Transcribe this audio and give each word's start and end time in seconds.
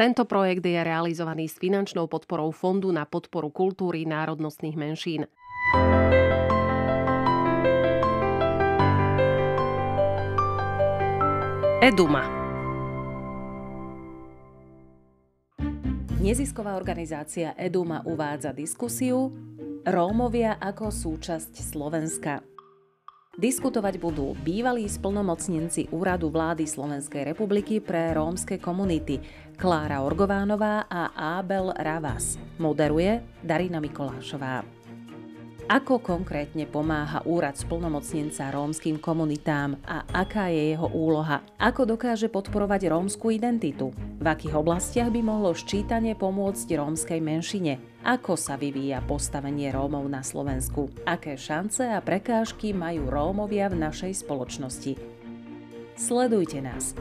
Tento 0.00 0.24
projekt 0.24 0.64
je 0.64 0.80
realizovaný 0.80 1.44
s 1.44 1.60
finančnou 1.60 2.08
podporou 2.08 2.56
Fondu 2.56 2.88
na 2.88 3.04
podporu 3.04 3.52
kultúry 3.52 4.08
národnostných 4.08 4.72
menšín. 4.72 5.28
Eduma. 11.84 12.24
Nezisková 16.24 16.80
organizácia 16.80 17.52
Eduma 17.60 18.00
uvádza 18.08 18.56
diskusiu 18.56 19.28
Rómovia 19.84 20.56
ako 20.64 20.88
súčasť 20.88 21.60
Slovenska. 21.60 22.40
Diskutovať 23.40 23.96
budú 23.96 24.36
bývalí 24.44 24.84
splnomocnenci 24.84 25.88
Úradu 25.96 26.28
vlády 26.28 26.68
Slovenskej 26.68 27.24
republiky 27.24 27.80
pre 27.80 28.12
rómske 28.12 28.60
komunity 28.60 29.16
Klára 29.56 30.04
Orgovánová 30.04 30.84
a 30.84 31.16
Ábel 31.40 31.72
Ravas. 31.72 32.36
Moderuje 32.60 33.24
Darina 33.40 33.80
Mikolášová. 33.80 34.60
Ako 35.72 36.04
konkrétne 36.04 36.68
pomáha 36.68 37.24
úrad 37.24 37.56
splnomocnenca 37.56 38.52
rómskym 38.52 39.00
komunitám 39.00 39.80
a 39.88 40.04
aká 40.12 40.52
je 40.52 40.76
jeho 40.76 40.92
úloha? 40.92 41.40
Ako 41.56 41.88
dokáže 41.88 42.28
podporovať 42.28 42.92
rómsku 42.92 43.32
identitu? 43.32 43.96
V 44.20 44.26
akých 44.28 44.52
oblastiach 44.52 45.08
by 45.08 45.24
mohlo 45.24 45.56
ščítanie 45.56 46.12
pomôcť 46.12 46.76
rómskej 46.76 47.24
menšine? 47.24 47.89
Ako 48.00 48.32
sa 48.32 48.56
vyvíja 48.56 49.04
postavenie 49.04 49.68
Rómov 49.68 50.08
na 50.08 50.24
Slovensku? 50.24 50.88
Aké 51.04 51.36
šance 51.36 51.84
a 51.84 52.00
prekážky 52.00 52.72
majú 52.72 53.12
Rómovia 53.12 53.68
v 53.68 53.76
našej 53.76 54.24
spoločnosti? 54.24 54.96
Sledujte 56.00 56.64
nás. 56.64 56.96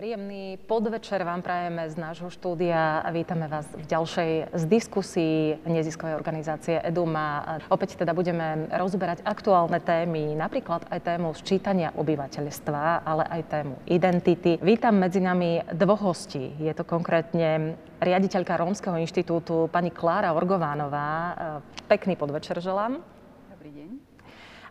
Príjemný 0.00 0.56
podvečer 0.64 1.20
vám 1.28 1.44
prajeme 1.44 1.84
z 1.84 2.00
nášho 2.00 2.32
štúdia 2.32 3.04
a 3.04 3.08
vítame 3.12 3.44
vás 3.52 3.68
v 3.68 3.84
ďalšej 3.84 4.48
z 4.48 4.64
diskusí 4.64 5.60
neziskovej 5.68 6.16
organizácie 6.16 6.80
Eduma. 6.80 7.60
Opäť 7.68 8.00
teda 8.00 8.16
budeme 8.16 8.64
rozberať 8.72 9.20
aktuálne 9.28 9.76
témy, 9.76 10.32
napríklad 10.32 10.88
aj 10.88 11.04
tému 11.04 11.36
sčítania 11.36 11.92
obyvateľstva, 11.92 13.04
ale 13.04 13.28
aj 13.28 13.40
tému 13.52 13.76
identity. 13.92 14.56
Vítam 14.64 14.96
medzi 14.96 15.20
nami 15.20 15.60
dvoch 15.76 16.00
hostí. 16.00 16.56
Je 16.56 16.72
to 16.72 16.88
konkrétne 16.88 17.76
riaditeľka 18.00 18.56
Rómskeho 18.56 18.96
inštitútu 19.04 19.68
pani 19.68 19.92
Klára 19.92 20.32
Orgovánová. 20.32 21.36
Pekný 21.92 22.16
podvečer 22.16 22.56
želám. 22.56 23.04
Dobrý 23.52 23.68
deň 23.68 23.90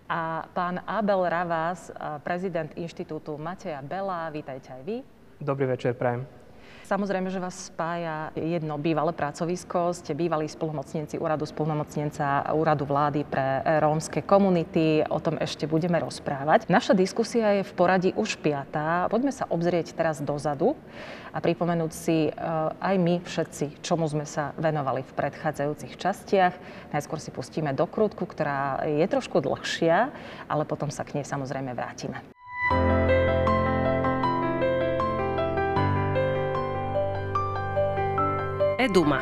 a 0.10 0.42
pán 0.58 0.82
Abel 0.90 1.22
Ravas, 1.22 1.94
prezident 2.26 2.74
inštitútu 2.74 3.38
Mateja 3.38 3.78
Bela. 3.86 4.26
Vítajte 4.34 4.74
aj 4.74 4.82
vy. 4.82 5.06
Dobrý 5.40 5.72
večer, 5.72 5.96
prajem. 5.96 6.28
Samozrejme, 6.90 7.30
že 7.30 7.38
vás 7.38 7.70
spája 7.70 8.34
jedno 8.34 8.82
bývalé 8.82 9.14
pracovisko. 9.14 9.94
Ste 9.94 10.18
bývalí 10.18 10.50
spolumocnenci 10.50 11.22
úradu 11.22 11.46
spolumocnenca 11.46 12.50
úradu 12.50 12.90
vlády 12.90 13.30
pre 13.30 13.62
rómske 13.78 14.26
komunity. 14.26 15.06
O 15.06 15.22
tom 15.22 15.38
ešte 15.38 15.70
budeme 15.70 16.02
rozprávať. 16.02 16.66
Naša 16.66 16.98
diskusia 16.98 17.62
je 17.62 17.64
v 17.64 17.76
poradí 17.78 18.10
už 18.18 18.42
piatá. 18.42 19.06
Poďme 19.06 19.30
sa 19.30 19.46
obzrieť 19.54 19.94
teraz 19.94 20.18
dozadu 20.18 20.74
a 21.30 21.38
pripomenúť 21.38 21.92
si 21.94 22.18
e, 22.28 22.32
aj 22.82 22.96
my 22.98 23.22
všetci, 23.22 23.86
čomu 23.86 24.10
sme 24.10 24.26
sa 24.26 24.58
venovali 24.58 25.06
v 25.06 25.14
predchádzajúcich 25.14 25.94
častiach. 25.94 26.58
Najskôr 26.90 27.22
si 27.22 27.30
pustíme 27.30 27.70
dokrutku, 27.70 28.26
ktorá 28.26 28.82
je 28.82 29.06
trošku 29.06 29.46
dlhšia, 29.46 30.10
ale 30.50 30.66
potom 30.66 30.90
sa 30.90 31.06
k 31.06 31.22
nej 31.22 31.26
samozrejme 31.30 31.78
vrátime. 31.78 32.26
Eduma. 38.80 39.20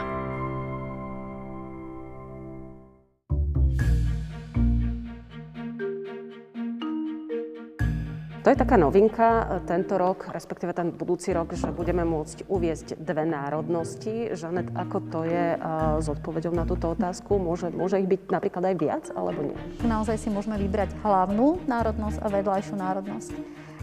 To 8.45 8.53
je 8.53 8.53
taká 8.53 8.77
novinka 8.77 9.57
tento 9.65 9.97
rok, 9.97 10.29
respektíve 10.29 10.77
ten 10.77 10.93
budúci 10.93 11.33
rok, 11.33 11.57
že 11.57 11.73
budeme 11.73 12.05
môcť 12.05 12.45
uviezť 12.45 13.01
dve 13.01 13.25
národnosti. 13.25 14.37
Žanet, 14.37 14.77
ako 14.77 14.97
to 15.09 15.25
je 15.25 15.57
s 15.99 16.05
odpoveďou 16.05 16.53
na 16.53 16.69
túto 16.69 16.93
otázku? 16.93 17.41
Môže, 17.41 17.73
môže 17.73 17.97
ich 17.97 18.05
byť 18.05 18.29
napríklad 18.29 18.61
aj 18.61 18.75
viac, 18.77 19.05
alebo 19.17 19.41
nie? 19.41 19.57
Naozaj 19.81 20.21
si 20.21 20.29
môžeme 20.29 20.61
vybrať 20.61 20.93
hlavnú 21.01 21.65
národnosť 21.65 22.21
a 22.21 22.27
vedľajšiu 22.29 22.75
národnosť. 22.77 23.31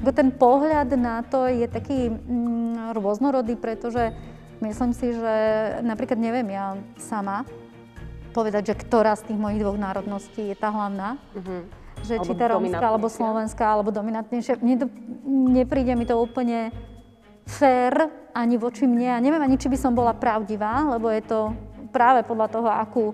Ten 0.06 0.30
pohľad 0.30 0.94
na 0.94 1.26
to 1.26 1.50
je 1.50 1.66
taký 1.66 2.14
mm, 2.14 2.94
rôznorodý, 2.94 3.58
pretože 3.58 4.14
Myslím 4.62 4.92
si, 4.94 5.15
že 5.15 5.34
napríklad 5.82 6.19
neviem 6.19 6.47
ja 6.54 6.78
sama 6.98 7.42
povedať, 8.34 8.75
že 8.75 8.78
ktorá 8.82 9.15
z 9.15 9.31
tých 9.31 9.38
mojich 9.38 9.62
dvoch 9.62 9.78
národností 9.78 10.50
je 10.50 10.56
tá 10.59 10.75
hlavná. 10.75 11.15
Uh-huh. 11.38 11.62
Že 12.03 12.15
alebo 12.19 12.26
či 12.26 12.32
tá 12.34 12.47
rómska, 12.50 12.84
alebo 12.84 13.06
slovenská, 13.06 13.64
alebo 13.64 13.91
dominantnejšia. 13.94 14.59
Mne 14.59 14.76
to, 14.82 14.87
nepríde 15.54 15.94
mi 15.94 16.04
to 16.04 16.19
úplne 16.19 16.75
fér 17.47 18.10
ani 18.34 18.59
voči 18.59 18.84
mne. 18.84 19.14
A 19.14 19.22
neviem 19.22 19.41
ani, 19.41 19.54
či 19.54 19.70
by 19.70 19.78
som 19.78 19.94
bola 19.94 20.10
pravdivá, 20.12 20.82
lebo 20.91 21.06
je 21.09 21.22
to 21.22 21.54
práve 21.94 22.26
podľa 22.26 22.48
toho, 22.50 22.69
akú, 22.69 23.04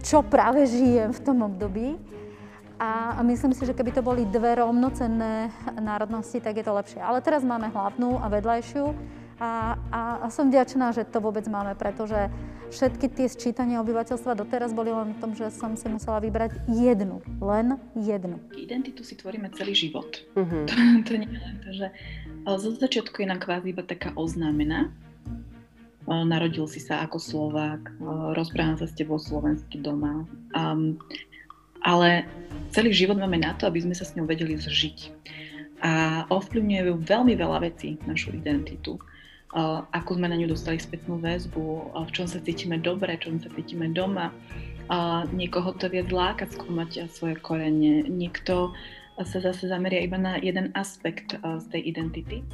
čo 0.00 0.24
práve 0.24 0.64
žijem 0.64 1.12
v 1.12 1.20
tom 1.20 1.44
období. 1.44 2.00
A, 2.78 3.18
a 3.18 3.20
myslím 3.26 3.52
si, 3.52 3.66
že 3.66 3.74
keby 3.74 3.90
to 3.90 4.06
boli 4.06 4.22
dve 4.24 4.56
rovnocenné 4.56 5.50
národnosti, 5.76 6.38
tak 6.40 6.56
je 6.56 6.64
to 6.64 6.72
lepšie. 6.72 7.02
Ale 7.02 7.20
teraz 7.20 7.42
máme 7.42 7.68
hlavnú 7.68 8.22
a 8.22 8.26
vedľajšiu. 8.30 8.86
A, 9.38 9.78
a, 9.94 10.00
a 10.22 10.26
som 10.34 10.50
vďačná, 10.50 10.90
že 10.90 11.06
to 11.06 11.22
vôbec 11.22 11.46
máme, 11.46 11.78
pretože 11.78 12.26
všetky 12.74 13.06
tie 13.06 13.26
sčítania 13.30 13.78
obyvateľstva 13.86 14.34
doteraz 14.34 14.74
boli 14.74 14.90
len 14.90 15.14
v 15.14 15.18
tom, 15.22 15.30
že 15.32 15.46
som 15.54 15.78
si 15.78 15.86
musela 15.86 16.18
vybrať 16.18 16.58
jednu, 16.66 17.22
len 17.38 17.78
jednu. 17.94 18.42
Identitu 18.58 19.06
si 19.06 19.14
tvoríme 19.14 19.46
celý 19.54 19.78
život. 19.78 20.26
Uh-huh. 20.34 20.66
To, 20.66 20.74
to 21.06 21.12
nie 21.16 21.30
je 21.30 21.38
len 21.38 21.56
to, 21.62 21.70
že 21.70 21.86
zo 22.44 22.70
začiatku 22.74 23.22
je 23.22 23.30
nám 23.30 23.38
kvázi 23.38 23.70
iba 23.70 23.86
taká 23.86 24.10
oznámená. 24.18 24.90
Narodil 26.08 26.64
si 26.66 26.80
sa 26.80 27.04
ako 27.04 27.20
Slovák, 27.20 27.94
rozprávam 28.32 28.80
sa 28.80 28.88
s 28.88 28.96
tebou 28.96 29.20
slovensky 29.20 29.78
doma. 29.78 30.24
Um, 30.56 30.96
ale 31.86 32.26
celý 32.74 32.90
život 32.90 33.20
máme 33.20 33.38
na 33.38 33.54
to, 33.54 33.70
aby 33.70 33.84
sme 33.84 33.94
sa 33.94 34.02
s 34.02 34.16
ňou 34.16 34.26
vedeli 34.26 34.58
zžiť. 34.58 34.98
A 35.84 36.24
ovplyvňujú 36.26 37.06
veľmi 37.06 37.38
veľa 37.38 37.62
vecí 37.62 38.02
našu 38.08 38.34
identitu 38.34 38.98
ako 39.92 40.20
sme 40.20 40.28
na 40.28 40.36
ňu 40.36 40.52
dostali 40.52 40.76
spätnú 40.76 41.16
väzbu, 41.20 41.96
v 41.96 42.10
čom 42.12 42.28
sa 42.28 42.36
cítime 42.40 42.76
dobre, 42.76 43.16
čom 43.16 43.40
sa 43.40 43.48
cítime 43.56 43.88
doma. 43.88 44.28
Niekoho 45.32 45.72
to 45.76 45.88
viac 45.88 46.08
láka 46.12 46.44
skúmať 46.48 47.08
svoje 47.12 47.36
korene, 47.40 48.04
niekto 48.08 48.76
sa 49.18 49.38
zase 49.40 49.66
zameria 49.66 50.04
iba 50.04 50.20
na 50.20 50.36
jeden 50.38 50.70
aspekt 50.76 51.34
z 51.34 51.64
tej 51.72 51.82
identity. 51.90 52.44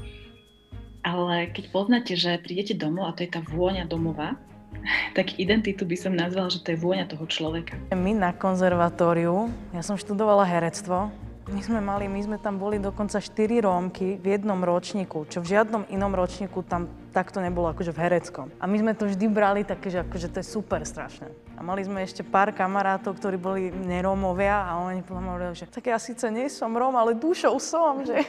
Ale 1.05 1.53
keď 1.53 1.65
poznáte, 1.69 2.17
že 2.17 2.41
prídete 2.41 2.73
domov 2.73 3.13
a 3.13 3.15
to 3.15 3.29
je 3.29 3.31
tá 3.37 3.45
vôňa 3.45 3.85
domova, 3.85 4.41
tak 5.19 5.37
identitu 5.37 5.85
by 5.85 5.97
som 5.99 6.17
nazvala, 6.17 6.49
že 6.49 6.65
to 6.65 6.73
je 6.73 6.81
vôňa 6.81 7.05
toho 7.11 7.27
človeka. 7.29 7.77
My 7.93 8.17
na 8.17 8.33
konzervatóriu, 8.33 9.53
ja 9.77 9.83
som 9.85 10.01
študovala 10.01 10.49
herectvo, 10.49 11.13
my 11.45 11.61
sme 11.61 11.81
mali, 11.85 12.09
my 12.09 12.21
sme 12.25 12.39
tam 12.41 12.57
boli 12.57 12.81
dokonca 12.81 13.21
4 13.21 13.69
Rómky 13.69 14.17
v 14.17 14.27
jednom 14.33 14.57
ročníku, 14.65 15.29
čo 15.29 15.45
v 15.45 15.53
žiadnom 15.53 15.85
inom 15.93 16.09
ročníku 16.17 16.65
tam 16.65 16.89
takto 17.13 17.45
nebolo 17.45 17.69
akože 17.69 17.93
v 17.93 18.01
hereckom. 18.01 18.49
A 18.57 18.65
my 18.65 18.77
sme 18.81 18.93
to 18.97 19.05
vždy 19.05 19.29
brali 19.29 19.61
také, 19.61 19.93
že 19.93 20.01
akože 20.09 20.33
to 20.33 20.41
je 20.41 20.47
super 20.49 20.81
strašné. 20.81 21.29
A 21.55 21.61
mali 21.61 21.85
sme 21.85 22.01
ešte 22.01 22.25
pár 22.25 22.49
kamarátov, 22.57 23.21
ktorí 23.21 23.37
boli 23.37 23.69
nerómovia 23.69 24.65
a 24.65 24.81
oni 24.89 25.05
hovorili, 25.05 25.53
že 25.53 25.69
tak 25.69 25.85
ja 25.85 26.01
síce 26.01 26.33
nie 26.33 26.49
som 26.49 26.73
Róm, 26.73 26.97
ale 26.97 27.13
dušou 27.13 27.61
som, 27.61 28.01
že... 28.09 28.25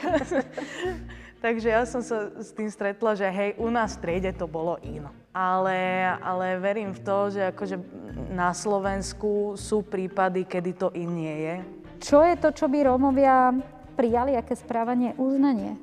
Takže 1.36 1.68
ja 1.68 1.84
som 1.84 2.00
sa 2.00 2.32
s 2.40 2.50
tým 2.52 2.66
stretla, 2.72 3.12
že 3.12 3.28
hej, 3.28 3.60
u 3.60 3.68
nás 3.68 3.94
v 3.96 4.02
triede 4.02 4.32
to 4.32 4.48
bolo 4.48 4.80
ino. 4.80 5.12
Ale, 5.36 6.08
ale 6.24 6.56
verím 6.56 6.96
v 6.96 7.00
to, 7.04 7.16
že 7.28 7.52
akože 7.52 7.76
na 8.32 8.56
Slovensku 8.56 9.52
sú 9.54 9.84
prípady, 9.84 10.48
kedy 10.48 10.70
to 10.74 10.88
nie 10.96 11.36
je 11.44 11.56
čo 12.00 12.22
je 12.22 12.34
to, 12.36 12.48
čo 12.52 12.66
by 12.68 12.86
Rómovia 12.86 13.54
prijali, 13.96 14.36
aké 14.36 14.52
správanie? 14.54 15.16
Uznanie. 15.16 15.76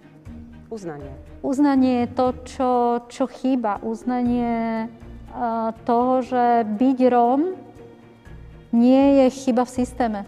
Uznanie. 0.69 1.13
Uznanie 1.42 2.06
je 2.06 2.10
to, 2.13 2.27
čo, 2.45 2.71
čo 3.10 3.25
chýba. 3.30 3.77
Uznanie 3.83 4.88
uh, 4.88 5.69
toho, 5.86 6.25
že 6.25 6.65
byť 6.65 7.00
Róm 7.13 7.54
nie 8.74 9.21
je 9.21 9.27
chyba 9.30 9.69
v 9.69 9.75
systéme. 9.75 10.19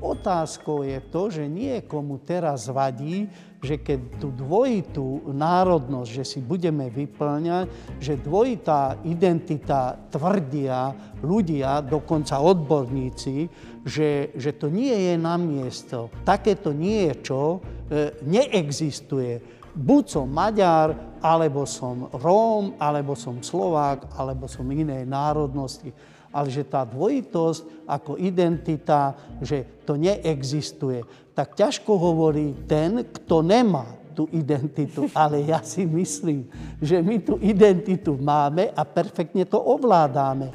Otázkou 0.00 0.82
je 0.82 0.98
to, 1.12 1.30
že 1.30 1.44
nie 1.46 1.84
komu 1.84 2.18
teraz 2.24 2.66
vadí, 2.72 3.28
že 3.60 3.76
keď 3.76 4.00
tú 4.16 4.32
dvojitú 4.32 5.28
národnosť, 5.36 6.08
že 6.08 6.24
si 6.24 6.40
budeme 6.40 6.88
vyplňať, 6.88 8.00
že 8.00 8.16
dvojitá 8.16 8.96
identita 9.04 10.00
tvrdia 10.08 10.96
ľudia, 11.20 11.84
dokonca 11.84 12.40
odborníci, 12.40 13.52
že, 13.84 14.32
že 14.32 14.56
to 14.56 14.72
nie 14.72 15.12
je 15.12 15.14
na 15.20 15.36
miesto. 15.36 16.08
Takéto 16.24 16.72
niečo 16.72 17.60
e, 17.92 18.16
neexistuje. 18.24 19.60
Buď 19.76 20.04
som 20.08 20.26
Maďar, 20.26 21.20
alebo 21.20 21.68
som 21.68 22.08
Róm, 22.16 22.80
alebo 22.80 23.12
som 23.12 23.44
Slovák, 23.44 24.16
alebo 24.16 24.48
som 24.48 24.64
inej 24.66 25.04
národnosti 25.04 25.92
ale 26.30 26.48
že 26.50 26.62
tá 26.66 26.86
dvojitosť 26.86 27.86
ako 27.90 28.18
identita, 28.22 29.14
že 29.42 29.82
to 29.82 29.98
neexistuje. 29.98 31.02
Tak 31.34 31.58
ťažko 31.58 31.90
hovorí 31.98 32.54
ten, 32.70 33.02
kto 33.02 33.42
nemá 33.42 33.98
tú 34.14 34.30
identitu. 34.30 35.10
Ale 35.16 35.42
ja 35.42 35.62
si 35.62 35.82
myslím, 35.86 36.46
že 36.78 37.02
my 37.02 37.18
tú 37.22 37.38
identitu 37.42 38.14
máme 38.18 38.70
a 38.74 38.82
perfektne 38.86 39.42
to 39.46 39.58
ovládame. 39.58 40.54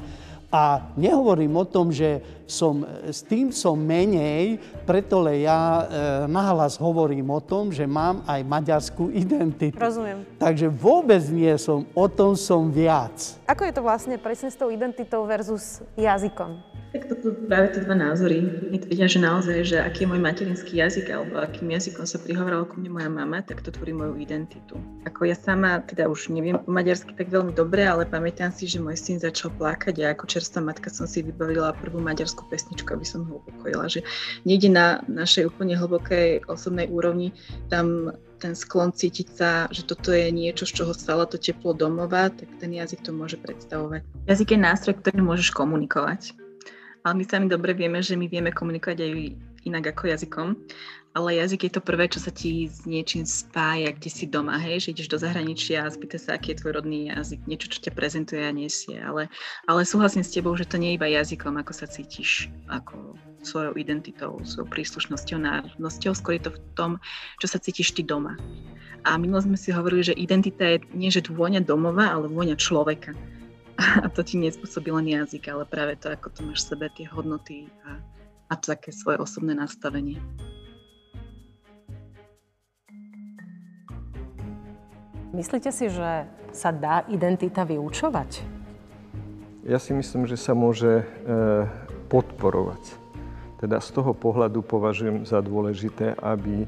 A 0.50 0.94
nehovorím 0.94 1.58
o 1.58 1.66
tom, 1.66 1.90
že 1.90 2.22
som, 2.46 2.86
s 3.10 3.26
tým 3.26 3.50
som 3.50 3.74
menej, 3.74 4.62
preto 4.86 5.18
le 5.18 5.42
ja 5.42 5.58
e, 5.58 5.84
nahlas 6.30 6.78
hovorím 6.78 7.34
o 7.34 7.42
tom, 7.42 7.74
že 7.74 7.82
mám 7.82 8.22
aj 8.22 8.40
maďarskú 8.46 9.10
identitu. 9.10 9.74
Rozumiem. 9.74 10.22
Takže 10.38 10.70
vôbec 10.70 11.26
nie 11.34 11.50
som, 11.58 11.82
o 11.90 12.06
tom 12.06 12.38
som 12.38 12.70
viac. 12.70 13.34
Ako 13.50 13.66
je 13.66 13.74
to 13.74 13.82
vlastne 13.82 14.14
presne 14.22 14.46
s 14.46 14.56
tou 14.56 14.70
identitou 14.70 15.26
versus 15.26 15.82
jazykom? 15.98 16.75
Tak 16.96 17.12
toto 17.12 17.36
práve 17.44 17.76
tie 17.76 17.84
dva 17.84 17.92
názory 17.92 18.40
mi 18.72 18.80
tvrdia, 18.80 19.04
že 19.04 19.20
naozaj, 19.20 19.68
že 19.68 19.76
aký 19.84 20.08
je 20.08 20.16
môj 20.16 20.20
materinský 20.24 20.80
jazyk 20.80 21.12
alebo 21.12 21.44
akým 21.44 21.68
jazykom 21.68 22.08
sa 22.08 22.16
prihovorala 22.16 22.64
ku 22.64 22.80
mne 22.80 22.96
moja 22.96 23.12
mama, 23.12 23.44
tak 23.44 23.60
to 23.60 23.68
tvorí 23.68 23.92
moju 23.92 24.16
identitu. 24.16 24.80
Ako 25.04 25.28
ja 25.28 25.36
sama, 25.36 25.84
teda 25.84 26.08
už 26.08 26.32
neviem 26.32 26.56
po 26.56 26.72
maďarsky 26.72 27.12
tak 27.12 27.28
veľmi 27.28 27.52
dobre, 27.52 27.84
ale 27.84 28.08
pamätám 28.08 28.48
si, 28.48 28.64
že 28.64 28.80
môj 28.80 28.96
syn 28.96 29.20
začal 29.20 29.52
plakať 29.60 30.08
a 30.08 30.16
ako 30.16 30.24
čerstvá 30.24 30.64
matka 30.64 30.88
som 30.88 31.04
si 31.04 31.20
vybavila 31.20 31.76
prvú 31.76 32.00
maďarskú 32.00 32.48
pesničku, 32.48 32.88
aby 32.88 33.04
som 33.04 33.28
ho 33.28 33.44
upokojila, 33.44 33.92
že 33.92 34.00
niekde 34.48 34.72
na 34.72 35.04
našej 35.04 35.52
úplne 35.52 35.76
hlbokej 35.76 36.48
osobnej 36.48 36.88
úrovni 36.88 37.36
tam 37.68 38.16
ten 38.40 38.56
sklon 38.56 38.96
cítiť 38.96 39.28
sa, 39.36 39.68
že 39.68 39.84
toto 39.84 40.16
je 40.16 40.32
niečo, 40.32 40.64
z 40.64 40.80
čoho 40.80 40.96
stala 40.96 41.28
to 41.28 41.36
teplo 41.36 41.76
domova, 41.76 42.32
tak 42.32 42.48
ten 42.56 42.72
jazyk 42.72 43.04
to 43.04 43.12
môže 43.12 43.36
predstavovať. 43.36 44.00
Jazyk 44.28 44.56
je 44.56 44.58
nástroj, 44.64 44.94
ktorý 44.96 45.20
môžeš 45.20 45.52
komunikovať 45.52 46.45
ale 47.06 47.22
my 47.22 47.24
sami 47.24 47.46
dobre 47.46 47.70
vieme, 47.70 48.02
že 48.02 48.18
my 48.18 48.26
vieme 48.26 48.50
komunikovať 48.50 48.98
aj 48.98 49.12
inak 49.62 49.94
ako 49.94 50.10
jazykom, 50.10 50.48
ale 51.14 51.38
jazyk 51.38 51.70
je 51.70 51.72
to 51.78 51.80
prvé, 51.80 52.10
čo 52.10 52.18
sa 52.18 52.34
ti 52.34 52.66
s 52.66 52.82
niečím 52.82 53.22
spája, 53.22 53.94
kde 53.94 54.10
si 54.10 54.26
doma, 54.26 54.58
hej, 54.58 54.84
že 54.84 54.90
ideš 54.92 55.08
do 55.14 55.18
zahraničia 55.22 55.86
a 55.86 55.94
spýta 55.94 56.18
sa, 56.18 56.34
aký 56.34 56.52
je 56.52 56.60
tvoj 56.60 56.82
rodný 56.82 57.14
jazyk, 57.14 57.40
niečo, 57.46 57.70
čo 57.70 57.78
ťa 57.88 57.96
prezentuje 57.96 58.42
a 58.42 58.50
nesie, 58.50 58.98
ale, 58.98 59.30
ale 59.70 59.86
súhlasím 59.86 60.26
s 60.26 60.34
tebou, 60.34 60.58
že 60.58 60.66
to 60.66 60.82
nie 60.82 60.92
je 60.92 60.98
iba 60.98 61.08
jazykom, 61.08 61.56
ako 61.62 61.72
sa 61.72 61.86
cítiš, 61.86 62.50
ako 62.66 63.14
svojou 63.46 63.78
identitou, 63.78 64.42
svojou 64.42 64.66
príslušnosťou, 64.66 65.38
národnosťou, 65.38 66.12
skôr 66.12 66.42
je 66.42 66.50
to 66.50 66.52
v 66.52 66.60
tom, 66.74 66.90
čo 67.38 67.46
sa 67.46 67.62
cítiš 67.62 67.94
ty 67.94 68.02
doma. 68.02 68.34
A 69.06 69.14
minulo 69.14 69.38
sme 69.38 69.54
si 69.54 69.70
hovorili, 69.70 70.02
že 70.02 70.18
identita 70.18 70.66
je 70.66 70.82
nie, 70.90 71.14
že 71.14 71.22
vôňa 71.22 71.62
domova, 71.62 72.10
ale 72.10 72.26
vôňa 72.26 72.58
človeka. 72.58 73.14
A 73.76 74.08
to 74.08 74.24
ti 74.24 74.40
nespôsobí 74.40 74.88
len 74.88 75.12
jazyk, 75.12 75.52
ale 75.52 75.68
práve 75.68 76.00
to, 76.00 76.08
ako 76.08 76.32
to 76.32 76.40
máš 76.40 76.64
v 76.64 76.68
sebe, 76.72 76.86
tie 76.96 77.06
hodnoty 77.12 77.68
a, 77.84 78.00
a 78.48 78.54
také 78.56 78.88
svoje 78.88 79.20
osobné 79.20 79.52
nastavenie. 79.52 80.16
Myslíte 85.36 85.68
si, 85.68 85.92
že 85.92 86.24
sa 86.56 86.72
dá 86.72 87.04
identita 87.12 87.68
vyučovať? 87.68 88.40
Ja 89.68 89.76
si 89.76 89.92
myslím, 89.92 90.24
že 90.24 90.40
sa 90.40 90.56
môže 90.56 91.02
e, 91.02 91.04
podporovať. 92.08 92.96
Teda 93.60 93.82
z 93.84 93.88
toho 93.92 94.16
pohľadu 94.16 94.64
považujem 94.64 95.28
za 95.28 95.44
dôležité, 95.44 96.16
aby 96.16 96.64
e, 96.64 96.66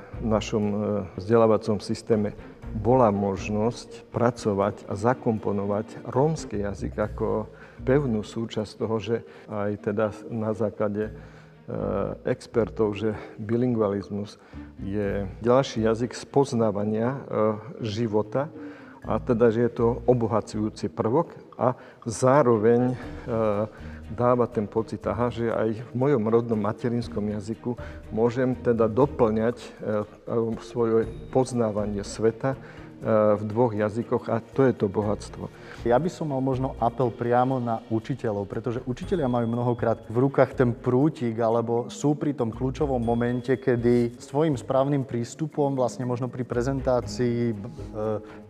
v 0.00 0.24
našom 0.24 0.64
e, 0.64 0.76
vzdelávacom 1.20 1.82
systéme 1.84 2.32
bola 2.74 3.10
možnosť 3.10 4.06
pracovať 4.14 4.86
a 4.86 4.94
zakomponovať 4.94 6.06
rómsky 6.06 6.62
jazyk 6.62 6.94
ako 6.94 7.50
pevnú 7.82 8.22
súčasť 8.22 8.72
toho, 8.78 8.96
že 9.02 9.16
aj 9.50 9.70
teda 9.90 10.06
na 10.30 10.54
základe 10.54 11.10
e, 11.10 11.12
expertov, 12.28 12.94
že 12.94 13.16
bilingualizmus 13.40 14.38
je 14.78 15.26
ďalší 15.42 15.82
jazyk 15.84 16.14
spoznávania 16.14 17.08
e, 17.16 17.20
života 17.82 18.52
a 19.00 19.16
teda, 19.16 19.48
že 19.48 19.64
je 19.66 19.72
to 19.72 20.04
obohacujúci 20.04 20.92
prvok 20.92 21.32
a 21.56 21.72
zároveň 22.04 22.92
e, 22.92 22.96
dáva 24.10 24.50
ten 24.50 24.66
pocit, 24.66 25.00
aha, 25.06 25.30
že 25.30 25.48
aj 25.48 25.86
v 25.86 25.92
mojom 25.94 26.22
rodnom 26.26 26.58
materinskom 26.58 27.22
jazyku 27.30 27.78
môžem 28.10 28.58
teda 28.58 28.90
doplňať 28.90 29.56
e, 29.56 29.68
svoje 30.66 31.06
poznávanie 31.30 32.02
sveta 32.02 32.54
e, 32.54 32.58
v 33.38 33.42
dvoch 33.46 33.72
jazykoch 33.72 34.26
a 34.26 34.42
to 34.42 34.66
je 34.66 34.74
to 34.74 34.90
bohatstvo. 34.90 35.46
Ja 35.86 35.96
by 35.96 36.10
som 36.12 36.34
mal 36.34 36.42
možno 36.44 36.76
apel 36.76 37.08
priamo 37.08 37.56
na 37.62 37.80
učiteľov, 37.88 38.50
pretože 38.50 38.84
učiteľia 38.84 39.30
majú 39.30 39.46
mnohokrát 39.48 40.04
v 40.10 40.28
rukách 40.28 40.58
ten 40.58 40.74
prútik 40.74 41.38
alebo 41.38 41.88
sú 41.88 42.18
pri 42.18 42.34
tom 42.34 42.50
kľúčovom 42.52 43.00
momente, 43.00 43.56
kedy 43.56 44.18
svojim 44.20 44.58
správnym 44.58 45.06
prístupom 45.06 45.72
vlastne 45.72 46.04
možno 46.04 46.26
pri 46.28 46.42
prezentácii 46.44 47.38
e, 47.50 47.54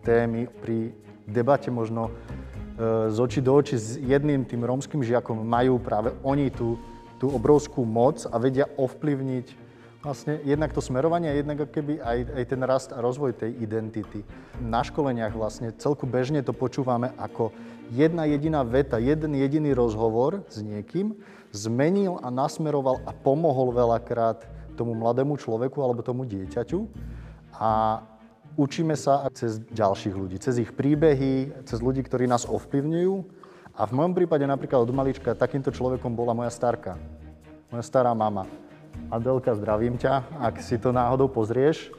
témy, 0.03 0.49
pri 0.59 0.91
debate 1.29 1.71
možno 1.71 2.11
z 3.09 3.17
očí 3.21 3.39
do 3.45 3.53
očí 3.53 3.77
s 3.77 3.97
jedným 4.01 4.41
tým 4.41 4.65
rómskym 4.65 5.05
žiakom 5.05 5.45
majú 5.45 5.77
práve 5.77 6.11
oni 6.25 6.49
tú, 6.49 6.81
tú 7.21 7.29
obrovskú 7.29 7.85
moc 7.85 8.25
a 8.25 8.35
vedia 8.41 8.65
ovplyvniť 8.77 9.69
vlastne 10.01 10.41
jednak 10.41 10.73
to 10.73 10.81
smerovanie 10.81 11.29
a 11.29 11.37
jednak 11.37 11.69
keby 11.69 12.01
aj, 12.01 12.17
aj 12.33 12.43
ten 12.49 12.61
rast 12.65 12.89
a 12.89 12.99
rozvoj 13.05 13.37
tej 13.37 13.53
identity. 13.61 14.25
Na 14.57 14.81
školeniach 14.81 15.37
vlastne 15.37 15.69
celku 15.77 16.09
bežne 16.09 16.41
to 16.41 16.57
počúvame 16.57 17.13
ako 17.21 17.53
jedna 17.93 18.25
jediná 18.25 18.65
veta, 18.65 18.97
jeden 18.97 19.37
jediný 19.37 19.77
rozhovor 19.77 20.41
s 20.49 20.65
niekým 20.65 21.13
zmenil 21.53 22.17
a 22.25 22.33
nasmeroval 22.33 23.03
a 23.05 23.13
pomohol 23.13 23.77
veľakrát 23.77 24.41
tomu 24.73 24.97
mladému 24.97 25.37
človeku 25.37 25.77
alebo 25.85 26.01
tomu 26.01 26.25
dieťaťu. 26.25 26.89
A 27.61 28.01
Učíme 28.59 28.99
sa 28.99 29.23
cez 29.31 29.63
ďalších 29.71 30.11
ľudí, 30.11 30.35
cez 30.35 30.59
ich 30.59 30.75
príbehy, 30.75 31.63
cez 31.63 31.79
ľudí, 31.79 32.03
ktorí 32.03 32.27
nás 32.27 32.43
ovplyvňujú. 32.43 33.15
A 33.79 33.87
v 33.87 33.95
mojom 33.95 34.11
prípade 34.11 34.43
napríklad 34.43 34.83
od 34.83 34.91
malička 34.91 35.31
takýmto 35.31 35.71
človekom 35.71 36.11
bola 36.11 36.35
moja 36.35 36.51
starka, 36.51 36.99
moja 37.71 37.83
stará 37.87 38.11
mama. 38.11 38.43
Adelka, 39.07 39.55
zdravím 39.55 39.95
ťa, 39.95 40.27
ak 40.43 40.59
si 40.59 40.75
to 40.75 40.91
náhodou 40.91 41.31
pozrieš. 41.31 41.95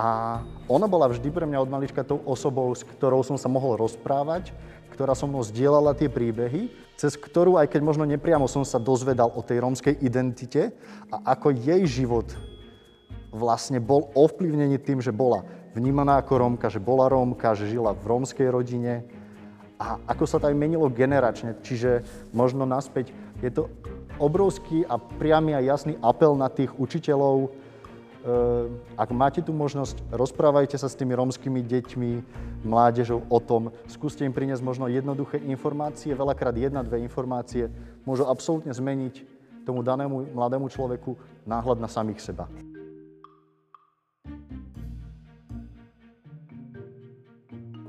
A 0.00 0.40
ona 0.72 0.88
bola 0.88 1.12
vždy 1.12 1.28
pre 1.28 1.44
mňa 1.44 1.60
od 1.60 1.68
malička 1.68 2.00
tou 2.00 2.24
osobou, 2.24 2.72
s 2.72 2.80
ktorou 2.80 3.20
som 3.20 3.36
sa 3.36 3.52
mohol 3.52 3.76
rozprávať, 3.76 4.56
ktorá 4.96 5.12
so 5.12 5.28
mnou 5.28 5.44
zdieľala 5.44 5.92
tie 5.92 6.08
príbehy, 6.08 6.72
cez 6.96 7.20
ktorú, 7.20 7.60
aj 7.60 7.68
keď 7.68 7.80
možno 7.84 8.08
nepriamo 8.08 8.48
som 8.48 8.64
sa 8.64 8.80
dozvedal 8.80 9.28
o 9.28 9.44
tej 9.44 9.60
rómskej 9.60 10.00
identite 10.00 10.72
a 11.12 11.36
ako 11.36 11.52
jej 11.52 11.84
život 11.84 12.32
vlastne 13.32 13.80
bol 13.80 14.12
ovplyvnený 14.12 14.76
tým, 14.84 15.00
že 15.00 15.10
bola 15.10 15.42
vnímaná 15.72 16.20
ako 16.20 16.32
Rómka, 16.36 16.68
že 16.68 16.78
bola 16.78 17.08
Rómka, 17.08 17.56
že 17.56 17.72
žila 17.72 17.96
v 17.96 18.04
rómskej 18.04 18.48
rodine 18.52 19.02
a 19.80 19.98
ako 20.06 20.24
sa 20.28 20.38
to 20.38 20.46
aj 20.52 20.54
menilo 20.54 20.86
generačne. 20.92 21.56
Čiže 21.64 22.06
možno 22.30 22.68
naspäť 22.68 23.10
je 23.40 23.50
to 23.50 23.66
obrovský 24.20 24.86
a 24.86 25.00
priamy 25.00 25.56
a 25.56 25.64
jasný 25.64 25.98
apel 26.04 26.36
na 26.38 26.46
tých 26.46 26.70
učiteľov, 26.78 27.48
e, 27.48 27.48
ak 28.94 29.10
máte 29.10 29.40
tu 29.42 29.50
možnosť, 29.50 29.98
rozprávajte 30.14 30.78
sa 30.78 30.86
s 30.86 30.94
tými 30.94 31.16
rómskymi 31.16 31.64
deťmi, 31.64 32.12
mládežou 32.62 33.26
o 33.26 33.38
tom, 33.42 33.74
skúste 33.90 34.22
im 34.22 34.30
priniesť 34.30 34.62
možno 34.62 34.86
jednoduché 34.86 35.42
informácie, 35.42 36.14
veľakrát 36.14 36.54
jedna, 36.54 36.86
dve 36.86 37.02
informácie 37.02 37.66
môžu 38.06 38.22
absolútne 38.28 38.70
zmeniť 38.70 39.26
tomu 39.66 39.82
danému 39.82 40.30
mladému 40.30 40.70
človeku 40.70 41.18
náhľad 41.42 41.82
na 41.82 41.90
samých 41.90 42.22
seba. 42.22 42.46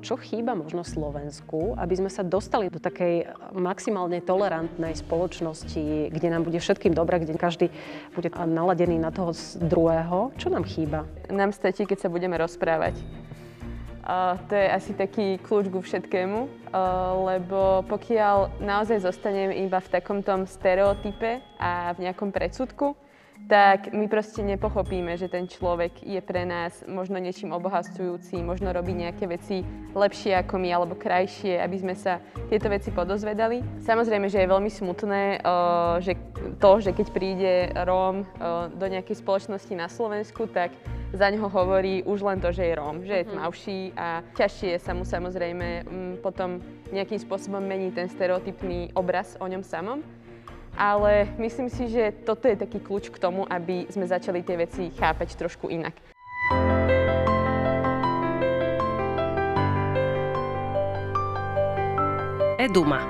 Čo 0.03 0.19
chýba 0.19 0.51
možno 0.51 0.83
Slovensku, 0.83 1.79
aby 1.79 1.95
sme 1.95 2.11
sa 2.11 2.27
dostali 2.27 2.67
do 2.67 2.77
takej 2.77 3.31
maximálne 3.55 4.19
tolerantnej 4.19 4.99
spoločnosti, 4.99 6.11
kde 6.11 6.27
nám 6.27 6.43
bude 6.43 6.59
všetkým 6.59 6.91
dobré, 6.91 7.23
kde 7.23 7.39
každý 7.39 7.67
bude 8.11 8.27
naladený 8.29 8.99
na 8.99 9.15
toho 9.15 9.31
druhého. 9.63 10.35
Čo 10.35 10.51
nám 10.51 10.67
chýba? 10.67 11.07
Nám 11.31 11.55
stačí, 11.55 11.87
keď 11.87 12.03
sa 12.03 12.11
budeme 12.11 12.35
rozprávať. 12.35 12.99
Uh, 14.03 14.35
to 14.51 14.59
je 14.59 14.67
asi 14.67 14.91
taký 14.91 15.39
kľúč 15.39 15.71
ku 15.71 15.79
všetkému, 15.79 16.39
uh, 16.43 16.51
lebo 17.31 17.87
pokiaľ 17.87 18.59
naozaj 18.59 18.99
zostanem 18.99 19.55
iba 19.55 19.79
v 19.79 19.87
takom 19.95 20.19
tom 20.19 20.43
stereotype 20.43 21.39
a 21.55 21.95
v 21.95 22.11
nejakom 22.11 22.35
predsudku, 22.35 22.99
tak 23.47 23.91
my 23.91 24.07
proste 24.07 24.39
nepochopíme, 24.39 25.19
že 25.19 25.27
ten 25.27 25.45
človek 25.45 25.99
je 25.99 26.19
pre 26.23 26.47
nás 26.47 26.83
možno 26.87 27.19
niečím 27.19 27.51
obohacujúci, 27.51 28.39
možno 28.39 28.71
robí 28.71 28.95
nejaké 28.95 29.27
veci 29.27 29.67
lepšie 29.91 30.39
ako 30.39 30.55
my 30.57 30.69
alebo 30.71 30.95
krajšie, 30.95 31.59
aby 31.59 31.77
sme 31.79 31.95
sa 31.95 32.23
tieto 32.47 32.71
veci 32.71 32.89
podozvedali. 32.89 33.83
Samozrejme, 33.83 34.31
že 34.31 34.43
je 34.43 34.51
veľmi 34.53 34.71
smutné, 34.71 35.43
že 35.99 36.15
to, 36.57 36.71
že 36.79 36.95
keď 36.95 37.07
príde 37.11 37.53
Róm 37.83 38.23
do 38.73 38.85
nejakej 38.87 39.19
spoločnosti 39.19 39.73
na 39.75 39.91
Slovensku, 39.91 40.47
tak 40.47 40.71
za 41.13 41.29
neho 41.29 41.45
hovorí 41.45 42.01
už 42.09 42.25
len 42.25 42.41
to, 42.41 42.49
že 42.49 42.73
je 42.73 42.73
Róm, 42.73 43.05
že 43.05 43.21
je 43.21 43.25
mhm. 43.27 43.31
tmavší 43.37 43.79
a 43.93 44.07
ťažšie 44.33 44.81
sa 44.81 44.97
mu 44.97 45.05
samozrejme 45.05 45.85
potom 46.25 46.63
nejakým 46.89 47.21
spôsobom 47.21 47.61
mení 47.61 47.93
ten 47.93 48.09
stereotypný 48.09 48.89
obraz 48.97 49.37
o 49.37 49.45
ňom 49.45 49.61
samom 49.61 50.01
ale 50.73 51.29
myslím 51.37 51.69
si, 51.69 51.89
že 51.89 52.13
toto 52.25 52.49
je 52.49 52.57
taký 52.57 52.81
kľúč 52.81 53.13
k 53.13 53.21
tomu, 53.21 53.45
aby 53.45 53.85
sme 53.93 54.09
začali 54.09 54.41
tie 54.41 54.57
veci 54.57 54.89
chápať 54.93 55.37
trošku 55.37 55.69
inak. 55.69 55.93
Eduma. 62.57 63.03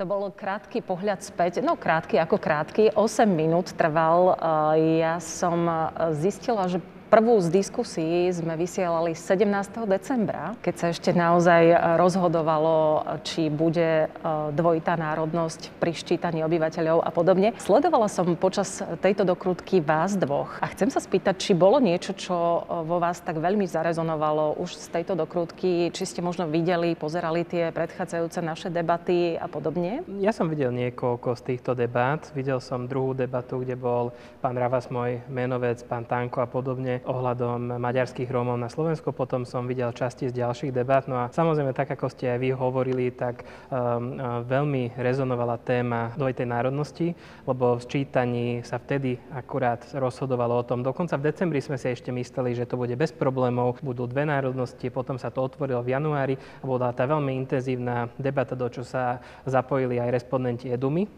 To 0.00 0.08
bol 0.08 0.30
krátky 0.34 0.82
pohľad 0.82 1.22
späť, 1.22 1.62
no 1.62 1.78
krátky 1.78 2.18
ako 2.18 2.38
krátky, 2.38 2.94
8 2.94 3.26
minút 3.26 3.70
trval. 3.74 4.34
Ja 4.78 5.22
som 5.22 5.66
zistila, 6.14 6.66
že 6.66 6.82
Prvú 7.12 7.36
z 7.44 7.52
diskusí 7.52 8.32
sme 8.32 8.56
vysielali 8.56 9.12
17. 9.12 9.44
decembra, 9.84 10.56
keď 10.64 10.74
sa 10.80 10.86
ešte 10.96 11.12
naozaj 11.12 11.76
rozhodovalo, 12.00 13.04
či 13.20 13.52
bude 13.52 14.08
e, 14.08 14.16
dvojitá 14.56 14.96
národnosť 14.96 15.76
pri 15.76 15.92
ščítaní 15.92 16.40
obyvateľov 16.40 17.04
a 17.04 17.12
podobne. 17.12 17.52
Sledovala 17.60 18.08
som 18.08 18.32
počas 18.32 18.80
tejto 19.04 19.28
dokrutky 19.28 19.84
vás 19.84 20.16
dvoch 20.16 20.56
a 20.64 20.72
chcem 20.72 20.88
sa 20.88 21.04
spýtať, 21.04 21.36
či 21.36 21.52
bolo 21.52 21.84
niečo, 21.84 22.16
čo 22.16 22.32
e, 22.32 22.80
vo 22.80 22.96
vás 22.96 23.20
tak 23.20 23.44
veľmi 23.44 23.68
zarezonovalo 23.68 24.56
už 24.56 24.72
z 24.72 24.88
tejto 24.96 25.12
dokrutky, 25.12 25.92
či 25.92 26.08
ste 26.08 26.24
možno 26.24 26.48
videli, 26.48 26.96
pozerali 26.96 27.44
tie 27.44 27.76
predchádzajúce 27.76 28.40
naše 28.40 28.72
debaty 28.72 29.36
a 29.36 29.52
podobne? 29.52 30.00
Ja 30.16 30.32
som 30.32 30.48
videl 30.48 30.72
niekoľko 30.72 31.36
z 31.36 31.42
týchto 31.44 31.76
debát. 31.76 32.24
Videl 32.32 32.56
som 32.64 32.88
druhú 32.88 33.12
debatu, 33.12 33.60
kde 33.60 33.76
bol 33.76 34.16
pán 34.40 34.56
Ravas, 34.56 34.88
môj 34.88 35.20
menovec, 35.28 35.76
pán 35.84 36.08
Tanko 36.08 36.40
a 36.40 36.48
podobne 36.48 37.01
ohľadom 37.04 37.78
maďarských 37.78 38.30
Rómov 38.30 38.58
na 38.58 38.70
Slovensku. 38.70 39.10
Potom 39.14 39.44
som 39.44 39.66
videl 39.66 39.90
časti 39.92 40.30
z 40.30 40.38
ďalších 40.42 40.72
debat. 40.72 41.04
No 41.06 41.18
a 41.22 41.30
samozrejme, 41.30 41.74
tak 41.74 41.92
ako 41.94 42.10
ste 42.10 42.32
aj 42.32 42.38
vy 42.38 42.50
hovorili, 42.54 43.10
tak 43.10 43.42
um, 43.70 44.16
veľmi 44.46 44.94
rezonovala 44.94 45.58
téma 45.62 46.14
dvojitej 46.14 46.46
národnosti, 46.46 47.08
lebo 47.46 47.78
v 47.78 47.84
čítaní 47.86 48.46
sa 48.62 48.78
vtedy 48.78 49.18
akurát 49.34 49.82
rozhodovalo 49.94 50.58
o 50.60 50.66
tom. 50.66 50.82
Dokonca 50.86 51.18
v 51.18 51.30
decembri 51.30 51.58
sme 51.58 51.78
si 51.78 51.90
ešte 51.90 52.14
mysleli, 52.14 52.54
že 52.54 52.68
to 52.68 52.78
bude 52.78 52.94
bez 52.94 53.10
problémov, 53.10 53.82
budú 53.82 54.06
dve 54.06 54.22
národnosti, 54.28 54.88
potom 54.92 55.18
sa 55.18 55.34
to 55.34 55.42
otvorilo 55.42 55.82
v 55.82 55.92
januári 55.94 56.34
a 56.36 56.64
bola 56.64 56.94
tá 56.94 57.04
veľmi 57.04 57.34
intenzívna 57.34 58.08
debata, 58.20 58.54
do 58.54 58.68
čo 58.70 58.86
sa 58.86 59.18
zapojili 59.44 59.98
aj 59.98 60.12
respondenti 60.14 60.70
Edumy, 60.70 61.08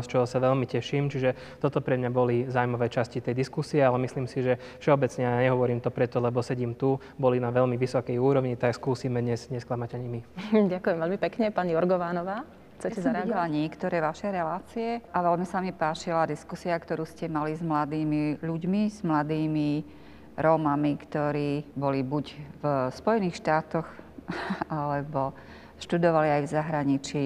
z 0.00 0.06
čoho 0.06 0.24
sa 0.28 0.38
veľmi 0.38 0.64
teším. 0.68 1.10
Čiže 1.10 1.58
toto 1.58 1.82
pre 1.82 1.98
mňa 1.98 2.10
boli 2.12 2.46
zaujímavé 2.46 2.86
časti 2.92 3.18
tej 3.18 3.34
diskusie, 3.34 3.82
ale 3.82 3.98
myslím 4.02 4.30
si, 4.30 4.44
že 4.44 4.60
všeobecne 4.78 5.24
nehovorím 5.40 5.80
to 5.80 5.88
preto, 5.88 6.20
lebo 6.20 6.42
sedím 6.42 6.74
tu, 6.74 7.00
boli 7.16 7.40
na 7.40 7.48
veľmi 7.48 7.78
vysokej 7.78 8.18
úrovni, 8.18 8.58
tak 8.58 8.76
skúsime 8.76 9.22
dnes 9.22 9.48
nesklamať 9.48 9.96
ani 9.96 10.08
my. 10.08 10.20
Ďakujem 10.74 10.98
veľmi 10.98 11.18
pekne, 11.22 11.54
pani 11.54 11.72
Jorgovánová. 11.72 12.44
Chcete 12.82 12.98
ja 12.98 13.04
som 13.06 13.14
videla 13.14 13.46
niektoré 13.46 14.02
vaše 14.02 14.26
relácie 14.26 14.98
a 15.14 15.22
veľmi 15.22 15.46
sa 15.46 15.62
mi 15.62 15.70
páčila 15.70 16.26
diskusia, 16.26 16.74
ktorú 16.74 17.06
ste 17.06 17.30
mali 17.30 17.54
s 17.54 17.62
mladými 17.62 18.42
ľuďmi, 18.42 18.82
s 18.90 19.06
mladými 19.06 20.02
Rómami, 20.34 20.92
ktorí 20.98 21.76
boli 21.78 22.02
buď 22.02 22.24
v 22.58 22.64
Spojených 22.90 23.38
štátoch, 23.38 23.86
alebo 24.72 25.30
študovali 25.78 26.28
aj 26.30 26.42
v 26.42 26.52
zahraničí, 26.52 27.24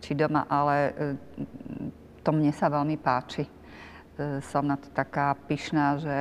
či 0.00 0.10
doma, 0.16 0.48
ale 0.50 0.76
e, 0.76 0.92
to 2.24 2.30
mne 2.32 2.50
sa 2.50 2.72
veľmi 2.72 2.96
páči. 2.98 3.44
E, 3.44 3.50
som 4.42 4.66
na 4.66 4.74
to 4.74 4.88
taká 4.90 5.36
pyšná, 5.46 6.00
že 6.02 6.16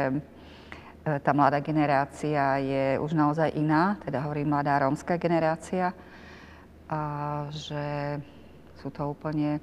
tá 1.18 1.32
mladá 1.34 1.58
generácia 1.66 2.62
je 2.62 2.86
už 3.02 3.18
naozaj 3.18 3.58
iná, 3.58 3.98
teda 4.06 4.22
hovorím 4.22 4.54
mladá 4.54 4.78
rómska 4.86 5.18
generácia, 5.18 5.90
a 6.90 7.02
že 7.54 8.18
sú 8.82 8.90
to 8.90 9.14
úplne 9.14 9.62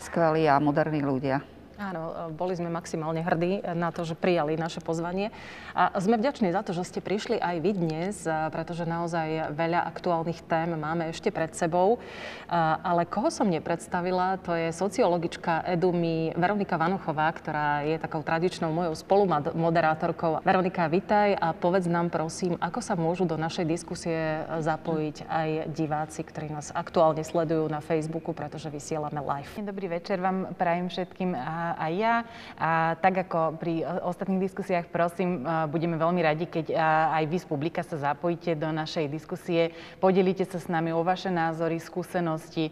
skvelí 0.00 0.48
a 0.48 0.56
moderní 0.60 1.04
ľudia. 1.04 1.53
Áno, 1.74 2.30
boli 2.30 2.54
sme 2.54 2.70
maximálne 2.70 3.18
hrdí 3.18 3.66
na 3.74 3.90
to, 3.90 4.06
že 4.06 4.14
prijali 4.14 4.54
naše 4.54 4.78
pozvanie. 4.78 5.34
A 5.74 5.90
sme 5.98 6.14
vďační 6.14 6.54
za 6.54 6.62
to, 6.62 6.70
že 6.70 6.86
ste 6.86 7.00
prišli 7.02 7.42
aj 7.42 7.56
vy 7.58 7.70
dnes, 7.74 8.14
pretože 8.54 8.86
naozaj 8.86 9.50
veľa 9.50 9.82
aktuálnych 9.90 10.46
tém 10.46 10.70
máme 10.78 11.10
ešte 11.10 11.34
pred 11.34 11.50
sebou. 11.58 11.98
Ale 12.46 13.10
koho 13.10 13.26
som 13.26 13.50
nepredstavila, 13.50 14.38
to 14.38 14.54
je 14.54 14.70
sociologička 14.70 15.66
Edumy 15.66 16.30
Veronika 16.38 16.78
Vanuchová, 16.78 17.26
ktorá 17.34 17.82
je 17.82 17.98
takou 17.98 18.22
tradičnou 18.22 18.70
mojou 18.70 18.94
spolumoderátorkou. 18.94 20.46
Veronika, 20.46 20.86
vitaj 20.86 21.34
a 21.34 21.50
povedz 21.50 21.90
nám 21.90 22.06
prosím, 22.06 22.54
ako 22.62 22.78
sa 22.78 22.94
môžu 22.94 23.26
do 23.26 23.34
našej 23.34 23.66
diskusie 23.66 24.46
zapojiť 24.62 25.26
aj 25.26 25.48
diváci, 25.74 26.22
ktorí 26.22 26.54
nás 26.54 26.70
aktuálne 26.70 27.26
sledujú 27.26 27.66
na 27.66 27.82
Facebooku, 27.82 28.30
pretože 28.30 28.70
vysielame 28.70 29.18
live. 29.18 29.50
Dobrý 29.58 29.90
večer 29.90 30.22
vám 30.22 30.54
prajem 30.54 30.86
všetkým 30.86 31.34
a 31.34 31.63
aj 31.80 31.92
ja. 31.96 32.14
A 32.60 33.00
tak 33.00 33.24
ako 33.24 33.56
pri 33.56 33.86
ostatných 34.04 34.44
diskusiách, 34.44 34.92
prosím, 34.92 35.46
budeme 35.72 35.96
veľmi 35.96 36.20
radi, 36.20 36.44
keď 36.44 36.76
aj 37.16 37.24
vy 37.24 37.36
z 37.40 37.46
publika 37.48 37.80
sa 37.80 38.12
zapojíte 38.12 38.52
do 38.58 38.68
našej 38.68 39.08
diskusie, 39.08 39.72
podelíte 40.02 40.44
sa 40.44 40.60
s 40.60 40.68
nami 40.68 40.92
o 40.92 41.00
vaše 41.00 41.32
názory, 41.32 41.80
skúsenosti, 41.80 42.68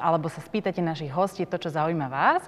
alebo 0.00 0.30
sa 0.30 0.40
spýtate 0.40 0.80
našich 0.80 1.12
hostí 1.12 1.44
to, 1.44 1.60
čo 1.60 1.74
zaujíma 1.74 2.08
vás. 2.08 2.42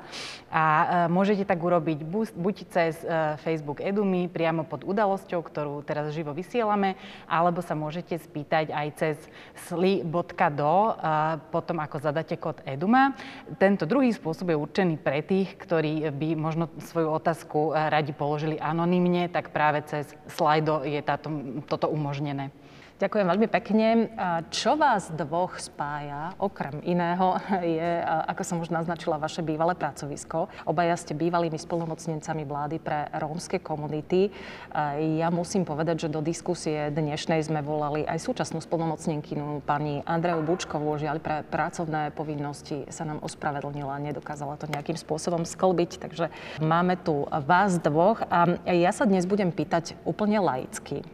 A 0.48 0.64
môžete 1.12 1.44
tak 1.44 1.60
urobiť 1.60 2.06
buď 2.32 2.56
cez 2.70 2.94
Facebook 3.42 3.82
Edumy, 3.82 4.30
priamo 4.30 4.62
pod 4.62 4.86
udalosťou, 4.86 5.42
ktorú 5.42 5.82
teraz 5.82 6.14
živo 6.14 6.30
vysielame, 6.30 6.94
alebo 7.26 7.58
sa 7.60 7.74
môžete 7.74 8.16
spýtať 8.22 8.70
aj 8.70 8.88
cez 8.94 9.16
sli.do, 9.66 10.74
potom 11.50 11.76
ako 11.82 11.96
zadáte 11.98 12.38
kód 12.38 12.62
Eduma. 12.62 13.18
Tento 13.58 13.82
druhý 13.82 14.14
spôsob 14.14 14.54
je 14.54 14.56
určený 14.56 14.94
pre 15.02 15.26
tých, 15.26 15.57
ktorí 15.58 16.14
by 16.14 16.38
možno 16.38 16.70
svoju 16.78 17.10
otázku 17.10 17.74
eh, 17.74 17.90
radi 17.90 18.14
položili 18.14 18.56
anonymne, 18.62 19.26
tak 19.28 19.50
práve 19.50 19.82
cez 19.84 20.14
slajdo 20.30 20.86
je 20.86 21.02
táto, 21.02 21.28
toto 21.66 21.90
umožnené. 21.90 22.54
Ďakujem 22.98 23.30
veľmi 23.30 23.46
pekne. 23.46 24.10
Čo 24.50 24.74
vás 24.74 25.14
dvoch 25.14 25.54
spája, 25.62 26.34
okrem 26.34 26.82
iného, 26.82 27.38
je, 27.78 28.02
ako 28.02 28.42
som 28.42 28.58
už 28.58 28.74
naznačila, 28.74 29.22
vaše 29.22 29.38
bývalé 29.38 29.78
pracovisko. 29.78 30.50
Obaja 30.66 30.98
ste 30.98 31.14
bývalými 31.14 31.54
spolnomocnencami 31.54 32.42
vlády 32.42 32.82
pre 32.82 33.06
rómske 33.22 33.62
komunity. 33.62 34.34
Ja 35.14 35.30
musím 35.30 35.62
povedať, 35.62 36.06
že 36.06 36.08
do 36.10 36.18
diskusie 36.18 36.90
dnešnej 36.90 37.38
sme 37.46 37.62
volali 37.62 38.02
aj 38.02 38.18
súčasnú 38.18 38.58
spolnomocnenkynu 38.58 39.62
pani 39.62 40.02
Andreu 40.02 40.42
Bučkovú. 40.42 40.98
Žiaľ, 40.98 41.22
pre 41.22 41.46
pracovné 41.46 42.10
povinnosti 42.10 42.82
sa 42.90 43.06
nám 43.06 43.22
ospravedlnila, 43.22 44.02
nedokázala 44.10 44.58
to 44.58 44.66
nejakým 44.66 44.98
spôsobom 44.98 45.46
sklbiť. 45.46 46.02
Takže 46.02 46.34
máme 46.58 46.98
tu 46.98 47.30
vás 47.46 47.78
dvoch 47.78 48.26
a 48.26 48.58
ja 48.66 48.90
sa 48.90 49.06
dnes 49.06 49.22
budem 49.22 49.54
pýtať 49.54 49.94
úplne 50.02 50.42
laicky 50.42 51.06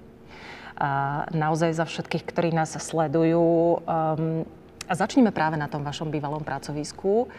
naozaj 1.30 1.70
za 1.78 1.86
všetkých, 1.86 2.24
ktorí 2.26 2.50
nás 2.50 2.74
sledujú. 2.74 3.78
Um, 3.86 4.42
a 4.84 4.92
začneme 4.92 5.32
práve 5.32 5.56
na 5.56 5.70
tom 5.70 5.80
vašom 5.80 6.12
bývalom 6.12 6.44
pracovisku. 6.44 7.30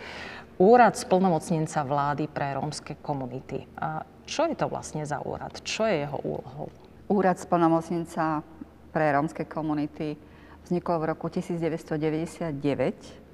Úrad 0.55 0.95
splnomocnenca 0.95 1.83
vlády 1.83 2.31
pre 2.31 2.55
rómske 2.55 2.95
komunity. 3.03 3.67
A 3.75 4.07
čo 4.25 4.47
je 4.49 4.55
to 4.55 4.71
vlastne 4.71 5.05
za 5.05 5.19
úrad? 5.21 5.51
Čo 5.61 5.85
je 5.85 6.07
jeho 6.07 6.17
úlohou? 6.23 6.71
Úrad 7.11 7.37
splnomocnenca 7.37 8.41
pre 8.89 9.11
rómske 9.13 9.45
komunity 9.45 10.15
vznikol 10.65 11.03
v 11.03 11.05
roku 11.13 11.29
1999 11.29 13.24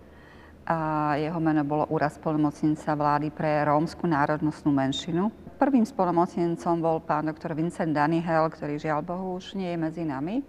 a 0.66 1.14
jeho 1.18 1.40
meno 1.42 1.66
bolo 1.66 1.90
Úrad 1.90 2.14
splnomocnenca 2.14 2.94
vlády 2.94 3.34
pre 3.34 3.66
rómsku 3.66 4.06
národnostnú 4.06 4.70
menšinu. 4.70 5.34
Prvým 5.58 5.86
spolomocnencom 5.86 6.76
bol 6.82 6.98
pán 7.02 7.30
doktor 7.30 7.58
Vincent 7.58 7.94
Danihel, 7.94 8.50
ktorý 8.50 8.78
žiaľ 8.78 9.02
Bohu 9.02 9.38
už 9.38 9.58
nie 9.58 9.74
je 9.74 9.78
medzi 9.78 10.04
nami. 10.06 10.46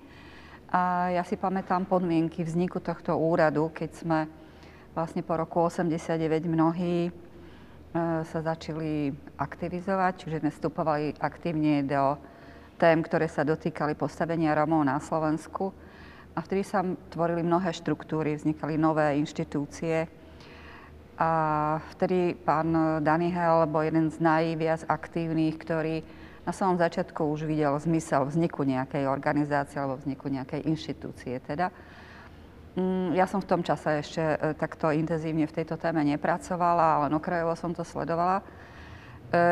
A 0.73 1.13
ja 1.13 1.25
si 1.25 1.37
pamätám 1.37 1.85
podmienky 1.85 2.45
vzniku 2.45 2.81
tohto 2.81 3.13
úradu, 3.17 3.69
keď 3.77 3.91
sme 3.93 4.19
vlastne 4.97 5.21
po 5.21 5.37
roku 5.37 5.61
89 5.69 6.17
mnohí 6.49 7.09
e, 7.09 7.11
sa 8.25 8.39
začali 8.41 9.13
aktivizovať, 9.37 10.13
čiže 10.17 10.41
sme 10.41 10.51
vstupovali 10.53 11.05
aktívne 11.21 11.85
do 11.85 12.17
tém, 12.81 13.05
ktoré 13.05 13.29
sa 13.29 13.45
dotýkali 13.45 13.97
postavenia 13.97 14.57
Romov 14.57 14.85
na 14.85 14.97
Slovensku. 14.97 15.73
A 16.33 16.41
vtedy 16.41 16.65
sa 16.65 16.81
tvorili 17.13 17.45
mnohé 17.45 17.77
štruktúry, 17.77 18.37
vznikali 18.37 18.81
nové 18.81 19.21
inštitúcie. 19.21 20.09
A 21.21 21.31
vtedy 21.93 22.33
pán 22.35 23.01
Danihel 23.05 23.69
bol 23.69 23.85
jeden 23.85 24.09
z 24.09 24.17
najviac 24.17 24.89
aktívnych, 24.89 25.61
ktorý 25.61 26.01
na 26.43 26.51
samom 26.51 26.75
začiatku 26.75 27.23
už 27.23 27.47
videl 27.47 27.77
zmysel 27.79 28.27
vzniku 28.27 28.67
nejakej 28.67 29.07
organizácie 29.07 29.79
alebo 29.79 30.01
vzniku 30.01 30.27
nejakej 30.27 30.67
inštitúcie. 30.67 31.39
Teda. 31.39 31.71
Mm, 32.75 33.13
ja 33.15 33.29
som 33.29 33.45
v 33.45 33.51
tom 33.53 33.61
čase 33.61 34.01
ešte 34.01 34.23
e, 34.23 34.57
takto 34.57 34.89
intenzívne 34.91 35.45
v 35.45 35.57
tejto 35.61 35.77
téme 35.77 36.03
nepracovala, 36.09 37.05
ale 37.05 37.07
okrajovo 37.13 37.53
som 37.53 37.77
to 37.77 37.85
sledovala. 37.85 38.41
E, 38.41 38.45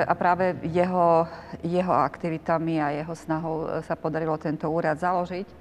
a 0.09 0.13
práve 0.17 0.57
jeho, 0.73 1.29
jeho 1.61 1.95
aktivitami 1.95 2.81
a 2.81 2.97
jeho 2.97 3.13
snahou 3.13 3.69
e, 3.69 3.85
sa 3.85 3.95
podarilo 3.95 4.41
tento 4.41 4.67
úrad 4.73 4.97
založiť. 4.97 5.60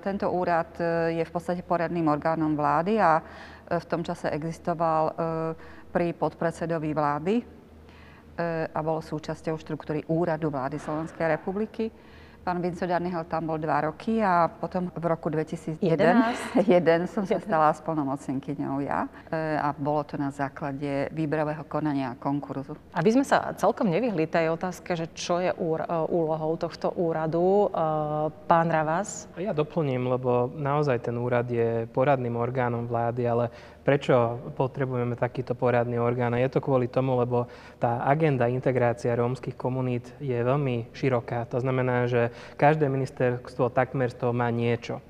Tento 0.00 0.26
úrad 0.30 0.76
je 1.08 1.24
v 1.24 1.32
podstate 1.32 1.62
poradným 1.62 2.08
orgánom 2.08 2.56
vlády 2.56 3.00
a 3.00 3.22
v 3.64 3.84
tom 3.88 4.04
čase 4.04 4.28
existoval 4.28 5.14
pri 5.88 6.12
podpredsedovi 6.12 6.90
vlády, 6.92 7.34
E, 8.34 8.66
a 8.66 8.80
bol 8.82 8.98
súčasťou 8.98 9.54
štruktúry 9.54 10.02
úradu 10.10 10.50
vlády 10.50 10.74
Slovenskej 10.82 11.38
republiky. 11.38 11.86
Pán 12.44 12.60
Vinco 12.60 12.84
Darnihel 12.84 13.24
tam 13.24 13.48
bol 13.48 13.56
dva 13.56 13.88
roky 13.88 14.20
a 14.20 14.52
potom 14.52 14.92
v 14.92 15.04
roku 15.08 15.32
2001 15.32 15.80
jeden 16.76 17.00
som 17.08 17.24
sa 17.24 17.40
stala 17.40 17.72
spolnomocnenkyňou 17.72 18.84
ja 18.84 19.08
e, 19.32 19.56
a 19.56 19.72
bolo 19.72 20.04
to 20.04 20.20
na 20.20 20.28
základe 20.28 21.08
výberového 21.08 21.64
konania 21.64 22.12
a 22.12 22.20
konkurzu. 22.20 22.76
Aby 22.92 23.16
sme 23.16 23.24
sa 23.24 23.56
celkom 23.56 23.88
nevyhli 23.88 24.28
tej 24.28 24.52
otázke, 24.52 24.92
že 24.92 25.08
čo 25.16 25.40
je 25.40 25.56
úr, 25.56 25.88
e, 25.88 25.88
úlohou 26.12 26.60
tohto 26.60 26.92
úradu, 26.92 27.72
pán 28.44 28.68
Ravas? 28.68 29.24
Ja 29.40 29.56
doplním, 29.56 30.04
lebo 30.04 30.52
naozaj 30.52 31.00
ten 31.00 31.16
úrad 31.16 31.48
je 31.48 31.88
poradným 31.96 32.36
orgánom 32.36 32.84
vlády, 32.84 33.24
ale 33.24 33.48
Prečo 33.84 34.40
potrebujeme 34.56 35.12
takýto 35.12 35.52
poradný 35.52 36.00
orgán? 36.00 36.32
A 36.32 36.40
je 36.40 36.48
to 36.48 36.64
kvôli 36.64 36.88
tomu, 36.88 37.20
lebo 37.20 37.44
tá 37.76 38.00
agenda 38.08 38.48
integrácia 38.48 39.12
rómskych 39.12 39.60
komunít 39.60 40.08
je 40.24 40.40
veľmi 40.40 40.88
široká. 40.96 41.44
To 41.52 41.60
znamená, 41.60 42.08
že 42.08 42.32
každé 42.56 42.88
ministerstvo 42.88 43.68
takmer 43.68 44.08
z 44.08 44.24
toho 44.24 44.32
má 44.32 44.48
niečo. 44.48 45.04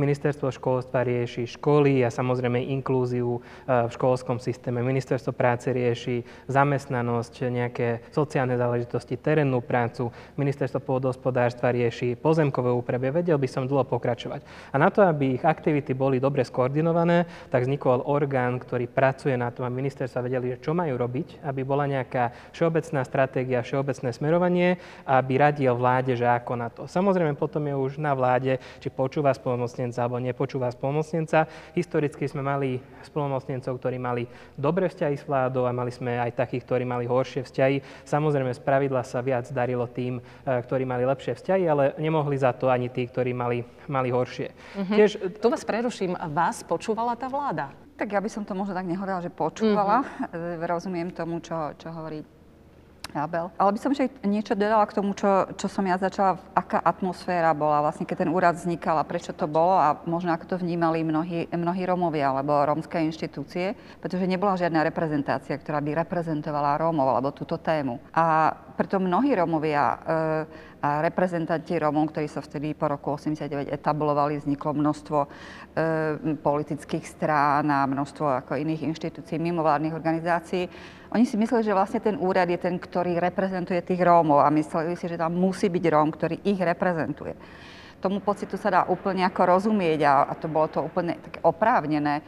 Ministerstvo 0.00 0.48
školstva 0.48 1.04
rieši 1.04 1.44
školy 1.58 2.00
a 2.04 2.08
samozrejme 2.08 2.62
inklúziu 2.72 3.38
e, 3.38 3.40
v 3.68 3.90
školskom 3.92 4.40
systéme. 4.40 4.80
Ministerstvo 4.80 5.36
práce 5.36 5.68
rieši 5.68 6.24
zamestnanosť, 6.48 7.34
nejaké 7.52 7.88
sociálne 8.08 8.56
záležitosti, 8.56 9.20
terénnu 9.20 9.60
prácu. 9.60 10.08
Ministerstvo 10.40 10.80
pôdohospodárstva 10.80 11.74
rieši 11.74 12.16
pozemkové 12.16 12.72
úpravy. 12.72 13.12
Vedel 13.12 13.36
by 13.36 13.48
som 13.50 13.68
dlho 13.68 13.84
pokračovať. 13.84 14.40
A 14.72 14.80
na 14.80 14.88
to, 14.88 15.04
aby 15.04 15.36
ich 15.36 15.44
aktivity 15.44 15.92
boli 15.92 16.16
dobre 16.22 16.46
skoordinované, 16.46 17.28
tak 17.52 17.68
vznikol 17.68 18.06
orgán, 18.08 18.56
ktorý 18.56 18.88
pracuje 18.88 19.36
na 19.36 19.52
tom, 19.52 19.68
aby 19.68 19.84
ministerstva 19.84 20.24
vedeli, 20.24 20.56
čo 20.62 20.72
majú 20.72 20.96
robiť, 20.96 21.44
aby 21.44 21.60
bola 21.66 21.84
nejaká 21.84 22.54
všeobecná 22.56 23.04
stratégia, 23.04 23.60
všeobecné 23.60 24.10
smerovanie 24.14 24.80
aby 25.04 25.38
radil 25.38 25.72
vláde, 25.76 26.16
že 26.16 26.26
ako 26.26 26.52
na 26.56 26.68
to. 26.70 26.82
Samozrejme 26.88 27.36
potom 27.36 27.62
je 27.66 27.74
už 27.74 27.92
na 28.00 28.16
vláde, 28.16 28.56
či 28.80 28.88
počúva 28.88 29.33
spolomocnenca 29.34 30.06
alebo 30.06 30.22
nepočúva 30.22 30.70
spolomocnenca. 30.70 31.50
Historicky 31.74 32.24
sme 32.30 32.40
mali 32.40 32.78
spolomocnencov, 33.04 33.76
ktorí 33.76 33.98
mali 33.98 34.24
dobré 34.54 34.88
vzťahy 34.88 35.16
s 35.18 35.26
vládou 35.26 35.66
a 35.66 35.74
mali 35.74 35.90
sme 35.90 36.16
aj 36.16 36.38
takých, 36.38 36.64
ktorí 36.64 36.84
mali 36.86 37.04
horšie 37.04 37.44
vzťahy. 37.44 38.06
Samozrejme, 38.06 38.54
z 38.54 38.60
pravidla 38.62 39.02
sa 39.02 39.20
viac 39.20 39.50
darilo 39.50 39.90
tým, 39.90 40.18
e, 40.18 40.22
ktorí 40.46 40.86
mali 40.86 41.04
lepšie 41.04 41.34
vzťahy, 41.34 41.64
ale 41.66 41.84
nemohli 41.98 42.38
za 42.38 42.54
to 42.54 42.70
ani 42.70 42.88
tí, 42.88 43.04
ktorí 43.10 43.34
mali, 43.34 43.66
mali 43.90 44.08
horšie. 44.14 44.48
Mm-hmm. 44.50 44.96
Tiež... 44.96 45.10
Tu 45.42 45.46
vás 45.50 45.62
preruším. 45.66 46.14
Vás 46.32 46.62
počúvala 46.62 47.18
tá 47.18 47.26
vláda? 47.26 47.74
Tak 47.94 48.10
ja 48.10 48.18
by 48.18 48.30
som 48.30 48.42
to 48.42 48.58
možno 48.58 48.74
tak 48.74 48.86
nehovorila, 48.86 49.22
že 49.22 49.30
počúvala. 49.30 50.02
Mm-hmm. 50.02 50.62
Rozumiem 50.66 51.08
tomu, 51.14 51.38
čo, 51.42 51.74
čo 51.78 51.90
hovorí 51.90 52.22
Abel. 53.12 53.52
Ale 53.60 53.74
by 53.76 53.78
som 53.78 53.92
ešte 53.92 54.08
niečo 54.24 54.56
dodala 54.56 54.88
k 54.88 54.96
tomu, 54.96 55.12
čo, 55.12 55.50
čo 55.54 55.68
som 55.68 55.84
ja 55.84 56.00
začala, 56.00 56.40
aká 56.56 56.80
atmosféra 56.80 57.52
bola, 57.52 57.84
vlastne 57.84 58.08
keď 58.08 58.26
ten 58.26 58.30
úrad 58.32 58.56
vznikal 58.56 58.96
a 58.98 59.04
prečo 59.06 59.36
to 59.36 59.44
bolo 59.44 59.76
a 59.76 60.00
možno 60.08 60.32
ako 60.32 60.56
to 60.56 60.56
vnímali 60.58 61.06
mnohí, 61.06 61.46
mnohí 61.52 61.82
Rómovia 61.86 62.32
alebo 62.32 62.56
rómske 62.64 62.98
inštitúcie, 63.04 63.76
pretože 64.00 64.26
nebola 64.26 64.58
žiadna 64.58 64.82
reprezentácia, 64.82 65.54
ktorá 65.54 65.78
by 65.84 66.06
reprezentovala 66.06 66.80
Rómov 66.80 67.06
alebo 67.06 67.30
túto 67.30 67.60
tému. 67.60 68.02
A 68.10 68.50
preto 68.74 68.98
mnohí 68.98 69.30
Rómovia 69.38 69.84
e, 69.84 69.96
a 70.84 71.00
reprezentanti 71.00 71.80
Rómov, 71.80 72.12
ktorí 72.12 72.28
sa 72.28 72.44
vtedy 72.44 72.76
po 72.76 72.92
roku 72.92 73.16
89 73.16 73.72
etablovali, 73.72 74.36
vzniklo 74.36 74.76
množstvo 74.76 75.18
e, 75.24 75.28
politických 76.36 77.04
strán 77.08 77.72
a 77.72 77.88
množstvo 77.88 78.44
ako 78.44 78.60
iných 78.60 78.92
inštitúcií, 78.92 79.40
mimovládnych 79.40 79.96
organizácií. 79.96 80.68
Oni 81.08 81.24
si 81.24 81.40
mysleli, 81.40 81.64
že 81.64 81.72
vlastne 81.72 82.04
ten 82.04 82.20
úrad 82.20 82.52
je 82.52 82.60
ten, 82.60 82.76
ktorý 82.76 83.16
reprezentuje 83.16 83.80
tých 83.80 84.04
Rómov 84.04 84.44
a 84.44 84.52
mysleli 84.52 84.92
si, 85.00 85.08
že 85.08 85.16
tam 85.16 85.32
musí 85.32 85.72
byť 85.72 85.84
Róm, 85.88 86.12
ktorý 86.12 86.44
ich 86.44 86.60
reprezentuje. 86.60 87.32
Tomu 88.04 88.20
pocitu 88.20 88.60
sa 88.60 88.68
dá 88.68 88.80
úplne 88.84 89.24
ako 89.24 89.56
rozumieť 89.56 90.04
a, 90.04 90.28
a 90.28 90.32
to 90.36 90.52
bolo 90.52 90.68
to 90.68 90.84
úplne 90.84 91.16
také 91.16 91.40
oprávnené 91.40 92.20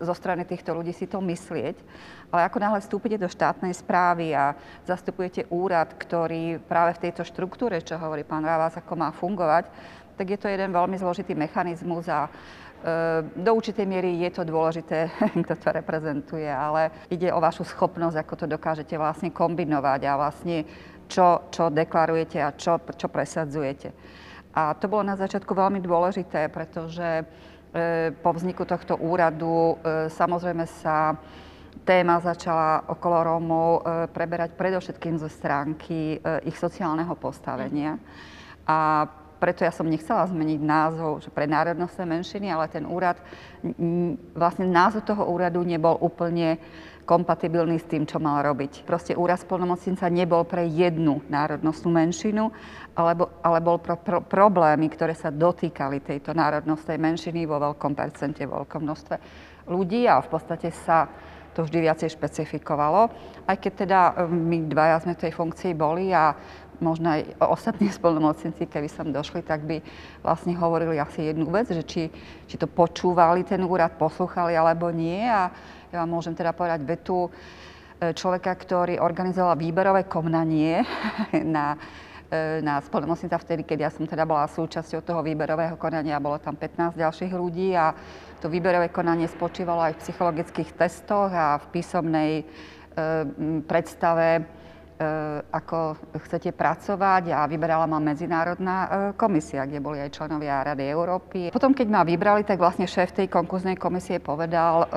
zo 0.00 0.14
strany 0.14 0.44
týchto 0.44 0.74
ľudí 0.76 0.92
si 0.92 1.08
to 1.08 1.18
myslieť. 1.20 1.76
Ale 2.30 2.46
ako 2.46 2.58
náhle 2.62 2.78
vstúpite 2.78 3.18
do 3.18 3.26
štátnej 3.26 3.74
správy 3.74 4.36
a 4.36 4.54
zastupujete 4.86 5.50
úrad, 5.50 5.96
ktorý 5.98 6.62
práve 6.62 6.94
v 6.98 7.10
tejto 7.10 7.26
štruktúre, 7.26 7.82
čo 7.82 7.98
hovorí 7.98 8.22
pán 8.22 8.46
Rávaz, 8.46 8.78
ako 8.78 8.94
má 8.94 9.10
fungovať, 9.10 9.66
tak 10.20 10.26
je 10.30 10.38
to 10.38 10.52
jeden 10.52 10.68
veľmi 10.68 11.00
zložitý 11.00 11.32
mechanizmus 11.32 12.04
a 12.12 12.28
e, 12.28 12.30
do 13.40 13.50
určitej 13.56 13.88
miery 13.88 14.20
je 14.20 14.30
to 14.36 14.44
dôležité, 14.44 15.08
kto 15.48 15.54
to 15.56 15.68
reprezentuje, 15.72 16.44
ale 16.44 16.92
ide 17.08 17.32
o 17.32 17.40
vašu 17.40 17.64
schopnosť, 17.64 18.20
ako 18.20 18.34
to 18.36 18.46
dokážete 18.46 18.94
vlastne 19.00 19.32
kombinovať 19.32 20.00
a 20.04 20.20
vlastne 20.20 20.68
čo, 21.08 21.48
čo 21.48 21.72
deklarujete 21.72 22.36
a 22.36 22.52
čo, 22.52 22.78
čo 22.94 23.08
presadzujete. 23.08 23.90
A 24.50 24.74
to 24.74 24.92
bolo 24.92 25.06
na 25.06 25.16
začiatku 25.16 25.56
veľmi 25.56 25.80
dôležité, 25.80 26.52
pretože 26.52 27.22
e, 27.22 27.24
po 28.22 28.30
vzniku 28.34 28.66
tohto 28.66 28.98
úradu 28.98 29.78
e, 29.78 30.10
samozrejme 30.10 30.66
sa 30.82 31.14
téma 31.86 32.18
začala 32.18 32.82
okolo 32.90 33.16
Rómov 33.22 33.70
e, 33.70 33.80
preberať 34.10 34.58
predovšetkým 34.58 35.22
zo 35.22 35.30
stránky 35.30 36.18
e, 36.18 36.50
ich 36.50 36.58
sociálneho 36.58 37.14
postavenia. 37.14 37.94
A 38.66 39.06
preto 39.38 39.64
ja 39.64 39.72
som 39.72 39.88
nechcela 39.88 40.26
zmeniť 40.28 40.60
názov 40.60 41.24
že 41.24 41.30
pre 41.32 41.48
národnostné 41.48 42.04
menšiny, 42.04 42.52
ale 42.52 42.68
ten 42.68 42.84
úrad, 42.84 43.16
vlastne 44.36 44.68
názov 44.68 45.08
toho 45.08 45.24
úradu 45.24 45.64
nebol 45.64 45.96
úplne 45.96 46.60
kompatibilný 47.08 47.82
s 47.82 47.90
tým, 47.90 48.06
čo 48.06 48.22
mal 48.22 48.38
robiť. 48.46 48.86
Proste 48.86 49.18
úrad 49.18 49.42
spolnomocnenca 49.42 50.06
nebol 50.06 50.46
pre 50.46 50.68
jednu 50.70 51.24
národnostnú 51.26 51.90
menšinu, 51.90 52.54
alebo, 52.94 53.30
ale 53.40 53.58
bol 53.62 53.78
pro, 53.78 53.94
pro 53.96 54.18
problémy, 54.20 54.90
ktoré 54.90 55.14
sa 55.14 55.30
dotýkali 55.30 56.02
tejto 56.02 56.34
národnostnej 56.34 56.98
menšiny 56.98 57.46
vo 57.46 57.62
veľkom 57.62 57.94
percente, 57.94 58.42
vo 58.44 58.62
veľkom 58.62 58.82
množstve 58.82 59.16
ľudí 59.70 60.10
a 60.10 60.18
v 60.18 60.28
podstate 60.28 60.74
sa 60.74 61.06
to 61.54 61.66
vždy 61.66 61.86
viacej 61.86 62.14
špecifikovalo. 62.14 63.10
Aj 63.46 63.56
keď 63.58 63.72
teda 63.86 64.00
e, 64.00 64.12
my 64.30 64.56
dvaja 64.70 65.02
sme 65.02 65.18
v 65.18 65.22
tej 65.26 65.32
funkcii 65.34 65.72
boli 65.74 66.14
a 66.14 66.34
možno 66.80 67.12
aj 67.12 67.36
ostatní 67.42 67.90
spolnomocníci, 67.98 68.66
keby 68.66 68.88
som 68.90 69.10
došli, 69.10 69.42
tak 69.42 69.66
by 69.66 69.82
vlastne 70.22 70.54
hovorili 70.56 70.98
asi 70.98 71.30
jednu 71.30 71.50
vec, 71.50 71.70
že 71.70 71.82
či, 71.86 72.02
či 72.46 72.56
to 72.58 72.70
počúvali 72.70 73.46
ten 73.46 73.62
úrad, 73.62 73.98
poslúchali 73.98 74.54
alebo 74.54 74.90
nie. 74.94 75.26
A 75.26 75.50
ja 75.90 75.96
vám 76.06 76.10
môžem 76.10 76.34
teda 76.38 76.54
povedať 76.54 76.86
vetu 76.86 77.26
e, 77.26 77.30
človeka, 78.14 78.54
ktorý 78.54 79.02
organizoval 79.02 79.58
výberové 79.58 80.06
konanie 80.06 80.86
na 81.54 81.74
e, 82.30 82.62
na 82.62 82.78
spolnomocnica 82.78 83.36
vtedy, 83.36 83.66
keď 83.66 83.78
ja 83.86 83.90
som 83.90 84.06
teda 84.06 84.22
bola 84.22 84.46
súčasťou 84.46 85.02
toho 85.02 85.20
výberového 85.20 85.74
konania, 85.74 86.22
bolo 86.22 86.38
tam 86.38 86.54
15 86.54 86.94
ďalších 86.94 87.32
ľudí 87.34 87.74
a 87.74 87.92
to 88.40 88.48
výberové 88.48 88.88
konanie 88.88 89.28
spočívalo 89.28 89.84
aj 89.84 90.00
v 90.00 90.02
psychologických 90.08 90.72
testoch 90.72 91.28
a 91.28 91.60
v 91.60 91.66
písomnej 91.76 92.30
e, 92.40 92.44
predstave, 93.68 94.40
e, 94.40 94.42
ako 95.52 96.00
chcete 96.24 96.56
pracovať 96.56 97.36
a 97.36 97.44
vyberala 97.44 97.84
ma 97.84 98.00
medzinárodná 98.00 98.76
e, 98.80 98.88
komisia, 99.20 99.68
kde 99.68 99.84
boli 99.84 100.00
aj 100.00 100.16
členovia 100.16 100.64
Rady 100.72 100.84
Európy. 100.88 101.38
Potom, 101.52 101.76
keď 101.76 101.86
ma 101.92 102.00
vybrali, 102.00 102.48
tak 102.48 102.56
vlastne 102.56 102.88
šéf 102.88 103.12
tej 103.12 103.28
konkurznej 103.28 103.76
komisie 103.76 104.16
povedal 104.16 104.88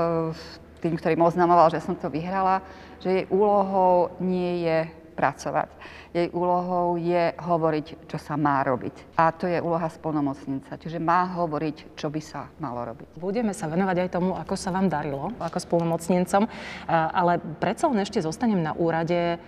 tým, 0.79 0.99
ktorým 0.99 1.23
oznamoval, 1.23 1.71
že 1.71 1.79
som 1.79 1.95
to 1.95 2.11
vyhrala, 2.11 2.59
že 2.99 3.23
jej 3.23 3.25
úlohou 3.31 4.11
nie 4.19 4.67
je 4.67 5.02
pracovať. 5.13 5.69
Jej 6.13 6.29
úlohou 6.29 6.97
je 6.97 7.33
hovoriť, 7.37 8.05
čo 8.05 8.17
sa 8.21 8.37
má 8.37 8.61
robiť. 8.61 9.17
A 9.17 9.33
to 9.33 9.49
je 9.49 9.57
úloha 9.57 9.89
spolnomocnica. 9.89 10.77
Čiže 10.77 11.01
má 11.01 11.25
hovoriť, 11.25 11.97
čo 11.97 12.13
by 12.13 12.21
sa 12.21 12.49
malo 12.61 12.85
robiť. 12.85 13.17
Budeme 13.17 13.49
sa 13.53 13.65
venovať 13.65 13.97
aj 13.97 14.09
tomu, 14.13 14.37
ako 14.37 14.53
sa 14.53 14.69
vám 14.69 14.89
darilo 14.93 15.33
ako 15.41 15.57
spolnomocnencom, 15.57 16.45
ale 16.89 17.41
predsa 17.57 17.89
len 17.89 18.05
ešte 18.05 18.21
zostanem 18.21 18.61
na 18.61 18.77
úrade. 18.77 19.41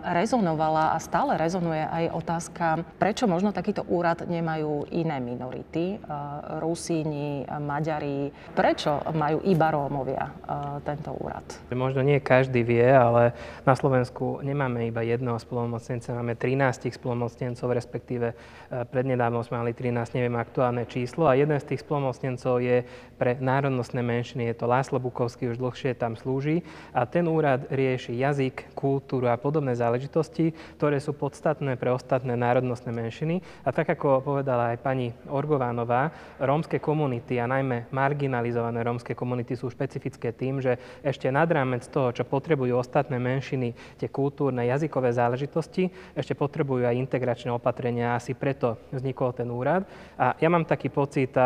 Rezonovala 0.00 0.96
a 0.96 0.98
stále 1.00 1.36
rezonuje 1.36 1.84
aj 1.84 2.04
otázka, 2.16 2.66
prečo 2.96 3.28
možno 3.28 3.52
takýto 3.52 3.84
úrad 3.84 4.24
nemajú 4.24 4.88
iné 4.88 5.20
minority, 5.20 6.00
Rusíni, 6.56 7.44
Maďari. 7.44 8.32
Prečo 8.56 9.04
majú 9.12 9.44
iba 9.44 9.68
Rómovia 9.68 10.32
tento 10.88 11.12
úrad? 11.20 11.44
Možno 11.68 12.00
nie 12.00 12.16
každý 12.16 12.64
vie, 12.64 12.88
ale 12.88 13.36
na 13.68 13.76
Slovensku 13.76 14.40
nemáme 14.40 14.88
iba 14.88 14.97
jedného 15.04 15.38
spolnomocnenca, 15.38 16.16
máme 16.16 16.34
13 16.34 16.90
spolnomocnencov, 16.94 17.68
respektíve 17.74 18.32
e, 18.32 18.34
prednedávno 18.86 19.42
sme 19.42 19.62
mali 19.62 19.72
13, 19.74 20.18
neviem 20.18 20.36
aktuálne 20.38 20.86
číslo. 20.86 21.26
A 21.26 21.38
jeden 21.38 21.56
z 21.58 21.74
tých 21.74 21.82
spolnomocnencov 21.84 22.62
je 22.62 22.86
pre 23.18 23.34
národnostné 23.38 24.00
menšiny, 24.00 24.50
je 24.50 24.56
to 24.58 24.70
Láslo 24.70 25.02
Bukovský, 25.02 25.50
už 25.50 25.58
dlhšie 25.58 25.98
tam 25.98 26.14
slúži. 26.14 26.62
A 26.94 27.04
ten 27.04 27.26
úrad 27.26 27.66
rieši 27.68 28.14
jazyk, 28.18 28.72
kultúru 28.78 29.26
a 29.28 29.40
podobné 29.40 29.74
záležitosti, 29.74 30.54
ktoré 30.78 31.02
sú 31.02 31.14
podstatné 31.14 31.74
pre 31.74 31.90
ostatné 31.90 32.38
národnostné 32.38 32.94
menšiny. 32.94 33.42
A 33.66 33.74
tak 33.74 33.90
ako 33.90 34.22
povedala 34.22 34.74
aj 34.74 34.78
pani 34.80 35.10
Orgovánová, 35.26 36.14
rómske 36.38 36.78
komunity 36.78 37.42
a 37.42 37.50
najmä 37.50 37.90
marginalizované 37.90 38.86
rómske 38.86 39.12
komunity 39.18 39.58
sú 39.58 39.68
špecifické 39.68 40.30
tým, 40.30 40.62
že 40.62 40.78
ešte 41.02 41.26
nad 41.28 41.50
rámec 41.50 41.84
toho, 41.90 42.14
čo 42.14 42.22
potrebujú 42.22 42.78
ostatné 42.78 43.18
menšiny, 43.18 43.74
tie 43.98 44.08
kultúrne, 44.08 44.62
jazykové 44.88 45.12
záležitosti, 45.12 45.92
ešte 46.16 46.32
potrebujú 46.32 46.88
aj 46.88 46.96
integračné 46.96 47.52
opatrenia. 47.52 48.16
Asi 48.16 48.32
preto 48.32 48.80
vznikol 48.88 49.36
ten 49.36 49.44
úrad. 49.52 49.84
A 50.16 50.32
ja 50.40 50.48
mám 50.48 50.64
taký 50.64 50.88
pocit, 50.88 51.36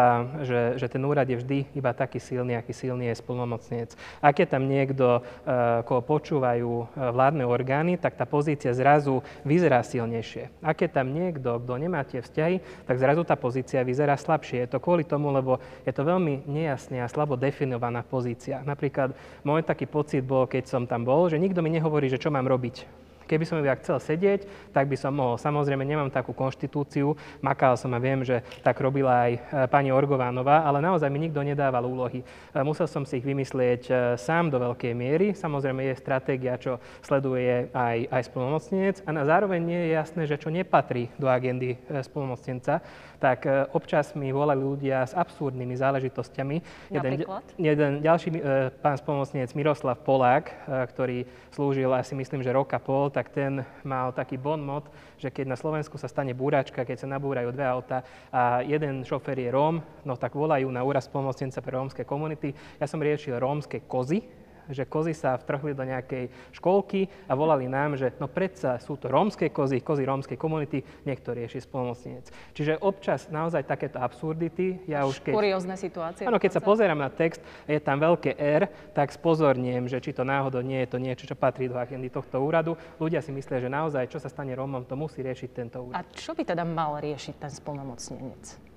že, 0.46 0.78
že 0.78 0.87
ten 0.87 1.02
úrad 1.02 1.26
je 1.26 1.42
vždy 1.42 1.74
iba 1.74 1.90
taký 1.90 2.22
silný, 2.22 2.55
aký 2.55 2.70
silný 2.70 3.11
je 3.11 3.18
splnomocniec. 3.18 3.98
Ak 4.22 4.38
je 4.38 4.46
tam 4.46 4.70
niekto, 4.70 5.26
e, 5.42 5.83
koho 5.83 6.07
počúvajú 6.07 6.70
e, 6.70 6.85
vládne 6.94 7.42
orgány, 7.42 7.98
tak 7.98 8.14
tá 8.14 8.22
pozícia 8.22 8.70
zrazu 8.70 9.26
vyzerá 9.42 9.83
silnejšie. 9.83 10.62
Ak 10.62 10.78
je 10.78 10.87
tam 10.87 11.11
niekto, 11.11 11.59
kto 11.59 11.72
nemá 11.83 12.07
tie 12.07 12.22
vzťahy, 12.22 12.87
tak 12.87 13.02
zrazu 13.02 13.26
tá 13.26 13.35
pozícia 13.35 13.83
vyzerá 13.83 14.14
slabšie. 14.14 14.62
Je 14.62 14.70
to 14.70 14.78
kvôli 14.78 15.02
tomu, 15.02 15.35
lebo 15.35 15.59
je 15.83 15.90
to 15.90 16.07
veľmi 16.07 16.46
nejasne 16.46 17.02
a 17.02 17.11
slabo 17.11 17.35
definovaná 17.35 18.07
pozícia. 18.07 18.62
Napríklad 18.62 19.18
môj 19.42 19.66
taký 19.66 19.90
pocit 19.90 20.22
bol, 20.22 20.46
keď 20.46 20.70
som 20.70 20.87
tam 20.87 21.02
bol, 21.02 21.26
že 21.26 21.42
nikto 21.42 21.59
mi 21.59 21.74
nehovorí, 21.74 22.07
že 22.07 22.22
čo 22.22 22.31
mám 22.31 22.46
robiť 22.46 23.02
Keby 23.33 23.49
som 23.49 23.64
ja 23.64 23.73
chcel 23.81 23.97
sedieť, 23.97 24.45
tak 24.77 24.92
by 24.92 24.97
som 25.01 25.16
mohol. 25.16 25.40
Samozrejme, 25.40 25.88
nemám 25.88 26.12
takú 26.12 26.37
konštitúciu, 26.37 27.16
makal 27.40 27.81
som 27.81 27.88
a 27.97 27.99
viem, 27.99 28.21
že 28.21 28.45
tak 28.61 28.77
robila 28.77 29.25
aj 29.25 29.33
e, 29.33 29.40
pani 29.73 29.88
Orgovánová, 29.88 30.68
ale 30.68 30.85
naozaj 30.85 31.09
mi 31.09 31.25
nikto 31.25 31.40
nedával 31.40 31.88
úlohy. 31.88 32.21
E, 32.21 32.61
musel 32.61 32.85
som 32.85 33.09
si 33.09 33.16
ich 33.16 33.25
vymyslieť 33.25 33.83
e, 33.88 33.92
sám 34.21 34.53
do 34.53 34.61
veľkej 34.61 34.92
miery. 34.92 35.33
Samozrejme, 35.33 35.81
je 35.88 35.97
stratégia, 35.97 36.61
čo 36.61 36.77
sleduje 37.01 37.73
aj, 37.73 38.12
aj 38.12 38.23
spolnomocnenec 38.29 39.01
a 39.09 39.11
na 39.16 39.25
zároveň 39.25 39.64
nie 39.64 39.81
je 39.81 39.97
jasné, 39.97 40.23
že 40.29 40.37
čo 40.37 40.53
nepatrí 40.53 41.09
do 41.16 41.25
agendy 41.25 41.81
spolnomocnenca 42.05 42.85
tak 43.22 43.46
občas 43.70 44.18
mi 44.18 44.35
volali 44.35 44.58
ľudia 44.58 45.06
s 45.06 45.14
absurdnými 45.14 45.78
záležitosťami. 45.78 46.56
Jeden, 46.90 47.22
jeden 47.54 47.90
ďalší 48.02 48.42
pán 48.82 48.98
spolnomocnenec 48.98 49.54
Miroslav 49.54 50.02
Polák, 50.02 50.50
ktorý 50.90 51.22
slúžil 51.54 51.94
asi 51.94 52.18
myslím, 52.18 52.42
že 52.42 52.50
roka 52.50 52.82
pol, 52.82 53.14
tak 53.14 53.30
ten 53.30 53.62
mal 53.87 54.11
taký 54.11 54.35
bon 54.35 54.58
mod, 54.58 54.90
že 55.22 55.30
keď 55.30 55.54
na 55.54 55.56
Slovensku 55.56 55.94
sa 56.02 56.11
stane 56.11 56.35
búračka, 56.35 56.82
keď 56.82 57.06
sa 57.06 57.06
nabúrajú 57.06 57.54
dve 57.54 57.62
auta 57.62 58.02
a 58.35 58.66
jeden 58.66 59.06
šofér 59.06 59.38
je 59.38 59.54
Róm, 59.54 59.78
no 60.02 60.18
tak 60.18 60.35
volajú 60.35 60.66
na 60.74 60.82
úraz 60.82 61.06
pomocnenca 61.06 61.62
pre 61.62 61.78
rómske 61.78 62.02
komunity. 62.02 62.50
Ja 62.82 62.90
som 62.90 62.98
riešil 62.98 63.38
rómske 63.38 63.87
kozy, 63.87 64.26
že 64.70 64.87
kozy 64.87 65.16
sa 65.16 65.35
vtrhli 65.38 65.75
do 65.75 65.83
nejakej 65.83 66.31
školky 66.55 67.11
a 67.27 67.33
volali 67.35 67.66
nám, 67.66 67.98
že 67.98 68.14
no 68.20 68.29
predsa 68.31 68.79
sú 68.79 68.94
to 69.01 69.11
rómske 69.11 69.51
kozy, 69.51 69.83
kozy 69.83 70.07
rómskej 70.07 70.38
komunity, 70.38 70.85
niekto 71.03 71.35
rieši 71.35 71.64
spolomocnenec. 71.64 72.31
Čiže 72.55 72.79
občas 72.83 73.31
naozaj 73.33 73.66
takéto 73.66 73.98
absurdity. 73.98 74.85
Ja 74.87 75.07
už 75.09 75.22
keď... 75.22 75.33
Kuriózne 75.35 75.75
situácie. 75.75 76.29
Áno, 76.29 76.38
keď 76.38 76.59
sa 76.59 76.62
pozerám 76.62 76.98
na 76.98 77.11
text 77.11 77.42
je 77.66 77.79
tam 77.83 77.98
veľké 77.98 78.38
R, 78.38 78.68
tak 78.92 79.11
spozorniem, 79.14 79.87
že 79.87 79.98
či 79.98 80.14
to 80.14 80.22
náhodou 80.27 80.61
nie 80.62 80.83
je 80.85 80.88
to 80.90 80.98
niečo, 80.98 81.25
čo 81.27 81.37
patrí 81.38 81.66
do 81.66 81.79
agendy 81.79 82.11
tohto 82.11 82.38
úradu. 82.42 82.75
Ľudia 82.98 83.22
si 83.22 83.31
myslia, 83.31 83.62
že 83.62 83.70
naozaj, 83.70 84.11
čo 84.11 84.18
sa 84.18 84.29
stane 84.31 84.55
Rómom, 84.55 84.85
to 84.87 84.98
musí 84.98 85.22
riešiť 85.22 85.51
tento 85.55 85.79
úrad. 85.83 85.98
A 85.98 86.07
čo 86.11 86.35
by 86.35 86.42
teda 86.42 86.66
mal 86.66 86.98
riešiť 86.98 87.35
ten 87.38 87.51
spolnomocnenec? 87.53 88.71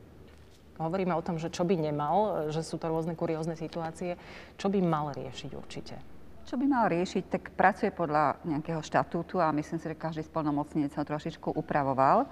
Hovoríme 0.80 1.16
o 1.16 1.26
tom, 1.26 1.40
že 1.40 1.52
čo 1.52 1.64
by 1.64 1.76
nemal, 1.80 2.48
že 2.52 2.62
sú 2.62 2.76
to 2.76 2.92
rôzne 2.92 3.16
kuriózne 3.16 3.56
situácie, 3.56 4.20
čo 4.60 4.68
by 4.68 4.80
mal 4.84 5.12
riešiť 5.16 5.52
určite? 5.56 5.96
Čo 6.46 6.62
by 6.62 6.66
mal 6.70 6.86
riešiť, 6.94 7.24
tak 7.26 7.44
pracuje 7.58 7.90
podľa 7.90 8.38
nejakého 8.46 8.78
štatútu 8.78 9.42
a 9.42 9.50
myslím 9.50 9.82
si, 9.82 9.90
že 9.90 9.98
každý 9.98 10.22
spolnomocnenec 10.30 10.94
ho 10.94 11.02
trošičku 11.02 11.58
upravoval. 11.58 12.30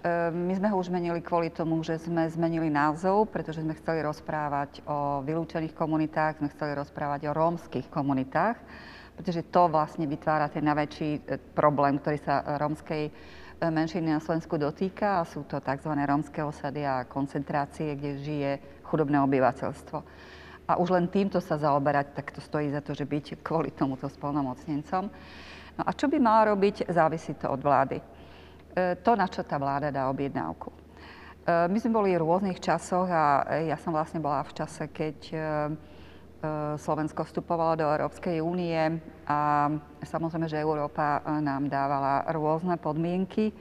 Ehm, 0.00 0.48
my 0.48 0.54
sme 0.56 0.72
ho 0.72 0.80
už 0.80 0.88
menili 0.88 1.20
kvôli 1.20 1.52
tomu, 1.52 1.84
že 1.84 2.00
sme 2.00 2.24
zmenili 2.24 2.72
názov, 2.72 3.28
pretože 3.28 3.60
sme 3.60 3.76
chceli 3.76 4.00
rozprávať 4.00 4.80
o 4.88 5.20
vylúčených 5.24 5.76
komunitách, 5.76 6.40
sme 6.40 6.52
chceli 6.56 6.72
rozprávať 6.72 7.28
o 7.28 7.36
rómskych 7.36 7.92
komunitách, 7.92 8.56
pretože 9.16 9.44
to 9.52 9.68
vlastne 9.68 10.08
vytvára 10.08 10.48
ten 10.48 10.64
najväčší 10.64 11.10
e, 11.12 11.20
problém, 11.52 12.00
ktorý 12.00 12.16
sa 12.24 12.40
rómskej 12.56 13.12
menšiny 13.70 14.12
na 14.12 14.20
Slovensku 14.20 14.56
dotýka 14.56 15.20
a 15.20 15.28
sú 15.28 15.44
to 15.48 15.60
tzv. 15.60 15.92
rómske 15.92 16.40
osady 16.44 16.84
a 16.84 17.04
koncentrácie, 17.08 17.94
kde 17.96 18.10
žije 18.20 18.50
chudobné 18.84 19.20
obyvateľstvo. 19.24 19.98
A 20.64 20.80
už 20.80 20.96
len 20.96 21.12
týmto 21.12 21.44
sa 21.44 21.60
zaoberať, 21.60 22.16
tak 22.16 22.32
to 22.32 22.40
stojí 22.40 22.72
za 22.72 22.80
to, 22.80 22.96
že 22.96 23.04
byť 23.04 23.44
kvôli 23.44 23.76
tomuto 23.76 24.08
spolnomocnencom. 24.08 25.04
No 25.76 25.82
a 25.84 25.90
čo 25.92 26.08
by 26.08 26.16
mala 26.16 26.56
robiť, 26.56 26.88
závisí 26.88 27.36
to 27.36 27.52
od 27.52 27.60
vlády. 27.60 28.00
E, 28.00 28.04
to, 29.04 29.12
na 29.12 29.28
čo 29.28 29.44
tá 29.44 29.60
vláda 29.60 29.92
dá 29.92 30.08
objednávku. 30.08 30.72
E, 30.72 30.76
my 31.68 31.78
sme 31.78 31.92
boli 31.92 32.16
v 32.16 32.24
rôznych 32.24 32.58
časoch 32.64 33.10
a 33.12 33.44
ja 33.60 33.76
som 33.76 33.92
vlastne 33.92 34.24
bola 34.24 34.40
v 34.40 34.56
čase, 34.56 34.88
keď 34.88 35.18
e, 35.30 35.38
Slovensko 36.76 37.24
vstupovalo 37.24 37.78
do 37.78 37.86
Európskej 37.88 38.42
únie 38.44 38.76
a 39.24 39.70
samozrejme, 40.04 40.50
že 40.50 40.60
Európa 40.60 41.20
e, 41.24 41.40
nám 41.40 41.70
dávala 41.72 42.28
rôzne 42.34 42.76
podmienky 42.76 43.54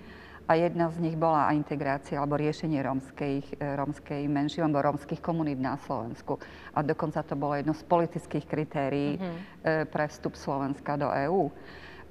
a 0.43 0.59
jedna 0.59 0.91
z 0.91 0.99
nich 0.99 1.15
bola 1.15 1.47
aj 1.47 1.63
integrácia 1.63 2.19
alebo 2.19 2.35
riešenie 2.35 2.83
rómskej, 2.83 3.35
e, 3.55 3.65
rómskej 3.79 4.27
menšiny 4.27 4.67
alebo 4.67 4.83
rómskych 4.83 5.23
komunít 5.23 5.61
na 5.61 5.79
Slovensku. 5.79 6.35
A 6.75 6.83
dokonca 6.83 7.23
to 7.23 7.39
bolo 7.39 7.55
jedno 7.55 7.71
z 7.71 7.83
politických 7.87 8.45
kritérií 8.49 9.15
mm-hmm. 9.15 9.87
pre 9.87 10.05
vstup 10.11 10.35
Slovenska 10.35 10.99
do 10.99 11.07
EÚ. 11.07 11.47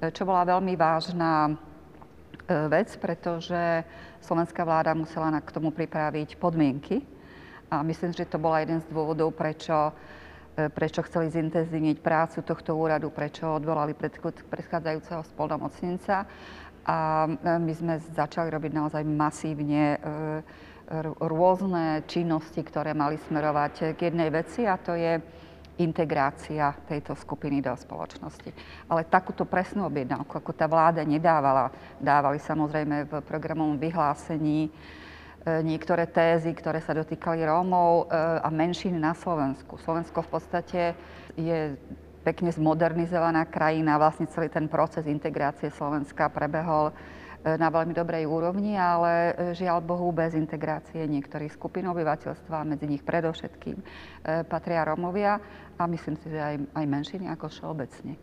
Čo 0.09 0.25
bola 0.25 0.43
veľmi 0.43 0.73
vážna 0.75 1.53
vec, 2.67 2.91
pretože 2.99 3.85
slovenská 4.19 4.67
vláda 4.67 4.91
musela 4.97 5.31
k 5.39 5.53
tomu 5.53 5.71
pripraviť 5.71 6.35
podmienky. 6.35 6.99
A 7.71 7.85
myslím, 7.85 8.11
že 8.11 8.27
to 8.27 8.41
bola 8.41 8.59
jeden 8.65 8.83
z 8.83 8.89
dôvodov, 8.91 9.31
prečo 9.31 9.93
E, 9.93 10.22
prečo 10.53 11.01
chceli 11.05 11.33
zintenzívniť 11.33 11.97
prácu 11.99 12.45
tohto 12.45 12.77
úradu, 12.77 13.09
prečo 13.09 13.57
odvolali 13.57 13.97
predchádzajúceho 14.45 15.25
spolnomocnenca. 15.33 16.29
A 16.83 17.25
e, 17.25 17.29
my 17.63 17.73
sme 17.73 17.93
začali 18.11 18.51
robiť 18.51 18.71
naozaj 18.75 19.03
masívne 19.07 19.97
e, 19.97 19.99
rôzne 21.17 22.03
činnosti, 22.05 22.59
ktoré 22.59 22.91
mali 22.91 23.15
smerovať 23.25 23.95
k 23.95 24.11
jednej 24.11 24.29
veci 24.29 24.67
a 24.67 24.75
to 24.75 24.93
je 24.93 25.15
integrácia 25.81 26.69
tejto 26.85 27.17
skupiny 27.17 27.63
do 27.63 27.73
spoločnosti. 27.73 28.51
Ale 28.91 29.09
takúto 29.09 29.47
presnú 29.47 29.89
objednávku, 29.89 30.37
ako 30.37 30.53
tá 30.53 30.69
vláda 30.69 31.01
nedávala, 31.01 31.73
dávali 31.97 32.37
samozrejme 32.37 33.09
v 33.09 33.13
programovom 33.25 33.79
vyhlásení 33.79 34.69
E, 34.69 35.02
niektoré 35.43 36.07
tézy, 36.07 36.55
ktoré 36.55 36.79
sa 36.79 36.95
dotýkali 36.95 37.43
Rómov 37.43 38.07
e, 38.07 38.15
a 38.39 38.47
menšín 38.47 38.95
na 38.95 39.11
Slovensku. 39.11 39.75
Slovensko 39.75 40.23
v 40.23 40.29
podstate 40.31 40.81
je 41.35 41.75
pekne 42.23 42.47
zmodernizovaná 42.55 43.43
krajina, 43.51 43.99
vlastne 43.99 44.31
celý 44.31 44.47
ten 44.47 44.71
proces 44.71 45.03
integrácie 45.03 45.67
Slovenska 45.67 46.31
prebehol 46.31 46.91
e, 46.91 47.59
na 47.59 47.67
veľmi 47.67 47.91
dobrej 47.91 48.23
úrovni, 48.23 48.79
ale 48.79 49.35
žiaľ 49.51 49.83
Bohu 49.83 50.15
bez 50.15 50.31
integrácie 50.31 51.03
niektorých 51.03 51.51
skupín 51.51 51.91
obyvateľstva, 51.91 52.63
medzi 52.63 52.87
nich 52.87 53.03
predovšetkým 53.03 53.83
patria 54.47 54.87
Rómovia 54.87 55.43
a 55.75 55.83
myslím 55.91 56.15
si, 56.23 56.31
že 56.31 56.39
aj, 56.39 56.55
aj 56.71 56.85
menšiny 56.87 57.27
ako 57.27 57.51
všeobecne. 57.51 58.15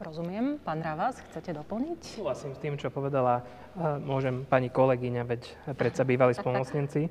Rozumiem. 0.00 0.56
Pán 0.64 0.80
Ravas, 0.80 1.20
chcete 1.28 1.52
doplniť? 1.52 2.00
Súhlasím 2.16 2.56
s 2.56 2.60
tým, 2.64 2.80
čo 2.80 2.88
povedala 2.88 3.44
môžem 4.02 4.42
pani 4.46 4.68
kolegyňa, 4.68 5.22
veď 5.24 5.42
predsa 5.78 6.02
bývali 6.02 6.34
spolnocnenci. 6.34 7.06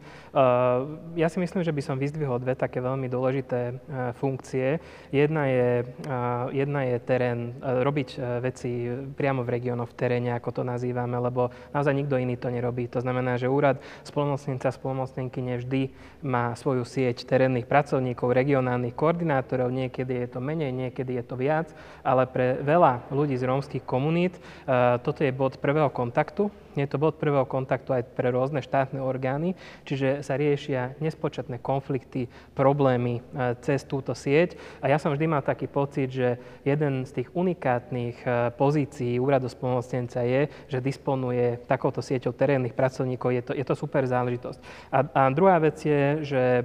Ja 1.15 1.28
si 1.32 1.38
myslím, 1.39 1.63
že 1.63 1.72
by 1.72 1.82
som 1.82 1.95
vyzdvihol 1.95 2.39
dve 2.43 2.56
také 2.56 2.84
veľmi 2.84 3.08
dôležité 3.08 3.60
e, 3.69 3.74
funkcie. 4.17 4.80
Jedna 5.10 5.48
je, 5.48 5.69
jedna 6.52 6.82
je 6.86 6.98
terén, 7.00 7.39
e, 7.60 7.84
robiť 7.84 8.10
e, 8.13 8.17
veci 8.43 8.72
priamo 9.15 9.41
v 9.48 9.54
regiónoch, 9.56 9.91
v 9.91 9.98
teréne, 9.98 10.36
ako 10.36 10.62
to 10.62 10.63
nazývame, 10.67 11.15
lebo 11.15 11.50
naozaj 11.72 11.95
nikto 11.95 12.19
iný 12.19 12.36
to 12.36 12.52
nerobí. 12.52 12.91
To 12.91 13.00
znamená, 13.00 13.39
že 13.39 13.52
úrad 13.52 13.80
spolnocnenca, 14.04 14.72
spolnocnenky 14.76 15.39
nevždy 15.39 15.91
má 16.26 16.54
svoju 16.60 16.84
sieť 16.84 17.24
terénnych 17.24 17.65
pracovníkov, 17.65 18.36
regionálnych 18.36 18.95
koordinátorov, 18.95 19.72
niekedy 19.72 20.26
je 20.26 20.28
to 20.28 20.39
menej, 20.43 20.76
niekedy 20.76 21.15
je 21.15 21.24
to 21.24 21.39
viac, 21.39 21.72
ale 22.04 22.28
pre 22.28 22.60
veľa 22.60 23.08
ľudí 23.13 23.39
z 23.39 23.48
rómskych 23.48 23.84
komunít 23.88 24.36
toto 25.06 25.24
je 25.24 25.32
bod 25.32 25.56
prvého 25.63 25.88
kontaktu, 25.88 26.48
you 26.49 26.68
je 26.77 26.86
to 26.86 27.01
bod 27.01 27.17
prvého 27.17 27.45
kontaktu 27.49 27.95
aj 27.95 28.03
pre 28.13 28.29
rôzne 28.29 28.62
štátne 28.62 29.01
orgány, 29.01 29.58
čiže 29.88 30.21
sa 30.21 30.38
riešia 30.38 30.97
nespočetné 31.01 31.58
konflikty, 31.63 32.29
problémy 32.53 33.19
e, 33.19 33.21
cez 33.63 33.82
túto 33.88 34.13
sieť. 34.13 34.60
A 34.84 34.91
ja 34.91 35.01
som 35.01 35.13
vždy 35.13 35.25
mal 35.25 35.41
taký 35.41 35.65
pocit, 35.65 36.13
že 36.13 36.38
jeden 36.62 37.08
z 37.08 37.21
tých 37.23 37.29
unikátnych 37.34 38.17
e, 38.21 38.29
pozícií 38.53 39.17
úradu 39.17 39.47
spolnomocnenca 39.47 40.21
je, 40.25 40.51
že 40.69 40.84
disponuje 40.84 41.62
takouto 41.65 42.03
sieťou 42.03 42.36
terénnych 42.36 42.75
pracovníkov. 42.75 43.29
Je 43.34 43.43
to, 43.45 43.51
je 43.55 43.65
to 43.65 43.73
super 43.77 44.03
záležitosť. 44.05 44.60
A, 44.91 44.99
a 45.05 45.21
druhá 45.32 45.58
vec 45.58 45.79
je, 45.82 46.21
že 46.25 46.41
e, 46.41 46.63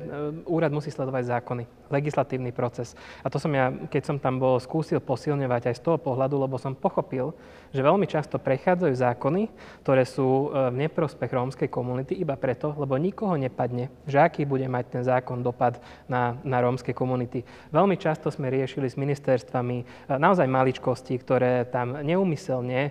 úrad 0.51 0.75
musí 0.75 0.91
sledovať 0.91 1.31
zákony, 1.31 1.65
legislatívny 1.95 2.51
proces. 2.51 2.99
A 3.23 3.31
to 3.31 3.39
som 3.39 3.55
ja, 3.55 3.71
keď 3.71 4.03
som 4.03 4.17
tam 4.19 4.43
bol, 4.43 4.59
skúsil 4.59 4.99
posilňovať 4.99 5.71
aj 5.71 5.79
z 5.79 5.85
toho 5.85 5.99
pohľadu, 6.01 6.35
lebo 6.41 6.59
som 6.59 6.75
pochopil, 6.75 7.31
že 7.71 7.85
veľmi 7.85 8.07
často 8.11 8.39
prechádzajú 8.43 8.95
zákony, 8.95 9.43
ktoré 9.87 9.94
sú 10.03 10.51
e, 10.51 10.75
v 10.75 10.77
neprospech 10.83 11.31
rómskej 11.31 11.71
komunity 11.71 12.19
iba 12.19 12.35
preto, 12.35 12.75
lebo 12.75 12.99
nikoho 12.99 13.39
nepadne, 13.39 13.95
že 14.11 14.19
aký 14.19 14.43
bude 14.43 14.67
mať 14.67 14.85
ten 14.91 15.03
zákon 15.07 15.39
dopad 15.47 15.79
na, 16.11 16.35
na 16.43 16.59
rómske 16.59 16.91
komunity. 16.91 17.47
Veľmi 17.71 17.95
často 17.95 18.35
sme 18.35 18.51
riešili 18.51 18.91
s 18.91 18.99
ministerstvami 18.99 19.77
e, 19.79 19.85
naozaj 20.19 20.51
maličkosti, 20.51 21.15
ktoré 21.23 21.71
tam 21.71 22.03
neumyselne 22.03 22.91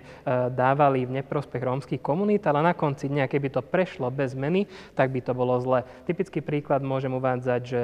dávali 0.56 1.04
v 1.04 1.20
neprospech 1.20 1.60
rómskych 1.60 2.00
komunít, 2.00 2.48
ale 2.48 2.64
na 2.64 2.72
konci 2.72 3.12
dňa, 3.12 3.28
keby 3.28 3.52
to 3.52 3.60
prešlo 3.60 4.08
bez 4.08 4.32
zmeny, 4.32 4.64
tak 4.96 5.12
by 5.12 5.20
to 5.20 5.36
bolo 5.36 5.60
zle. 5.60 5.84
Typický 6.08 6.40
príklad 6.40 6.80
môžem 6.80 7.12
uvádzať, 7.12 7.60
že 7.60 7.82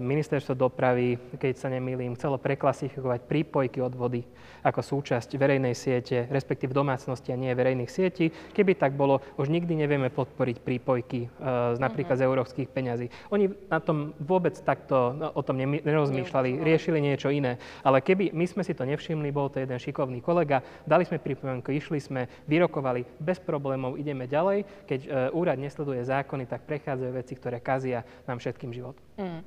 ministerstvo 0.00 0.56
dopravy, 0.56 1.20
keď 1.36 1.54
sa 1.60 1.68
nemýlim, 1.68 2.16
chcelo 2.16 2.40
preklasifikovať 2.40 3.20
prípojky 3.28 3.84
od 3.84 3.92
vody 3.92 4.24
ako 4.66 4.82
súčasť 4.82 5.38
verejnej 5.38 5.74
siete, 5.78 6.26
respektíve 6.26 6.74
domácnosti 6.74 7.30
a 7.30 7.38
nie 7.38 7.54
verejných 7.54 7.90
sietí. 7.90 8.34
Keby 8.52 8.76
tak 8.76 8.92
bolo, 8.94 9.22
už 9.40 9.48
nikdy 9.48 9.74
nevieme 9.74 10.12
podporiť 10.12 10.62
prípojky 10.62 11.26
uh, 11.26 11.74
napríklad 11.80 12.18
mm-hmm. 12.18 12.26
z 12.26 12.28
európskych 12.28 12.68
peňazí. 12.70 13.06
Oni 13.32 13.50
na 13.70 13.80
tom 13.80 14.12
vôbec 14.20 14.54
takto 14.60 15.14
no, 15.16 15.32
o 15.32 15.42
tom 15.42 15.58
nerozmýšľali, 15.58 16.60
riešili 16.62 16.98
niečo 17.00 17.32
iné. 17.32 17.56
Ale 17.82 18.04
keby 18.04 18.30
my 18.36 18.46
sme 18.46 18.62
si 18.62 18.76
to 18.76 18.84
nevšimli, 18.86 19.32
bol 19.32 19.48
to 19.48 19.62
jeden 19.62 19.78
šikovný 19.78 20.20
kolega, 20.20 20.62
dali 20.84 21.06
sme 21.08 21.22
pripomienku, 21.22 21.72
išli 21.72 21.98
sme, 21.98 22.28
vyrokovali, 22.46 23.06
bez 23.18 23.40
problémov 23.42 23.96
ideme 23.96 24.28
ďalej. 24.28 24.86
Keď 24.86 25.00
uh, 25.06 25.10
úrad 25.36 25.56
nesleduje 25.56 26.04
zákony, 26.04 26.44
tak 26.46 26.66
prechádzajú 26.68 27.12
veci, 27.14 27.34
ktoré 27.38 27.58
kazia 27.62 28.04
nám 28.28 28.38
všetkým 28.42 28.70
život. 28.74 28.98
Mm. 29.16 29.40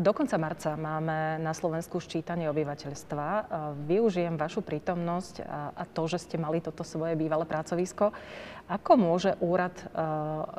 Do 0.00 0.16
konca 0.16 0.40
marca 0.40 0.80
máme 0.80 1.36
na 1.44 1.52
Slovensku 1.52 2.00
ščítanie 2.00 2.48
obyvateľstva. 2.48 3.52
Využijem 3.84 4.40
vašu 4.40 4.64
prítomnosť 4.64 5.44
a 5.76 5.84
to, 5.84 6.08
že 6.08 6.24
ste 6.24 6.40
mali 6.40 6.64
toto 6.64 6.80
svoje 6.88 7.12
bývalé 7.12 7.44
pracovisko. 7.44 8.08
Ako 8.64 8.96
môže 8.96 9.36
úrad 9.44 9.76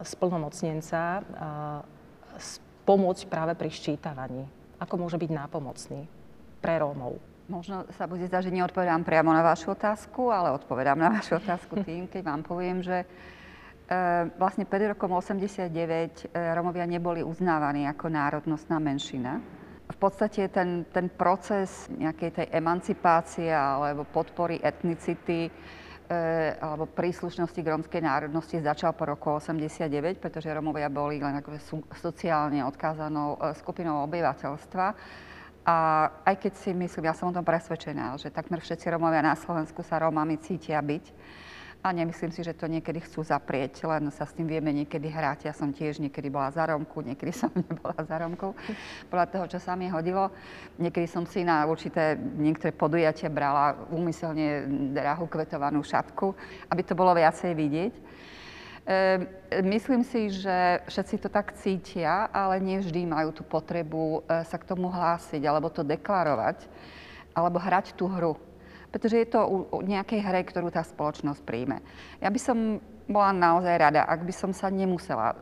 splnomocnenca 0.06 1.26
pomôcť 2.86 3.24
práve 3.26 3.58
pri 3.58 3.74
ščítavaní? 3.74 4.46
Ako 4.78 5.02
môže 5.02 5.18
byť 5.18 5.32
nápomocný 5.34 6.06
pre 6.62 6.78
Rómov? 6.78 7.18
Možno 7.50 7.90
sa 7.98 8.06
bude 8.06 8.30
zdať, 8.30 8.54
že 8.54 8.56
neodpovedám 8.62 9.02
priamo 9.02 9.34
na 9.34 9.42
vašu 9.42 9.74
otázku, 9.74 10.30
ale 10.30 10.54
odpovedám 10.54 11.02
na 11.02 11.18
vašu 11.18 11.42
otázku 11.42 11.82
tým, 11.82 12.06
keď 12.06 12.22
vám 12.22 12.46
poviem, 12.46 12.86
že 12.86 13.10
E, 13.10 13.39
vlastne 14.38 14.70
pred 14.70 14.94
rokom 14.94 15.10
89 15.18 15.74
e, 15.74 16.54
Romovia 16.54 16.86
neboli 16.86 17.26
uznávaní 17.26 17.90
ako 17.90 18.06
národnostná 18.14 18.78
menšina. 18.78 19.42
V 19.90 19.98
podstate 19.98 20.46
ten, 20.54 20.86
ten 20.94 21.10
proces 21.10 21.90
nejakej 21.90 22.30
tej 22.38 22.48
emancipácie 22.54 23.50
alebo 23.50 24.06
podpory 24.06 24.62
etnicity 24.62 25.50
e, 25.50 25.52
alebo 26.62 26.86
príslušnosti 26.86 27.58
k 27.58 27.72
rómskej 27.74 28.02
národnosti 28.06 28.62
začal 28.62 28.94
po 28.94 29.10
roku 29.10 29.42
89, 29.42 30.22
pretože 30.22 30.54
Romovia 30.54 30.94
boli 30.94 31.18
len 31.18 31.42
ako 31.42 31.58
sociálne 31.98 32.62
odkázanou 32.62 33.42
skupinou 33.58 34.06
obyvateľstva. 34.06 34.86
A 35.66 35.78
aj 36.30 36.36
keď 36.46 36.54
si 36.62 36.78
myslím, 36.78 37.10
ja 37.10 37.18
som 37.18 37.34
o 37.34 37.36
tom 37.36 37.46
presvedčená, 37.46 38.22
že 38.22 38.30
takmer 38.30 38.62
všetci 38.62 38.86
Romovia 38.94 39.26
na 39.26 39.34
Slovensku 39.34 39.82
sa 39.82 39.98
Rómami 39.98 40.38
cítia 40.38 40.78
byť, 40.78 41.06
a 41.80 41.96
nemyslím 41.96 42.36
si, 42.36 42.44
že 42.44 42.52
to 42.52 42.68
niekedy 42.68 43.00
chcú 43.00 43.24
zaprieť, 43.24 43.88
len 43.88 44.12
sa 44.12 44.28
s 44.28 44.36
tým 44.36 44.52
vieme 44.52 44.68
niekedy 44.76 45.08
hrať. 45.08 45.48
Ja 45.48 45.56
som 45.56 45.72
tiež 45.72 46.04
niekedy 46.04 46.28
bola 46.28 46.52
za 46.52 46.68
Romku, 46.68 47.00
niekedy 47.00 47.32
som 47.32 47.48
nebola 47.72 47.96
za 48.04 48.20
Romku, 48.20 48.52
podľa 49.08 49.28
toho, 49.32 49.46
čo 49.48 49.60
sa 49.64 49.80
mi 49.80 49.88
hodilo. 49.88 50.28
Niekedy 50.76 51.08
som 51.08 51.24
si 51.24 51.48
na 51.48 51.64
určité 51.64 52.20
niektoré 52.20 52.76
podujatia 52.76 53.32
brala 53.32 53.80
úmyselne 53.96 54.68
drahú 54.92 55.32
kvetovanú 55.32 55.80
šatku, 55.80 56.36
aby 56.68 56.82
to 56.84 57.00
bolo 57.00 57.16
viacej 57.16 57.56
vidieť. 57.56 57.94
E, 57.96 58.04
myslím 59.64 60.04
si, 60.04 60.36
že 60.36 60.84
všetci 60.84 61.16
to 61.24 61.30
tak 61.32 61.56
cítia, 61.56 62.28
ale 62.36 62.60
nie 62.60 62.84
vždy 62.84 63.08
majú 63.08 63.32
tú 63.32 63.48
potrebu 63.48 64.28
e, 64.28 64.44
sa 64.44 64.60
k 64.60 64.68
tomu 64.68 64.92
hlásiť 64.92 65.40
alebo 65.48 65.72
to 65.72 65.88
deklarovať 65.88 66.68
alebo 67.32 67.56
hrať 67.56 67.96
tú 67.96 68.12
hru 68.12 68.49
pretože 68.90 69.22
je 69.22 69.28
to 69.30 69.42
u 69.70 69.80
nejakej 69.86 70.22
hre, 70.22 70.42
ktorú 70.46 70.74
tá 70.74 70.82
spoločnosť 70.82 71.42
príjme. 71.46 71.82
Ja 72.20 72.30
by 72.34 72.40
som 72.42 72.58
bola 73.10 73.34
naozaj 73.34 73.76
rada, 73.82 74.06
ak 74.06 74.22
by 74.22 74.34
som 74.34 74.52
sa 74.54 74.70
nemusela 74.70 75.34
e, 75.34 75.36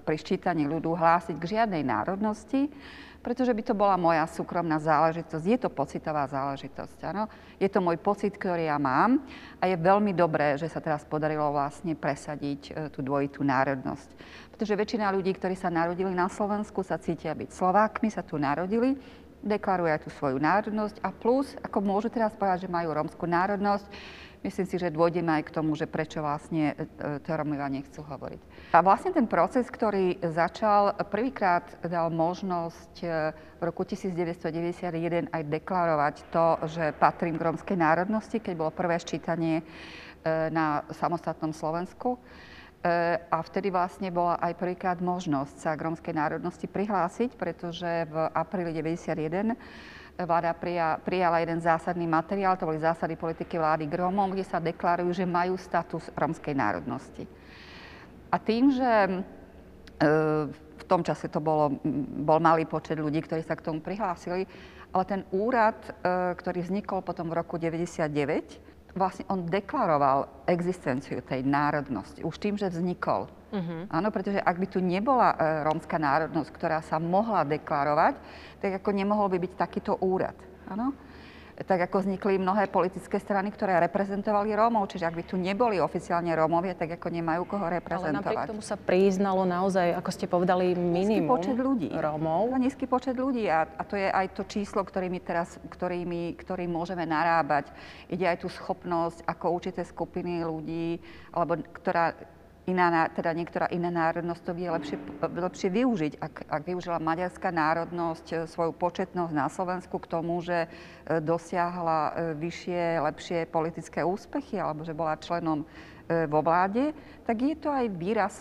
pri 0.00 0.16
ščítaní 0.16 0.64
ľudu 0.64 0.96
hlásiť 0.96 1.36
k 1.36 1.50
žiadnej 1.56 1.84
národnosti, 1.84 2.72
pretože 3.22 3.54
by 3.54 3.62
to 3.62 3.74
bola 3.76 3.94
moja 3.94 4.26
súkromná 4.26 4.82
záležitosť. 4.82 5.44
Je 5.46 5.58
to 5.60 5.70
pocitová 5.70 6.26
záležitosť, 6.26 6.98
áno. 7.06 7.30
Je 7.60 7.70
to 7.70 7.78
môj 7.78 8.00
pocit, 8.02 8.34
ktorý 8.34 8.66
ja 8.66 8.80
mám 8.82 9.22
a 9.62 9.70
je 9.70 9.78
veľmi 9.78 10.10
dobré, 10.10 10.58
že 10.58 10.66
sa 10.66 10.82
teraz 10.82 11.06
podarilo 11.06 11.52
vlastne 11.52 11.92
presadiť 11.94 12.60
e, 12.64 12.72
tú 12.88 13.04
dvojitú 13.04 13.44
národnosť. 13.44 14.08
Pretože 14.56 14.74
väčšina 14.74 15.12
ľudí, 15.12 15.36
ktorí 15.36 15.54
sa 15.54 15.68
narodili 15.68 16.16
na 16.16 16.26
Slovensku, 16.32 16.80
sa 16.80 16.96
cítia 16.96 17.36
byť 17.36 17.52
Slovákmi, 17.52 18.08
sa 18.08 18.24
tu 18.24 18.40
narodili, 18.40 18.96
deklaruje 19.42 19.90
aj 19.92 20.02
tú 20.06 20.10
svoju 20.14 20.38
národnosť 20.38 21.02
a 21.02 21.10
plus, 21.10 21.52
ako 21.60 21.78
môžu 21.82 22.08
teraz 22.08 22.32
povedať, 22.32 22.66
že 22.66 22.74
majú 22.74 22.94
rómskú 22.94 23.26
národnosť, 23.26 23.84
myslím 24.42 24.66
si, 24.66 24.76
že 24.78 24.94
dôjdeme 24.94 25.30
aj 25.38 25.42
k 25.50 25.54
tomu, 25.54 25.74
že 25.78 25.86
prečo 25.86 26.22
vlastne 26.22 26.74
e, 26.74 26.86
e, 26.98 27.22
to 27.22 27.30
Romovia 27.34 27.70
nechcú 27.70 28.02
hovoriť. 28.02 28.74
A 28.74 28.82
vlastne 28.82 29.14
ten 29.14 29.26
proces, 29.30 29.70
ktorý 29.70 30.18
začal, 30.22 30.98
prvýkrát 31.10 31.66
dal 31.86 32.10
možnosť 32.10 32.94
e, 33.02 33.06
v 33.34 33.62
roku 33.62 33.86
1991 33.86 35.30
aj 35.30 35.42
deklarovať 35.46 36.14
to, 36.34 36.46
že 36.66 36.84
patrím 36.98 37.38
k 37.38 37.46
rómskej 37.46 37.78
národnosti, 37.78 38.42
keď 38.42 38.54
bolo 38.58 38.70
prvé 38.74 38.98
ščítanie 38.98 39.62
na 40.54 40.86
samostatnom 40.94 41.50
Slovensku. 41.50 42.14
A 43.30 43.38
vtedy 43.46 43.70
vlastne 43.70 44.10
bola 44.10 44.34
aj 44.42 44.58
prvýkrát 44.58 44.98
možnosť 44.98 45.54
sa 45.54 45.70
k 45.78 45.86
rómskej 45.86 46.18
národnosti 46.18 46.66
prihlásiť, 46.66 47.38
pretože 47.38 48.10
v 48.10 48.16
apríli 48.34 48.74
91 48.74 49.54
vláda 50.18 50.52
prijala 50.98 51.40
jeden 51.40 51.62
zásadný 51.62 52.10
materiál, 52.10 52.58
to 52.58 52.66
boli 52.66 52.82
zásady 52.82 53.16
politiky 53.16 53.56
vlády 53.56 53.86
k 53.86 53.96
Rómom, 53.96 54.34
kde 54.34 54.44
sa 54.44 54.58
deklarujú, 54.58 55.14
že 55.14 55.24
majú 55.24 55.56
status 55.56 56.10
rómskej 56.12 56.54
národnosti. 56.58 57.24
A 58.32 58.36
tým, 58.42 58.72
že 58.74 58.90
e, 58.90 59.10
v 60.52 60.84
tom 60.88 61.04
čase 61.04 61.28
to 61.28 61.40
bolo, 61.40 61.78
bol 62.24 62.40
malý 62.40 62.64
počet 62.64 62.98
ľudí, 62.98 63.22
ktorí 63.24 63.44
sa 63.44 63.56
k 63.56 63.64
tomu 63.64 63.80
prihlásili, 63.80 64.48
ale 64.92 65.04
ten 65.08 65.22
úrad, 65.32 65.76
e, 65.86 66.34
ktorý 66.36 66.64
vznikol 66.64 67.00
potom 67.04 67.28
v 67.32 67.38
roku 67.38 67.56
99, 67.56 68.71
vlastne 68.92 69.24
on 69.32 69.48
deklaroval 69.48 70.44
existenciu 70.44 71.24
tej 71.24 71.44
národnosti 71.44 72.20
už 72.20 72.36
tým, 72.36 72.54
že 72.60 72.68
vznikol. 72.68 73.28
Uh-huh. 73.52 73.84
Áno, 73.92 74.08
pretože 74.08 74.40
ak 74.40 74.56
by 74.56 74.66
tu 74.68 74.80
nebola 74.80 75.36
e, 75.36 75.36
rómska 75.68 76.00
národnosť, 76.00 76.50
ktorá 76.56 76.80
sa 76.80 76.96
mohla 76.96 77.44
deklarovať, 77.44 78.16
tak 78.64 78.80
ako 78.80 78.88
nemohol 78.96 79.28
by 79.28 79.38
byť 79.44 79.52
takýto 79.60 79.92
úrad. 80.00 80.36
Áno? 80.68 80.96
Tak 81.52 81.84
ako 81.88 82.00
vznikli 82.00 82.40
mnohé 82.40 82.72
politické 82.72 83.20
strany, 83.20 83.52
ktoré 83.52 83.76
reprezentovali 83.84 84.56
Rómov. 84.56 84.88
Čiže 84.88 85.04
ak 85.04 85.14
by 85.20 85.24
tu 85.28 85.36
neboli 85.36 85.76
oficiálne 85.78 86.32
Rómovia, 86.32 86.72
tak 86.72 86.96
ako 86.96 87.12
nemajú 87.12 87.44
koho 87.44 87.68
reprezentovať. 87.68 88.24
Ale 88.24 88.24
napriek 88.24 88.50
tomu 88.56 88.64
sa 88.64 88.80
priznalo 88.80 89.44
naozaj, 89.44 89.92
ako 90.00 90.10
ste 90.10 90.26
povedali, 90.26 90.72
minimum 90.72 91.28
počet 91.28 91.56
ľudí. 91.60 91.92
Rómov. 91.92 92.56
Nízky 92.56 92.88
počet 92.88 93.20
ľudí 93.20 93.46
a, 93.52 93.68
a 93.68 93.82
to 93.84 94.00
je 94.00 94.08
aj 94.08 94.32
to 94.32 94.42
číslo, 94.48 94.80
ktorými 94.80 95.20
teraz, 95.20 95.60
ktorými, 95.68 96.40
ktorým 96.40 96.72
môžeme 96.72 97.04
narábať. 97.04 97.68
Ide 98.08 98.32
aj 98.32 98.38
tú 98.40 98.48
schopnosť, 98.48 99.28
ako 99.28 99.44
určité 99.52 99.84
skupiny 99.84 100.40
ľudí, 100.40 100.96
alebo 101.36 101.60
ktorá 101.76 102.16
iná, 102.66 103.10
teda 103.10 103.34
niektorá 103.34 103.66
iná 103.74 103.90
národnosť 103.90 104.42
to 104.46 104.52
vie 104.54 104.68
lepšie, 104.70 104.96
lepšie 105.18 105.68
využiť. 105.70 106.12
Ak, 106.22 106.46
ak 106.46 106.62
využila 106.62 107.02
maďarská 107.02 107.50
národnosť 107.50 108.26
e, 108.30 108.36
svoju 108.46 108.72
početnosť 108.78 109.34
na 109.34 109.46
Slovensku 109.50 109.98
k 109.98 110.10
tomu, 110.10 110.38
že 110.38 110.66
e, 110.66 111.18
dosiahla 111.18 112.00
e, 112.00 112.12
vyššie, 112.38 113.02
lepšie 113.02 113.38
politické 113.50 114.06
úspechy 114.06 114.62
alebo 114.62 114.86
že 114.86 114.94
bola 114.94 115.18
členom 115.18 115.66
vo 116.12 116.44
vláde, 116.44 116.92
tak 117.24 117.40
je 117.40 117.56
to 117.56 117.72
aj 117.72 117.86
výraz 117.96 118.34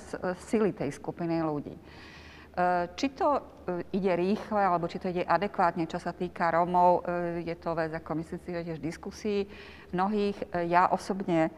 sily 0.50 0.76
tej 0.76 0.92
skupiny 0.92 1.40
ľudí. 1.40 1.72
Či 2.98 3.08
to 3.16 3.38
ide 3.96 4.12
rýchle, 4.18 4.60
alebo 4.60 4.90
či 4.92 5.00
to 5.00 5.08
ide 5.08 5.24
adekvátne, 5.24 5.88
čo 5.88 5.96
sa 5.96 6.12
týka 6.12 6.52
Rómov, 6.52 7.06
je 7.40 7.56
to 7.56 7.72
vec, 7.78 7.96
ako 7.96 8.18
myslím 8.20 8.40
si, 8.44 8.50
že 8.52 8.66
tiež 8.66 8.80
diskusí 8.82 9.48
mnohých. 9.96 10.36
Ja 10.68 10.92
osobne 10.92 11.54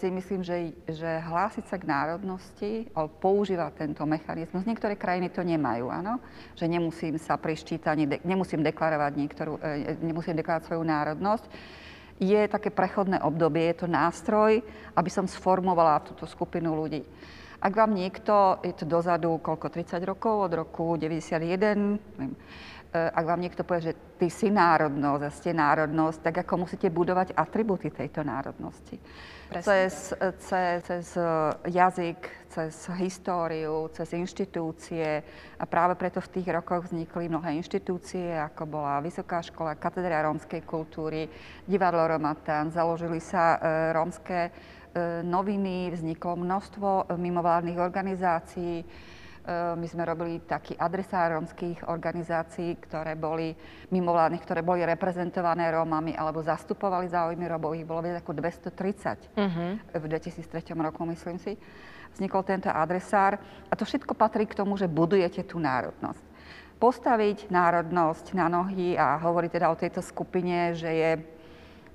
si 0.00 0.08
myslím, 0.08 0.40
že, 0.40 0.72
že 0.88 1.20
hlásiť 1.20 1.68
sa 1.68 1.76
k 1.76 1.84
národnosti 1.84 2.88
alebo 2.96 3.12
používať 3.20 3.84
tento 3.84 4.00
mechanizmus. 4.08 4.64
Niektoré 4.64 4.96
krajiny 4.96 5.28
to 5.28 5.44
nemajú, 5.44 5.92
áno? 5.92 6.16
Že 6.56 6.66
nemusím 6.72 7.20
sa 7.20 7.36
pri 7.36 7.52
ščítaní, 7.52 8.08
de, 8.08 8.16
nemusím 8.24 8.64
deklarovať 8.64 9.12
niektorú, 9.20 9.60
e, 9.60 9.92
nemusím 10.00 10.40
deklarovať 10.40 10.64
svoju 10.64 10.84
národnosť. 10.88 11.44
Je 12.20 12.40
také 12.48 12.72
prechodné 12.72 13.20
obdobie, 13.20 13.68
je 13.72 13.84
to 13.84 13.88
nástroj, 13.92 14.64
aby 14.96 15.10
som 15.12 15.28
sformovala 15.28 16.04
túto 16.04 16.24
skupinu 16.24 16.72
ľudí. 16.72 17.04
Ak 17.60 17.76
vám 17.76 17.92
niekto, 17.92 18.64
je 18.64 18.72
to 18.72 18.88
dozadu 18.88 19.36
koľko, 19.36 19.68
30 19.68 20.00
rokov, 20.08 20.48
od 20.48 20.52
roku 20.64 20.96
91, 20.96 22.00
neviem, 22.16 22.32
ak 22.90 23.22
vám 23.22 23.38
niekto 23.38 23.62
povie, 23.62 23.94
že 23.94 23.98
ty 24.18 24.26
si 24.26 24.50
národnosť 24.50 25.22
a 25.22 25.30
ste 25.30 25.50
národnosť, 25.54 26.18
tak 26.26 26.34
ako 26.42 26.66
musíte 26.66 26.90
budovať 26.90 27.38
atributy 27.38 27.94
tejto 27.94 28.26
národnosti. 28.26 28.98
Cez, 29.50 30.14
cez, 30.38 30.82
cez 30.86 31.06
eh, 31.18 31.26
jazyk, 31.70 32.22
cez 32.50 32.74
históriu, 32.98 33.90
cez 33.94 34.14
inštitúcie. 34.14 35.22
A 35.58 35.64
práve 35.66 35.98
preto 35.98 36.22
v 36.22 36.30
tých 36.38 36.50
rokoch 36.54 36.86
vznikli 36.86 37.26
mnohé 37.26 37.58
inštitúcie, 37.58 38.34
ako 38.34 38.66
bola 38.66 39.02
Vysoká 39.02 39.42
škola, 39.42 39.78
katedra 39.78 40.26
rómskej 40.26 40.62
kultúry, 40.62 41.26
divadlo 41.66 42.06
Romatan, 42.06 42.70
založili 42.70 43.18
sa 43.18 43.58
rómske 43.94 44.50
noviny, 45.22 45.94
vzniklo 45.94 46.34
množstvo 46.34 47.14
mimovládnych 47.14 47.78
organizácií, 47.78 48.82
Eh, 48.82 49.19
my 49.48 49.86
sme 49.88 50.04
robili 50.04 50.44
taký 50.44 50.76
adresár 50.76 51.32
rómskych 51.34 51.88
organizácií, 51.88 52.76
ktoré 52.76 53.16
boli 53.16 53.56
mimovládnych, 53.88 54.44
ktoré 54.44 54.60
boli 54.60 54.84
reprezentované 54.84 55.72
Rómami 55.72 56.12
alebo 56.12 56.44
zastupovali 56.44 57.08
záujmy 57.08 57.48
Rómov. 57.48 57.72
Ich 57.74 57.88
bolo 57.88 58.04
viac 58.04 58.20
ako 58.20 58.36
230 58.36 59.32
uh-huh. 59.34 59.40
Mhm. 59.40 59.96
v 59.96 60.04
2003 60.06 60.76
roku, 60.76 61.02
myslím 61.08 61.40
si. 61.40 61.56
Vznikol 62.10 62.42
tento 62.42 62.68
adresár 62.68 63.38
a 63.70 63.72
to 63.78 63.86
všetko 63.86 64.18
patrí 64.18 64.44
k 64.44 64.58
tomu, 64.58 64.74
že 64.76 64.90
budujete 64.90 65.46
tú 65.46 65.62
národnosť. 65.62 66.24
Postaviť 66.80 67.52
národnosť 67.52 68.32
na 68.34 68.48
nohy 68.48 68.96
a 68.96 69.20
hovoriť 69.20 69.50
teda 69.52 69.68
o 69.68 69.76
tejto 69.78 70.00
skupine, 70.00 70.74
že 70.74 70.90
je 70.90 71.10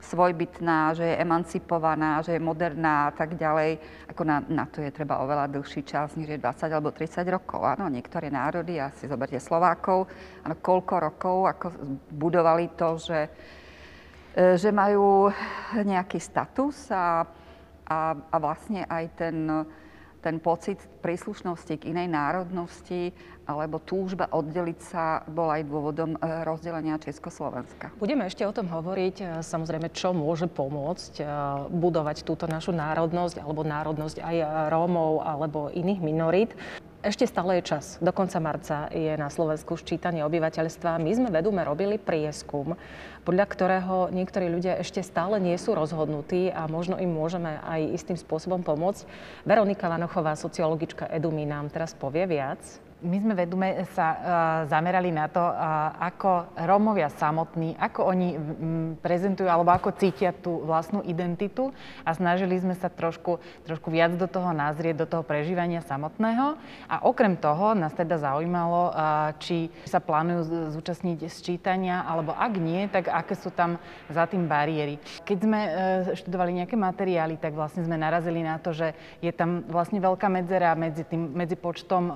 svojbytná, 0.05 0.93
že 0.93 1.05
je 1.05 1.19
emancipovaná, 1.21 2.21
že 2.21 2.37
je 2.37 2.41
moderná 2.41 3.09
a 3.09 3.11
tak 3.13 3.33
ďalej. 3.33 3.81
Ako 4.13 4.21
na, 4.21 4.45
na 4.45 4.65
to 4.69 4.85
je 4.85 4.93
treba 4.93 5.21
oveľa 5.25 5.49
dlhší 5.49 5.81
čas, 5.81 6.13
než 6.13 6.37
je 6.37 6.41
20 6.41 6.69
alebo 6.69 6.93
30 6.93 7.25
rokov. 7.27 7.65
Áno, 7.65 7.89
niektoré 7.89 8.29
národy, 8.29 8.77
asi 8.77 9.09
zoberte 9.09 9.41
Slovákov, 9.41 10.05
áno, 10.45 10.55
koľko 10.61 10.93
rokov, 11.01 11.37
ako 11.49 11.65
budovali 12.13 12.77
to, 12.77 12.89
že, 13.01 13.19
e, 14.33 14.55
že 14.55 14.69
majú 14.69 15.33
nejaký 15.73 16.21
status 16.21 16.93
a, 16.93 17.25
a, 17.89 17.99
a 18.13 18.35
vlastne 18.37 18.85
aj 18.85 19.05
ten, 19.17 19.37
ten 20.25 20.41
pocit 20.41 20.81
príslušnosti 21.05 21.77
k 21.77 21.89
inej 21.93 22.09
národnosti 22.09 23.13
alebo 23.45 23.77
túžba 23.77 24.25
oddeliť 24.29 24.79
sa 24.81 25.21
bol 25.29 25.49
aj 25.53 25.69
dôvodom 25.69 26.17
e, 26.17 26.19
rozdelenia 26.43 26.97
Československa. 26.97 27.93
Budeme 28.01 28.25
ešte 28.25 28.43
o 28.43 28.53
tom 28.53 28.67
hovoriť, 28.69 29.15
e, 29.21 29.25
samozrejme, 29.45 29.93
čo 29.93 30.11
môže 30.11 30.49
pomôcť 30.49 31.13
e, 31.21 31.23
budovať 31.69 32.25
túto 32.25 32.49
našu 32.49 32.73
národnosť 32.73 33.41
alebo 33.41 33.61
národnosť 33.61 34.17
aj 34.19 34.35
Rómov 34.73 35.21
alebo 35.21 35.69
iných 35.71 36.01
minorít. 36.01 36.51
Ešte 37.05 37.29
stále 37.29 37.61
je 37.61 37.69
čas. 37.69 38.01
Do 38.01 38.09
konca 38.09 38.41
marca 38.41 38.89
je 38.89 39.13
na 39.13 39.29
Slovensku 39.29 39.77
ščítanie 39.77 40.25
obyvateľstva. 40.25 40.97
My 40.97 41.13
sme 41.13 41.29
vedume 41.29 41.61
robili 41.61 42.01
prieskum, 42.01 42.73
podľa 43.21 43.45
ktorého 43.45 44.09
niektorí 44.09 44.49
ľudia 44.49 44.81
ešte 44.81 45.05
stále 45.05 45.37
nie 45.37 45.53
sú 45.61 45.77
rozhodnutí 45.77 46.49
a 46.49 46.65
možno 46.65 46.97
im 46.97 47.13
môžeme 47.13 47.61
aj 47.61 47.93
istým 47.93 48.17
spôsobom 48.17 48.65
pomôcť. 48.65 49.05
Veronika 49.45 49.85
Vanochová, 49.85 50.33
sociologička 50.33 51.05
Edumy, 51.13 51.45
nám 51.45 51.69
teraz 51.69 51.93
povie 51.93 52.25
viac. 52.25 52.57
My 53.05 53.21
sme 53.21 53.37
vedume 53.37 53.85
sa 53.93 54.07
uh, 54.09 54.17
zamerali 54.65 55.13
na 55.13 55.29
to, 55.29 55.37
uh, 55.37 55.93
ako 56.01 56.49
Rómovia 56.57 57.13
samotní, 57.13 57.77
ako 57.77 58.01
oni 58.01 58.33
prezentujú 58.97 59.45
alebo 59.45 59.69
ako 59.69 59.93
cítia 59.93 60.33
tú 60.33 60.65
vlastnú 60.65 61.05
identitu 61.05 61.69
a 62.01 62.17
snažili 62.17 62.57
sme 62.57 62.73
sa 62.73 62.89
trošku, 62.89 63.37
trošku 63.61 63.93
viac 63.93 64.17
do 64.17 64.25
toho 64.25 64.49
nazrieť, 64.57 65.05
do 65.05 65.07
toho 65.07 65.21
prežívania 65.21 65.85
samotného. 65.85 66.57
A 66.89 67.05
okrem 67.05 67.37
toho 67.37 67.77
nás 67.77 67.93
teda 67.93 68.17
zaujímalo, 68.17 68.89
uh, 68.89 69.37
či 69.37 69.69
sa 69.85 70.01
plánujú 70.01 70.73
zúčastniť 70.73 71.29
sčítania, 71.29 72.01
alebo 72.09 72.33
ak 72.33 72.57
nie, 72.57 72.89
tak 72.89 73.13
aké 73.13 73.37
sú 73.37 73.53
tam 73.53 73.77
za 74.09 74.25
tým 74.25 74.49
bariéry. 74.49 74.97
Keď 75.21 75.37
sme 75.37 75.59
študovali 76.17 76.65
nejaké 76.65 76.73
materiály, 76.73 77.37
tak 77.37 77.53
vlastne 77.53 77.85
sme 77.85 78.01
narazili 78.01 78.41
na 78.41 78.57
to, 78.57 78.73
že 78.73 78.97
je 79.21 79.29
tam 79.29 79.61
vlastne 79.69 80.01
veľká 80.01 80.25
medzera 80.25 80.73
medzi, 80.73 81.05
tým, 81.05 81.29
medzi 81.37 81.53
počtom 81.53 82.09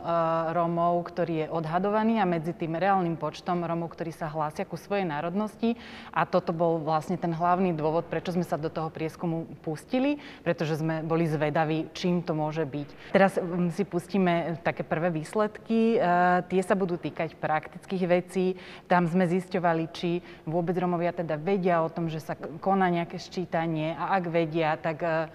Rómov 0.49 0.78
Rómov, 0.79 1.11
ktorý 1.11 1.33
je 1.43 1.47
odhadovaný 1.51 2.23
a 2.23 2.25
medzi 2.25 2.55
tým 2.55 2.79
reálnym 2.79 3.19
počtom 3.19 3.67
Rómov, 3.67 3.91
ktorí 3.91 4.15
sa 4.15 4.31
hlásia 4.31 4.63
ku 4.63 4.79
svojej 4.79 5.03
národnosti. 5.03 5.75
A 6.15 6.23
toto 6.23 6.55
bol 6.55 6.79
vlastne 6.79 7.19
ten 7.19 7.35
hlavný 7.35 7.75
dôvod, 7.75 8.07
prečo 8.07 8.31
sme 8.31 8.47
sa 8.47 8.55
do 8.55 8.71
toho 8.71 8.87
prieskumu 8.87 9.43
pustili, 9.59 10.23
pretože 10.39 10.79
sme 10.79 11.03
boli 11.03 11.27
zvedaví, 11.27 11.91
čím 11.91 12.23
to 12.23 12.31
môže 12.31 12.63
byť. 12.63 13.11
Teraz 13.11 13.35
mm, 13.35 13.75
si 13.75 13.83
pustíme 13.83 14.55
také 14.63 14.87
prvé 14.87 15.11
výsledky. 15.11 15.99
E, 15.99 16.47
tie 16.47 16.61
sa 16.63 16.79
budú 16.79 16.95
týkať 16.95 17.35
praktických 17.35 18.03
vecí. 18.07 18.55
Tam 18.87 19.03
sme 19.03 19.27
zisťovali, 19.27 19.83
či 19.91 20.23
vôbec 20.47 20.79
Rómovia 20.79 21.11
teda 21.11 21.35
vedia 21.35 21.83
o 21.83 21.91
tom, 21.91 22.07
že 22.07 22.23
sa 22.23 22.39
koná 22.63 22.87
nejaké 22.87 23.19
ščítanie 23.19 23.99
a 23.99 24.15
ak 24.15 24.31
vedia, 24.31 24.79
tak 24.79 25.03
e, 25.03 25.27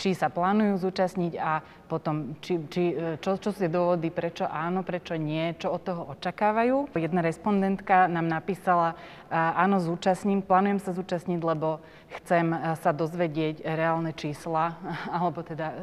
či 0.00 0.16
sa 0.16 0.32
plánujú 0.32 0.80
zúčastniť 0.80 1.36
a 1.36 1.60
potom, 1.88 2.36
či, 2.44 2.60
či, 2.68 2.92
e, 2.92 3.16
čo, 3.18 3.40
čo 3.40 3.50
sú 3.50 3.64
dôvody, 3.66 4.12
prečo 4.12 4.44
áno, 4.44 4.84
prečo 4.84 5.16
nie, 5.16 5.56
čo 5.56 5.72
od 5.72 5.82
toho 5.82 6.02
očakávajú. 6.12 6.92
Jedna 6.92 7.24
respondentka 7.24 8.04
nám 8.06 8.28
napísala, 8.28 8.94
áno, 9.32 9.80
zúčastním, 9.80 10.44
plánujem 10.44 10.84
sa 10.84 10.92
zúčastniť, 10.92 11.40
lebo 11.40 11.80
chcem 12.20 12.52
sa 12.80 12.92
dozvedieť 12.92 13.64
reálne 13.64 14.12
čísla, 14.12 14.76
alebo 15.16 15.40
teda 15.40 15.72
e, 15.72 15.76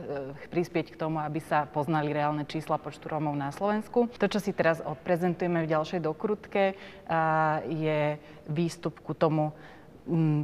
prispieť 0.53 0.93
k 0.93 0.99
tomu, 1.01 1.17
aby 1.17 1.41
sa 1.41 1.65
poznali 1.65 2.13
reálne 2.13 2.45
čísla 2.45 2.77
počtu 2.77 3.09
Rómov 3.09 3.33
na 3.33 3.49
Slovensku. 3.49 4.07
To, 4.21 4.29
čo 4.29 4.37
si 4.37 4.53
teraz 4.53 4.79
odprezentujeme 4.85 5.65
v 5.65 5.71
ďalšej 5.73 5.99
dokrutke, 6.05 6.77
je 7.65 8.17
výstup 8.49 9.01
ku 9.01 9.13
tomu, 9.13 9.53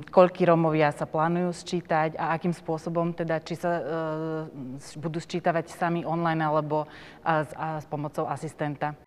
koľky 0.10 0.50
Rómovia 0.50 0.89
sa 0.89 1.06
plánujú 1.06 1.54
sčítať 1.54 2.17
a 2.17 2.34
akým 2.34 2.50
spôsobom, 2.50 3.13
teda, 3.13 3.38
či 3.45 3.54
sa 3.54 3.71
e, 3.78 3.84
budú 4.97 5.21
sčítavať 5.21 5.69
sami 5.69 6.02
online 6.02 6.41
alebo 6.41 6.89
a, 7.21 7.45
a 7.45 7.67
s 7.78 7.86
pomocou 7.86 8.26
asistenta. 8.26 8.97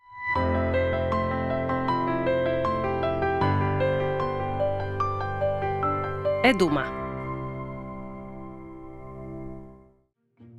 Eduma. 6.44 6.86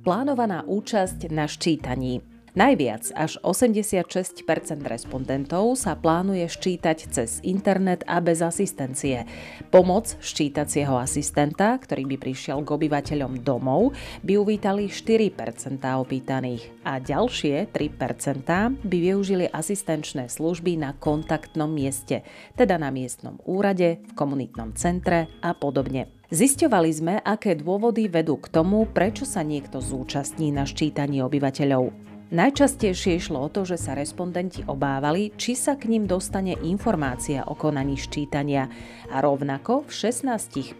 Plánovaná 0.04 0.66
účasť 0.66 1.30
na 1.32 1.48
ščítaní. 1.48 2.35
Najviac, 2.56 3.12
až 3.12 3.36
86% 3.44 4.48
respondentov 4.88 5.76
sa 5.76 5.92
plánuje 5.92 6.48
ščítať 6.48 6.98
cez 7.12 7.44
internet 7.44 8.00
a 8.08 8.16
bez 8.24 8.40
asistencie. 8.40 9.28
Pomoc 9.68 10.16
ščítacieho 10.24 10.96
asistenta, 10.96 11.76
ktorý 11.76 12.08
by 12.08 12.16
prišiel 12.16 12.64
k 12.64 12.72
obyvateľom 12.80 13.44
domov, 13.44 13.92
by 14.24 14.40
uvítali 14.40 14.88
4% 14.88 15.36
opýtaných 15.84 16.64
a 16.80 16.96
ďalšie 16.96 17.68
3% 17.76 18.48
by 18.88 18.98
využili 19.04 19.52
asistenčné 19.52 20.32
služby 20.32 20.80
na 20.80 20.96
kontaktnom 20.96 21.68
mieste, 21.68 22.24
teda 22.56 22.80
na 22.80 22.88
miestnom 22.88 23.36
úrade, 23.44 24.00
v 24.00 24.12
komunitnom 24.16 24.72
centre 24.80 25.28
a 25.44 25.52
podobne. 25.52 26.08
Zisťovali 26.32 26.90
sme, 26.90 27.14
aké 27.20 27.52
dôvody 27.52 28.08
vedú 28.08 28.40
k 28.40 28.48
tomu, 28.48 28.88
prečo 28.88 29.28
sa 29.28 29.44
niekto 29.44 29.84
zúčastní 29.84 30.56
na 30.56 30.64
ščítaní 30.64 31.20
obyvateľov. 31.20 32.05
Najčastejšie 32.26 33.22
išlo 33.22 33.38
o 33.38 33.46
to, 33.46 33.62
že 33.62 33.78
sa 33.78 33.94
respondenti 33.94 34.66
obávali, 34.66 35.30
či 35.38 35.54
sa 35.54 35.78
k 35.78 35.86
ním 35.86 36.10
dostane 36.10 36.58
informácia 36.66 37.46
o 37.46 37.54
konaní 37.54 37.94
ščítania 37.94 38.66
a 39.14 39.22
rovnako 39.22 39.86
v 39.86 39.92
16% 39.94 40.74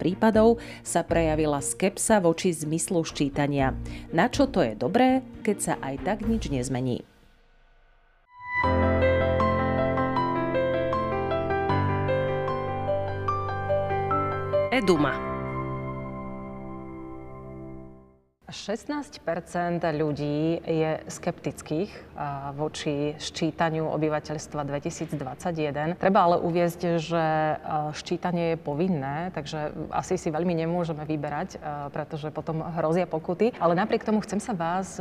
prípadov 0.00 0.56
sa 0.80 1.04
prejavila 1.04 1.60
skepsa 1.60 2.24
voči 2.24 2.56
zmyslu 2.56 3.04
ščítania. 3.04 3.76
Na 4.16 4.32
čo 4.32 4.48
to 4.48 4.64
je 4.64 4.72
dobré, 4.72 5.20
keď 5.44 5.56
sa 5.60 5.74
aj 5.84 6.00
tak 6.00 6.24
nič 6.24 6.48
nezmení? 6.48 7.04
Eduma. 14.72 15.29
16% 18.50 19.22
ľudí 19.94 20.58
je 20.66 20.90
skeptických 21.06 21.90
voči 22.58 23.14
ščítaniu 23.16 23.86
obyvateľstva 23.94 24.66
2021. 24.66 25.96
Treba 25.96 26.20
ale 26.26 26.36
uviezť, 26.42 26.80
že 26.98 27.24
ščítanie 27.94 28.54
je 28.54 28.58
povinné, 28.58 29.30
takže 29.30 29.70
asi 29.94 30.18
si 30.18 30.34
veľmi 30.34 30.52
nemôžeme 30.66 31.06
vyberať, 31.06 31.62
pretože 31.94 32.34
potom 32.34 32.66
hrozia 32.74 33.06
pokuty. 33.06 33.54
Ale 33.62 33.78
napriek 33.78 34.02
tomu 34.02 34.18
chcem 34.26 34.42
sa 34.42 34.50
vás, 34.50 34.98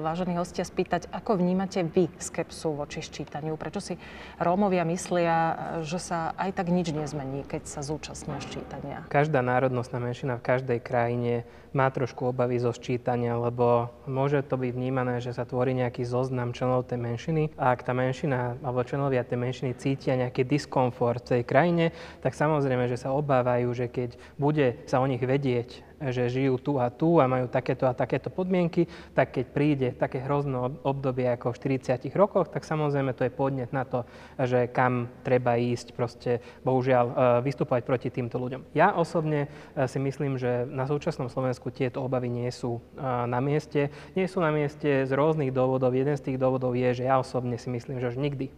vážení 0.00 0.38
hostia, 0.38 0.62
spýtať, 0.62 1.10
ako 1.10 1.42
vnímate 1.42 1.82
vy 1.82 2.06
skepsu 2.22 2.78
voči 2.78 3.02
ščítaniu? 3.02 3.58
Prečo 3.58 3.82
si 3.82 3.98
Rómovia 4.38 4.86
myslia, 4.86 5.36
že 5.82 5.98
sa 5.98 6.32
aj 6.38 6.54
tak 6.54 6.70
nič 6.70 6.94
nezmení, 6.94 7.42
keď 7.44 7.66
sa 7.66 7.82
zúčastnia 7.82 8.38
ščítania? 8.38 9.02
Každá 9.10 9.42
národnostná 9.42 9.98
menšina 9.98 10.38
v 10.38 10.46
každej 10.46 10.78
krajine 10.78 11.42
má 11.74 11.90
trošku 11.90 12.30
obavy 12.30 12.59
zo 12.60 12.76
sčítania, 12.76 13.40
lebo 13.40 13.88
môže 14.04 14.44
to 14.44 14.60
byť 14.60 14.70
vnímané, 14.76 15.24
že 15.24 15.32
sa 15.32 15.48
tvorí 15.48 15.72
nejaký 15.72 16.04
zoznam 16.04 16.52
členov 16.52 16.86
tej 16.86 17.00
menšiny 17.00 17.56
a 17.56 17.72
ak 17.72 17.82
tá 17.82 17.96
menšina 17.96 18.60
alebo 18.60 18.84
členovia 18.84 19.24
tej 19.24 19.40
menšiny 19.40 19.72
cítia 19.80 20.20
nejaký 20.20 20.44
diskomfort 20.44 21.24
v 21.24 21.40
tej 21.40 21.42
krajine, 21.48 21.84
tak 22.20 22.36
samozrejme, 22.36 22.86
že 22.86 23.00
sa 23.00 23.16
obávajú, 23.16 23.72
že 23.72 23.88
keď 23.88 24.20
bude 24.36 24.84
sa 24.84 25.00
o 25.00 25.08
nich 25.08 25.24
vedieť 25.24 25.89
že 26.08 26.32
žijú 26.32 26.56
tu 26.56 26.72
a 26.80 26.88
tu 26.88 27.20
a 27.20 27.28
majú 27.28 27.44
takéto 27.52 27.84
a 27.84 27.92
takéto 27.92 28.32
podmienky, 28.32 28.88
tak 29.12 29.36
keď 29.36 29.46
príde 29.52 29.88
také 29.92 30.24
hrozné 30.24 30.56
obdobie 30.80 31.28
ako 31.28 31.52
v 31.52 31.76
40 31.76 32.08
rokoch, 32.16 32.48
tak 32.48 32.64
samozrejme 32.64 33.12
to 33.12 33.28
je 33.28 33.32
podnet 33.32 33.68
na 33.76 33.84
to, 33.84 34.08
že 34.40 34.72
kam 34.72 35.12
treba 35.20 35.60
ísť, 35.60 35.92
proste 35.92 36.40
bohužiaľ 36.64 37.04
e, 37.04 37.14
vystupovať 37.44 37.82
proti 37.84 38.08
týmto 38.08 38.40
ľuďom. 38.40 38.72
Ja 38.72 38.96
osobne 38.96 39.52
e, 39.76 39.84
si 39.84 40.00
myslím, 40.00 40.40
že 40.40 40.64
na 40.64 40.88
súčasnom 40.88 41.28
Slovensku 41.28 41.68
tieto 41.68 42.00
obavy 42.00 42.32
nie 42.32 42.48
sú 42.48 42.80
e, 42.80 43.00
na 43.04 43.44
mieste. 43.44 43.92
Nie 44.16 44.24
sú 44.24 44.40
na 44.40 44.48
mieste 44.48 45.04
z 45.04 45.12
rôznych 45.12 45.52
dôvodov. 45.52 45.92
Jeden 45.92 46.16
z 46.16 46.32
tých 46.32 46.40
dôvodov 46.40 46.72
je, 46.72 47.04
že 47.04 47.04
ja 47.04 47.20
osobne 47.20 47.60
si 47.60 47.68
myslím, 47.68 48.00
že 48.00 48.16
už 48.16 48.16
nikdy 48.16 48.48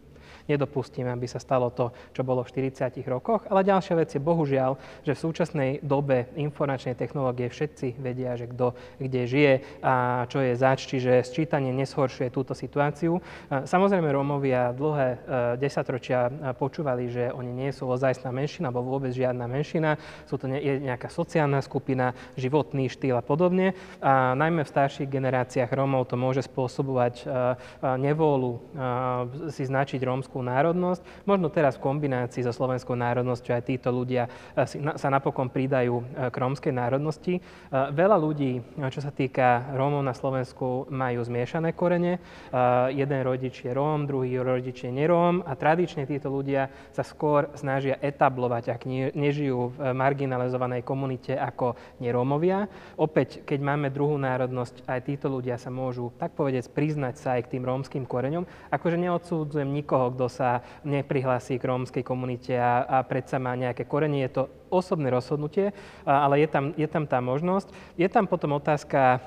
nedopustíme, 0.54 1.08
aby 1.08 1.24
sa 1.24 1.40
stalo 1.40 1.72
to, 1.72 1.90
čo 2.12 2.22
bolo 2.22 2.44
v 2.44 2.52
40 2.52 3.00
rokoch. 3.08 3.48
Ale 3.48 3.64
ďalšia 3.64 3.94
vec 3.96 4.12
je 4.12 4.20
bohužiaľ, 4.20 4.76
že 5.02 5.16
v 5.16 5.22
súčasnej 5.24 5.70
dobe 5.80 6.28
informačnej 6.36 6.94
technológie 6.94 7.48
všetci 7.48 7.96
vedia, 7.98 8.36
že 8.36 8.46
kto 8.52 8.76
kde 9.00 9.22
žije 9.24 9.54
a 9.80 10.24
čo 10.28 10.44
je 10.44 10.52
zač, 10.54 10.84
čiže 10.86 11.24
sčítanie 11.24 11.72
neshoršuje 11.72 12.28
túto 12.28 12.52
situáciu. 12.52 13.18
Samozrejme 13.48 14.08
Rómovia 14.12 14.74
dlhé 14.76 15.08
e, 15.08 15.18
desaťročia 15.58 16.54
počúvali, 16.56 17.08
že 17.08 17.32
oni 17.32 17.52
nie 17.52 17.70
sú 17.72 17.88
ozajstná 17.88 18.28
menšina, 18.30 18.68
alebo 18.68 18.84
vôbec 18.84 19.14
žiadna 19.14 19.48
menšina, 19.48 19.96
sú 20.28 20.36
to 20.36 20.46
nejaká 20.48 21.08
sociálna 21.08 21.64
skupina, 21.64 22.12
životný 22.36 22.90
štýl 22.92 23.16
a 23.18 23.24
podobne. 23.24 23.74
A 24.02 24.36
najmä 24.36 24.66
v 24.66 24.72
starších 24.72 25.08
generáciách 25.08 25.70
Rómov 25.72 26.10
to 26.10 26.16
môže 26.18 26.44
spôsobovať 26.44 27.14
e, 27.22 27.24
e, 27.24 27.32
nevôľu 28.02 28.52
si 29.52 29.62
značiť 29.64 30.00
rómsku 30.02 30.41
národnosť. 30.42 31.24
Možno 31.24 31.48
teraz 31.48 31.78
v 31.78 31.86
kombinácii 31.88 32.42
so 32.44 32.52
slovenskou 32.52 32.98
národnosťou 32.98 33.54
aj 33.56 33.64
títo 33.64 33.88
ľudia 33.94 34.26
eh, 34.26 34.66
sa 34.76 35.08
napokon 35.08 35.48
pridajú 35.48 36.02
eh, 36.02 36.28
k 36.28 36.36
rómskej 36.36 36.74
národnosti. 36.74 37.38
Eh, 37.38 37.90
veľa 37.94 38.18
ľudí, 38.18 38.60
čo 38.90 39.00
sa 39.00 39.14
týka 39.14 39.72
Rómov 39.72 40.02
na 40.04 40.12
Slovensku, 40.12 40.90
majú 40.90 41.22
zmiešané 41.22 41.72
korene. 41.76 42.18
Jeden 42.92 43.20
rodič 43.22 43.62
je 43.62 43.70
Róm, 43.72 44.04
druhý 44.04 44.40
rodič 44.42 44.84
je 44.84 44.90
neróm 44.92 45.44
a 45.46 45.54
tradične 45.54 46.04
títo 46.04 46.28
ľudia 46.28 46.68
sa 46.90 47.06
skôr 47.06 47.48
snažia 47.54 47.96
etablovať, 48.00 48.74
ak 48.74 48.82
nežijú 49.14 49.72
v 49.76 49.94
marginalizovanej 49.94 50.82
komunite 50.82 51.36
ako 51.36 51.78
nerómovia. 52.02 52.66
Opäť, 52.98 53.46
keď 53.46 53.58
máme 53.62 53.88
druhú 53.92 54.18
národnosť, 54.18 54.84
aj 54.88 55.00
títo 55.06 55.26
ľudia 55.30 55.56
sa 55.56 55.70
môžu, 55.70 56.10
tak 56.18 56.34
povedec, 56.34 56.66
priznať 56.68 57.14
sa 57.18 57.28
aj 57.38 57.46
k 57.46 57.58
tým 57.58 57.64
rómskym 57.68 58.04
koreňom. 58.08 58.48
Akože 58.74 58.98
neodsúdzujem 58.98 59.70
nikoho, 59.70 60.10
kto 60.12 60.21
kto 60.22 60.30
sa 60.30 60.62
neprihlási 60.86 61.58
k 61.58 61.66
rómskej 61.66 62.06
komunite 62.06 62.54
a, 62.54 62.86
a 62.86 63.02
predsa 63.02 63.42
má 63.42 63.58
nejaké 63.58 63.90
korenie. 63.90 64.22
Je 64.30 64.38
to 64.38 64.42
osobné 64.72 65.12
rozhodnutie, 65.12 65.76
ale 66.08 66.40
je 66.40 66.48
tam, 66.48 66.72
je 66.72 66.88
tam 66.88 67.04
tá 67.04 67.20
možnosť. 67.20 67.68
Je 68.00 68.08
tam 68.08 68.24
potom 68.24 68.56
otázka 68.56 68.96
e, 68.96 69.18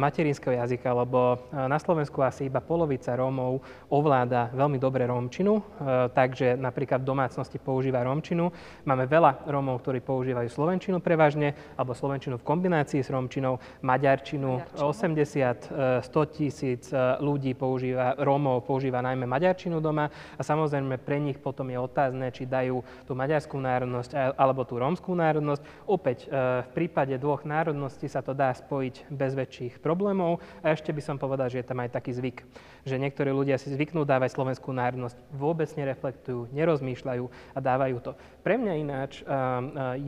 materinského 0.00 0.56
jazyka, 0.56 0.88
lebo 0.96 1.36
e, 1.52 1.68
na 1.68 1.76
Slovensku 1.76 2.24
asi 2.24 2.48
iba 2.48 2.64
polovica 2.64 3.12
Rómov 3.12 3.60
ovláda 3.92 4.48
veľmi 4.56 4.80
dobre 4.80 5.04
rómčinu, 5.04 5.60
e, 5.60 5.62
takže 6.08 6.56
napríklad 6.56 7.04
v 7.04 7.10
domácnosti 7.12 7.60
používa 7.60 8.00
rómčinu. 8.00 8.48
Máme 8.88 9.04
veľa 9.04 9.44
Rómov, 9.44 9.84
ktorí 9.84 10.00
používajú 10.00 10.48
slovenčinu 10.48 11.04
prevažne, 11.04 11.52
alebo 11.76 11.92
slovenčinu 11.92 12.40
v 12.40 12.48
kombinácii 12.48 13.04
s 13.04 13.12
rómčinou, 13.12 13.60
maďarčinu. 13.84 14.80
80, 14.80 16.00
100 16.00 16.08
tisíc 16.32 16.88
ľudí 17.20 17.52
používa, 17.52 18.16
Rómov 18.16 18.64
používa 18.64 19.04
najmä 19.04 19.28
maďarčinu 19.28 19.84
doma 19.84 20.08
a 20.08 20.40
samozrejme 20.40 20.96
pre 20.96 21.20
nich 21.20 21.36
potom 21.36 21.68
je 21.68 21.76
otázne, 21.76 22.32
či 22.32 22.48
dajú 22.48 22.80
tú 23.04 23.12
maďarskú 23.12 23.60
národnosť 23.60 24.40
alebo 24.40 24.64
tú 24.64 24.80
rómčinu 24.80 24.93
rómskú 24.94 25.10
národnosť. 25.18 25.90
Opäť 25.90 26.30
e, 26.30 26.62
v 26.62 26.70
prípade 26.70 27.18
dvoch 27.18 27.42
národností 27.42 28.06
sa 28.06 28.22
to 28.22 28.30
dá 28.30 28.54
spojiť 28.54 29.10
bez 29.10 29.34
väčších 29.34 29.82
problémov. 29.82 30.38
A 30.62 30.70
ešte 30.70 30.94
by 30.94 31.02
som 31.02 31.18
povedal, 31.18 31.50
že 31.50 31.58
je 31.58 31.66
tam 31.66 31.82
aj 31.82 31.98
taký 31.98 32.14
zvyk, 32.14 32.46
že 32.86 32.94
niektorí 32.94 33.34
ľudia 33.34 33.58
si 33.58 33.74
zvyknú 33.74 34.06
dávať 34.06 34.38
slovenskú 34.38 34.70
národnosť, 34.70 35.18
vôbec 35.34 35.66
nereflektujú, 35.74 36.54
nerozmýšľajú 36.54 37.24
a 37.26 37.58
dávajú 37.58 37.96
to. 37.98 38.12
Pre 38.46 38.54
mňa 38.54 38.72
ináč 38.78 39.18
e, 39.18 39.22
e, 39.26 39.30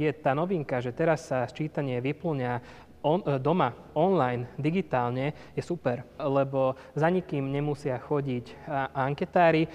je 0.06 0.10
tá 0.14 0.30
novinka, 0.38 0.78
že 0.78 0.94
teraz 0.94 1.26
sa 1.26 1.42
sčítanie 1.50 1.98
vyplňa 1.98 2.86
on, 3.06 3.22
doma, 3.38 3.70
online, 3.94 4.50
digitálne, 4.58 5.30
je 5.54 5.62
super, 5.62 6.02
lebo 6.18 6.74
za 6.98 7.06
nikým 7.06 7.54
nemusia 7.54 8.02
chodiť 8.02 8.66
anketári, 8.90 9.70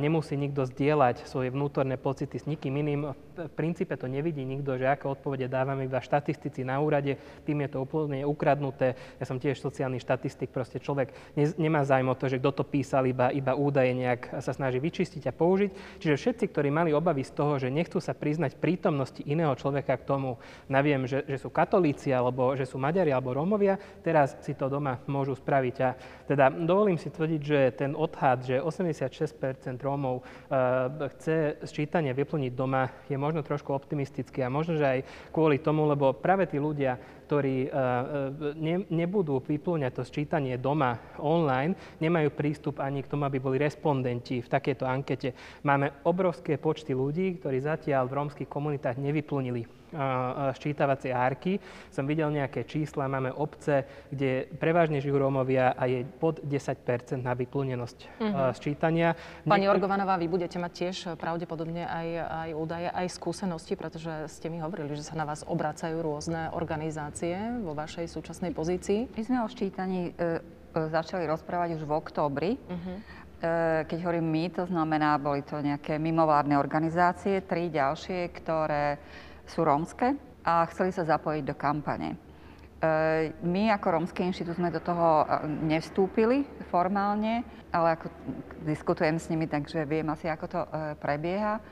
nemusí 0.00 0.40
nikto 0.40 0.64
zdieľať 0.64 1.28
svoje 1.28 1.52
vnútorné 1.52 2.00
pocity 2.00 2.40
s 2.40 2.48
nikým 2.48 2.80
iným. 2.80 3.12
V 3.32 3.48
princípe 3.56 3.96
to 3.96 4.04
nevidí 4.04 4.44
nikto, 4.44 4.76
že 4.76 4.84
ako 4.84 5.16
odpovede 5.16 5.48
dávame 5.48 5.88
iba 5.88 6.04
štatistici 6.04 6.68
na 6.68 6.76
úrade, 6.84 7.16
tým 7.48 7.64
je 7.64 7.68
to 7.72 7.78
úplne 7.80 8.28
ukradnuté. 8.28 8.92
Ja 9.16 9.24
som 9.24 9.40
tiež 9.40 9.56
sociálny 9.56 9.96
štatistik, 9.96 10.52
proste 10.52 10.76
človek 10.76 11.16
ne, 11.32 11.48
nemá 11.56 11.80
zájmo 11.80 12.12
to, 12.12 12.28
že 12.28 12.36
kto 12.36 12.60
to 12.60 12.64
písal, 12.68 13.08
iba, 13.08 13.32
iba 13.32 13.56
údaje 13.56 13.96
nejak 13.96 14.44
sa 14.44 14.52
snaží 14.52 14.76
vyčistiť 14.76 15.24
a 15.28 15.32
použiť. 15.32 15.70
Čiže 16.04 16.20
všetci, 16.20 16.44
ktorí 16.52 16.68
mali 16.68 16.92
obavy 16.92 17.24
z 17.24 17.32
toho, 17.32 17.56
že 17.56 17.72
nechcú 17.72 18.04
sa 18.04 18.12
priznať 18.12 18.60
prítomnosti 18.60 19.24
iného 19.24 19.56
človeka 19.56 19.96
k 19.96 20.04
tomu, 20.04 20.36
naviem, 20.68 21.08
že, 21.08 21.24
že 21.24 21.40
sú 21.40 21.48
katolíci 21.48 22.12
alebo 22.12 22.52
že 22.52 22.68
sú 22.68 22.76
Maďari 22.76 23.16
alebo 23.16 23.32
Rómovia, 23.32 23.80
teraz 24.04 24.36
si 24.44 24.52
to 24.52 24.68
doma 24.68 25.00
môžu 25.08 25.32
spraviť. 25.32 25.76
A 25.80 25.88
teda 26.28 26.52
dovolím 26.52 27.00
si 27.00 27.08
tvrdiť, 27.08 27.40
že 27.40 27.58
ten 27.72 27.96
odhad, 27.96 28.44
že 28.44 28.60
86 28.60 29.80
Rómov 29.80 30.20
uh, 30.20 31.08
chce 31.16 31.62
sčítanie 31.64 32.12
vyplniť 32.12 32.52
doma, 32.52 32.90
je 33.08 33.16
možno 33.22 33.46
trošku 33.46 33.70
optimistický 33.70 34.42
a 34.42 34.50
možno, 34.50 34.74
že 34.74 34.98
aj 34.98 35.00
kvôli 35.30 35.62
tomu, 35.62 35.86
lebo 35.86 36.10
práve 36.10 36.50
tí 36.50 36.58
ľudia, 36.58 36.98
ktorí 37.30 37.70
uh, 37.70 38.34
ne, 38.58 38.82
nebudú 38.90 39.38
vyplňať 39.38 39.92
to 39.94 40.02
sčítanie 40.02 40.58
doma 40.58 40.98
online, 41.22 41.78
nemajú 42.02 42.34
prístup 42.34 42.82
ani 42.82 43.06
k 43.06 43.10
tomu, 43.14 43.22
aby 43.30 43.38
boli 43.38 43.62
respondenti 43.62 44.42
v 44.42 44.50
takejto 44.50 44.82
ankete. 44.82 45.30
Máme 45.62 46.02
obrovské 46.02 46.58
počty 46.58 46.90
ľudí, 46.92 47.38
ktorí 47.38 47.62
zatiaľ 47.62 48.10
v 48.10 48.16
rómskych 48.18 48.50
komunitách 48.50 48.98
nevyplnili 48.98 49.81
ščítavacie 50.56 51.12
árky 51.12 51.60
som 51.92 52.08
videl 52.08 52.32
nejaké 52.32 52.64
čísla, 52.64 53.10
máme 53.10 53.32
obce, 53.32 53.84
kde 54.08 54.48
prevažne 54.56 54.98
žijú 54.98 55.20
Rómovia 55.20 55.76
a 55.76 55.84
je 55.84 56.04
pod 56.04 56.40
10% 56.40 57.20
na 57.20 57.36
vyplnenosť 57.36 57.98
mm-hmm. 58.18 58.52
sčítania. 58.56 59.12
Pani 59.44 59.68
Niektor... 59.68 59.76
Orgovanová, 59.76 60.16
vy 60.16 60.28
budete 60.28 60.56
mať 60.56 60.72
tiež 60.72 60.96
pravdepodobne 61.20 61.84
aj, 61.84 62.08
aj 62.24 62.50
údaje, 62.56 62.88
aj 62.88 63.06
skúsenosti, 63.12 63.76
pretože 63.76 64.28
ste 64.32 64.48
mi 64.48 64.64
hovorili, 64.64 64.96
že 64.96 65.04
sa 65.04 65.16
na 65.16 65.28
vás 65.28 65.44
obracajú 65.44 66.00
rôzne 66.00 66.48
organizácie 66.56 67.36
vo 67.60 67.76
vašej 67.76 68.08
súčasnej 68.08 68.56
pozícii. 68.56 69.12
My 69.12 69.22
sme 69.22 69.38
o 69.44 69.48
ščítaní 69.48 70.00
e, 70.08 70.12
e, 70.12 70.30
začali 70.88 71.28
rozprávať 71.28 71.76
už 71.76 71.82
v 71.84 71.92
októbri. 71.92 72.50
Mm-hmm 72.56 73.20
keď 73.90 73.98
hovorím 74.06 74.30
my, 74.30 74.44
to 74.54 74.64
znamená, 74.70 75.18
boli 75.18 75.42
to 75.42 75.58
nejaké 75.58 75.98
mimovládne 75.98 76.54
organizácie, 76.54 77.42
tri 77.42 77.74
ďalšie, 77.74 78.30
ktoré 78.38 79.02
sú 79.52 79.68
rómske 79.68 80.16
a 80.40 80.64
chceli 80.72 80.90
sa 80.96 81.04
zapojiť 81.04 81.44
do 81.44 81.54
kampane. 81.54 82.16
My 83.46 83.70
ako 83.70 83.94
Rómsky 83.94 84.26
inštitút 84.26 84.58
sme 84.58 84.74
do 84.74 84.82
toho 84.82 85.22
nevstúpili 85.46 86.42
formálne, 86.66 87.46
ale 87.70 87.94
ako 87.94 88.10
diskutujem 88.66 89.22
s 89.22 89.30
nimi, 89.30 89.46
takže 89.46 89.86
viem 89.86 90.08
asi, 90.10 90.26
ako 90.26 90.46
to 90.50 90.60
prebieha 90.98 91.62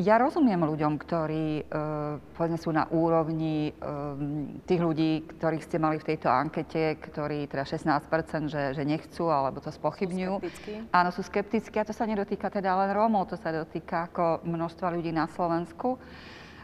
ja 0.00 0.16
rozumiem 0.16 0.64
ľuďom, 0.64 0.96
ktorí 0.96 1.68
uh, 1.68 2.16
povedzme 2.32 2.56
sú 2.56 2.72
na 2.72 2.88
úrovni 2.88 3.76
uh, 3.76 4.16
tých 4.64 4.80
ľudí, 4.80 5.28
ktorých 5.36 5.64
ste 5.68 5.76
mali 5.76 6.00
v 6.00 6.08
tejto 6.14 6.32
ankete, 6.32 6.96
ktorí 6.96 7.44
teda 7.44 7.68
16%, 7.68 8.48
že, 8.48 8.62
že 8.72 8.82
nechcú 8.88 9.28
alebo 9.28 9.60
to 9.60 9.68
spochybňujú. 9.68 10.34
Sú 10.40 10.48
Áno, 10.96 11.12
sú 11.12 11.20
skeptickí 11.20 11.76
a 11.76 11.84
to 11.84 11.92
sa 11.92 12.08
nedotýka 12.08 12.48
teda 12.48 12.72
len 12.72 12.96
Rómov, 12.96 13.28
to 13.28 13.36
sa 13.36 13.52
dotýka 13.52 14.08
ako 14.08 14.48
množstva 14.48 14.96
ľudí 14.96 15.12
na 15.12 15.28
Slovensku. 15.28 16.00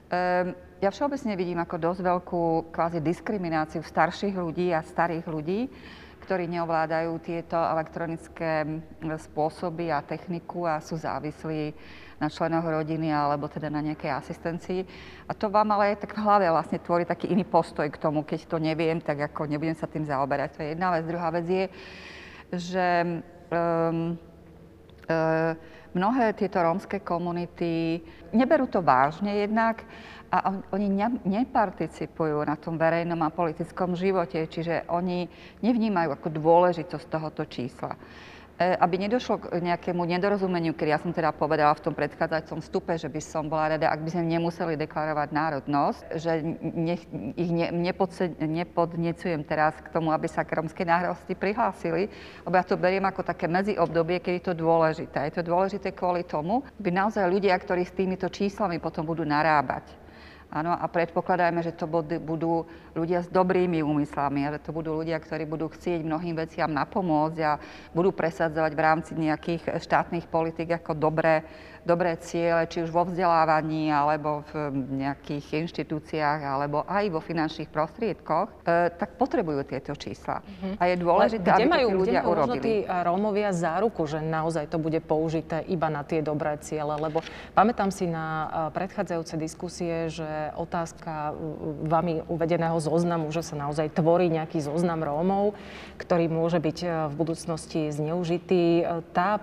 Um, 0.09 0.57
ja 0.81 0.89
všeobecne 0.89 1.37
vidím 1.37 1.61
ako 1.61 1.76
dosť 1.76 2.01
veľkú 2.01 2.45
kvázi 2.72 3.05
diskrimináciu 3.05 3.85
starších 3.85 4.33
ľudí 4.41 4.72
a 4.72 4.81
starých 4.81 5.29
ľudí, 5.29 5.68
ktorí 6.24 6.49
neovládajú 6.49 7.12
tieto 7.20 7.61
elektronické 7.61 8.64
spôsoby 9.05 9.93
a 9.93 10.01
techniku 10.01 10.64
a 10.64 10.81
sú 10.81 10.97
závislí 10.97 11.76
na 12.19 12.27
členoch 12.27 12.66
rodiny 12.66 13.14
alebo 13.14 13.47
teda 13.47 13.71
na 13.71 13.79
nejakej 13.83 14.11
asistencii. 14.11 14.81
A 15.31 15.33
to 15.35 15.51
vám 15.51 15.71
ale 15.75 15.95
aj 15.95 16.03
tak 16.07 16.19
v 16.19 16.23
hlave 16.23 16.47
vlastne 16.51 16.83
tvorí 16.83 17.07
taký 17.07 17.31
iný 17.31 17.47
postoj 17.47 17.87
k 17.87 17.99
tomu, 17.99 18.27
keď 18.27 18.47
to 18.51 18.59
neviem, 18.59 18.99
tak 18.99 19.31
ako 19.31 19.47
nebudem 19.47 19.79
sa 19.79 19.87
tým 19.87 20.03
zaoberať. 20.03 20.59
To 20.59 20.62
je 20.62 20.69
jedna 20.75 20.89
vec. 20.95 21.03
Druhá 21.07 21.29
vec 21.31 21.47
je, 21.47 21.64
že 22.55 22.87
um, 23.55 24.19
um, 25.07 25.55
mnohé 25.95 26.35
tieto 26.35 26.59
rómske 26.61 27.01
komunity 27.01 28.03
neberú 28.35 28.69
to 28.69 28.85
vážne 28.85 29.47
jednak 29.47 29.87
a 30.29 30.61
oni 30.77 30.93
ne, 30.93 31.09
neparticipujú 31.25 32.45
na 32.45 32.57
tom 32.61 32.77
verejnom 32.77 33.16
a 33.25 33.33
politickom 33.33 33.97
živote, 33.97 34.45
čiže 34.45 34.85
oni 34.93 35.25
nevnímajú 35.64 36.12
ako 36.12 36.29
dôležitosť 36.29 37.07
tohoto 37.09 37.49
čísla. 37.49 37.97
E, 38.59 38.75
aby 38.75 38.99
nedošlo 38.99 39.39
k 39.39 39.63
nejakému 39.63 40.03
nedorozumeniu, 40.03 40.75
keď 40.75 40.89
ja 40.91 40.99
som 40.99 41.15
teda 41.15 41.31
povedala 41.31 41.79
v 41.79 41.85
tom 41.87 41.95
predchádzajúcom 41.95 42.59
vstupe, 42.59 42.91
že 42.99 43.07
by 43.07 43.21
som 43.23 43.47
bola 43.47 43.79
rada, 43.79 43.87
ak 43.87 44.03
by 44.03 44.11
sme 44.11 44.35
nemuseli 44.35 44.75
deklarovať 44.75 45.31
národnosť, 45.31 46.01
že 46.19 46.43
nech, 46.75 47.07
ich 47.39 47.51
ne, 47.55 47.71
nepodnecujem 48.43 49.47
teraz 49.47 49.79
k 49.79 49.95
tomu, 49.95 50.11
aby 50.11 50.27
sa 50.27 50.43
k 50.43 50.59
romskej 50.59 50.91
národnosti 50.91 51.39
prihlásili, 51.39 52.11
lebo 52.43 52.55
ja 52.59 52.67
to 52.67 52.75
beriem 52.75 53.07
ako 53.07 53.23
také 53.23 53.47
medziobdobie, 53.47 54.19
keď 54.19 54.33
je 54.35 54.45
to 54.51 54.55
dôležité. 54.59 55.31
Je 55.31 55.39
to 55.39 55.47
dôležité 55.47 55.95
kvôli 55.95 56.27
tomu, 56.27 56.67
aby 56.83 56.91
naozaj 56.91 57.31
ľudia, 57.31 57.55
ktorí 57.55 57.87
s 57.87 57.95
týmito 57.95 58.27
číslami 58.27 58.83
potom 58.83 59.07
budú 59.07 59.23
narábať, 59.23 60.09
Áno, 60.49 60.73
a 60.73 60.89
predpokladajme, 60.89 61.61
že 61.61 61.77
to 61.77 61.85
budú 62.25 62.65
ľudia 62.99 63.22
s 63.22 63.30
dobrými 63.30 63.80
úmyslami 63.80 64.51
a 64.51 64.59
že 64.59 64.66
to 64.66 64.74
budú 64.74 64.99
ľudia, 64.99 65.22
ktorí 65.22 65.46
budú 65.46 65.70
chcieť 65.70 66.03
mnohým 66.03 66.34
veciam 66.34 66.68
napomôcť 66.68 67.38
a 67.46 67.62
budú 67.94 68.11
presadzovať 68.11 68.72
v 68.74 68.82
rámci 68.82 69.12
nejakých 69.14 69.78
štátnych 69.78 70.26
politik 70.26 70.74
ako 70.74 70.99
dobré 70.99 71.46
dobré 71.88 72.20
ciele, 72.20 72.68
či 72.68 72.84
už 72.84 72.92
vo 72.92 73.09
vzdelávaní, 73.09 73.88
alebo 73.88 74.44
v 74.53 74.53
nejakých 75.01 75.64
inštitúciách, 75.64 76.40
alebo 76.44 76.84
aj 76.84 77.05
vo 77.09 77.20
finančných 77.24 77.72
prostriedkoch, 77.72 78.61
e, 78.61 78.92
tak 78.92 79.16
potrebujú 79.16 79.64
tieto 79.64 79.96
čísla. 79.96 80.44
Uh-huh. 80.44 80.76
A 80.76 80.92
je 80.92 80.96
dôležité, 81.01 81.49
kde 81.49 81.64
aby 81.64 81.72
majú, 81.72 81.88
to 81.88 81.92
tí 81.92 81.96
ľudia 81.96 82.20
kde 82.20 82.28
urobili. 82.28 82.61
tí 82.61 82.74
Rómovia 82.84 83.51
záruku, 83.57 84.05
že 84.05 84.20
naozaj 84.20 84.68
to 84.68 84.76
bude 84.76 85.01
použité 85.01 85.64
iba 85.64 85.88
na 85.88 86.05
tie 86.05 86.20
dobré 86.20 86.61
ciele? 86.61 86.92
Lebo 87.01 87.24
pamätám 87.57 87.88
si 87.88 88.05
na 88.05 88.68
predchádzajúce 88.76 89.40
diskusie, 89.40 90.12
že 90.12 90.53
otázka 90.61 91.32
vami 91.88 92.20
uvedeného 92.28 92.76
zoznamu, 92.89 93.28
že 93.28 93.45
sa 93.45 93.61
naozaj 93.61 93.93
tvorí 93.93 94.32
nejaký 94.32 94.64
zoznam 94.64 95.05
Rómov, 95.05 95.53
ktorý 96.01 96.32
môže 96.32 96.57
byť 96.57 97.12
v 97.12 97.14
budúcnosti 97.14 97.93
zneužitý, 97.93 98.89
tá 99.12 99.36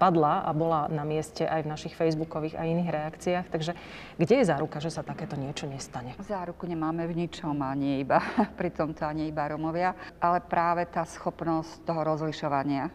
padla 0.00 0.48
a 0.48 0.50
bola 0.56 0.88
na 0.88 1.04
mieste 1.04 1.44
aj 1.44 1.68
v 1.68 1.70
našich 1.70 1.92
facebookových 1.92 2.56
a 2.56 2.64
iných 2.64 2.88
reakciách. 2.88 3.46
Takže 3.52 3.72
kde 4.16 4.34
je 4.40 4.48
záruka, 4.48 4.80
že 4.80 4.88
sa 4.88 5.04
takéto 5.04 5.36
niečo 5.36 5.68
nestane? 5.68 6.16
Záruku 6.24 6.64
nemáme 6.64 7.04
v 7.04 7.28
ničom, 7.28 7.60
ani 7.60 8.00
iba 8.00 8.24
pri 8.58 8.72
tomto, 8.72 9.04
ani 9.04 9.28
iba 9.28 9.44
Romovia, 9.44 9.92
ale 10.16 10.40
práve 10.40 10.88
tá 10.88 11.04
schopnosť 11.04 11.84
toho 11.84 12.00
rozlišovania, 12.16 12.88
e, 12.88 12.92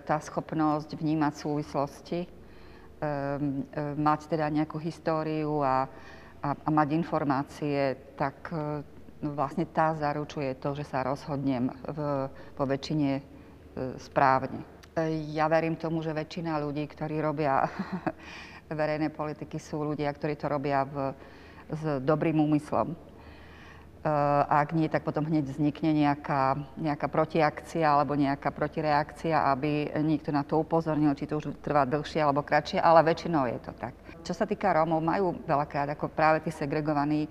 tá 0.00 0.16
schopnosť 0.16 0.96
vnímať 0.96 1.32
súvislosti, 1.36 2.20
e, 2.24 2.28
e, 2.28 3.10
mať 4.00 4.20
teda 4.32 4.48
nejakú 4.48 4.80
históriu 4.80 5.60
a, 5.60 5.90
a, 6.42 6.56
a 6.56 6.68
mať 6.68 6.88
informácie, 6.96 7.96
tak 8.16 8.52
vlastne 9.20 9.64
tá 9.64 9.96
zaručuje 9.96 10.56
to, 10.60 10.76
že 10.76 10.84
sa 10.84 11.06
rozhodnem 11.06 11.72
v, 11.88 11.98
vo 12.30 12.64
väčšine 12.64 13.20
správne. 14.00 14.60
Ja 15.36 15.48
verím 15.52 15.76
tomu, 15.76 16.00
že 16.00 16.16
väčšina 16.16 16.56
ľudí, 16.56 16.88
ktorí 16.88 17.20
robia 17.20 17.68
verejné 18.72 19.12
politiky, 19.12 19.60
sú 19.60 19.84
ľudia, 19.84 20.08
ktorí 20.08 20.40
to 20.40 20.48
robia 20.48 20.88
v, 20.88 21.12
s 21.68 21.82
dobrým 22.00 22.40
úmyslom. 22.40 22.96
Ak 24.46 24.70
nie, 24.70 24.86
tak 24.86 25.02
potom 25.02 25.26
hneď 25.26 25.50
vznikne 25.50 25.90
nejaká, 25.90 26.54
nejaká 26.78 27.10
protiakcia 27.10 27.82
alebo 27.82 28.14
nejaká 28.14 28.54
protireakcia, 28.54 29.50
aby 29.50 29.90
niekto 29.98 30.30
na 30.30 30.46
to 30.46 30.62
upozornil, 30.62 31.10
či 31.18 31.26
to 31.26 31.42
už 31.42 31.58
trvá 31.58 31.82
dlhšie 31.82 32.22
alebo 32.22 32.46
kratšie, 32.46 32.78
ale 32.78 33.02
väčšinou 33.02 33.50
je 33.50 33.58
to 33.58 33.74
tak. 33.74 33.98
Čo 34.26 34.34
sa 34.34 34.42
týka 34.42 34.74
Rómov, 34.74 34.98
majú 34.98 35.38
veľakrát 35.46 35.94
ako 35.94 36.10
práve 36.10 36.42
tí 36.42 36.50
segregovaní, 36.50 37.30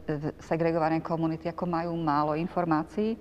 e, 0.00 0.32
segregované 0.40 1.04
komunity, 1.04 1.52
ako 1.52 1.68
majú 1.68 1.92
málo 1.92 2.32
informácií 2.32 3.20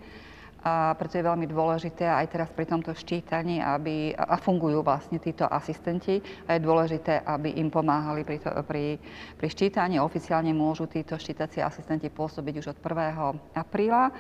a 0.68 0.92
preto 1.00 1.16
je 1.16 1.24
veľmi 1.24 1.48
dôležité 1.48 2.10
aj 2.10 2.28
teraz 2.28 2.50
pri 2.52 2.68
tomto 2.68 2.92
ščítaní, 2.92 3.64
aby, 3.64 4.12
a 4.12 4.36
fungujú 4.36 4.84
vlastne 4.84 5.16
títo 5.16 5.48
asistenti, 5.48 6.20
a 6.44 6.58
je 6.58 6.66
dôležité, 6.66 7.24
aby 7.24 7.56
im 7.56 7.72
pomáhali 7.72 8.28
pri, 8.28 8.42
to, 8.44 8.50
pri, 8.66 8.98
pri 9.38 9.48
ščítaní. 9.48 10.02
Oficiálne 10.02 10.52
môžu 10.52 10.90
títo 10.90 11.16
ščítací 11.16 11.64
asistenti 11.64 12.12
pôsobiť 12.12 12.54
už 12.60 12.68
od 12.74 12.78
1. 12.84 13.56
apríla 13.56 14.12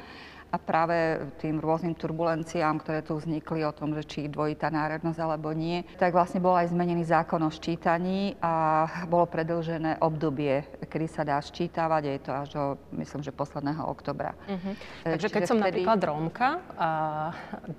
a 0.47 0.55
práve 0.55 1.19
tým 1.43 1.59
rôznym 1.59 1.91
turbulenciám, 1.91 2.79
ktoré 2.79 3.03
tu 3.03 3.19
vznikli 3.19 3.67
o 3.67 3.75
tom, 3.75 3.91
že 3.91 4.07
či 4.07 4.31
dvojitá 4.31 4.71
národnosť 4.71 5.19
alebo 5.19 5.51
nie, 5.51 5.83
tak 5.99 6.15
vlastne 6.15 6.39
bol 6.39 6.55
aj 6.55 6.71
zmenený 6.71 7.03
zákon 7.03 7.43
o 7.43 7.51
ščítaní 7.51 8.39
a 8.39 8.87
bolo 9.11 9.27
predlžené 9.27 9.99
obdobie, 9.99 10.63
kedy 10.87 11.07
sa 11.11 11.27
dá 11.27 11.35
ščítavať, 11.43 12.01
je 12.07 12.19
to 12.23 12.31
až 12.31 12.47
do, 12.55 12.63
myslím, 12.95 13.21
že 13.23 13.35
posledného 13.35 13.83
oktobra. 13.83 14.31
Uh-huh. 14.47 14.73
Takže 15.03 15.27
keď 15.27 15.41
som 15.43 15.59
vtedy... 15.59 15.83
napríklad 15.83 15.99
Rómka 15.99 16.49
a, 16.79 16.89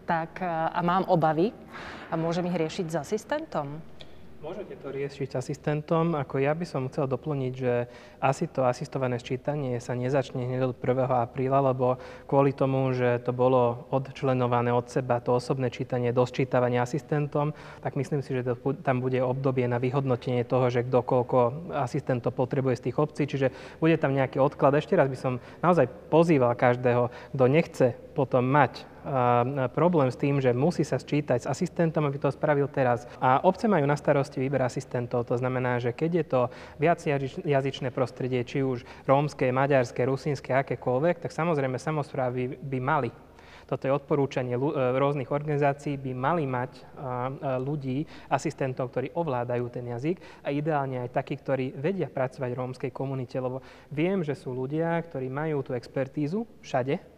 tak, 0.05 0.45
a 0.45 0.81
mám 0.85 1.09
obavy, 1.09 1.57
a 2.09 2.14
môžem 2.16 2.49
ich 2.49 2.57
riešiť 2.57 2.87
s 2.89 2.97
asistentom? 3.01 3.81
Môžete 4.39 4.78
to 4.78 4.95
riešiť 4.95 5.34
asistentom. 5.34 6.14
Ako 6.14 6.39
ja 6.39 6.55
by 6.55 6.62
som 6.62 6.86
chcel 6.86 7.11
doplniť, 7.11 7.53
že 7.59 7.91
asi 8.22 8.47
to 8.47 8.62
asistované 8.62 9.18
sčítanie 9.18 9.82
sa 9.82 9.99
nezačne 9.99 10.47
hneď 10.47 10.70
od 10.70 10.78
1. 10.78 11.11
apríla, 11.11 11.59
lebo 11.59 11.99
kvôli 12.30 12.55
tomu, 12.55 12.95
že 12.95 13.18
to 13.26 13.34
bolo 13.34 13.91
odčlenované 13.91 14.70
od 14.70 14.86
seba, 14.86 15.18
to 15.18 15.34
osobné 15.34 15.74
čítanie 15.74 16.14
do 16.14 16.22
sčítavania 16.22 16.86
asistentom, 16.86 17.51
tak 17.82 17.99
myslím 17.99 18.22
si, 18.22 18.30
že 18.30 18.47
to, 18.47 18.55
tam 18.78 19.03
bude 19.03 19.18
obdobie 19.18 19.66
na 19.66 19.82
vyhodnotenie 19.82 20.47
toho, 20.47 20.70
že 20.70 20.86
kto 20.86 21.03
koľko 21.03 21.39
asistentov 21.74 22.30
potrebuje 22.39 22.78
z 22.78 22.84
tých 22.86 22.97
obcí, 23.03 23.26
čiže 23.26 23.51
bude 23.82 23.99
tam 23.99 24.14
nejaký 24.14 24.39
odklad. 24.39 24.78
Ešte 24.78 24.95
raz 24.95 25.11
by 25.11 25.18
som 25.18 25.43
naozaj 25.66 25.91
pozýval 26.14 26.55
každého, 26.55 27.11
kto 27.34 27.45
nechce 27.51 27.86
potom 28.14 28.47
mať 28.47 28.86
problém 29.73 30.13
s 30.13 30.21
tým, 30.21 30.39
že 30.39 30.53
musí 30.53 30.85
sa 30.85 31.01
sčítať 31.01 31.45
s 31.45 31.51
asistentom, 31.51 32.05
aby 32.05 32.21
to 32.21 32.29
spravil 32.29 32.69
teraz. 32.69 33.09
A 33.19 33.41
obce 33.43 33.67
majú 33.67 33.89
na 33.89 33.97
starosti 33.97 34.39
výber 34.41 34.63
asistentov, 34.63 35.25
to 35.25 35.37
znamená, 35.37 35.81
že 35.81 35.97
keď 35.97 36.11
je 36.13 36.25
to 36.25 36.41
viac 36.77 37.01
jazyčné 37.45 37.89
prostredie, 37.91 38.45
či 38.45 38.61
už 38.61 38.85
rómske, 39.09 39.49
maďarské, 39.49 40.05
rusínske, 40.05 40.53
akékoľvek, 40.53 41.25
tak 41.25 41.33
samozrejme 41.33 41.81
samozprávy 41.81 42.61
by 42.61 42.81
mali 42.81 43.11
Toto 43.69 43.85
je 43.85 43.93
odporúčanie 43.93 44.57
rôznych 44.97 45.29
organizácií, 45.29 46.01
by 46.01 46.13
mali 46.17 46.49
mať 46.49 46.73
ľudí, 47.61 48.09
asistentov, 48.33 48.89
ktorí 48.89 49.13
ovládajú 49.13 49.69
ten 49.69 49.85
jazyk 49.93 50.17
a 50.41 50.49
ideálne 50.49 51.05
aj 51.05 51.13
takí, 51.13 51.37
ktorí 51.37 51.77
vedia 51.77 52.09
pracovať 52.09 52.49
v 52.49 52.61
rómskej 52.65 52.91
komunite, 52.97 53.37
lebo 53.37 53.61
viem, 53.93 54.25
že 54.25 54.33
sú 54.33 54.57
ľudia, 54.57 54.97
ktorí 55.05 55.29
majú 55.29 55.61
tú 55.61 55.77
expertízu 55.77 56.49
všade, 56.65 56.97
E, 56.97 57.18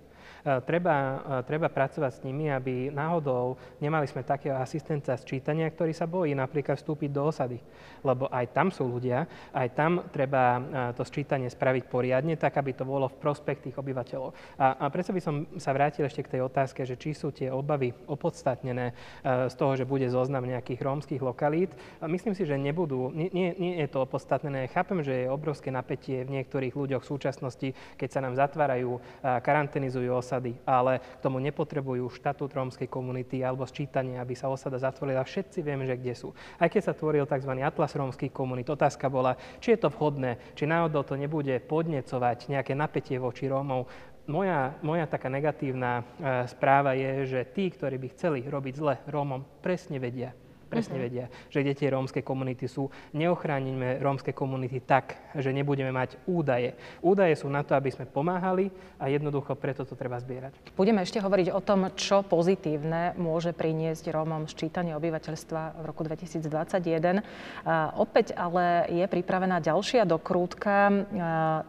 treba, 0.64 0.94
e, 1.40 1.42
treba 1.44 1.68
pracovať 1.68 2.12
s 2.20 2.24
nimi, 2.24 2.48
aby 2.48 2.88
náhodou 2.88 3.56
nemali 3.80 4.08
sme 4.08 4.24
takého 4.24 4.56
asistenta 4.56 5.16
z 5.16 5.26
čítania, 5.26 5.68
ktorý 5.68 5.92
sa 5.92 6.08
bojí 6.08 6.32
napríklad 6.32 6.80
vstúpiť 6.80 7.10
do 7.12 7.28
osady. 7.28 7.58
Lebo 8.00 8.28
aj 8.32 8.46
tam 8.56 8.68
sú 8.72 8.88
ľudia, 8.88 9.28
aj 9.52 9.68
tam 9.76 9.92
treba 10.08 10.42
e, 10.56 10.60
to 10.96 11.04
sčítanie 11.04 11.48
spraviť 11.52 11.84
poriadne, 11.88 12.34
tak 12.40 12.56
aby 12.56 12.72
to 12.72 12.84
bolo 12.88 13.08
v 13.08 13.20
prospech 13.20 13.70
tých 13.70 13.76
obyvateľov. 13.76 14.30
A, 14.56 14.80
a 14.80 14.84
preto 14.88 15.12
by 15.12 15.20
som 15.20 15.34
sa 15.60 15.76
vrátil 15.76 16.08
ešte 16.08 16.24
k 16.24 16.38
tej 16.38 16.42
otázke, 16.46 16.84
že 16.88 16.96
či 16.96 17.12
sú 17.12 17.32
tie 17.32 17.52
obavy 17.52 17.92
opodstatnené 18.08 18.92
z 19.24 19.54
toho, 19.54 19.76
že 19.76 19.88
bude 19.88 20.06
zoznam 20.08 20.46
nejakých 20.46 20.80
rómskych 20.80 21.22
lokalít. 21.22 21.72
Myslím 22.04 22.34
si, 22.34 22.46
že 22.46 22.56
nebudú, 22.56 23.12
nie, 23.12 23.28
nie, 23.32 23.52
nie 23.58 23.74
je 23.84 23.88
to 23.90 24.02
opodstatnené. 24.04 24.70
Chápem, 24.72 25.02
že 25.04 25.24
je 25.24 25.32
obrovské 25.32 25.68
napätie 25.68 26.24
v 26.24 26.40
niektorých 26.40 26.74
ľuďoch 26.74 27.02
v 27.04 27.10
súčasnosti, 27.10 27.68
keď 27.96 28.08
sa 28.08 28.20
nám 28.24 28.34
zatvárajú, 28.38 28.98
karantenizujú 29.22 30.10
osady, 30.14 30.29
ale 30.62 31.00
k 31.02 31.24
tomu 31.24 31.42
nepotrebujú 31.42 32.06
štatút 32.12 32.54
rómskej 32.54 32.86
komunity 32.86 33.42
alebo 33.42 33.66
sčítanie, 33.66 34.20
aby 34.20 34.38
sa 34.38 34.46
osada 34.46 34.78
zatvorila. 34.78 35.26
Všetci 35.26 35.64
vieme, 35.64 35.88
že 35.88 35.98
kde 35.98 36.14
sú. 36.14 36.30
Aj 36.60 36.70
keď 36.70 36.82
sa 36.86 36.94
tvoril 36.94 37.26
tzv. 37.26 37.52
atlas 37.58 37.96
rómskych 37.96 38.30
komunít, 38.30 38.70
otázka 38.70 39.10
bola, 39.10 39.34
či 39.58 39.74
je 39.74 39.82
to 39.82 39.88
vhodné, 39.90 40.38
či 40.54 40.68
náhodou 40.68 41.02
to 41.02 41.18
nebude 41.18 41.56
podnecovať 41.66 42.52
nejaké 42.52 42.76
napätie 42.76 43.16
voči 43.16 43.50
Rómov. 43.50 43.88
Moja, 44.30 44.78
moja 44.84 45.10
taká 45.10 45.26
negatívna 45.26 46.00
e, 46.00 46.02
správa 46.46 46.94
je, 46.94 47.26
že 47.26 47.40
tí, 47.50 47.66
ktorí 47.72 47.98
by 47.98 48.08
chceli 48.14 48.46
robiť 48.46 48.74
zle 48.78 48.94
Rómom, 49.10 49.42
presne 49.58 49.98
vedia, 49.98 50.30
presne 50.70 50.96
uh-huh. 50.96 51.06
vedia, 51.10 51.26
že 51.50 51.66
kde 51.66 51.74
tie 51.74 51.90
rómske 51.90 52.22
komunity 52.22 52.70
sú. 52.70 52.86
Neochránime 53.12 53.98
rómske 53.98 54.30
komunity 54.30 54.78
tak, 54.78 55.18
že 55.34 55.50
nebudeme 55.50 55.90
mať 55.90 56.22
údaje. 56.30 56.78
Údaje 57.02 57.34
sú 57.34 57.50
na 57.50 57.66
to, 57.66 57.74
aby 57.74 57.90
sme 57.90 58.06
pomáhali 58.06 58.70
a 59.02 59.10
jednoducho 59.10 59.58
preto 59.58 59.82
to 59.82 59.98
treba 59.98 60.22
zbierať. 60.22 60.54
Budeme 60.78 61.02
ešte 61.02 61.18
hovoriť 61.18 61.50
o 61.50 61.60
tom, 61.60 61.90
čo 61.98 62.22
pozitívne 62.22 63.18
môže 63.18 63.50
priniesť 63.50 64.14
Rómom 64.14 64.46
sčítanie 64.46 64.94
obyvateľstva 64.94 65.82
v 65.82 65.84
roku 65.84 66.06
2021. 66.06 67.18
A 67.66 67.90
opäť 67.98 68.38
ale 68.38 68.86
je 68.86 69.04
pripravená 69.10 69.58
ďalšia 69.58 70.06
dokrútka 70.06 70.92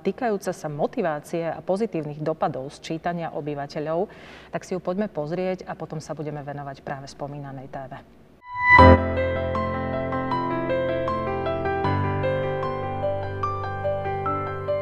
týkajúca 0.06 0.52
sa 0.52 0.68
motivácie 0.70 1.48
a 1.48 1.64
pozitívnych 1.64 2.22
dopadov 2.22 2.70
sčítania 2.70 3.34
obyvateľov. 3.34 4.12
Tak 4.52 4.62
si 4.68 4.76
ju 4.76 4.80
poďme 4.84 5.08
pozrieť 5.08 5.66
a 5.66 5.74
potom 5.74 6.04
sa 6.04 6.14
budeme 6.14 6.44
venovať 6.44 6.84
práve 6.84 7.08
spomínanej 7.08 7.72
téme. 7.72 8.21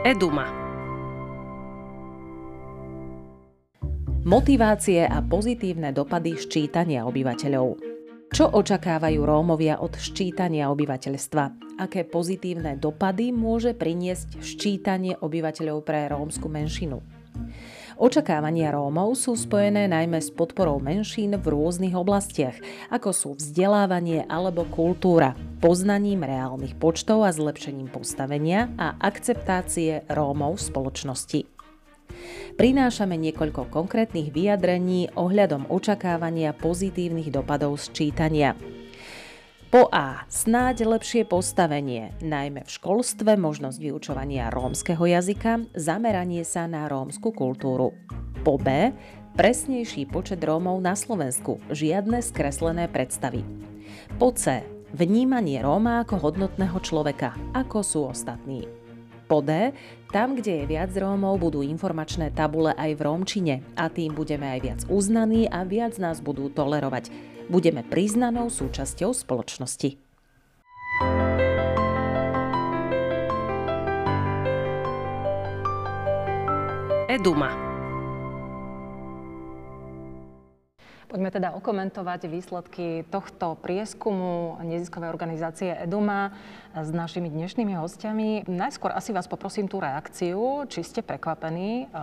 Eduma. 0.10 0.50
Motivácie 4.26 5.06
a 5.06 5.22
pozitívne 5.22 5.94
dopady 5.94 6.34
ščítania 6.34 7.06
obyvateľov. 7.06 7.78
Čo 8.30 8.46
očakávajú 8.54 9.22
Rómovia 9.26 9.82
od 9.82 9.98
ščítania 9.98 10.70
obyvateľstva? 10.74 11.78
Aké 11.82 12.06
pozitívne 12.06 12.78
dopady 12.78 13.34
môže 13.34 13.78
priniesť 13.78 14.42
ščítanie 14.42 15.18
obyvateľov 15.18 15.82
pre 15.82 16.10
rómsku 16.10 16.46
menšinu? 16.46 17.02
Očakávania 18.00 18.72
Rómov 18.72 19.20
sú 19.20 19.36
spojené 19.36 19.92
najmä 19.92 20.24
s 20.24 20.32
podporou 20.32 20.80
menšín 20.80 21.36
v 21.36 21.52
rôznych 21.52 21.92
oblastiach, 21.92 22.56
ako 22.88 23.12
sú 23.12 23.30
vzdelávanie 23.36 24.24
alebo 24.32 24.64
kultúra, 24.72 25.36
poznaním 25.60 26.24
reálnych 26.24 26.80
počtov 26.80 27.28
a 27.28 27.36
zlepšením 27.36 27.92
postavenia 27.92 28.72
a 28.80 28.96
akceptácie 29.04 30.08
Rómov 30.08 30.64
v 30.64 30.66
spoločnosti. 30.72 31.40
Prinášame 32.56 33.20
niekoľko 33.20 33.68
konkrétnych 33.68 34.32
vyjadrení 34.32 35.12
ohľadom 35.20 35.68
očakávania 35.68 36.56
pozitívnych 36.56 37.36
dopadov 37.36 37.84
sčítania. 37.84 38.56
Po 39.70 39.86
A. 39.94 40.26
Snáď 40.26 40.82
lepšie 40.82 41.30
postavenie, 41.30 42.10
najmä 42.26 42.66
v 42.66 42.74
školstve, 42.74 43.38
možnosť 43.38 43.78
vyučovania 43.78 44.50
rómskeho 44.50 45.06
jazyka, 45.06 45.70
zameranie 45.78 46.42
sa 46.42 46.66
na 46.66 46.90
rómsku 46.90 47.30
kultúru. 47.30 47.94
Po 48.42 48.58
B. 48.58 48.90
Presnejší 49.38 50.10
počet 50.10 50.42
Rómov 50.42 50.82
na 50.82 50.98
Slovensku, 50.98 51.62
žiadne 51.70 52.18
skreslené 52.26 52.90
predstavy. 52.90 53.46
Po 54.18 54.34
C. 54.34 54.66
Vnímanie 54.98 55.62
Róma 55.62 56.02
ako 56.02 56.18
hodnotného 56.18 56.82
človeka, 56.82 57.38
ako 57.54 57.86
sú 57.86 58.00
ostatní. 58.10 58.66
Po 59.30 59.46
D. 59.46 59.70
Tam, 60.10 60.34
kde 60.34 60.66
je 60.66 60.66
viac 60.66 60.90
Rómov, 60.98 61.38
budú 61.38 61.62
informačné 61.62 62.34
tabule 62.34 62.74
aj 62.74 62.98
v 62.98 63.02
Rómčine 63.06 63.56
a 63.78 63.86
tým 63.86 64.18
budeme 64.18 64.50
aj 64.50 64.60
viac 64.66 64.82
uznaní 64.90 65.46
a 65.46 65.62
viac 65.62 66.02
nás 66.02 66.18
budú 66.26 66.50
tolerovať 66.50 67.29
budeme 67.50 67.82
priznanou 67.82 68.54
súčasťou 68.54 69.12
spoločnosti. 69.12 69.98
Eduma. 77.10 77.52
Poďme 81.10 81.34
teda 81.34 81.58
okomentovať 81.58 82.30
výsledky 82.30 83.02
tohto 83.10 83.58
prieskumu 83.58 84.62
neziskovej 84.62 85.10
organizácie 85.10 85.74
Eduma 85.74 86.38
s 86.70 86.90
našimi 86.94 87.34
dnešnými 87.34 87.74
hostiami. 87.74 88.46
Najskôr 88.46 88.94
asi 88.94 89.10
vás 89.10 89.26
poprosím 89.26 89.66
tú 89.66 89.82
reakciu, 89.82 90.70
či 90.70 90.86
ste 90.86 91.02
prekvapení 91.02 91.90
eh, 91.90 91.98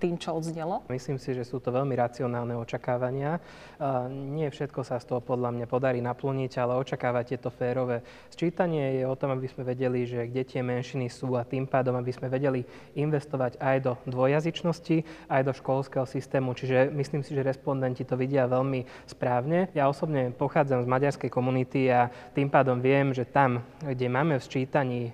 tým, 0.00 0.16
čo 0.16 0.32
odznelo? 0.32 0.88
Myslím 0.88 1.20
si, 1.20 1.36
že 1.36 1.44
sú 1.44 1.60
to 1.60 1.68
veľmi 1.68 1.92
racionálne 1.92 2.56
očakávania. 2.56 3.36
Eh, 3.36 3.84
nie 4.08 4.48
všetko 4.48 4.80
sa 4.88 4.96
z 4.96 5.12
toho 5.12 5.20
podľa 5.20 5.52
mňa 5.52 5.66
podarí 5.68 6.00
naplniť, 6.00 6.52
ale 6.56 6.80
očakávate 6.80 7.36
to 7.36 7.52
férové. 7.52 8.00
Sčítanie 8.32 9.00
je 9.00 9.04
o 9.04 9.18
tom, 9.18 9.36
aby 9.36 9.44
sme 9.52 9.68
vedeli, 9.68 10.08
že 10.08 10.24
kde 10.24 10.42
tie 10.48 10.64
menšiny 10.64 11.12
sú 11.12 11.36
a 11.36 11.44
tým 11.44 11.68
pádom, 11.68 11.92
aby 12.00 12.12
sme 12.12 12.32
vedeli 12.32 12.64
investovať 12.96 13.60
aj 13.60 13.76
do 13.84 13.92
dvojazyčnosti, 14.08 15.28
aj 15.28 15.42
do 15.44 15.52
školského 15.52 16.08
systému. 16.08 16.56
Čiže 16.56 16.88
myslím 16.96 17.20
si, 17.20 17.36
že 17.36 17.44
respondenti 17.44 18.00
to 18.08 18.16
vidia 18.16 18.48
veľmi 18.48 18.88
správne. 19.04 19.68
Ja 19.76 19.92
osobne 19.92 20.32
pochádzam 20.32 20.80
z 20.80 20.88
maďarskej 20.88 21.28
komunity 21.28 21.92
a 21.92 22.08
tým 22.32 22.48
pádom 22.48 22.80
viem, 22.80 23.12
že 23.12 23.28
tam, 23.28 23.60
kde 23.84 24.05
máme 24.08 24.38
v 24.38 24.46
sčítaní 24.46 25.02
e, 25.08 25.12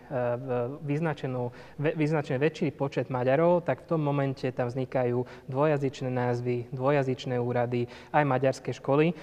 vyznačený 1.97 2.39
väčší 2.39 2.69
počet 2.75 3.11
Maďarov, 3.13 3.65
tak 3.65 3.85
v 3.85 3.89
tom 3.95 4.01
momente 4.01 4.45
tam 4.53 4.69
vznikajú 4.69 5.25
dvojazyčné 5.49 6.11
názvy, 6.11 6.71
dvojazyčné 6.73 7.37
úrady, 7.37 7.91
aj 8.13 8.25
maďarské 8.25 8.71
školy. 8.75 9.13
E, 9.13 9.15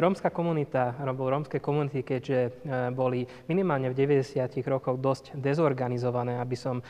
rómska 0.00 0.28
komunita, 0.30 0.98
alebo 1.00 1.30
rómske 1.30 1.62
komunity, 1.62 2.02
keďže 2.02 2.38
e, 2.38 2.50
boli 2.92 3.24
minimálne 3.48 3.92
v 3.92 3.98
90 3.98 4.42
rokoch 4.66 4.98
dosť 5.00 5.38
dezorganizované, 5.38 6.38
aby 6.40 6.56
som 6.58 6.82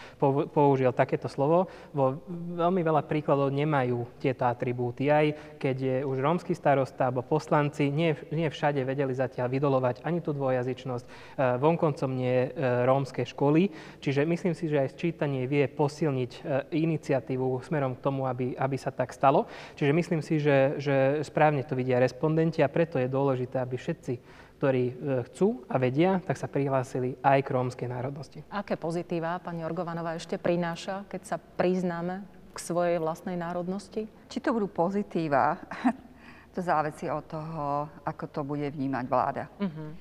použil 0.52 0.90
takéto 0.96 1.28
slovo, 1.28 1.68
vo 1.92 2.20
veľmi 2.56 2.80
veľa 2.82 3.02
príkladov 3.04 3.52
nemajú 3.52 4.06
tieto 4.18 4.48
atribúty. 4.48 5.12
Aj 5.12 5.26
keď 5.60 5.76
je 5.76 5.96
už 6.02 6.18
rómsky 6.18 6.56
starosta 6.56 7.08
alebo 7.08 7.22
poslanci 7.26 7.88
nie, 7.92 8.16
nie 8.32 8.48
všade 8.48 8.82
vedeli 8.82 9.12
zatiaľ 9.14 9.46
vydolovať 9.52 10.02
ani 10.02 10.18
tú 10.22 10.32
dvojazyčnosť. 10.32 11.36
Vonkoncom 11.60 12.10
nie 12.12 12.25
e, 12.26 12.48
rómske 12.84 13.22
školy, 13.22 13.70
čiže 14.02 14.26
myslím 14.26 14.52
si, 14.52 14.66
že 14.66 14.82
aj 14.82 14.94
sčítanie 14.94 15.46
vie 15.46 15.64
posilniť 15.70 16.32
e, 16.32 16.40
iniciatívu 16.74 17.62
smerom 17.62 17.94
k 17.96 18.04
tomu, 18.04 18.26
aby, 18.26 18.58
aby 18.58 18.76
sa 18.76 18.90
tak 18.90 19.14
stalo. 19.14 19.46
Čiže 19.78 19.92
myslím 19.94 20.20
si, 20.20 20.42
že, 20.42 20.76
že 20.82 21.22
správne 21.22 21.62
to 21.62 21.78
vidia 21.78 22.02
respondenti 22.02 22.60
a 22.60 22.72
preto 22.72 22.98
je 22.98 23.08
dôležité, 23.08 23.62
aby 23.62 23.78
všetci 23.78 24.44
ktorí 24.56 24.96
chcú 25.28 25.68
a 25.68 25.76
vedia, 25.76 26.16
tak 26.24 26.40
sa 26.40 26.48
prihlásili 26.48 27.20
aj 27.20 27.44
k 27.44 27.52
rómskej 27.52 27.88
národnosti. 27.92 28.40
Aké 28.48 28.80
pozitíva 28.80 29.36
pani 29.36 29.60
Orgovanová 29.68 30.16
ešte 30.16 30.40
prináša, 30.40 31.04
keď 31.12 31.22
sa 31.28 31.36
priznáme 31.36 32.24
k 32.56 32.58
svojej 32.58 32.96
vlastnej 32.96 33.36
národnosti? 33.36 34.08
Či 34.32 34.38
to 34.40 34.56
budú 34.56 34.72
pozitíva, 34.72 35.60
to 36.56 36.64
závisí 36.64 37.04
od 37.12 37.28
toho, 37.28 37.84
ako 38.00 38.24
to 38.32 38.40
bude 38.48 38.64
vnímať 38.72 39.04
vláda. 39.04 39.44
Uh-huh. 39.60 39.92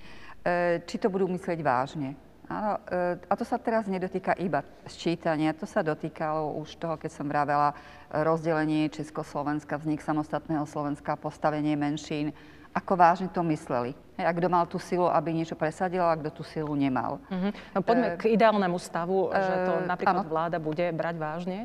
Či 0.85 0.95
to 1.01 1.09
budú 1.09 1.25
myslieť 1.25 1.59
vážne. 1.65 2.13
Áno, 2.45 2.77
e, 2.85 3.17
a 3.25 3.33
to 3.33 3.41
sa 3.41 3.57
teraz 3.57 3.89
nedotýka 3.89 4.37
iba 4.37 4.61
sčítania, 4.85 5.57
to 5.57 5.65
sa 5.65 5.81
dotýkalo 5.81 6.61
už 6.61 6.77
toho, 6.77 6.95
keď 6.97 7.11
som 7.11 7.25
vravela 7.25 7.73
rozdelenie 8.13 8.85
Československa, 8.93 9.81
vznik 9.81 10.05
samostatného 10.05 10.65
Slovenska, 10.69 11.17
postavenie 11.17 11.73
menšín, 11.73 12.29
ako 12.75 12.93
vážne 12.99 13.31
to 13.31 13.41
mysleli. 13.49 13.97
A 14.19 14.29
kto 14.29 14.47
mal 14.51 14.67
tú 14.69 14.77
silu, 14.77 15.09
aby 15.09 15.33
niečo 15.33 15.57
presadil, 15.57 16.03
a 16.05 16.13
kto 16.19 16.29
tú 16.29 16.43
silu 16.45 16.75
nemal. 16.75 17.17
Uh-huh. 17.31 17.51
No 17.73 17.79
poďme 17.81 18.13
e, 18.13 18.17
k 18.19 18.23
ideálnemu 18.35 18.77
stavu, 18.77 19.31
že 19.33 19.53
to 19.65 19.73
napríklad 19.89 20.25
uh, 20.27 20.29
vláda 20.29 20.57
bude 20.61 20.85
brať 20.93 21.15
vážne. 21.17 21.59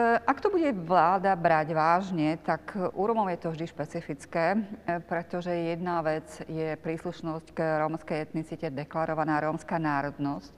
Ak 0.00 0.40
to 0.40 0.48
bude 0.48 0.72
vláda 0.88 1.36
brať 1.36 1.76
vážne, 1.76 2.40
tak 2.40 2.72
u 2.96 3.02
Romov 3.04 3.28
je 3.28 3.44
to 3.44 3.52
vždy 3.52 3.68
špecifické, 3.68 4.56
pretože 5.04 5.52
jedna 5.52 6.00
vec 6.00 6.24
je 6.48 6.80
príslušnosť 6.80 7.52
k 7.52 7.60
rómskej 7.76 8.24
etnicite, 8.24 8.72
deklarovaná 8.72 9.44
rómska 9.44 9.76
národnosť. 9.76 10.48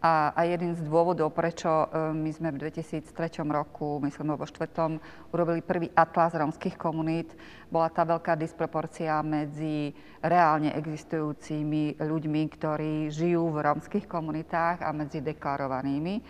A, 0.00 0.32
a 0.32 0.48
jeden 0.48 0.72
z 0.72 0.80
dôvodov, 0.88 1.36
prečo 1.36 1.68
my 1.92 2.32
sme 2.32 2.56
v 2.56 2.72
2003 2.72 3.12
roku, 3.52 4.00
myslím 4.00 4.32
vo 4.32 4.48
štvrtom, 4.48 4.96
urobili 5.28 5.60
prvý 5.60 5.92
atlas 5.92 6.32
rómskych 6.32 6.80
komunít, 6.80 7.36
bola 7.68 7.92
tá 7.92 8.08
veľká 8.08 8.32
disproporcia 8.32 9.20
medzi 9.20 9.92
reálne 10.24 10.72
existujúcimi 10.72 12.00
ľuďmi, 12.00 12.42
ktorí 12.48 13.12
žijú 13.12 13.52
v 13.52 13.60
rómskych 13.60 14.08
komunitách 14.08 14.80
a 14.80 14.88
medzi 14.96 15.20
deklarovanými. 15.20 16.24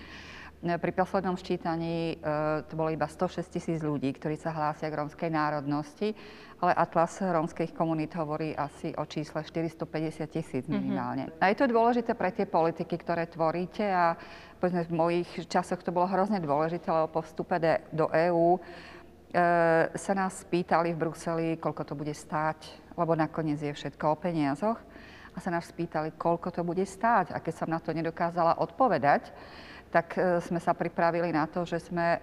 Pri 0.60 0.92
poslednom 0.92 1.40
ščítaní 1.40 2.20
to 2.68 2.76
bolo 2.76 2.92
iba 2.92 3.08
106 3.08 3.48
tisíc 3.48 3.80
ľudí, 3.80 4.12
ktorí 4.12 4.36
sa 4.36 4.52
hlásia 4.52 4.92
k 4.92 4.98
rómskej 5.00 5.32
národnosti, 5.32 6.12
ale 6.60 6.76
Atlas 6.76 7.16
rómskych 7.16 7.72
komunít 7.72 8.12
hovorí 8.12 8.52
asi 8.52 8.92
o 8.92 9.08
čísle 9.08 9.40
450 9.40 9.88
tisíc 10.28 10.68
minimálne. 10.68 11.32
Mm-hmm. 11.32 11.40
A 11.40 11.48
je 11.48 11.56
to 11.56 11.72
dôležité 11.72 12.12
pre 12.12 12.28
tie 12.36 12.44
politiky, 12.44 12.92
ktoré 13.00 13.24
tvoríte 13.24 13.88
a 13.88 14.12
povedzme 14.60 14.84
v 14.84 14.92
mojich 14.92 15.30
časoch 15.48 15.80
to 15.80 15.96
bolo 15.96 16.04
hrozne 16.12 16.36
dôležité, 16.44 16.92
lebo 16.92 17.08
po 17.08 17.24
vstupe 17.24 17.56
do 17.88 18.12
EÚ 18.12 18.60
e, 18.60 18.60
sa 19.96 20.12
nás 20.12 20.44
spýtali 20.44 20.92
v 20.92 21.00
Bruseli, 21.08 21.56
koľko 21.56 21.88
to 21.88 21.94
bude 21.96 22.12
stáť, 22.12 22.68
lebo 23.00 23.16
nakoniec 23.16 23.64
je 23.64 23.72
všetko 23.72 24.04
o 24.12 24.20
peniazoch. 24.20 24.76
A 25.32 25.40
sa 25.40 25.48
nás 25.48 25.64
spýtali, 25.72 26.12
koľko 26.20 26.52
to 26.52 26.60
bude 26.60 26.84
stáť. 26.84 27.32
A 27.32 27.40
keď 27.40 27.64
som 27.64 27.72
na 27.72 27.80
to 27.80 27.96
nedokázala 27.96 28.60
odpovedať, 28.60 29.32
tak 29.90 30.14
sme 30.46 30.62
sa 30.62 30.72
pripravili 30.72 31.34
na 31.34 31.50
to, 31.50 31.66
že 31.66 31.82
sme 31.82 32.22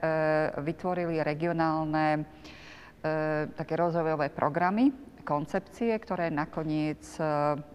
vytvorili 0.64 1.20
regionálne 1.20 2.24
také 3.54 3.76
rozvojové 3.78 4.32
programy, 4.34 4.90
koncepcie, 5.28 5.92
ktoré 6.00 6.32
nakoniec 6.32 7.04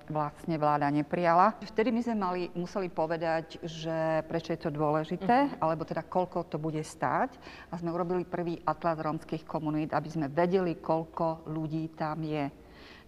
vlastne 0.09 0.57
vláda 0.57 0.88
neprijala. 0.88 1.53
Vtedy 1.61 1.93
my 1.93 2.01
sme 2.01 2.16
mali, 2.16 2.43
museli 2.57 2.88
povedať, 2.88 3.61
že 3.61 4.24
prečo 4.24 4.57
je 4.57 4.61
to 4.64 4.72
dôležité, 4.72 5.53
uh-huh. 5.53 5.61
alebo 5.61 5.84
teda 5.84 6.01
koľko 6.09 6.49
to 6.49 6.57
bude 6.57 6.80
stáť. 6.80 7.36
A 7.68 7.76
sme 7.76 7.93
urobili 7.93 8.24
prvý 8.24 8.57
atlas 8.64 8.97
rómskych 8.97 9.45
komunít, 9.45 9.93
aby 9.93 10.09
sme 10.09 10.32
vedeli, 10.32 10.80
koľko 10.80 11.45
ľudí 11.53 11.93
tam 11.93 12.24
je. 12.24 12.49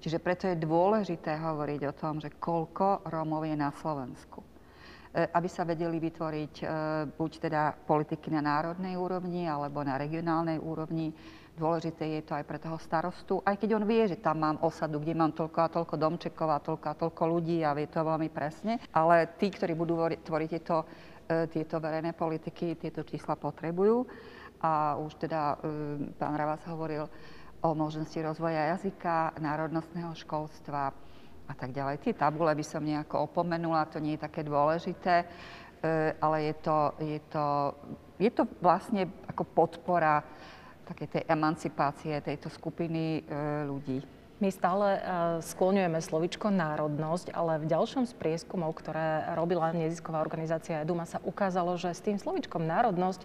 Čiže 0.04 0.20
preto 0.20 0.44
je 0.52 0.60
dôležité 0.60 1.40
hovoriť 1.40 1.80
o 1.88 1.96
tom, 1.96 2.20
že 2.20 2.28
koľko 2.36 3.08
Rómov 3.08 3.48
je 3.48 3.56
na 3.56 3.72
Slovensku 3.72 4.53
aby 5.14 5.46
sa 5.46 5.62
vedeli 5.62 6.02
vytvoriť 6.02 6.54
buď 7.14 7.30
teda 7.38 7.70
politiky 7.86 8.34
na 8.34 8.42
národnej 8.42 8.98
úrovni 8.98 9.46
alebo 9.46 9.86
na 9.86 9.94
regionálnej 9.94 10.58
úrovni. 10.58 11.14
Dôležité 11.54 12.18
je 12.18 12.22
to 12.26 12.34
aj 12.34 12.42
pre 12.50 12.58
toho 12.58 12.74
starostu, 12.82 13.38
aj 13.46 13.54
keď 13.62 13.78
on 13.78 13.86
vie, 13.86 14.10
že 14.10 14.18
tam 14.18 14.42
mám 14.42 14.58
osadu, 14.66 14.98
kde 14.98 15.14
mám 15.14 15.30
toľko 15.30 15.58
a 15.62 15.70
toľko 15.70 15.94
domčekov 15.94 16.48
a 16.50 16.58
toľko 16.58 16.86
a 16.90 16.98
toľko 16.98 17.22
ľudí 17.30 17.62
a 17.62 17.78
vie 17.78 17.86
to 17.86 18.02
veľmi 18.02 18.26
presne. 18.26 18.82
Ale 18.90 19.38
tí, 19.38 19.54
ktorí 19.54 19.78
budú 19.78 20.02
tvoriť 20.02 20.48
tieto, 20.50 20.82
tieto 21.54 21.78
verejné 21.78 22.10
politiky, 22.18 22.74
tieto 22.74 23.06
čísla 23.06 23.38
potrebujú. 23.38 24.02
A 24.66 24.98
už 24.98 25.14
teda 25.14 25.54
pán 26.18 26.34
Ravas 26.34 26.66
hovoril 26.66 27.06
o 27.62 27.70
možnosti 27.70 28.18
rozvoja 28.18 28.74
jazyka, 28.74 29.38
národnostného 29.38 30.10
školstva, 30.10 30.90
a 31.48 31.54
tak 31.54 31.76
ďalej. 31.76 32.00
Tie 32.00 32.14
tabule 32.16 32.52
by 32.56 32.64
som 32.64 32.80
nejako 32.80 33.28
opomenula, 33.28 33.88
to 33.90 34.00
nie 34.00 34.16
je 34.16 34.24
také 34.24 34.40
dôležité, 34.40 35.28
ale 36.18 36.36
je 36.48 36.54
to, 36.64 36.78
je 37.00 37.20
to, 37.28 37.46
je 38.16 38.30
to 38.32 38.42
vlastne 38.64 39.04
ako 39.28 39.44
podpora 39.44 40.24
také 40.88 41.08
tej 41.08 41.22
emancipácie 41.28 42.16
tejto 42.24 42.48
skupiny 42.48 43.24
ľudí. 43.68 44.00
My 44.42 44.50
stále 44.50 44.98
skloňujeme 45.40 46.00
slovičko 46.02 46.50
národnosť, 46.50 47.32
ale 47.32 47.62
v 47.62 47.70
ďalšom 47.70 48.04
z 48.04 48.12
prieskumov, 48.18 48.76
ktoré 48.76 49.30
robila 49.32 49.70
nezisková 49.70 50.20
organizácia 50.20 50.82
Eduma, 50.82 51.06
sa 51.06 51.22
ukázalo, 51.22 51.78
že 51.78 51.94
s 51.94 52.02
tým 52.02 52.18
slovičkom 52.18 52.66
národnosť 52.66 53.24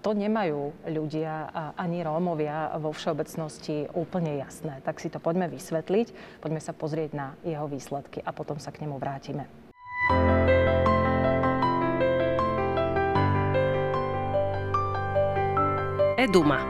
to 0.00 0.10
nemajú 0.16 0.72
ľudia 0.88 1.52
ani 1.76 2.00
Rómovia 2.00 2.72
vo 2.80 2.96
všeobecnosti 2.96 3.92
úplne 3.92 4.40
jasné. 4.40 4.80
Tak 4.80 5.00
si 5.00 5.12
to 5.12 5.20
poďme 5.20 5.52
vysvetliť, 5.52 6.40
poďme 6.40 6.60
sa 6.64 6.72
pozrieť 6.72 7.10
na 7.12 7.36
jeho 7.44 7.68
výsledky 7.68 8.24
a 8.24 8.32
potom 8.32 8.56
sa 8.56 8.72
k 8.72 8.88
nemu 8.88 8.96
vrátime. 8.96 9.44
Eduma. 16.14 16.60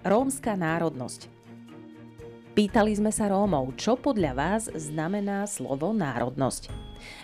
Rómska 0.00 0.56
národnosť. 0.56 1.39
Pýtali 2.60 2.92
sme 2.92 3.08
sa 3.08 3.32
Rómov, 3.32 3.72
čo 3.80 3.96
podľa 3.96 4.36
vás 4.36 4.68
znamená 4.68 5.48
slovo 5.48 5.96
národnosť. 5.96 6.68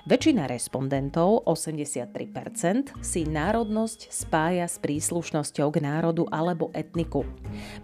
Väčšina 0.09 0.49
respondentov, 0.49 1.45
83%, 1.45 2.97
si 3.05 3.29
národnosť 3.29 4.09
spája 4.09 4.65
s 4.65 4.81
príslušnosťou 4.81 5.69
k 5.77 5.85
národu 5.85 6.25
alebo 6.33 6.73
etniku. 6.73 7.29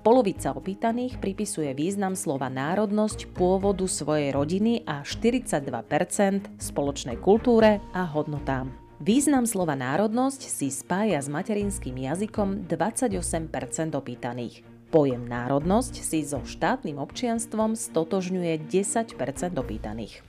Polovica 0.00 0.56
opýtaných 0.56 1.20
pripisuje 1.20 1.76
význam 1.76 2.16
slova 2.16 2.48
národnosť 2.48 3.36
pôvodu 3.36 3.84
svojej 3.84 4.32
rodiny 4.32 4.88
a 4.88 5.04
42% 5.04 6.56
spoločnej 6.56 7.20
kultúre 7.20 7.84
a 7.92 8.08
hodnotám. 8.08 8.72
Význam 8.96 9.44
slova 9.44 9.76
národnosť 9.76 10.40
si 10.40 10.72
spája 10.72 11.20
s 11.20 11.28
materinským 11.28 12.00
jazykom 12.00 12.64
28% 12.64 13.92
opýtaných. 13.92 14.71
Pojem 14.92 15.24
národnosť 15.24 16.04
si 16.04 16.20
so 16.20 16.44
štátnym 16.44 17.00
občianstvom 17.00 17.80
stotožňuje 17.80 18.60
10% 18.68 19.16
opýtaných. 19.56 20.20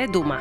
Eduma. 0.00 0.40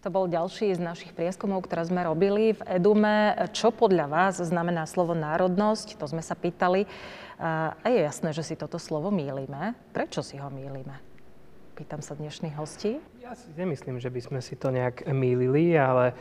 To 0.00 0.08
bol 0.08 0.32
ďalší 0.32 0.72
z 0.72 0.80
našich 0.80 1.12
prieskumov, 1.12 1.68
ktoré 1.68 1.84
sme 1.84 2.08
robili 2.08 2.56
v 2.56 2.80
Edume. 2.80 3.36
Čo 3.52 3.68
podľa 3.68 4.08
vás 4.08 4.40
znamená 4.40 4.88
slovo 4.88 5.12
národnosť? 5.12 6.00
To 6.00 6.08
sme 6.08 6.24
sa 6.24 6.32
pýtali. 6.32 6.88
A 7.36 7.76
je 7.84 8.00
jasné, 8.00 8.32
že 8.32 8.48
si 8.48 8.56
toto 8.56 8.80
slovo 8.80 9.12
mýlime. 9.12 9.76
Prečo 9.92 10.24
si 10.24 10.40
ho 10.40 10.48
mýlime? 10.48 11.11
Pýtam 11.72 12.04
sa 12.04 12.12
dnešných 12.12 12.52
hostí. 12.60 13.00
Ja 13.24 13.32
si 13.32 13.48
nemyslím, 13.56 13.96
že 13.96 14.12
by 14.12 14.20
sme 14.20 14.40
si 14.44 14.60
to 14.60 14.68
nejak 14.68 15.08
mýlili, 15.08 15.72
ale 15.72 16.12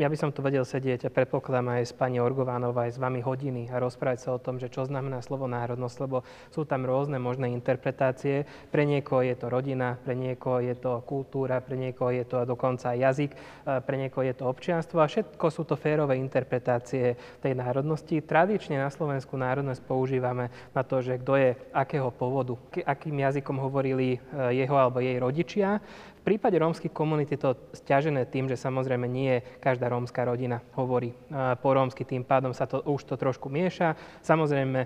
ja 0.00 0.08
by 0.08 0.16
som 0.16 0.32
tu 0.32 0.40
vedel 0.40 0.64
sedieť 0.64 1.04
a 1.04 1.12
predpokladám 1.12 1.76
aj 1.76 1.82
s 1.84 1.92
pani 1.92 2.24
Orgovánovou, 2.24 2.88
aj 2.88 2.96
s 2.96 3.02
vami 3.02 3.20
hodiny 3.20 3.68
a 3.68 3.76
rozprávať 3.76 4.24
sa 4.24 4.30
o 4.32 4.40
tom, 4.40 4.56
že 4.56 4.72
čo 4.72 4.88
znamená 4.88 5.20
slovo 5.20 5.44
národnosť, 5.44 5.96
lebo 6.00 6.24
sú 6.48 6.64
tam 6.64 6.88
rôzne 6.88 7.20
možné 7.20 7.52
interpretácie. 7.52 8.48
Pre 8.72 8.80
niekoho 8.80 9.20
je 9.20 9.36
to 9.36 9.52
rodina, 9.52 10.00
pre 10.00 10.16
niekoho 10.16 10.64
je 10.64 10.72
to 10.72 11.04
kultúra, 11.04 11.60
pre 11.60 11.76
niekoho 11.76 12.16
je 12.16 12.24
to 12.24 12.48
dokonca 12.48 12.96
jazyk, 12.96 13.36
pre 13.84 13.96
niekoho 14.00 14.24
je 14.24 14.40
to 14.40 14.48
občianstvo 14.48 15.04
a 15.04 15.10
všetko 15.10 15.46
sú 15.52 15.68
to 15.68 15.76
férové 15.76 16.16
interpretácie 16.16 17.20
tej 17.44 17.52
národnosti. 17.52 18.24
Tradične 18.24 18.80
na 18.80 18.88
Slovensku 18.88 19.36
národnosť 19.36 19.84
používame 19.84 20.48
na 20.72 20.80
to, 20.80 21.04
že 21.04 21.20
kto 21.20 21.36
je 21.36 21.50
akého 21.76 22.08
pôvodu, 22.08 22.56
akým 22.88 23.20
jazykom 23.20 23.60
hovorili 23.60 24.16
e, 24.16 24.18
jeho 24.64 24.80
alebo 24.80 25.04
jej 25.04 25.20
rodičia. 25.20 25.84
V 26.20 26.36
prípade 26.36 26.60
rómskych 26.60 26.92
komunít 26.92 27.32
je 27.32 27.40
to 27.40 27.56
stiažené 27.72 28.28
tým, 28.28 28.44
že 28.44 28.60
samozrejme 28.60 29.08
nie 29.08 29.40
každá 29.56 29.88
rómska 29.88 30.20
rodina 30.20 30.60
hovorí 30.76 31.16
po 31.64 31.72
rómsky, 31.72 32.04
tým 32.04 32.28
pádom 32.28 32.52
sa 32.52 32.68
to, 32.68 32.84
už 32.84 33.08
to 33.08 33.16
trošku 33.16 33.48
mieša. 33.48 33.96
Samozrejme 34.20 34.84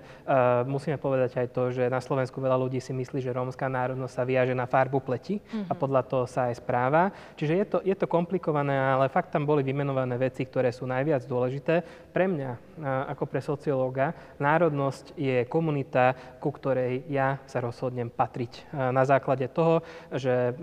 musíme 0.63 0.95
povedať 0.95 1.43
aj 1.43 1.47
to, 1.51 1.75
že 1.75 1.91
na 1.91 1.99
Slovensku 1.99 2.39
veľa 2.39 2.55
ľudí 2.55 2.79
si 2.79 2.95
myslí, 2.95 3.19
že 3.19 3.35
rómska 3.35 3.67
národnosť 3.67 4.15
sa 4.15 4.23
viaže 4.23 4.55
na 4.55 4.63
farbu 4.63 5.03
pleti 5.03 5.43
mm-hmm. 5.43 5.67
a 5.67 5.73
mhm. 5.75 5.79
podľa 5.83 6.01
toho 6.07 6.23
sa 6.23 6.47
aj 6.47 6.63
správa. 6.63 7.11
Čiže 7.35 7.53
je 7.59 7.65
to, 7.67 7.77
je 7.83 7.95
to 7.99 8.07
komplikované, 8.07 8.71
ale 8.71 9.11
fakt 9.11 9.35
tam 9.35 9.43
boli 9.43 9.59
vymenované 9.59 10.15
veci, 10.15 10.47
ktoré 10.47 10.71
sú 10.71 10.87
najviac 10.87 11.27
dôležité. 11.27 11.83
Pre 12.15 12.25
mňa, 12.31 12.79
ako 13.11 13.27
pre 13.27 13.43
sociológa, 13.43 14.15
národnosť 14.39 15.19
je 15.19 15.43
komunita, 15.51 16.15
ku 16.39 16.47
ktorej 16.55 17.03
ja 17.11 17.43
sa 17.43 17.59
rozhodnem 17.59 18.07
patriť. 18.07 18.71
Na 18.71 19.03
základe 19.03 19.51
toho, 19.51 19.83
že 20.15 20.55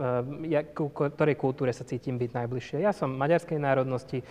ja 0.48 0.61
ktorej 0.70 1.36
kultúre 1.36 1.74
sa 1.74 1.82
cítim 1.82 2.16
byť 2.16 2.30
najbližšie. 2.32 2.82
Ja 2.82 2.94
som 2.94 3.12
maďarskej 3.14 3.58
národnosti, 3.58 4.22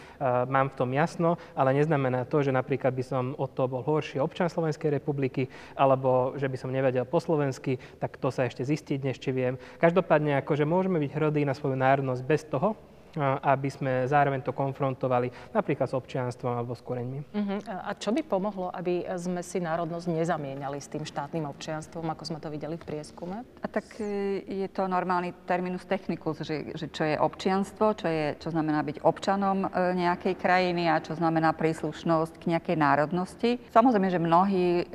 mám 0.47 0.71
v 0.71 0.77
tom 0.79 0.89
jasno, 0.95 1.35
ale 1.53 1.75
neznamená 1.75 2.23
to, 2.25 2.39
že 2.41 2.55
napríklad 2.55 2.95
by 2.95 3.03
som 3.03 3.23
od 3.35 3.51
toho 3.51 3.67
bol 3.67 3.83
horší 3.83 4.23
občan 4.23 4.47
Slovenskej 4.47 4.91
republiky, 4.91 5.51
alebo 5.75 6.35
že 6.35 6.51
by 6.51 6.57
som 6.57 6.73
nevedel 6.73 7.07
po 7.07 7.21
slovensky, 7.23 7.79
tak 8.01 8.17
to 8.19 8.31
sa 8.33 8.49
ešte 8.49 8.65
zistiť 8.65 8.99
ešte 9.11 9.29
viem. 9.35 9.59
Každopádne, 9.77 10.39
akože 10.41 10.63
môžeme 10.63 10.97
byť 10.99 11.11
hrdí 11.11 11.43
na 11.43 11.53
svoju 11.53 11.75
národnosť 11.75 12.21
bez 12.23 12.47
toho, 12.47 12.75
aby 13.19 13.69
sme 13.69 14.07
zároveň 14.07 14.39
to 14.45 14.55
konfrontovali 14.55 15.31
napríklad 15.51 15.87
s 15.87 15.95
občianstvom 15.95 16.55
alebo 16.55 16.73
s 16.77 16.83
koreňmi. 16.83 17.19
Uh-huh. 17.33 17.59
A 17.67 17.91
čo 17.97 18.15
by 18.15 18.23
pomohlo, 18.23 18.71
aby 18.71 19.03
sme 19.19 19.43
si 19.43 19.59
národnosť 19.59 20.07
nezamieniali 20.07 20.79
s 20.79 20.87
tým 20.87 21.03
štátnym 21.03 21.43
občianstvom, 21.49 22.07
ako 22.07 22.23
sme 22.23 22.39
to 22.39 22.47
videli 22.47 22.79
v 22.79 22.87
prieskume? 22.87 23.43
A 23.63 23.67
tak 23.67 23.85
e, 23.99 24.41
je 24.47 24.67
to 24.71 24.87
normálny 24.87 25.35
terminus 25.43 25.83
technicus, 25.83 26.39
že, 26.43 26.71
že 26.75 26.87
čo 26.87 27.03
je 27.03 27.19
občianstvo, 27.19 27.97
čo, 27.99 28.07
je, 28.07 28.39
čo 28.39 28.49
znamená 28.51 28.83
byť 28.85 29.03
občanom 29.03 29.67
e, 29.67 29.97
nejakej 29.97 30.35
krajiny 30.39 30.87
a 30.87 31.03
čo 31.03 31.15
znamená 31.17 31.51
príslušnosť 31.51 32.39
k 32.39 32.47
nejakej 32.55 32.77
národnosti. 32.79 33.59
Samozrejme, 33.75 34.07
že 34.07 34.19
mnohí 34.23 34.67
e, 34.81 34.85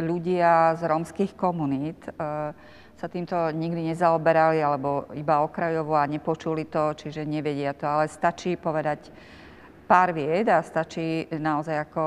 ľudia 0.00 0.76
z 0.80 0.82
rómskych 0.88 1.36
komunít 1.36 2.00
sa 3.00 3.08
týmto 3.08 3.32
nikdy 3.56 3.96
nezaoberali 3.96 4.60
alebo 4.60 5.08
iba 5.16 5.40
okrajovo 5.40 5.96
a 5.96 6.04
nepočuli 6.04 6.68
to, 6.68 6.92
čiže 6.92 7.24
nevedia 7.24 7.72
to. 7.72 7.88
Ale 7.88 8.12
stačí 8.12 8.60
povedať 8.60 9.08
pár 9.88 10.12
vied 10.12 10.52
a 10.52 10.60
stačí 10.60 11.24
naozaj 11.32 11.88
ako 11.88 12.02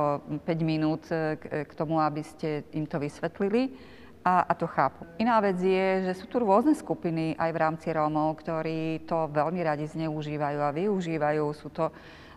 5 0.46 0.54
minút 0.62 1.10
e, 1.10 1.42
k 1.66 1.72
tomu, 1.74 1.98
aby 1.98 2.22
ste 2.22 2.70
im 2.78 2.86
to 2.86 3.02
vysvetlili 3.02 3.74
a, 4.22 4.46
a 4.46 4.54
to 4.54 4.70
chápu. 4.70 5.10
Iná 5.18 5.42
vec 5.42 5.58
je, 5.58 6.14
že 6.14 6.14
sú 6.14 6.30
tu 6.30 6.38
rôzne 6.38 6.78
skupiny 6.78 7.34
aj 7.42 7.50
v 7.50 7.58
rámci 7.58 7.90
Rómov, 7.90 8.38
ktorí 8.46 9.10
to 9.10 9.34
veľmi 9.34 9.66
radi 9.66 9.90
zneužívajú 9.90 10.60
a 10.62 10.72
využívajú. 10.78 11.44
Sú 11.58 11.74
to 11.74 11.90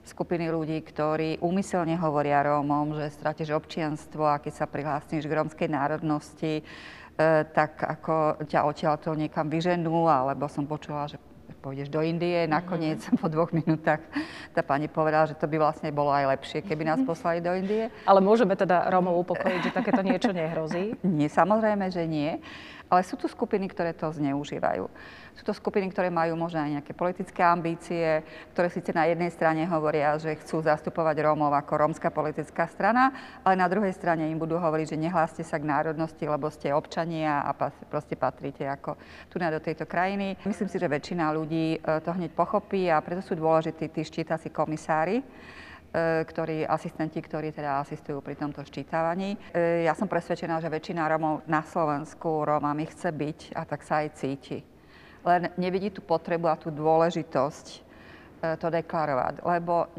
skupiny 0.03 0.49
ľudí, 0.49 0.81
ktorí 0.81 1.45
úmyselne 1.45 1.95
hovoria 2.01 2.41
Rómom, 2.41 2.97
že 2.97 3.13
stratíš 3.13 3.53
občianstvo 3.53 4.25
a 4.25 4.41
keď 4.41 4.65
sa 4.65 4.67
prihlásniš 4.67 5.29
k 5.29 5.37
rómskej 5.37 5.69
národnosti, 5.69 6.65
E, 6.65 6.95
tak 7.53 7.81
ako 7.81 8.45
ťa 8.45 8.61
odtiaľ 8.69 9.01
to 9.01 9.17
niekam 9.17 9.49
vyženú, 9.49 10.05
alebo 10.05 10.49
som 10.53 10.69
počula, 10.69 11.09
že 11.09 11.17
pôjdeš 11.67 11.91
do 11.91 11.99
Indie. 11.99 12.47
Nakoniec 12.47 13.03
mm-hmm. 13.03 13.19
po 13.23 13.27
dvoch 13.27 13.51
minútach 13.51 13.99
tá 14.55 14.62
pani 14.62 14.87
povedala, 14.87 15.27
že 15.27 15.35
to 15.35 15.51
by 15.51 15.59
vlastne 15.59 15.91
bolo 15.91 16.14
aj 16.14 16.39
lepšie, 16.39 16.62
keby 16.62 16.87
nás 16.87 17.03
mhm. 17.03 17.09
poslali 17.11 17.43
do 17.43 17.51
Indie. 17.51 17.91
Ale 18.07 18.23
môžeme 18.23 18.55
teda 18.55 18.87
Rómov 18.87 19.27
upokojiť, 19.27 19.61
že 19.67 19.75
takéto 19.75 20.07
niečo 20.07 20.31
nehrozí? 20.31 20.95
Nie, 21.19 21.27
samozrejme, 21.27 21.91
že 21.91 22.07
nie. 22.07 22.39
Ale 22.87 23.03
sú 23.03 23.19
tu 23.19 23.27
skupiny, 23.27 23.67
ktoré 23.67 23.91
to 23.91 24.07
zneužívajú. 24.14 24.87
Sú 25.37 25.45
to 25.45 25.53
skupiny, 25.53 25.93
ktoré 25.93 26.09
majú 26.09 26.32
možno 26.32 26.64
aj 26.64 26.80
nejaké 26.80 26.97
politické 26.97 27.45
ambície, 27.45 28.24
ktoré 28.57 28.72
síce 28.72 28.97
na 28.97 29.05
jednej 29.05 29.28
strane 29.28 29.68
hovoria, 29.68 30.16
že 30.16 30.32
chcú 30.41 30.64
zastupovať 30.64 31.12
Rómov 31.20 31.53
ako 31.53 31.76
rómska 31.76 32.09
politická 32.09 32.64
strana, 32.64 33.12
ale 33.45 33.61
na 33.61 33.68
druhej 33.68 33.93
strane 33.93 34.32
im 34.32 34.41
budú 34.41 34.57
hovoriť, 34.57 34.97
že 34.97 35.03
nehláste 35.03 35.43
sa 35.45 35.61
k 35.61 35.68
národnosti, 35.68 36.24
lebo 36.24 36.49
ste 36.49 36.72
občania 36.72 37.45
a 37.45 37.53
proste 37.84 38.16
patríte 38.16 38.64
ako 38.64 38.97
tu 39.28 39.37
na 39.37 39.53
do 39.53 39.61
tejto 39.61 39.84
krajiny. 39.84 40.41
Myslím 40.49 40.72
si, 40.72 40.80
že 40.80 40.89
väčšina 40.89 41.28
ľudí 41.37 41.76
e, 41.76 41.78
to 42.01 42.16
hneď 42.16 42.32
pochopí 42.32 42.89
a 42.89 43.05
preto 43.05 43.20
sú 43.20 43.37
dôležití 43.37 43.93
tí 43.93 44.09
štítací 44.09 44.49
komisári, 44.49 45.20
e, 45.20 45.24
ktorí, 46.24 46.64
asistenti, 46.64 47.20
ktorí 47.20 47.53
teda 47.53 47.84
asistujú 47.84 48.24
pri 48.24 48.41
tomto 48.41 48.64
ščítavaní. 48.64 49.37
E, 49.53 49.84
ja 49.84 49.93
som 49.93 50.09
presvedčená, 50.09 50.64
že 50.64 50.72
väčšina 50.72 51.05
Rómov 51.12 51.45
na 51.45 51.61
Slovensku 51.61 52.41
Rómami 52.41 52.89
chce 52.89 53.12
byť 53.12 53.53
a 53.53 53.68
tak 53.68 53.84
sa 53.84 54.01
aj 54.01 54.16
cíti 54.16 54.76
len 55.27 55.51
nevidí 55.59 55.91
tú 55.91 56.07
potrebu 56.07 56.47
a 56.47 56.55
tú 56.55 56.70
dôležitosť 56.70 57.66
e, 57.74 57.79
to 58.62 58.70
deklarovať, 58.70 59.43
lebo 59.43 59.91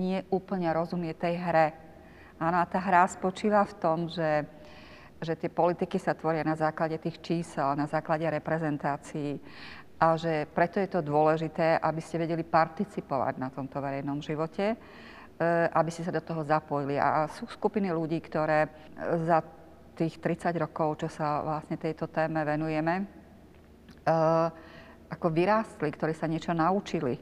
nie 0.00 0.24
úplne 0.32 0.72
rozumie 0.72 1.12
tej 1.12 1.36
hre. 1.36 1.68
Áno, 2.40 2.64
a 2.64 2.64
tá 2.64 2.80
hra 2.80 3.04
spočíva 3.04 3.60
v 3.68 3.74
tom, 3.76 4.08
že, 4.08 4.48
že 5.20 5.36
tie 5.36 5.52
politiky 5.52 6.00
sa 6.00 6.16
tvoria 6.16 6.40
na 6.40 6.56
základe 6.56 6.96
tých 6.96 7.20
čísel, 7.20 7.76
na 7.76 7.84
základe 7.84 8.24
reprezentácií 8.24 9.36
a 10.00 10.16
že 10.16 10.48
preto 10.48 10.80
je 10.80 10.88
to 10.88 11.04
dôležité, 11.04 11.76
aby 11.76 12.00
ste 12.00 12.24
vedeli 12.24 12.40
participovať 12.40 13.36
na 13.36 13.52
tomto 13.52 13.84
verejnom 13.84 14.24
živote, 14.24 14.72
e, 14.72 14.76
aby 15.76 15.90
ste 15.92 16.08
sa 16.08 16.16
do 16.16 16.24
toho 16.24 16.40
zapojili. 16.40 16.96
A 16.96 17.28
sú 17.28 17.44
skupiny 17.52 17.92
ľudí, 17.92 18.16
ktoré 18.24 18.72
za 19.28 19.44
tých 19.92 20.16
30 20.16 20.56
rokov, 20.56 21.04
čo 21.04 21.12
sa 21.12 21.44
vlastne 21.44 21.76
tejto 21.76 22.08
téme 22.08 22.40
venujeme, 22.48 23.19
ako 25.10 25.26
vyrástli, 25.34 25.90
ktorí 25.90 26.14
sa 26.14 26.30
niečo 26.30 26.54
naučili, 26.54 27.18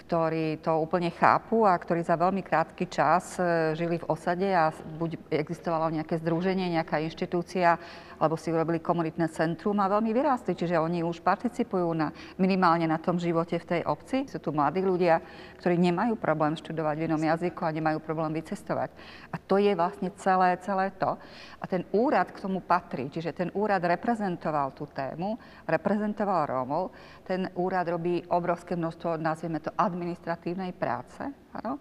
ktorí 0.00 0.58
to 0.64 0.80
úplne 0.80 1.12
chápu 1.12 1.62
a 1.68 1.76
ktorí 1.76 2.02
za 2.02 2.16
veľmi 2.16 2.40
krátky 2.42 2.88
čas 2.88 3.36
e, 3.36 3.76
žili 3.76 4.00
v 4.00 4.08
osade 4.08 4.48
a 4.48 4.72
buď 4.72 5.20
existovalo 5.28 5.92
nejaké 5.92 6.18
združenie, 6.18 6.72
nejaká 6.72 6.98
inštitúcia, 7.04 7.76
alebo 8.20 8.36
si 8.36 8.52
urobili 8.52 8.84
komunitné 8.84 9.32
centrum 9.32 9.80
a 9.80 9.88
veľmi 9.88 10.12
vyrástli. 10.12 10.52
Čiže 10.52 10.76
oni 10.76 11.00
už 11.00 11.24
participujú 11.24 11.88
na, 11.96 12.12
minimálne 12.36 12.84
na 12.84 13.00
tom 13.00 13.16
živote 13.16 13.56
v 13.56 13.64
tej 13.64 13.82
obci. 13.88 14.28
Sú 14.28 14.36
tu 14.44 14.52
mladí 14.52 14.84
ľudia, 14.84 15.24
ktorí 15.56 15.80
nemajú 15.80 16.20
problém 16.20 16.52
študovať 16.60 16.94
v 17.00 17.06
inom 17.08 17.22
jazyku 17.24 17.64
a 17.64 17.72
nemajú 17.72 18.04
problém 18.04 18.36
vycestovať. 18.36 18.92
A 19.32 19.40
to 19.40 19.56
je 19.56 19.72
vlastne 19.72 20.12
celé, 20.20 20.60
celé 20.60 20.92
to. 21.00 21.16
A 21.56 21.64
ten 21.64 21.88
úrad 21.96 22.28
k 22.28 22.44
tomu 22.44 22.60
patrí. 22.60 23.08
Čiže 23.08 23.32
ten 23.32 23.48
úrad 23.56 23.80
reprezentoval 23.80 24.76
tú 24.76 24.84
tému, 24.92 25.40
reprezentoval 25.64 26.44
Rómov. 26.44 26.92
Ten 27.24 27.48
úrad 27.56 27.88
robí 27.88 28.20
obrovské 28.28 28.76
množstvo, 28.76 29.16
nazvieme 29.16 29.64
to, 29.64 29.72
administratívnej 29.72 30.76
práce. 30.76 31.24
Ano? 31.56 31.80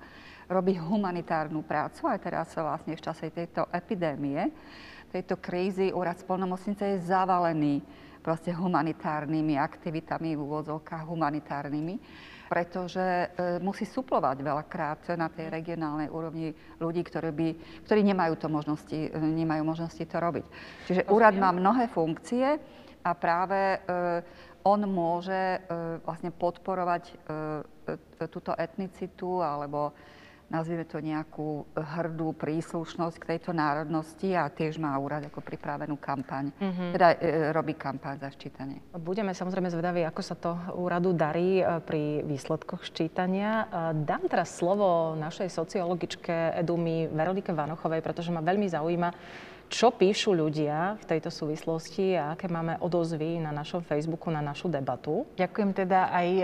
Robí 0.50 0.80
humanitárnu 0.80 1.62
prácu 1.62 2.10
aj 2.10 2.20
teraz 2.26 2.50
vlastne 2.58 2.98
v 2.98 3.04
čase 3.06 3.30
tejto 3.30 3.70
epidémie 3.70 4.50
tejto 5.10 5.42
krízy 5.42 5.90
úrad 5.90 6.22
spolnomocnice 6.22 6.96
je 6.96 7.06
zavalený 7.10 7.82
proste 8.22 8.54
humanitárnymi 8.54 9.58
aktivitami, 9.58 10.36
v 10.36 10.44
úvodzovkách 10.44 11.08
humanitárnymi, 11.08 11.96
pretože 12.52 13.02
e, 13.02 13.28
musí 13.62 13.86
suplovať 13.86 14.42
veľakrát 14.42 15.14
na 15.16 15.30
tej 15.30 15.50
regionálnej 15.50 16.10
úrovni 16.10 16.54
ľudí, 16.82 17.02
ktorí, 17.06 17.30
by, 17.32 17.48
ktorí 17.86 18.02
nemajú, 18.06 18.34
to 18.38 18.48
možnosti, 18.52 19.00
e, 19.00 19.10
nemajú 19.14 19.64
možnosti 19.64 20.04
to 20.04 20.18
robiť. 20.18 20.46
Čiže 20.90 21.02
úrad 21.10 21.38
má 21.38 21.54
mnohé 21.54 21.88
funkcie 21.90 22.58
a 23.06 23.12
práve 23.16 23.58
e, 23.58 23.78
on 24.68 24.82
môže 24.84 25.34
e, 25.34 25.60
vlastne 26.04 26.36
podporovať 26.36 27.04
e, 27.08 27.14
e, 27.16 28.28
túto 28.28 28.52
etnicitu 28.58 29.40
alebo 29.40 29.96
nazvime 30.50 30.84
to 30.86 30.98
nejakú 30.98 31.70
hrdú 31.78 32.34
príslušnosť 32.34 33.16
k 33.22 33.28
tejto 33.36 33.54
národnosti 33.54 34.34
a 34.34 34.50
tiež 34.50 34.82
má 34.82 34.98
úrad 34.98 35.30
ako 35.30 35.46
pripravenú 35.46 35.96
kampaň. 36.02 36.50
Mm-hmm. 36.58 36.90
Teda 36.94 37.08
e, 37.16 37.18
robí 37.54 37.78
kampaň 37.78 38.18
za 38.18 38.30
ščítanie. 38.34 38.82
Budeme 38.98 39.32
samozrejme 39.32 39.70
zvedaví, 39.70 40.02
ako 40.04 40.22
sa 40.26 40.36
to 40.36 40.58
úradu 40.76 41.14
darí 41.14 41.62
e, 41.62 41.80
pri 41.86 42.26
výsledkoch 42.26 42.82
ščítania. 42.82 43.64
E, 43.64 43.66
dám 44.04 44.26
teraz 44.26 44.58
slovo 44.58 45.14
našej 45.16 45.54
sociologičke 45.54 46.58
Edumy 46.58 47.06
Veronike 47.08 47.54
Vanochovej, 47.54 48.02
pretože 48.02 48.34
ma 48.34 48.42
veľmi 48.42 48.68
zaujíma, 48.68 49.10
čo 49.70 49.94
píšu 49.94 50.34
ľudia 50.34 50.98
v 50.98 51.06
tejto 51.06 51.30
súvislosti 51.30 52.18
a 52.18 52.34
aké 52.34 52.50
máme 52.50 52.82
odozvy 52.82 53.38
na 53.38 53.54
našom 53.54 53.86
Facebooku 53.86 54.34
na 54.34 54.42
našu 54.42 54.66
debatu. 54.66 55.30
Ďakujem 55.38 55.72
teda 55.78 56.10
aj 56.10 56.28
e, 56.28 56.44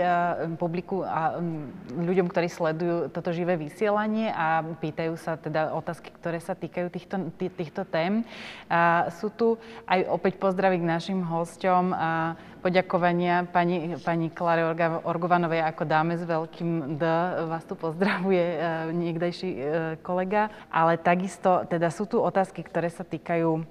publiku 0.54 1.02
a 1.02 1.42
ľuďom, 1.90 2.30
ktorí 2.30 2.46
sledujú 2.46 3.10
toto 3.10 3.34
živé 3.34 3.58
vysielanie 3.58 4.30
a 4.30 4.62
pýtajú 4.62 5.18
sa 5.18 5.34
teda 5.34 5.74
otázky, 5.74 6.14
ktoré 6.14 6.38
sa 6.38 6.54
týkajú 6.54 6.86
týchto, 6.88 7.16
týchto 7.34 7.82
tém. 7.90 8.22
A 8.70 9.10
sú 9.18 9.34
tu 9.34 9.58
aj 9.90 10.06
opäť 10.06 10.38
pozdravy 10.38 10.78
k 10.78 10.86
našim 10.86 11.18
hosťom. 11.26 11.84
Poďakovania 12.66 13.46
pani, 13.46 13.94
pani 14.02 14.26
Klare 14.26 14.66
Orgovanovej 15.06 15.62
ako 15.70 15.86
dáme 15.86 16.18
s 16.18 16.26
veľkým 16.26 16.98
D. 16.98 17.02
Vás 17.46 17.62
tu 17.62 17.78
pozdravuje 17.78 18.42
e, 18.42 18.58
niekdejší 18.90 19.50
e, 19.54 19.60
kolega. 20.02 20.50
Ale 20.66 20.98
takisto 20.98 21.62
teda 21.70 21.94
sú 21.94 22.10
tu 22.10 22.18
otázky, 22.18 22.66
ktoré 22.66 22.90
sa 22.90 23.06
týkajú 23.06 23.62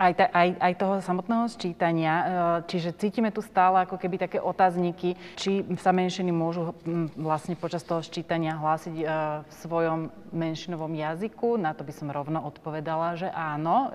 aj, 0.00 0.12
ta, 0.16 0.26
aj, 0.32 0.48
aj 0.56 0.72
toho 0.80 0.94
samotného 1.04 1.46
sčítania. 1.52 2.14
E, 2.18 2.24
čiže 2.72 2.96
cítime 2.96 3.28
tu 3.28 3.44
stále 3.44 3.84
ako 3.84 4.00
keby 4.00 4.16
také 4.26 4.42
otázniky, 4.42 5.14
či 5.36 5.62
sa 5.76 5.92
menšiny 5.92 6.32
môžu 6.32 6.72
vlastne 7.14 7.52
počas 7.54 7.84
toho 7.84 8.00
sčítania 8.00 8.56
hlásiť 8.56 8.96
e, 8.96 9.04
v 9.44 9.52
svojom 9.60 10.10
menšinovom 10.32 10.90
jazyku. 10.96 11.60
Na 11.60 11.76
to 11.76 11.84
by 11.84 11.92
som 11.92 12.08
rovno 12.08 12.42
odpovedala, 12.42 13.20
že 13.20 13.28
áno. 13.30 13.92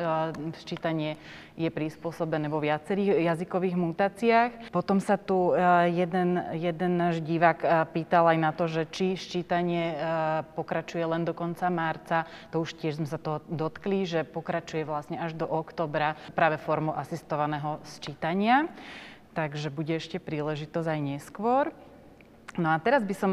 Sčítanie 0.62 1.18
je 1.56 1.72
prispôsobené 1.72 2.52
vo 2.52 2.60
viacerých 2.60 3.32
jazykových 3.32 3.80
mutáciách. 3.80 4.52
Potom 4.76 5.00
sa 5.00 5.16
tu 5.16 5.56
jeden, 5.88 6.36
jeden 6.52 6.92
náš 7.00 7.24
divák 7.24 7.90
pýtal 7.96 8.28
aj 8.36 8.38
na 8.44 8.52
to, 8.52 8.68
že 8.68 8.92
či 8.92 9.16
sčítanie 9.16 9.96
pokračuje 10.60 11.08
len 11.08 11.24
do 11.24 11.32
konca 11.32 11.72
marca. 11.72 12.28
To 12.52 12.60
už 12.68 12.76
tiež 12.76 13.00
sme 13.00 13.08
sa 13.08 13.16
to 13.16 13.40
dotkli, 13.48 14.04
že 14.04 14.28
pokračuje 14.28 14.84
vlastne 14.84 15.16
až 15.16 15.32
do 15.32 15.48
oktobra 15.48 16.20
práve 16.36 16.60
formou 16.60 16.92
asistovaného 16.92 17.80
sčítania. 17.88 18.68
Takže 19.32 19.72
bude 19.72 19.96
ešte 19.96 20.20
príležitosť 20.20 20.88
aj 20.92 21.00
neskôr. 21.00 21.72
No 22.56 22.72
a 22.72 22.80
teraz 22.84 23.04
by 23.04 23.16
som 23.16 23.32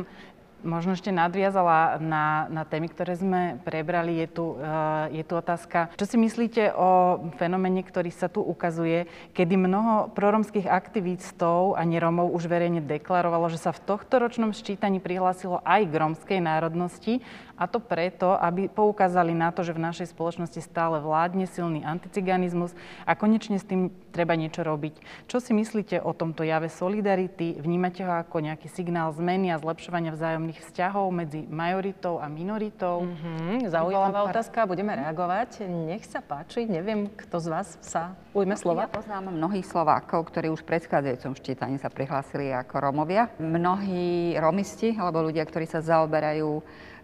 možno 0.62 0.94
ešte 0.96 1.14
nadviazala 1.14 1.98
na, 1.98 2.46
na 2.48 2.62
témy, 2.62 2.90
ktoré 2.90 3.14
sme 3.18 3.60
prebrali. 3.62 4.22
Je 4.22 4.28
tu, 4.30 4.56
uh, 4.56 5.10
je 5.12 5.22
tu 5.26 5.34
otázka, 5.36 5.92
čo 5.98 6.06
si 6.06 6.16
myslíte 6.18 6.72
o 6.74 7.20
fenomene, 7.36 7.82
ktorý 7.82 8.10
sa 8.14 8.30
tu 8.30 8.40
ukazuje, 8.40 9.06
kedy 9.36 9.54
mnoho 9.58 10.10
proromských 10.14 10.66
aktivistov 10.66 11.74
a 11.78 11.82
neromov 11.84 12.32
už 12.32 12.48
verejne 12.48 12.80
deklarovalo, 12.82 13.50
že 13.52 13.60
sa 13.60 13.70
v 13.74 13.82
tohto 13.84 14.22
ročnom 14.22 14.54
sčítaní 14.54 15.02
prihlásilo 15.02 15.60
aj 15.66 15.82
k 15.86 15.94
romskej 15.94 16.40
národnosti 16.40 17.20
a 17.56 17.64
to 17.68 17.78
preto, 17.78 18.34
aby 18.36 18.68
poukázali 18.68 19.36
na 19.36 19.52
to, 19.52 19.62
že 19.62 19.76
v 19.76 19.84
našej 19.84 20.12
spoločnosti 20.12 20.60
stále 20.64 20.98
vládne 20.98 21.44
silný 21.46 21.84
anticiganizmus 21.84 22.72
a 23.04 23.12
konečne 23.14 23.60
s 23.60 23.68
tým 23.68 23.92
treba 24.12 24.36
niečo 24.36 24.64
robiť. 24.64 25.26
Čo 25.28 25.40
si 25.40 25.56
myslíte 25.56 26.00
o 26.04 26.12
tomto 26.12 26.44
jave 26.44 26.68
solidarity? 26.68 27.56
Vnímate 27.60 28.04
ho 28.04 28.12
ako 28.12 28.44
nejaký 28.44 28.68
signál 28.68 29.12
zmeny 29.16 29.52
a 29.52 29.60
zlepšovania 29.60 30.12
vzájomných 30.12 30.60
vzťahov 30.60 31.08
medzi 31.12 31.44
majoritou 31.48 32.20
a 32.20 32.28
minoritou? 32.28 33.08
Mm-hmm, 33.08 33.72
zaujímavá 33.72 34.28
otázka, 34.28 34.68
budeme 34.68 34.92
reagovať. 34.96 35.64
Nech 35.64 36.04
sa 36.04 36.20
páči, 36.20 36.68
neviem, 36.68 37.08
kto 37.08 37.40
z 37.40 37.46
vás 37.48 37.68
sa 37.80 38.12
ujme 38.36 38.56
slova. 38.56 38.84
Ja 38.84 38.92
poznám 38.92 39.32
mnohých 39.32 39.64
Slovákov, 39.64 40.28
ktorí 40.28 40.52
už 40.52 40.64
v 40.64 40.76
predchádzajúcom 40.76 41.32
ščítaní 41.36 41.76
sa 41.80 41.88
prihlásili 41.88 42.52
ako 42.52 42.74
Romovia. 42.84 43.32
Mnohí 43.40 44.36
romisti, 44.36 44.92
alebo 44.96 45.24
ľudia, 45.24 45.44
ktorí 45.44 45.64
sa 45.64 45.80
zaoberajú 45.80 46.60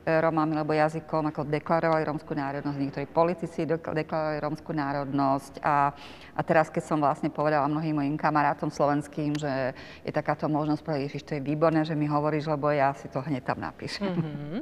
Romami 0.08 0.56
alebo 0.56 0.72
jazykom, 0.72 1.28
ako 1.28 1.44
deklarovali 1.44 2.08
rómskú 2.08 2.32
národnosť, 2.32 2.78
niektorí 2.80 3.04
politici 3.04 3.68
deklarovali 3.68 4.40
rómskú 4.40 4.72
národnosť 4.72 5.60
a, 5.60 5.92
a 6.32 6.40
teraz, 6.40 6.72
keď 6.72 6.82
som 6.88 6.98
vlastne 6.98 7.28
povedala 7.28 7.68
mnohým 7.68 8.00
mojim 8.00 8.16
kamarátom 8.16 8.72
slovenským, 8.72 9.36
že 9.36 9.76
je 10.00 10.12
takáto 10.12 10.48
možnosť 10.48 10.80
povedať, 10.80 11.02
Ježiš, 11.12 11.28
to 11.28 11.36
je 11.36 11.44
výborné, 11.44 11.84
že 11.84 11.92
mi 11.92 12.08
hovoríš, 12.08 12.48
lebo 12.48 12.72
ja 12.72 12.96
si 12.96 13.12
to 13.12 13.20
hneď 13.20 13.44
tam 13.44 13.60
napíšem. 13.60 14.08
Mm-hmm. 14.08 14.60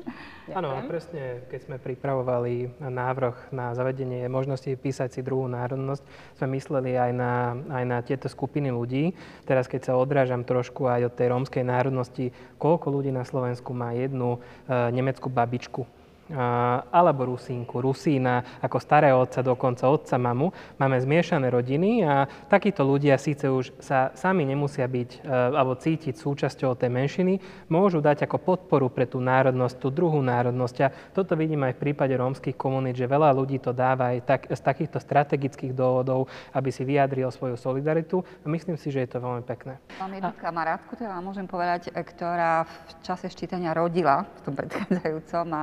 Áno, 0.55 0.75
a 0.75 0.83
presne, 0.87 1.47
keď 1.47 1.61
sme 1.67 1.77
pripravovali 1.79 2.83
návrh 2.83 3.51
na 3.55 3.75
zavedenie 3.75 4.27
možnosti 4.31 4.71
písať 4.79 5.19
si 5.19 5.21
druhú 5.23 5.47
národnosť, 5.51 6.03
sme 6.39 6.59
mysleli 6.59 6.95
aj 6.95 7.11
na, 7.15 7.55
aj 7.71 7.85
na 7.87 7.99
tieto 8.03 8.27
skupiny 8.31 8.71
ľudí. 8.71 9.15
Teraz, 9.43 9.67
keď 9.67 9.91
sa 9.91 9.99
odrážam 9.99 10.47
trošku 10.47 10.87
aj 10.87 11.11
od 11.11 11.15
tej 11.19 11.35
rómskej 11.35 11.65
národnosti, 11.67 12.31
koľko 12.63 12.95
ľudí 12.95 13.11
na 13.11 13.27
Slovensku 13.27 13.75
má 13.75 13.95
jednu 13.95 14.39
uh, 14.39 14.91
nemeckú 14.95 15.27
babičku, 15.37 15.87
alebo 16.91 17.37
Rusínku, 17.37 17.79
Rusína, 17.79 18.59
ako 18.59 18.83
starého 18.83 19.23
otca, 19.23 19.47
dokonca 19.47 19.87
otca, 19.87 20.19
mamu. 20.19 20.51
Máme 20.79 20.99
zmiešané 20.99 21.51
rodiny 21.55 22.03
a 22.03 22.27
takíto 22.51 22.83
ľudia 22.83 23.15
síce 23.15 23.47
už 23.47 23.71
sa 23.79 24.11
sami 24.19 24.43
nemusia 24.43 24.91
byť 24.91 25.11
e, 25.23 25.29
alebo 25.31 25.79
cítiť 25.79 26.19
súčasťou 26.19 26.75
tej 26.75 26.91
menšiny, 26.91 27.35
môžu 27.71 28.03
dať 28.03 28.27
ako 28.27 28.43
podporu 28.43 28.91
pre 28.91 29.07
tú 29.07 29.23
národnosť, 29.23 29.75
tú 29.79 29.89
druhú 29.95 30.19
národnosť. 30.19 30.77
A 30.83 30.93
toto 31.15 31.39
vidím 31.39 31.63
aj 31.63 31.79
v 31.79 31.83
prípade 31.91 32.15
rómskych 32.19 32.59
komunít, 32.59 32.99
že 32.99 33.07
veľa 33.07 33.31
ľudí 33.31 33.63
to 33.63 33.71
dáva 33.71 34.15
aj 34.15 34.19
tak, 34.27 34.41
z 34.51 34.61
takýchto 34.61 34.99
strategických 34.99 35.71
dôvodov, 35.71 36.27
aby 36.51 36.71
si 36.75 36.83
vyjadril 36.83 37.31
svoju 37.31 37.55
solidaritu. 37.55 38.27
A 38.43 38.47
myslím 38.51 38.75
si, 38.75 38.91
že 38.91 39.07
je 39.07 39.11
to 39.15 39.23
veľmi 39.23 39.47
pekné. 39.47 39.79
Mám 40.03 40.11
jednu 40.11 40.33
a... 40.33 40.39
kamarátku, 40.39 40.99
teda 40.99 41.23
môžem 41.23 41.47
povedať, 41.47 41.95
ktorá 41.95 42.67
v 42.67 42.93
čase 43.07 43.31
ščítania 43.31 43.71
rodila 43.71 44.27
v 44.27 44.41
tom 44.43 44.55
predchádzajúcom 44.59 45.47
a 45.55 45.63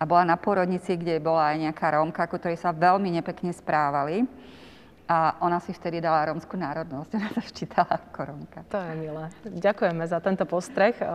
a 0.00 0.08
bola 0.08 0.24
na 0.24 0.36
porodnici, 0.40 0.96
kde 0.96 1.20
bola 1.20 1.52
aj 1.52 1.56
nejaká 1.68 1.92
Rómka, 1.92 2.24
ktorí 2.24 2.56
sa 2.56 2.72
veľmi 2.72 3.12
nepekne 3.12 3.52
správali. 3.52 4.24
A 5.10 5.34
ona 5.42 5.58
si 5.58 5.74
vtedy 5.74 5.98
dala 5.98 6.30
rómskú 6.30 6.54
národnosť. 6.54 7.10
Ona 7.18 7.28
sa 7.34 7.42
včítala 7.42 7.98
ako 7.98 8.30
Rómka. 8.30 8.62
To 8.70 8.78
je 8.78 8.94
milé. 8.94 9.26
Ďakujeme 9.42 10.06
za 10.06 10.22
tento 10.22 10.46
postreh, 10.46 10.94
eh, 10.94 11.06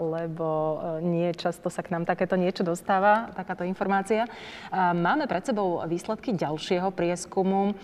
lebo 0.00 0.80
eh, 0.98 1.04
nie 1.04 1.28
často 1.36 1.68
sa 1.68 1.84
k 1.84 1.92
nám 1.92 2.08
takéto 2.08 2.32
niečo 2.32 2.64
dostáva, 2.64 3.28
takáto 3.36 3.62
informácia. 3.68 4.24
Máme 4.72 5.28
pred 5.28 5.44
sebou 5.44 5.84
výsledky 5.84 6.32
ďalšieho 6.32 6.88
prieskumu 6.96 7.76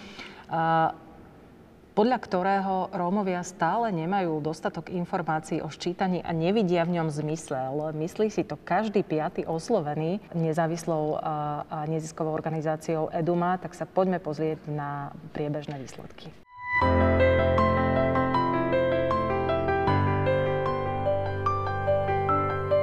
podľa 1.99 2.19
ktorého 2.23 2.95
Rómovia 2.95 3.43
stále 3.43 3.91
nemajú 3.91 4.39
dostatok 4.39 4.87
informácií 4.95 5.59
o 5.59 5.67
ščítaní 5.67 6.23
a 6.23 6.31
nevidia 6.31 6.87
v 6.87 6.95
ňom 6.95 7.11
zmysel. 7.11 7.91
Myslí 7.91 8.31
si 8.31 8.47
to 8.47 8.55
každý 8.55 9.03
piaty 9.03 9.43
oslovený 9.43 10.23
nezávislou 10.31 11.19
a 11.19 11.83
neziskovou 11.91 12.31
organizáciou 12.31 13.11
Eduma, 13.11 13.59
tak 13.59 13.75
sa 13.75 13.83
poďme 13.83 14.23
pozrieť 14.23 14.63
na 14.71 15.11
priebežné 15.35 15.75
výsledky. 15.75 16.31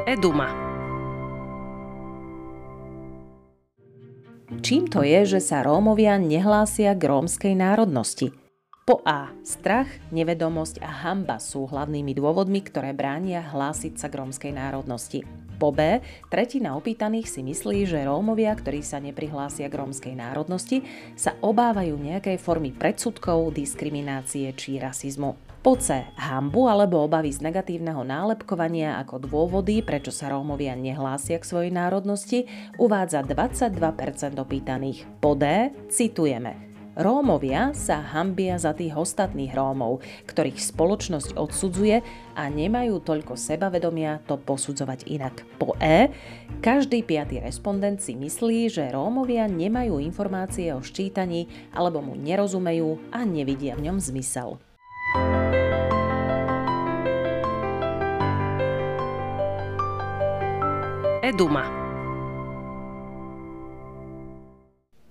Eduma. 0.04 0.52
Čím 4.60 4.92
to 4.92 5.08
je, 5.08 5.24
že 5.24 5.40
sa 5.40 5.64
Rómovia 5.64 6.20
nehlásia 6.20 6.92
k 6.92 7.08
rómskej 7.08 7.56
národnosti? 7.56 8.45
Po 8.86 9.02
A. 9.02 9.34
Strach, 9.42 9.90
nevedomosť 10.14 10.78
a 10.86 11.10
hamba 11.10 11.42
sú 11.42 11.66
hlavnými 11.66 12.14
dôvodmi, 12.14 12.62
ktoré 12.62 12.94
bránia 12.94 13.42
hlásiť 13.42 13.98
sa 13.98 14.14
k 14.14 14.22
rómskej 14.22 14.54
národnosti. 14.54 15.26
Po 15.58 15.74
B. 15.74 16.06
Tretina 16.30 16.78
opýtaných 16.78 17.26
si 17.26 17.42
myslí, 17.42 17.90
že 17.90 18.06
Rómovia, 18.06 18.54
ktorí 18.54 18.86
sa 18.86 19.02
neprihlásia 19.02 19.74
k 19.74 19.82
rómskej 19.82 20.14
národnosti, 20.14 20.86
sa 21.18 21.34
obávajú 21.42 21.98
nejakej 21.98 22.38
formy 22.38 22.78
predsudkov, 22.78 23.58
diskriminácie 23.58 24.54
či 24.54 24.78
rasizmu. 24.78 25.34
Po 25.66 25.74
C. 25.82 26.06
Hambu 26.22 26.70
alebo 26.70 27.02
obavy 27.02 27.34
z 27.34 27.42
negatívneho 27.42 28.06
nálepkovania 28.06 29.02
ako 29.02 29.18
dôvody, 29.18 29.82
prečo 29.82 30.14
sa 30.14 30.30
Rómovia 30.30 30.78
nehlásia 30.78 31.42
k 31.42 31.50
svojej 31.50 31.74
národnosti, 31.74 32.46
uvádza 32.78 33.26
22% 33.26 33.82
opýtaných. 34.38 35.10
Po 35.18 35.34
D. 35.34 35.74
Citujeme. 35.90 36.75
Rómovia 36.96 37.76
sa 37.76 38.00
hambia 38.00 38.56
za 38.56 38.72
tých 38.72 38.96
ostatných 38.96 39.52
Rómov, 39.52 40.00
ktorých 40.32 40.64
spoločnosť 40.64 41.36
odsudzuje 41.36 42.00
a 42.40 42.44
nemajú 42.48 43.04
toľko 43.04 43.36
sebavedomia 43.36 44.24
to 44.24 44.40
posudzovať 44.40 45.04
inak. 45.12 45.44
Po 45.60 45.76
E, 45.84 46.08
každý 46.64 47.04
piatý 47.04 47.44
respondent 47.44 48.00
si 48.00 48.16
myslí, 48.16 48.72
že 48.72 48.96
Rómovia 48.96 49.44
nemajú 49.52 50.00
informácie 50.00 50.72
o 50.72 50.80
ščítaní 50.80 51.52
alebo 51.76 52.00
mu 52.00 52.16
nerozumejú 52.16 53.12
a 53.12 53.28
nevidia 53.28 53.76
v 53.76 53.92
ňom 53.92 54.00
zmysel. 54.00 54.56
Eduma 61.20 61.85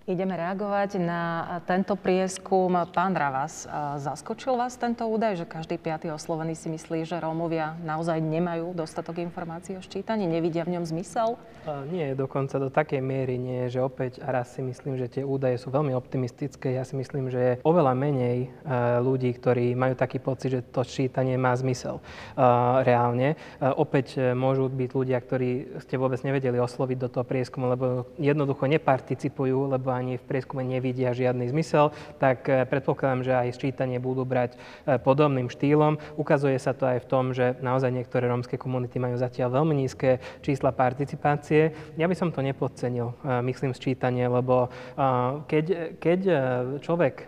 Ideme 0.05 0.37
reagovať 0.37 1.01
na 1.01 1.23
tento 1.65 1.97
prieskum. 1.97 2.77
Pán 2.93 3.17
Ravas, 3.17 3.65
zaskočil 3.97 4.53
vás 4.53 4.77
tento 4.77 5.09
údaj, 5.09 5.41
že 5.41 5.47
každý 5.49 5.81
piatý 5.81 6.13
oslovený 6.13 6.53
si 6.53 6.69
myslí, 6.69 7.09
že 7.09 7.17
Rómovia 7.17 7.73
naozaj 7.81 8.21
nemajú 8.21 8.77
dostatok 8.77 9.25
informácií 9.25 9.81
o 9.81 9.83
ščítaní, 9.83 10.29
nevidia 10.29 10.69
v 10.69 10.77
ňom 10.77 10.85
zmysel? 10.85 11.41
Nie, 11.89 12.13
dokonca 12.13 12.61
do 12.61 12.69
takej 12.69 13.01
miery 13.01 13.41
nie, 13.41 13.73
že 13.73 13.81
opäť 13.81 14.21
a 14.21 14.29
raz 14.29 14.53
si 14.53 14.61
myslím, 14.61 15.01
že 15.01 15.09
tie 15.09 15.25
údaje 15.25 15.57
sú 15.57 15.73
veľmi 15.73 15.97
optimistické. 15.97 16.77
Ja 16.77 16.85
si 16.85 17.01
myslím, 17.01 17.33
že 17.33 17.41
je 17.41 17.53
oveľa 17.65 17.97
menej 17.97 18.53
ľudí, 19.01 19.33
ktorí 19.33 19.73
majú 19.73 19.97
taký 19.97 20.21
pocit, 20.21 20.53
že 20.53 20.69
to 20.69 20.85
ščítanie 20.85 21.41
má 21.41 21.57
zmysel 21.57 22.05
reálne. 22.85 23.41
Opäť 23.57 24.21
e, 24.21 24.37
môžu 24.37 24.69
byť 24.69 24.91
ľudia, 24.93 25.17
ktorí 25.17 25.81
ste 25.81 25.97
vôbec 25.97 26.21
nevedeli 26.21 26.61
osloviť 26.61 26.99
do 27.01 27.09
toho 27.09 27.25
prieskumu, 27.25 27.73
lebo 27.73 28.13
jednoducho 28.21 28.69
neparticipujú, 28.69 29.73
lebo 29.73 29.94
ani 29.95 30.19
v 30.19 30.27
prieskume 30.27 30.67
nevidia 30.67 31.15
žiadny 31.15 31.47
zmysel, 31.49 31.95
tak 32.19 32.51
eh, 32.51 32.67
predpokladám, 32.67 33.23
že 33.23 33.33
aj 33.33 33.55
sčítanie 33.55 34.03
budú 34.03 34.27
brať 34.27 34.59
eh, 34.59 34.99
podobným 34.99 35.47
štýlom. 35.47 36.19
Ukazuje 36.19 36.59
sa 36.59 36.75
to 36.75 36.91
aj 36.91 37.07
v 37.07 37.09
tom, 37.09 37.25
že 37.31 37.55
naozaj 37.63 37.95
niektoré 37.95 38.27
rómske 38.27 38.59
komunity 38.59 38.99
majú 38.99 39.15
zatiaľ 39.15 39.63
veľmi 39.63 39.87
nízke 39.87 40.19
čísla 40.43 40.75
participácie. 40.75 41.95
Ja 41.95 42.11
by 42.11 42.17
som 42.19 42.35
to 42.35 42.43
nepodcenil, 42.43 43.15
eh, 43.23 43.41
myslím, 43.47 43.71
sčítanie, 43.77 44.27
lebo 44.27 44.67
keď, 45.51 45.97
keď 45.99 46.21
človek 46.81 47.27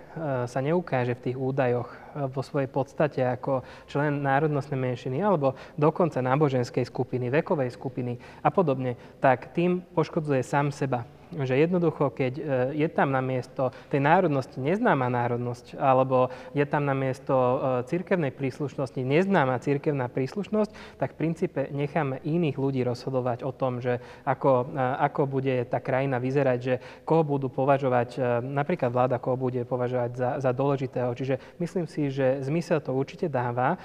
sa 0.48 0.60
neukáže 0.62 1.18
v 1.18 1.24
tých 1.30 1.36
údajoch 1.36 1.90
vo 2.32 2.40
svojej 2.40 2.70
podstate 2.70 3.20
ako 3.20 3.60
člen 3.84 4.24
národnostnej 4.24 4.80
menšiny 4.80 5.20
alebo 5.20 5.52
dokonca 5.76 6.24
náboženskej 6.24 6.88
skupiny, 6.88 7.28
vekovej 7.28 7.76
skupiny 7.76 8.16
a 8.40 8.48
podobne, 8.48 8.96
tak 9.20 9.52
tým 9.52 9.84
poškodzuje 9.92 10.40
sám 10.40 10.72
seba 10.72 11.04
že 11.34 11.58
jednoducho, 11.58 12.14
keď 12.14 12.32
e, 12.38 12.42
je 12.78 12.88
tam 12.90 13.10
na 13.10 13.18
miesto 13.18 13.74
tej 13.90 13.98
národnosti 13.98 14.58
neznáma 14.62 15.10
národnosť, 15.10 15.74
alebo 15.74 16.30
je 16.54 16.62
tam 16.66 16.86
na 16.86 16.94
miesto 16.94 17.34
e, 17.34 17.56
cirkevnej 17.90 18.30
príslušnosti 18.30 19.02
neznáma 19.02 19.58
cirkevná 19.58 20.06
príslušnosť, 20.06 21.00
tak 21.02 21.14
v 21.14 21.20
princípe 21.26 21.60
necháme 21.74 22.22
iných 22.22 22.56
ľudí 22.58 22.86
rozhodovať 22.86 23.42
o 23.42 23.50
tom, 23.50 23.82
že 23.82 23.98
ako, 24.22 24.70
e, 24.70 24.82
ako 25.02 25.22
bude 25.26 25.54
tá 25.66 25.82
krajina 25.82 26.22
vyzerať, 26.22 26.58
že 26.58 26.74
koho 27.02 27.26
budú 27.26 27.50
považovať, 27.50 28.18
napríklad 28.42 28.90
vláda, 28.90 29.22
koho 29.22 29.38
bude 29.38 29.62
považovať 29.66 30.10
za, 30.14 30.30
za 30.38 30.50
dôležitého. 30.54 31.10
Čiže 31.14 31.58
myslím 31.58 31.86
si, 31.90 32.08
že 32.10 32.42
zmysel 32.42 32.78
to 32.82 32.94
určite 32.94 33.30
dáva. 33.30 33.78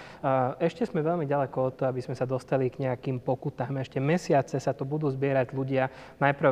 Ešte 0.58 0.86
sme 0.86 1.06
veľmi 1.06 1.26
ďaleko 1.26 1.58
od 1.58 1.74
toho, 1.78 1.88
aby 1.90 2.02
sme 2.04 2.16
sa 2.18 2.28
dostali 2.28 2.70
k 2.70 2.88
nejakým 2.88 3.22
pokutám. 3.22 3.82
Ešte 3.82 4.02
mesiace 4.02 4.58
sa 4.58 4.72
to 4.76 4.84
budú 4.84 5.10
zbierať 5.10 5.54
ľudia. 5.54 5.90
Najprv, 6.20 6.52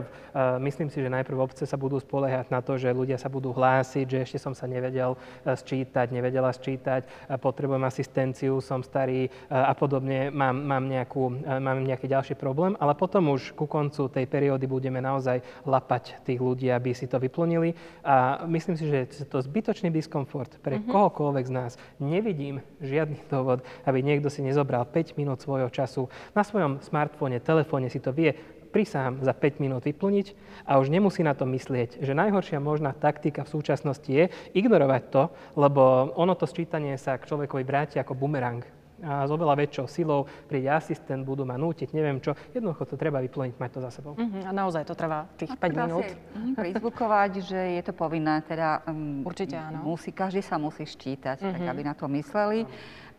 myslím 0.64 0.79
si, 0.88 1.04
že 1.04 1.12
najprv 1.12 1.36
obce 1.36 1.68
sa 1.68 1.76
budú 1.76 2.00
spoliehať 2.00 2.48
na 2.48 2.64
to, 2.64 2.80
že 2.80 2.96
ľudia 2.96 3.20
sa 3.20 3.28
budú 3.28 3.52
hlásiť, 3.52 4.08
že 4.08 4.18
ešte 4.24 4.40
som 4.40 4.56
sa 4.56 4.64
nevedel 4.64 5.20
sčítať, 5.44 6.08
nevedela 6.16 6.56
sčítať, 6.56 7.04
potrebujem 7.44 7.84
asistenciu, 7.84 8.64
som 8.64 8.80
starý 8.80 9.28
a 9.52 9.76
podobne, 9.76 10.32
mám, 10.32 10.56
mám, 10.56 10.88
nejakú, 10.88 11.44
mám 11.60 11.84
nejaký 11.84 12.08
ďalší 12.08 12.40
problém. 12.40 12.80
Ale 12.80 12.96
potom 12.96 13.36
už 13.36 13.52
ku 13.52 13.68
koncu 13.68 14.08
tej 14.08 14.24
periódy 14.30 14.64
budeme 14.70 15.04
naozaj 15.04 15.44
lapať 15.68 16.24
tých 16.24 16.40
ľudí, 16.40 16.70
aby 16.72 16.96
si 16.96 17.10
to 17.10 17.20
vyplnili. 17.20 17.76
A 18.06 18.46
myslím 18.46 18.78
si, 18.78 18.86
že 18.88 19.10
je 19.10 19.26
to 19.26 19.42
zbytočný 19.42 19.90
diskomfort 19.90 20.62
pre 20.62 20.78
mm-hmm. 20.78 20.94
kohokoľvek 20.94 21.46
z 21.50 21.54
nás. 21.54 21.72
Nevidím 21.98 22.62
žiadny 22.78 23.26
dôvod, 23.26 23.66
aby 23.90 24.06
niekto 24.06 24.30
si 24.30 24.46
nezobral 24.46 24.86
5 24.86 25.18
minút 25.18 25.42
svojho 25.42 25.74
času 25.74 26.06
na 26.38 26.46
svojom 26.46 26.78
smartfóne, 26.86 27.42
telefóne 27.42 27.90
si 27.90 27.98
to 27.98 28.14
vie 28.14 28.38
prísahám 28.70 29.22
za 29.26 29.34
5 29.34 29.60
minút 29.60 29.84
vyplniť 29.84 30.28
a 30.64 30.78
už 30.78 30.94
nemusí 30.94 31.26
na 31.26 31.34
to 31.34 31.44
myslieť, 31.50 32.00
že 32.00 32.18
najhoršia 32.18 32.62
možná 32.62 32.96
taktika 32.96 33.44
v 33.44 33.54
súčasnosti 33.54 34.10
je 34.10 34.30
ignorovať 34.56 35.04
to, 35.10 35.24
lebo 35.58 36.14
ono 36.16 36.38
to 36.38 36.46
sčítanie 36.46 36.96
sa 36.96 37.18
k 37.18 37.28
človekovi 37.28 37.64
vráti 37.66 37.98
ako 37.98 38.16
bumerang 38.16 38.79
a 39.04 39.24
s 39.28 39.32
oveľa 39.32 39.56
väčšou 39.56 39.86
silou 39.88 40.28
príde 40.48 40.68
asistent, 40.68 41.24
budú 41.24 41.48
ma 41.48 41.56
nútiť, 41.56 41.96
neviem 41.96 42.20
čo. 42.20 42.36
Jednoducho 42.52 42.84
to 42.84 42.96
treba 43.00 43.24
vyplniť, 43.24 43.56
mať 43.56 43.72
to 43.72 43.80
za 43.80 43.92
sebou. 43.96 44.14
Uh-huh. 44.20 44.44
A 44.44 44.52
naozaj 44.52 44.84
to 44.84 44.96
trvá 44.96 45.28
tých 45.40 45.52
5 45.56 45.82
minút. 45.88 46.08
Facebookovať, 46.56 47.32
že 47.44 47.60
je 47.80 47.84
to 47.84 47.94
povinné, 47.96 48.44
teda 48.44 48.84
um, 48.88 49.24
Určite 49.24 49.56
áno. 49.56 49.88
Musí, 49.88 50.12
každý 50.12 50.44
sa 50.44 50.60
musí 50.60 50.84
ščítať, 50.84 51.40
uh-huh. 51.40 51.54
tak 51.56 51.62
mhm. 51.64 51.70
aby 51.72 51.82
na 51.84 51.94
to 51.96 52.06
mysleli. 52.12 52.68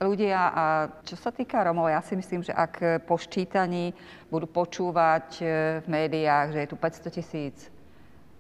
Ľudia, 0.01 0.41
a 0.57 0.65
čo 1.05 1.13
sa 1.13 1.29
týka 1.29 1.61
Romov, 1.61 1.93
ja 1.93 2.01
si 2.01 2.17
myslím, 2.17 2.41
že 2.41 2.57
ak 2.57 3.05
po 3.05 3.21
ščítaní 3.21 3.93
budú 4.33 4.49
počúvať 4.49 5.29
e, 5.37 5.45
v 5.85 5.87
médiách, 5.93 6.57
že 6.57 6.59
je 6.65 6.71
tu 6.73 6.77
500 6.81 7.17
tisíc 7.21 7.57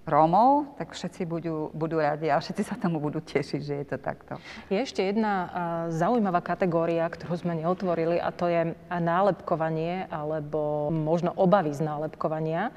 Rómov, 0.08 0.80
tak 0.80 0.96
všetci 0.96 1.28
budú, 1.28 1.68
budú 1.76 2.00
radi 2.00 2.32
a 2.32 2.40
všetci 2.40 2.62
sa 2.64 2.74
tomu 2.80 2.98
budú 2.98 3.20
tešiť, 3.20 3.60
že 3.60 3.74
je 3.84 3.86
to 3.86 3.98
takto. 4.00 4.40
Je 4.72 4.80
ešte 4.80 5.04
jedna 5.04 5.52
zaujímavá 5.92 6.40
kategória, 6.40 7.04
ktorú 7.04 7.36
sme 7.36 7.60
neotvorili 7.60 8.16
a 8.16 8.32
to 8.32 8.48
je 8.48 8.72
nálepkovanie 8.88 10.08
alebo 10.08 10.88
možno 10.88 11.36
obavy 11.36 11.76
z 11.76 11.84
nálepkovania. 11.84 12.72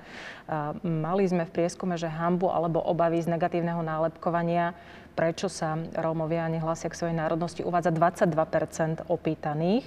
Mali 0.84 1.24
sme 1.24 1.48
v 1.48 1.56
prieskume, 1.56 1.96
že 1.96 2.12
hambu 2.12 2.52
alebo 2.52 2.84
obavy 2.84 3.24
z 3.24 3.32
negatívneho 3.32 3.80
nálepkovania 3.80 4.76
prečo 5.14 5.46
sa 5.46 5.78
Rómovia 5.94 6.50
nehlásia 6.50 6.90
k 6.90 6.98
svojej 6.98 7.16
národnosti, 7.18 7.62
uvádza 7.62 7.94
22 7.94 9.06
opýtaných. 9.08 9.86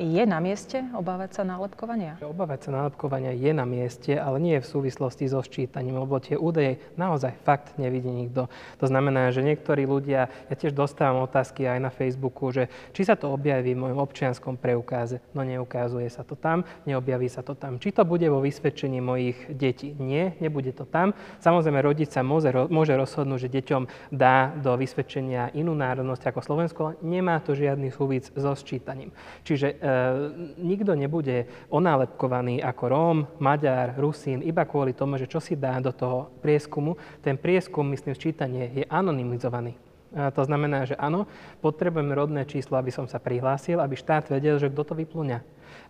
Je 0.00 0.24
na 0.24 0.40
mieste 0.40 0.80
obávať 0.96 1.36
sa 1.36 1.42
nálepkovania? 1.44 2.16
Obávať 2.24 2.66
sa 2.66 2.70
nálepkovania 2.72 3.36
je 3.36 3.52
na 3.52 3.68
mieste, 3.68 4.16
ale 4.16 4.40
nie 4.40 4.56
v 4.56 4.64
súvislosti 4.64 5.28
so 5.28 5.44
sčítaním, 5.44 6.00
lebo 6.00 6.16
tie 6.16 6.40
údaje 6.40 6.80
naozaj 6.96 7.36
fakt 7.44 7.76
nevidí 7.76 8.08
nikto. 8.08 8.48
To 8.80 8.86
znamená, 8.88 9.28
že 9.28 9.44
niektorí 9.44 9.84
ľudia, 9.84 10.32
ja 10.48 10.54
tiež 10.56 10.72
dostávam 10.72 11.28
otázky 11.28 11.68
aj 11.68 11.78
na 11.84 11.92
Facebooku, 11.92 12.48
že 12.48 12.72
či 12.96 13.04
sa 13.04 13.12
to 13.12 13.28
objaví 13.28 13.76
v 13.76 13.82
mojom 13.84 14.00
občianskom 14.00 14.56
preukáze. 14.56 15.20
No 15.36 15.44
neukazuje 15.44 16.08
sa 16.08 16.24
to 16.24 16.32
tam, 16.32 16.64
neobjaví 16.88 17.28
sa 17.28 17.44
to 17.44 17.52
tam. 17.52 17.76
Či 17.76 17.92
to 17.92 18.08
bude 18.08 18.24
vo 18.32 18.40
vysvedčení 18.40 19.04
mojich 19.04 19.52
detí? 19.52 19.92
Nie, 20.00 20.32
nebude 20.40 20.72
to 20.72 20.88
tam. 20.88 21.12
Samozrejme, 21.44 21.84
rodič 21.84 22.08
sa 22.08 22.24
môže, 22.24 22.48
môže 22.72 22.96
rozhodnúť, 22.96 23.44
že 23.44 23.54
deťom 23.60 23.82
dá 24.16 24.56
do 24.56 24.72
vysvedčenia 24.80 25.52
inú 25.52 25.76
národnosť 25.76 26.32
ako 26.32 26.40
Slovensko, 26.40 26.82
nemá 27.04 27.36
to 27.44 27.52
žiadny 27.52 27.92
súvis 27.92 28.32
so 28.32 28.56
sčítaním. 28.56 29.12
Čiže 29.42 29.74
e, 29.74 29.76
nikto 30.62 30.94
nebude 30.94 31.50
onálepkovaný 31.66 32.62
ako 32.62 32.84
Róm, 32.86 33.18
Maďar, 33.42 33.98
Rusín, 33.98 34.38
iba 34.46 34.62
kvôli 34.62 34.94
tomu, 34.94 35.18
že 35.18 35.26
čo 35.26 35.42
si 35.42 35.58
dá 35.58 35.82
do 35.82 35.90
toho 35.90 36.30
prieskumu. 36.38 36.94
Ten 37.18 37.34
prieskum, 37.34 37.82
myslím, 37.90 38.14
sčítanie 38.14 38.70
je 38.70 38.84
anonymizovaný. 38.86 39.74
A 40.12 40.28
to 40.28 40.44
znamená, 40.44 40.84
že 40.84 40.94
áno, 40.94 41.24
potrebujem 41.64 42.12
rodné 42.12 42.44
číslo, 42.44 42.76
aby 42.76 42.92
som 42.92 43.08
sa 43.08 43.16
prihlásil, 43.16 43.80
aby 43.80 43.96
štát 43.96 44.28
vedel, 44.28 44.60
že 44.60 44.68
kto 44.68 44.92
to 44.92 44.94
vyplňa. 44.94 45.40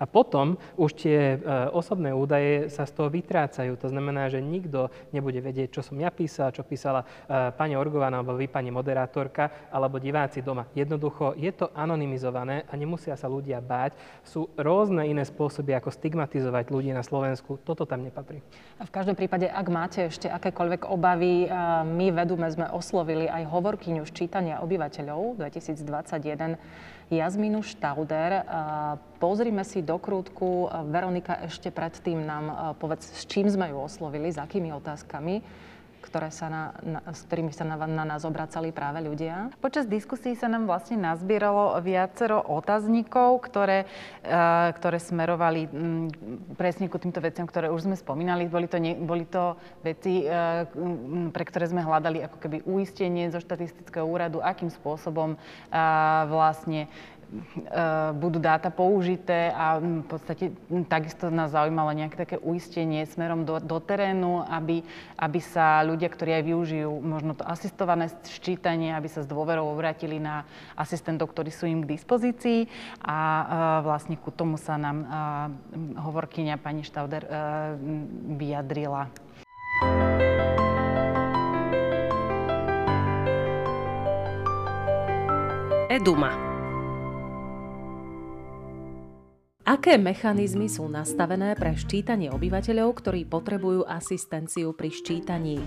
A 0.02 0.04
potom 0.10 0.58
už 0.74 0.98
tie 0.98 1.38
e, 1.38 1.70
osobné 1.70 2.10
údaje 2.10 2.66
sa 2.74 2.82
z 2.82 2.90
toho 2.90 3.06
vytrácajú. 3.06 3.78
To 3.78 3.86
znamená, 3.86 4.26
že 4.26 4.42
nikto 4.42 4.90
nebude 5.14 5.38
vedieť, 5.38 5.78
čo 5.78 5.86
som 5.86 5.94
ja 5.94 6.10
písal, 6.10 6.50
čo 6.50 6.66
písala 6.66 7.06
e, 7.06 7.54
pani 7.54 7.78
Orgovaná 7.78 8.18
alebo 8.18 8.34
vy, 8.34 8.50
pani 8.50 8.74
moderátorka, 8.74 9.70
alebo 9.70 10.02
diváci 10.02 10.42
doma. 10.42 10.66
Jednoducho 10.74 11.38
je 11.38 11.54
to 11.54 11.70
anonymizované 11.78 12.66
a 12.66 12.74
nemusia 12.74 13.14
sa 13.14 13.30
ľudia 13.30 13.62
báť. 13.62 13.94
Sú 14.26 14.50
rôzne 14.58 15.06
iné 15.06 15.22
spôsoby, 15.22 15.78
ako 15.78 15.94
stigmatizovať 15.94 16.74
ľudí 16.74 16.90
na 16.90 17.06
Slovensku. 17.06 17.62
Toto 17.62 17.86
tam 17.86 18.02
nepatrí. 18.02 18.42
A 18.82 18.90
v 18.90 18.90
každom 18.90 19.14
prípade, 19.14 19.46
ak 19.46 19.66
máte 19.70 20.10
ešte 20.10 20.26
akékoľvek 20.26 20.90
obavy, 20.90 21.46
e, 21.46 21.48
my 21.86 22.10
vedume 22.10 22.50
sme 22.50 22.66
oslovili 22.74 23.30
aj 23.30 23.46
hovorkyňu 23.46 24.02
ščítania 24.02 24.66
obyvateľov 24.66 25.38
2021 25.38 26.58
Jazmínu 27.12 27.60
Štauder. 27.60 28.40
Pozrime 29.20 29.62
si 29.68 29.84
do 29.84 30.00
krútku. 30.00 30.72
Veronika, 30.88 31.44
ešte 31.44 31.68
predtým 31.68 32.24
nám 32.24 32.74
povedz, 32.80 33.12
s 33.12 33.28
čím 33.28 33.52
sme 33.52 33.68
ju 33.68 33.78
oslovili, 33.84 34.32
s 34.32 34.40
akými 34.40 34.72
otázkami 34.72 35.44
ktoré 36.02 36.34
sa 36.34 36.50
na, 36.50 36.62
na, 36.82 37.00
s 37.14 37.22
ktorými 37.24 37.54
sa 37.54 37.62
na, 37.62 37.78
na 37.78 38.04
nás 38.04 38.26
obracali 38.26 38.74
práve 38.74 38.98
ľudia. 39.00 39.54
Počas 39.62 39.86
diskusí 39.86 40.34
sa 40.34 40.50
nám 40.50 40.66
vlastne 40.66 40.98
nazbieralo 40.98 41.78
viacero 41.78 42.42
otáznikov, 42.42 43.40
ktoré, 43.46 43.86
uh, 44.26 44.74
ktoré 44.74 44.98
smerovali 44.98 45.70
um, 45.70 46.10
presne 46.58 46.90
ku 46.90 46.98
týmto 46.98 47.22
veciam, 47.22 47.46
ktoré 47.46 47.70
už 47.70 47.86
sme 47.86 47.96
spomínali. 47.96 48.50
Boli 48.50 48.66
to, 48.66 48.82
ne, 48.82 48.98
boli 48.98 49.24
to 49.24 49.54
veci, 49.86 50.26
uh, 50.26 50.66
pre 51.30 51.44
ktoré 51.46 51.70
sme 51.70 51.86
hľadali 51.86 52.26
ako 52.26 52.36
keby 52.42 52.66
uistenie 52.66 53.30
zo 53.30 53.38
štatistického 53.38 54.04
úradu, 54.04 54.42
akým 54.42 54.68
spôsobom 54.68 55.38
uh, 55.38 56.26
vlastne 56.26 56.90
budú 58.20 58.36
dáta 58.36 58.68
použité 58.68 59.48
a 59.56 59.80
v 59.80 60.04
podstate 60.04 60.52
takisto 60.84 61.32
nás 61.32 61.56
zaujímalo 61.56 61.96
nejaké 61.96 62.16
také 62.28 62.36
uistenie 62.36 63.08
smerom 63.08 63.48
do, 63.48 63.56
do 63.56 63.80
terénu, 63.80 64.44
aby, 64.44 64.84
aby 65.16 65.40
sa 65.40 65.80
ľudia, 65.80 66.12
ktorí 66.12 66.36
aj 66.36 66.44
využijú 66.44 66.92
možno 67.00 67.32
to 67.32 67.44
asistované 67.48 68.12
ščítanie, 68.28 68.92
aby 68.92 69.08
sa 69.08 69.24
s 69.24 69.28
dôverou 69.28 69.72
obratili 69.72 70.20
na 70.20 70.44
asistentov, 70.76 71.32
ktorí 71.32 71.48
sú 71.48 71.64
im 71.64 71.80
k 71.80 71.96
dispozícii 71.96 72.68
a 73.00 73.16
uh, 73.16 73.44
vlastne 73.80 74.20
ku 74.20 74.28
tomu 74.28 74.60
sa 74.60 74.76
nám 74.76 74.98
uh, 75.02 75.08
hovorkyňa 76.04 76.60
pani 76.60 76.84
Štauder 76.84 77.24
vyjadrila. 78.36 79.08
Eduma. 85.92 86.51
Aké 89.62 89.94
mechanizmy 89.94 90.66
sú 90.66 90.90
nastavené 90.90 91.54
pre 91.54 91.78
ščítanie 91.78 92.34
obyvateľov, 92.34 92.98
ktorí 92.98 93.22
potrebujú 93.30 93.86
asistenciu 93.86 94.74
pri 94.74 94.90
ščítaní? 94.90 95.62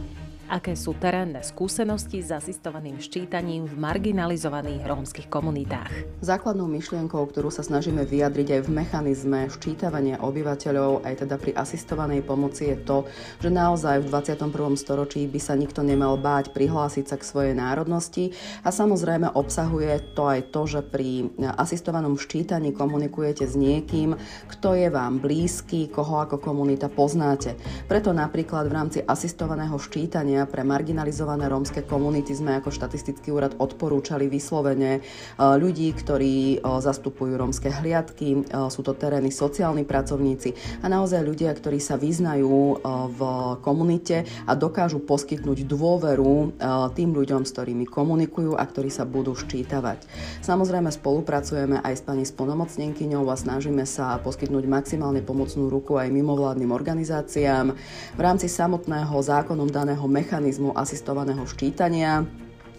Aké 0.46 0.78
sú 0.78 0.93
terénne 0.93 1.41
skúsenosti 1.41 2.22
s 2.22 2.30
asistovaným 2.30 3.02
ščítaním 3.02 3.66
v 3.66 3.82
marginalizovaných 3.82 4.86
rómskych 4.86 5.26
komunitách? 5.26 6.22
Základnou 6.22 6.70
myšlienkou, 6.70 7.18
ktorú 7.34 7.50
sa 7.50 7.66
snažíme 7.66 8.06
vyjadriť 8.06 8.54
aj 8.54 8.62
v 8.62 8.70
mechanizme 8.70 9.50
ščítavania 9.50 10.22
obyvateľov, 10.22 11.02
aj 11.02 11.26
teda 11.26 11.41
pri 11.41 11.58
asistovanej 11.58 12.22
pomoci 12.22 12.70
je 12.70 12.78
to, 12.78 13.10
že 13.41 13.50
naozaj 13.50 14.06
v 14.06 14.14
21. 14.14 14.78
storočí 14.78 15.26
by 15.26 15.39
sa 15.41 15.58
nikto 15.58 15.82
nemal 15.82 16.14
báť 16.14 16.54
prihlásiť 16.54 17.10
sa 17.10 17.18
k 17.18 17.26
svojej 17.26 17.54
národnosti 17.58 18.38
a 18.62 18.70
samozrejme 18.70 19.34
obsahuje 19.34 20.14
to 20.14 20.30
aj 20.30 20.54
to, 20.54 20.62
že 20.70 20.86
pri 20.86 21.26
asistovanom 21.58 22.22
ščítaní 22.22 22.70
komunikujete 22.70 23.50
s 23.50 23.58
niekým, 23.58 24.14
kto 24.46 24.78
je 24.78 24.93
vám 24.93 25.18
blízky, 25.18 25.89
koho 25.89 26.22
ako 26.22 26.38
komunita 26.38 26.86
poznáte. 26.86 27.58
Preto 27.89 28.14
napríklad 28.14 28.70
v 28.70 28.76
rámci 28.78 29.00
asistovaného 29.02 29.82
ščítania 29.82 30.35
vzdelávania 30.36 30.52
pre 30.52 30.68
marginalizované 30.68 31.48
rómske 31.48 31.88
komunity 31.88 32.36
sme 32.36 32.60
ako 32.60 32.68
štatistický 32.68 33.32
úrad 33.32 33.56
odporúčali 33.56 34.28
vyslovene 34.28 35.00
e, 35.00 35.02
ľudí, 35.40 35.88
ktorí 35.96 36.60
e, 36.60 36.68
zastupujú 36.84 37.40
rómske 37.40 37.72
hliadky, 37.72 38.28
e, 38.36 38.40
sú 38.68 38.84
to 38.84 38.92
terénni 38.92 39.32
sociálni 39.32 39.88
pracovníci 39.88 40.82
a 40.84 40.92
naozaj 40.92 41.24
ľudia, 41.24 41.56
ktorí 41.56 41.80
sa 41.80 41.96
vyznajú 41.96 42.82
v 43.16 43.22
komunite 43.62 44.28
a 44.50 44.58
dokážu 44.58 45.00
poskytnúť 45.04 45.68
dôveru 45.70 46.58
tým 46.98 47.10
ľuďom, 47.14 47.46
s 47.46 47.54
ktorými 47.54 47.86
komunikujú 47.86 48.58
a 48.58 48.64
ktorí 48.66 48.90
sa 48.90 49.06
budú 49.06 49.38
ščítavať. 49.38 50.04
Samozrejme 50.42 50.90
spolupracujeme 50.90 51.80
aj 51.82 51.94
s 51.94 52.02
pani 52.04 52.26
splnomocnenkyňou 52.26 53.24
a 53.30 53.36
snažíme 53.38 53.86
sa 53.86 54.18
poskytnúť 54.20 54.66
maximálne 54.66 55.22
pomocnú 55.22 55.70
ruku 55.70 55.96
aj 56.02 56.10
mimovládnym 56.10 56.74
organizáciám. 56.74 57.76
V 58.18 58.22
rámci 58.22 58.50
samotného 58.50 59.16
zákonom 59.22 59.70
daného 59.70 60.06
mechanizmu 60.10 60.24
asistovaného 60.73 61.45
ščítania 61.45 62.26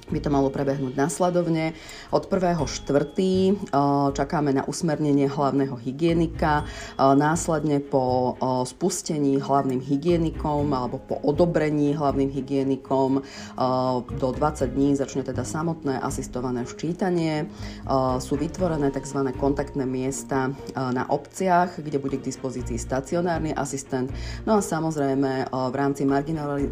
by 0.07 0.19
to 0.23 0.31
malo 0.31 0.55
prebehnúť 0.55 0.95
následovne. 0.95 1.75
Od 2.15 2.31
1.4. 2.31 2.63
Eh, 3.19 4.09
čakáme 4.15 4.55
na 4.55 4.63
usmernenie 4.63 5.27
hlavného 5.27 5.75
hygienika, 5.75 6.63
eh, 6.63 7.15
následne 7.19 7.83
po 7.83 8.35
eh, 8.39 8.63
spustení 8.63 9.43
hlavným 9.43 9.83
hygienikom 9.83 10.71
alebo 10.71 11.03
po 11.03 11.19
odobrení 11.23 11.99
hlavným 11.99 12.31
hygienikom 12.31 13.23
do 14.19 14.29
20 14.33 14.75
dní 14.75 14.97
začne 14.97 15.23
teda 15.25 15.43
samotné 15.43 15.99
asistované 16.01 16.67
ščítanie. 16.69 17.49
Sú 18.21 18.37
vytvorené 18.37 18.93
tzv. 18.93 19.33
kontaktné 19.37 19.89
miesta 19.89 20.53
na 20.75 21.05
obciach, 21.09 21.81
kde 21.81 21.99
bude 21.99 22.21
k 22.21 22.27
dispozícii 22.27 22.77
stacionárny 22.77 23.55
asistent. 23.57 24.13
No 24.45 24.59
a 24.59 24.61
samozrejme 24.61 25.49
v 25.51 25.75
rámci 25.75 26.03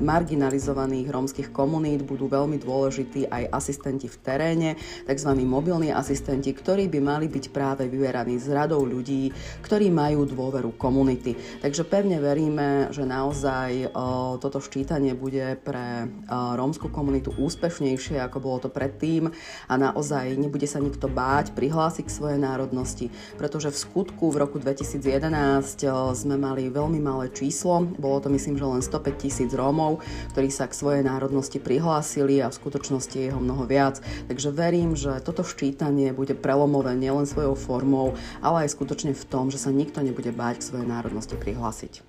marginalizovaných 0.00 1.06
rómskych 1.08 1.48
komunít 1.50 2.04
budú 2.04 2.28
veľmi 2.28 2.60
dôležití 2.60 3.23
aj 3.28 3.52
asistenti 3.52 4.06
v 4.08 4.16
teréne, 4.20 4.70
tzv. 5.04 5.30
mobilní 5.44 5.90
asistenti, 5.94 6.52
ktorí 6.52 6.88
by 6.88 7.00
mali 7.00 7.26
byť 7.28 7.44
práve 7.50 7.88
vyberaní 7.88 8.36
z 8.40 8.52
radou 8.52 8.84
ľudí, 8.84 9.32
ktorí 9.64 9.88
majú 9.92 10.28
dôveru 10.28 10.76
komunity. 10.76 11.36
Takže 11.60 11.84
pevne 11.88 12.20
veríme, 12.20 12.92
že 12.92 13.06
naozaj 13.06 13.94
toto 14.40 14.58
ščítanie 14.60 15.16
bude 15.16 15.56
pre 15.60 16.08
rómsku 16.30 16.88
komunitu 16.90 17.34
úspešnejšie, 17.34 18.20
ako 18.20 18.38
bolo 18.40 18.58
to 18.64 18.70
predtým 18.72 19.30
a 19.68 19.74
naozaj 19.76 20.36
nebude 20.36 20.66
sa 20.66 20.80
nikto 20.80 21.06
báť 21.08 21.52
prihlásiť 21.54 22.04
k 22.08 22.16
svojej 22.16 22.40
národnosti, 22.40 23.12
pretože 23.36 23.70
v 23.70 23.78
skutku 23.78 24.32
v 24.32 24.40
roku 24.42 24.56
2011 24.58 25.04
sme 26.14 26.36
mali 26.36 26.68
veľmi 26.72 27.00
malé 27.00 27.30
číslo, 27.30 27.86
bolo 27.98 28.18
to 28.20 28.28
myslím, 28.32 28.56
že 28.56 28.66
len 28.66 28.82
105 28.82 29.20
tisíc 29.20 29.50
Rómov, 29.52 30.02
ktorí 30.32 30.48
sa 30.50 30.66
k 30.66 30.74
svojej 30.74 31.02
národnosti 31.06 31.58
prihlásili 31.60 32.40
a 32.40 32.50
v 32.50 32.58
skutočnosti 32.58 33.13
je 33.18 33.30
ho 33.30 33.40
mnoho 33.40 33.66
viac. 33.68 34.02
Takže 34.26 34.50
verím, 34.50 34.98
že 34.98 35.22
toto 35.22 35.46
ščítanie 35.46 36.10
bude 36.10 36.34
prelomové 36.34 36.98
nielen 36.98 37.28
svojou 37.28 37.54
formou, 37.54 38.18
ale 38.42 38.66
aj 38.66 38.74
skutočne 38.74 39.14
v 39.14 39.24
tom, 39.30 39.54
že 39.54 39.62
sa 39.62 39.70
nikto 39.70 40.02
nebude 40.02 40.34
báť 40.34 40.60
k 40.60 40.66
svojej 40.72 40.86
národnosti 40.90 41.36
prihlásiť. 41.38 42.02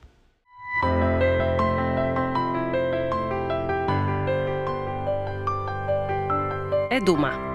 Eduma. 6.95 7.55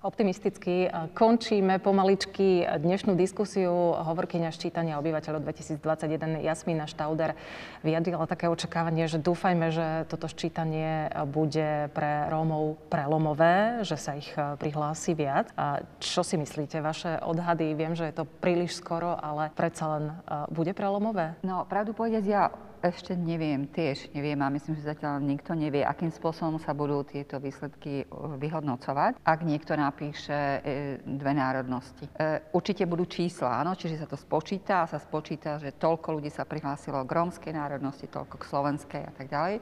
Optimisticky 0.00 0.88
e, 0.88 1.12
končíme 1.12 1.76
pomaličky 1.76 2.64
dnešnú 2.64 3.12
diskusiu. 3.20 3.92
Hovorkyňa 4.00 4.48
ščítania 4.48 4.96
obyvateľov 4.96 5.44
2021 5.44 6.40
Jasmína 6.40 6.88
Štauder 6.88 7.36
vyjadrila 7.84 8.24
také 8.24 8.48
očakávanie, 8.48 9.12
že 9.12 9.20
dúfajme, 9.20 9.68
že 9.68 10.08
toto 10.08 10.24
ščítanie 10.24 11.12
bude 11.28 11.92
pre 11.92 12.32
Rómov 12.32 12.80
prelomové, 12.88 13.84
že 13.84 14.00
sa 14.00 14.16
ich 14.16 14.32
e, 14.40 14.56
prihlási 14.56 15.12
viac. 15.12 15.52
A 15.60 15.84
čo 16.00 16.24
si 16.24 16.40
myslíte? 16.40 16.80
Vaše 16.80 17.20
odhady, 17.20 17.76
viem, 17.76 17.92
že 17.92 18.08
je 18.08 18.24
to 18.24 18.24
príliš 18.24 18.80
skoro, 18.80 19.20
ale 19.20 19.52
predsa 19.52 20.00
len 20.00 20.04
e, 20.08 20.48
bude 20.48 20.72
prelomové? 20.72 21.36
No, 21.44 21.68
pravdu 21.68 21.92
povedať, 21.92 22.24
ja 22.24 22.48
ešte 22.80 23.12
neviem, 23.12 23.68
tiež 23.68 24.12
neviem 24.16 24.40
a 24.40 24.48
myslím, 24.48 24.76
že 24.80 24.88
zatiaľ 24.88 25.20
nikto 25.20 25.52
nevie, 25.52 25.84
akým 25.84 26.08
spôsobom 26.08 26.56
sa 26.56 26.72
budú 26.72 27.04
tieto 27.04 27.36
výsledky 27.36 28.02
e, 28.02 28.04
vyhodnocovať. 28.40 29.20
Ak 29.20 29.44
niekto 29.44 29.76
napíše 29.76 30.32
e, 30.32 30.58
dve 31.04 31.32
národnosti. 31.36 32.08
E, 32.16 32.40
určite 32.56 32.88
budú 32.88 33.04
čísla, 33.04 33.60
áno, 33.60 33.76
čiže 33.76 34.00
sa 34.00 34.08
to 34.08 34.16
spočíta 34.16 34.84
a 34.84 34.90
sa 34.90 34.96
spočíta, 34.96 35.60
že 35.60 35.76
toľko 35.76 36.20
ľudí 36.20 36.32
sa 36.32 36.48
prihlásilo 36.48 37.04
k 37.04 37.12
rómskej 37.12 37.52
národnosti, 37.52 38.08
toľko 38.08 38.36
k 38.40 38.48
slovenskej 38.48 39.02
a 39.04 39.12
tak 39.12 39.26
ďalej. 39.28 39.56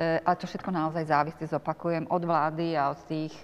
A 0.00 0.32
to 0.32 0.48
všetko 0.48 0.72
naozaj 0.72 1.12
závisí, 1.12 1.44
zopakujem, 1.44 2.08
od 2.08 2.24
vlády 2.24 2.72
a 2.72 2.88
od 2.88 3.04
tých 3.04 3.36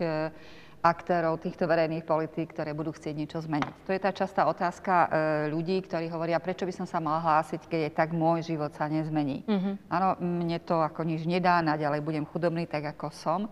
aktérov 0.82 1.40
týchto 1.42 1.66
verejných 1.66 2.06
politík, 2.06 2.54
ktoré 2.54 2.70
budú 2.76 2.94
chcieť 2.94 3.14
niečo 3.16 3.38
zmeniť. 3.42 3.74
To 3.86 3.90
je 3.90 4.00
tá 4.00 4.10
častá 4.14 4.46
otázka 4.46 4.92
e, 4.92 5.08
ľudí, 5.50 5.82
ktorí 5.82 6.06
hovoria, 6.12 6.42
prečo 6.42 6.68
by 6.68 6.74
som 6.74 6.86
sa 6.86 7.02
mala 7.02 7.18
hlásiť, 7.22 7.66
keď 7.66 7.80
je 7.88 7.90
tak 7.92 8.14
môj 8.14 8.46
život 8.46 8.70
sa 8.76 8.86
nezmení. 8.86 9.42
Mm-hmm. 9.46 9.74
Áno, 9.90 10.08
mne 10.22 10.58
to 10.62 10.78
ako 10.78 11.02
nič 11.02 11.26
nedá, 11.26 11.58
naďalej 11.64 12.00
budem 12.04 12.24
chudobný 12.28 12.70
tak, 12.70 12.94
ako 12.94 13.10
som. 13.10 13.40
E, 13.46 13.50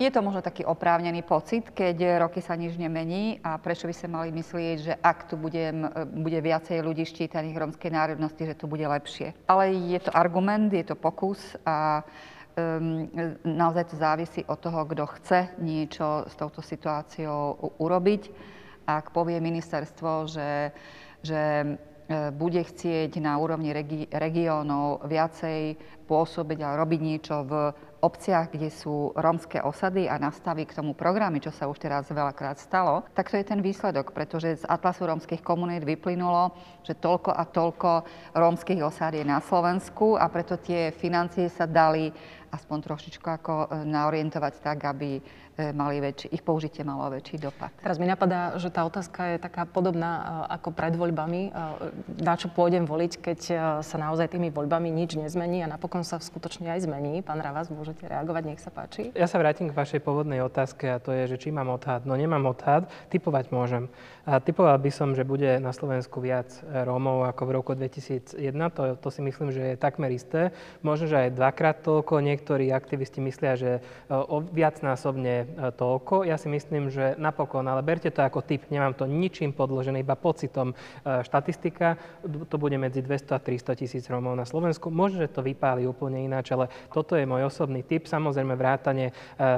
je 0.00 0.10
to 0.12 0.20
možno 0.20 0.44
taký 0.44 0.68
oprávnený 0.68 1.24
pocit, 1.24 1.72
keď 1.72 2.20
roky 2.20 2.44
sa 2.44 2.56
nič 2.56 2.76
nemení 2.76 3.40
a 3.40 3.56
prečo 3.56 3.88
by 3.88 3.94
sa 3.96 4.08
mali 4.08 4.32
myslieť, 4.36 4.76
že 4.80 4.92
ak 5.00 5.32
tu 5.32 5.40
budem, 5.40 5.84
e, 5.84 5.88
bude 6.08 6.40
viacej 6.44 6.84
ľudí 6.84 7.08
štítaných 7.08 7.56
rómskej 7.56 7.90
národnosti, 7.92 8.44
že 8.44 8.58
to 8.58 8.68
bude 8.68 8.84
lepšie. 8.84 9.32
Ale 9.48 9.72
je 9.72 10.00
to 10.00 10.12
argument, 10.12 10.68
je 10.72 10.84
to 10.84 10.96
pokus 10.96 11.56
a 11.64 12.04
naozaj 13.42 13.84
to 13.90 13.96
závisí 13.98 14.46
od 14.46 14.58
toho, 14.62 14.86
kto 14.86 15.04
chce 15.18 15.58
niečo 15.58 16.26
s 16.30 16.34
touto 16.38 16.62
situáciou 16.62 17.58
urobiť. 17.82 18.22
Ak 18.86 19.10
povie 19.10 19.40
ministerstvo, 19.40 20.28
že, 20.28 20.70
že 21.24 21.40
e, 21.40 21.66
bude 22.36 22.60
chcieť 22.60 23.16
na 23.16 23.40
úrovni 23.40 23.72
regi- 23.72 24.06
regiónov 24.12 25.08
viacej 25.08 25.80
pôsobiť 26.04 26.58
a 26.60 26.76
robiť 26.76 27.00
niečo 27.00 27.48
v 27.48 27.72
obciach, 28.04 28.52
kde 28.52 28.68
sú 28.68 29.16
rómske 29.16 29.64
osady 29.64 30.04
a 30.04 30.20
nastaví 30.20 30.68
k 30.68 30.76
tomu 30.76 30.92
programy, 30.92 31.40
čo 31.40 31.48
sa 31.48 31.64
už 31.64 31.80
teraz 31.80 32.12
veľakrát 32.12 32.60
stalo, 32.60 33.08
tak 33.16 33.32
to 33.32 33.40
je 33.40 33.48
ten 33.48 33.64
výsledok, 33.64 34.12
pretože 34.12 34.60
z 34.60 34.68
Atlasu 34.68 35.08
rómskych 35.08 35.40
komunít 35.40 35.88
vyplynulo, 35.88 36.52
že 36.84 36.92
toľko 37.00 37.32
a 37.32 37.48
toľko 37.48 37.90
rómskych 38.36 38.84
osad 38.84 39.16
je 39.16 39.24
na 39.24 39.40
Slovensku 39.40 40.20
a 40.20 40.28
preto 40.28 40.60
tie 40.60 40.92
financie 40.92 41.48
sa 41.48 41.64
dali 41.64 42.12
aspoň 42.54 42.78
trošičku 42.86 43.26
ako 43.26 43.52
e, 43.66 43.66
naorientovať 43.84 44.54
tak, 44.62 44.86
aby 44.86 45.18
E, 45.54 45.70
mali 45.70 46.02
väčší, 46.02 46.34
ich 46.34 46.42
použitie 46.42 46.82
malo 46.82 47.06
väčší 47.14 47.38
dopad. 47.38 47.70
Teraz 47.78 48.02
mi 48.02 48.10
napadá, 48.10 48.58
že 48.58 48.74
tá 48.74 48.82
otázka 48.82 49.38
je 49.38 49.38
taká 49.38 49.62
podobná 49.62 50.10
e, 50.10 50.22
ako 50.58 50.74
pred 50.74 50.98
voľbami. 50.98 51.54
Na 52.18 52.34
čo 52.34 52.50
pôjdem 52.50 52.82
voliť, 52.82 53.12
keď 53.22 53.38
sa 53.78 53.96
naozaj 54.02 54.34
tými 54.34 54.50
voľbami 54.50 54.90
nič 54.90 55.14
nezmení 55.14 55.62
a 55.62 55.70
napokon 55.70 56.02
sa 56.02 56.18
skutočne 56.18 56.74
aj 56.74 56.90
zmení? 56.90 57.22
Pán 57.22 57.38
Ravas, 57.38 57.70
môžete 57.70 58.02
reagovať, 58.02 58.42
nech 58.50 58.58
sa 58.58 58.74
páči. 58.74 59.14
Ja 59.14 59.30
sa 59.30 59.38
vrátim 59.38 59.70
k 59.70 59.78
vašej 59.78 60.02
pôvodnej 60.02 60.42
otázke 60.42 60.90
a 60.90 60.98
to 60.98 61.14
je, 61.14 61.30
že 61.30 61.46
či 61.46 61.54
mám 61.54 61.70
odhad. 61.70 62.02
No 62.02 62.18
nemám 62.18 62.50
odhad, 62.50 62.90
typovať 63.14 63.54
môžem. 63.54 63.86
A 64.24 64.40
typoval 64.40 64.80
by 64.80 64.90
som, 64.90 65.12
že 65.12 65.22
bude 65.22 65.60
na 65.60 65.70
Slovensku 65.70 66.18
viac 66.18 66.50
Rómov 66.66 67.28
ako 67.28 67.42
v 67.44 67.50
roku 67.54 67.70
2001. 67.76 68.40
To, 68.74 68.82
to 68.96 69.08
si 69.12 69.20
myslím, 69.20 69.52
že 69.52 69.74
je 69.74 69.80
takmer 69.80 70.10
isté. 70.10 70.50
Možno, 70.80 71.06
že 71.06 71.28
aj 71.28 71.36
dvakrát 71.36 71.76
toľko. 71.84 72.24
Niektorí 72.24 72.72
aktivisti 72.72 73.20
myslia, 73.20 73.54
že 73.54 73.70
o 74.08 74.40
viacnásobne 74.40 75.44
E, 75.44 75.70
toľko. 75.74 76.26
Ja 76.26 76.36
si 76.36 76.48
myslím, 76.50 76.90
že 76.90 77.14
napokon, 77.18 77.66
ale 77.66 77.82
berte 77.82 78.10
to 78.10 78.22
ako 78.22 78.42
typ, 78.44 78.66
nemám 78.70 78.94
to 78.94 79.04
ničím 79.06 79.54
podložené, 79.54 80.02
iba 80.02 80.14
pocitom. 80.18 80.72
E, 80.72 81.22
štatistika, 81.22 81.96
to 82.22 82.56
bude 82.58 82.76
medzi 82.78 83.02
200 83.02 83.36
a 83.36 83.40
300 83.40 83.80
tisíc 83.80 84.04
Rómov 84.06 84.34
na 84.34 84.46
Slovensku. 84.46 84.90
Možno, 84.90 85.24
že 85.24 85.32
to 85.32 85.44
vypáli 85.44 85.86
úplne 85.86 86.22
ináč, 86.22 86.52
ale 86.52 86.70
toto 86.90 87.18
je 87.18 87.26
môj 87.26 87.48
osobný 87.48 87.82
typ. 87.82 88.06
Samozrejme 88.06 88.54
vrátanie 88.54 89.10
e, 89.10 89.12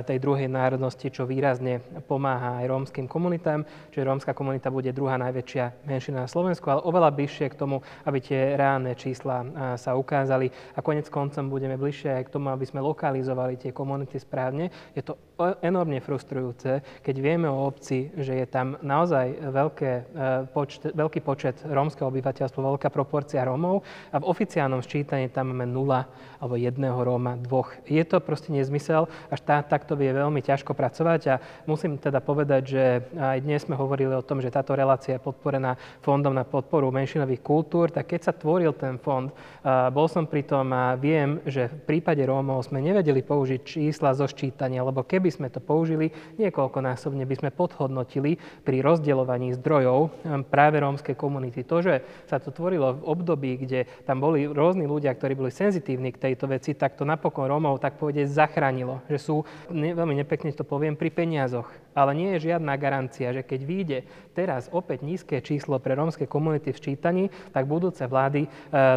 tej 0.04 0.18
druhej 0.20 0.48
národnosti, 0.48 1.08
čo 1.12 1.28
výrazne 1.28 1.82
pomáha 2.06 2.62
aj 2.62 2.66
rómskym 2.70 3.06
komunitám, 3.08 3.64
čiže 3.92 4.06
rómska 4.06 4.32
komunita 4.32 4.55
bude 4.70 4.94
druhá 4.94 5.18
najväčšia 5.18 5.88
menšina 5.88 6.24
na 6.24 6.28
Slovensku, 6.30 6.68
ale 6.70 6.86
oveľa 6.86 7.10
bližšie 7.10 7.50
k 7.50 7.58
tomu, 7.58 7.82
aby 8.06 8.18
tie 8.22 8.54
reálne 8.54 8.94
čísla 8.94 9.42
sa 9.74 9.98
ukázali 9.98 10.48
a 10.76 10.80
konec 10.80 11.10
koncom 11.10 11.50
budeme 11.50 11.74
bližšie 11.74 12.22
aj 12.22 12.24
k 12.30 12.32
tomu, 12.38 12.48
aby 12.54 12.62
sme 12.62 12.80
lokalizovali 12.80 13.58
tie 13.58 13.74
komunity 13.74 14.16
správne. 14.22 14.70
Je 14.94 15.02
to 15.02 15.18
enormne 15.60 16.00
frustrujúce, 16.00 16.80
keď 17.04 17.16
vieme 17.20 17.44
o 17.44 17.68
obci, 17.68 18.08
že 18.16 18.40
je 18.40 18.46
tam 18.48 18.80
naozaj 18.80 19.36
veľké, 19.52 19.92
e, 19.92 20.02
počet, 20.48 20.96
veľký 20.96 21.20
počet 21.20 21.56
rómskeho 21.60 22.08
obyvateľstva, 22.08 22.56
veľká 22.56 22.88
proporcia 22.88 23.44
Rómov 23.44 23.84
a 24.12 24.16
v 24.16 24.28
oficiálnom 24.28 24.80
sčítaní 24.80 25.28
tam 25.28 25.52
máme 25.52 25.68
nula 25.68 26.08
alebo 26.40 26.56
jedného 26.56 26.96
Róma, 26.96 27.36
dvoch. 27.36 27.72
Je 27.84 28.00
to 28.04 28.20
proste 28.20 28.48
nezmysel 28.52 29.08
a 29.28 29.34
štát 29.36 29.68
takto 29.68 29.96
vie 29.96 30.08
veľmi 30.12 30.40
ťažko 30.40 30.72
pracovať 30.72 31.20
a 31.28 31.34
musím 31.68 32.00
teda 32.00 32.20
povedať, 32.24 32.62
že 32.64 32.84
aj 33.16 33.38
dnes 33.44 33.64
sme 33.64 33.76
hovorili 33.76 34.12
o 34.16 34.24
tom, 34.24 34.40
že 34.40 34.52
táto 34.52 34.72
relácia 34.72 35.16
je 35.16 35.24
podporená 35.24 35.76
Fondom 36.00 36.32
na 36.32 36.44
podporu 36.44 36.88
menšinových 36.92 37.44
kultúr, 37.44 37.92
tak 37.92 38.12
keď 38.12 38.20
sa 38.20 38.32
tvoril 38.36 38.72
ten 38.76 39.00
fond, 39.00 39.32
bol 39.92 40.06
som 40.08 40.28
pri 40.28 40.44
tom 40.44 40.72
a 40.76 40.96
viem, 40.96 41.40
že 41.48 41.68
v 41.68 41.96
prípade 41.96 42.20
Rómov 42.24 42.68
sme 42.68 42.84
nevedeli 42.84 43.24
použiť 43.24 43.60
čísla 43.64 44.12
zo 44.12 44.28
ščítania, 44.28 44.84
lebo 44.84 45.04
keby 45.04 45.25
keby 45.26 45.42
sme 45.42 45.50
to 45.50 45.58
použili 45.58 46.14
niekoľkonásobne, 46.38 47.26
by 47.26 47.34
sme 47.34 47.50
podhodnotili 47.50 48.38
pri 48.62 48.78
rozdeľovaní 48.78 49.58
zdrojov 49.58 50.14
práve 50.46 50.78
rómskej 50.78 51.18
komunity. 51.18 51.66
To, 51.66 51.82
že 51.82 52.06
sa 52.30 52.38
to 52.38 52.54
tvorilo 52.54 52.94
v 52.94 53.10
období, 53.10 53.58
kde 53.58 53.90
tam 54.06 54.22
boli 54.22 54.46
rôzni 54.46 54.86
ľudia, 54.86 55.10
ktorí 55.18 55.34
boli 55.34 55.50
senzitívni 55.50 56.14
k 56.14 56.30
tejto 56.30 56.46
veci, 56.46 56.78
tak 56.78 56.94
to 56.94 57.02
napokon 57.02 57.50
Rómov 57.50 57.82
tak 57.82 57.98
povedať 57.98 58.30
zachránilo. 58.30 59.02
Že 59.10 59.18
sú, 59.18 59.36
ne, 59.74 59.98
veľmi 59.98 60.14
nepekne 60.14 60.54
to 60.54 60.62
poviem, 60.62 60.94
pri 60.94 61.10
peniazoch. 61.10 61.66
Ale 61.98 62.14
nie 62.14 62.38
je 62.38 62.54
žiadna 62.54 62.78
garancia, 62.78 63.34
že 63.34 63.42
keď 63.42 63.60
vyjde 63.66 63.98
teraz 64.36 64.68
opäť 64.68 65.00
nízke 65.00 65.40
číslo 65.40 65.80
pre 65.80 65.96
rómske 65.96 66.28
komunity 66.28 66.76
v 66.76 66.82
čítaní, 66.92 67.24
tak 67.56 67.64
budúce 67.64 68.04
vlády 68.04 68.44
e, 68.44 68.48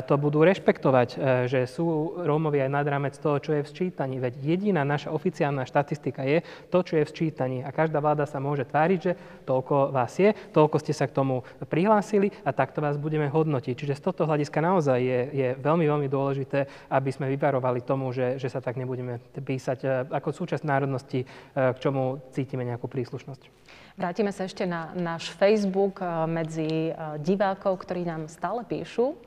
to 0.03 0.20
budú 0.20 0.44
rešpektovať, 0.44 1.10
e, 1.16 1.18
že 1.48 1.64
sú 1.64 2.20
Rómovia 2.20 2.68
aj 2.68 2.76
nad 2.76 2.84
rámec 2.84 3.16
toho, 3.16 3.40
čo 3.40 3.56
je 3.56 3.64
v 3.64 3.72
sčítaní. 3.72 4.20
Veď 4.20 4.36
jediná 4.44 4.84
naša 4.84 5.16
oficiálna 5.16 5.64
štatistika 5.64 6.28
je 6.28 6.44
to, 6.68 6.84
čo 6.84 6.99
je 6.99 7.07
v 7.07 7.14
sčítaní. 7.16 7.57
A 7.64 7.72
každá 7.72 8.03
vláda 8.03 8.28
sa 8.28 8.44
môže 8.44 8.68
tváriť, 8.68 8.99
že 8.99 9.14
toľko 9.48 9.95
vás 9.95 10.11
je, 10.20 10.36
toľko 10.52 10.76
ste 10.84 10.91
sa 10.91 11.07
k 11.07 11.16
tomu 11.16 11.48
prihlásili 11.72 12.36
a 12.44 12.52
takto 12.52 12.84
vás 12.84 12.99
budeme 12.99 13.32
hodnotiť. 13.32 13.80
Čiže 13.80 13.95
z 13.95 14.03
tohto 14.03 14.28
hľadiska 14.28 14.60
naozaj 14.60 14.99
je, 14.99 15.20
je 15.32 15.48
veľmi, 15.56 15.88
veľmi 15.88 16.07
dôležité, 16.11 16.91
aby 16.91 17.10
sme 17.16 17.32
vyvarovali 17.32 17.80
tomu, 17.88 18.11
že, 18.11 18.36
že 18.36 18.52
sa 18.52 18.60
tak 18.60 18.76
nebudeme 18.76 19.24
písať 19.40 19.80
e, 19.86 19.88
ako 20.11 20.36
súčasť 20.36 20.68
národnosti, 20.68 21.24
k 21.56 21.78
čomu 21.78 22.20
cítime 22.34 22.66
nejakú 22.66 22.90
príslušnosť. 22.90 23.70
Vrátime 23.99 24.31
sa 24.31 24.47
ešte 24.47 24.63
na 24.63 24.95
náš 24.95 25.27
Facebook 25.35 25.99
eh, 25.99 26.07
medzi 26.23 26.88
eh, 26.88 27.19
divákov, 27.19 27.84
ktorí 27.84 28.07
nám 28.07 28.31
stále 28.31 28.63
píšu. 28.63 29.19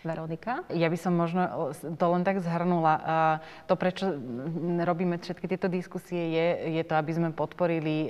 Veronika? 0.00 0.62
Ja 0.72 0.86
by 0.88 0.94
som 0.94 1.18
možno 1.18 1.74
to 1.74 2.06
len 2.14 2.22
tak 2.22 2.38
zhrnula. 2.38 2.94
To, 3.66 3.74
prečo 3.74 4.14
robíme 4.86 5.18
všetky 5.18 5.50
tieto 5.50 5.66
diskusie, 5.66 6.38
je, 6.38 6.46
je 6.78 6.82
to, 6.86 6.94
aby 6.94 7.12
sme 7.18 7.28
podporili 7.34 8.06